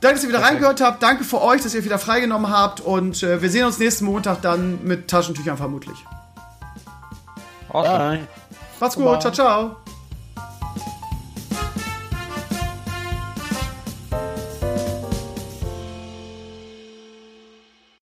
Danke, 0.00 0.16
dass 0.16 0.24
ihr 0.24 0.30
wieder 0.30 0.42
reingehört 0.42 0.80
habt. 0.80 1.02
Danke 1.02 1.24
für 1.24 1.42
euch, 1.42 1.62
dass 1.62 1.74
ihr 1.74 1.84
wieder 1.84 1.98
freigenommen 1.98 2.50
habt. 2.50 2.80
Und 2.80 3.22
äh, 3.22 3.42
wir 3.42 3.50
sehen 3.50 3.66
uns 3.66 3.78
nächsten 3.78 4.06
Montag 4.06 4.40
dann 4.40 4.84
mit 4.84 5.08
Taschentüchern 5.08 5.58
vermutlich. 5.58 5.98
Awesome. 7.68 7.98
Bye. 7.98 8.28
Macht's 8.80 8.96
gut. 8.96 9.20
Ciao, 9.20 9.32
ciao. 9.32 9.85